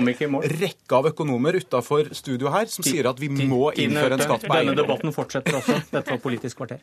rekke 0.61 0.97
av 0.97 1.11
økonomer 1.11 1.59
utafor 1.61 2.13
studio 2.17 2.53
her 2.55 2.71
som 2.71 2.87
sier 2.87 3.11
at 3.11 3.21
vi 3.21 3.31
må 3.31 3.71
innføre 3.75 4.17
en 4.17 4.25
skatt 4.25 4.47
på 4.47 4.55
eiendom. 4.55 4.75
Denne 4.75 4.83
debatten 4.83 5.15
fortsetter 5.15 5.61
også. 5.61 5.83
Dette 5.91 6.15
var 6.15 6.23
Politisk 6.23 6.61
kvarter. 6.61 6.83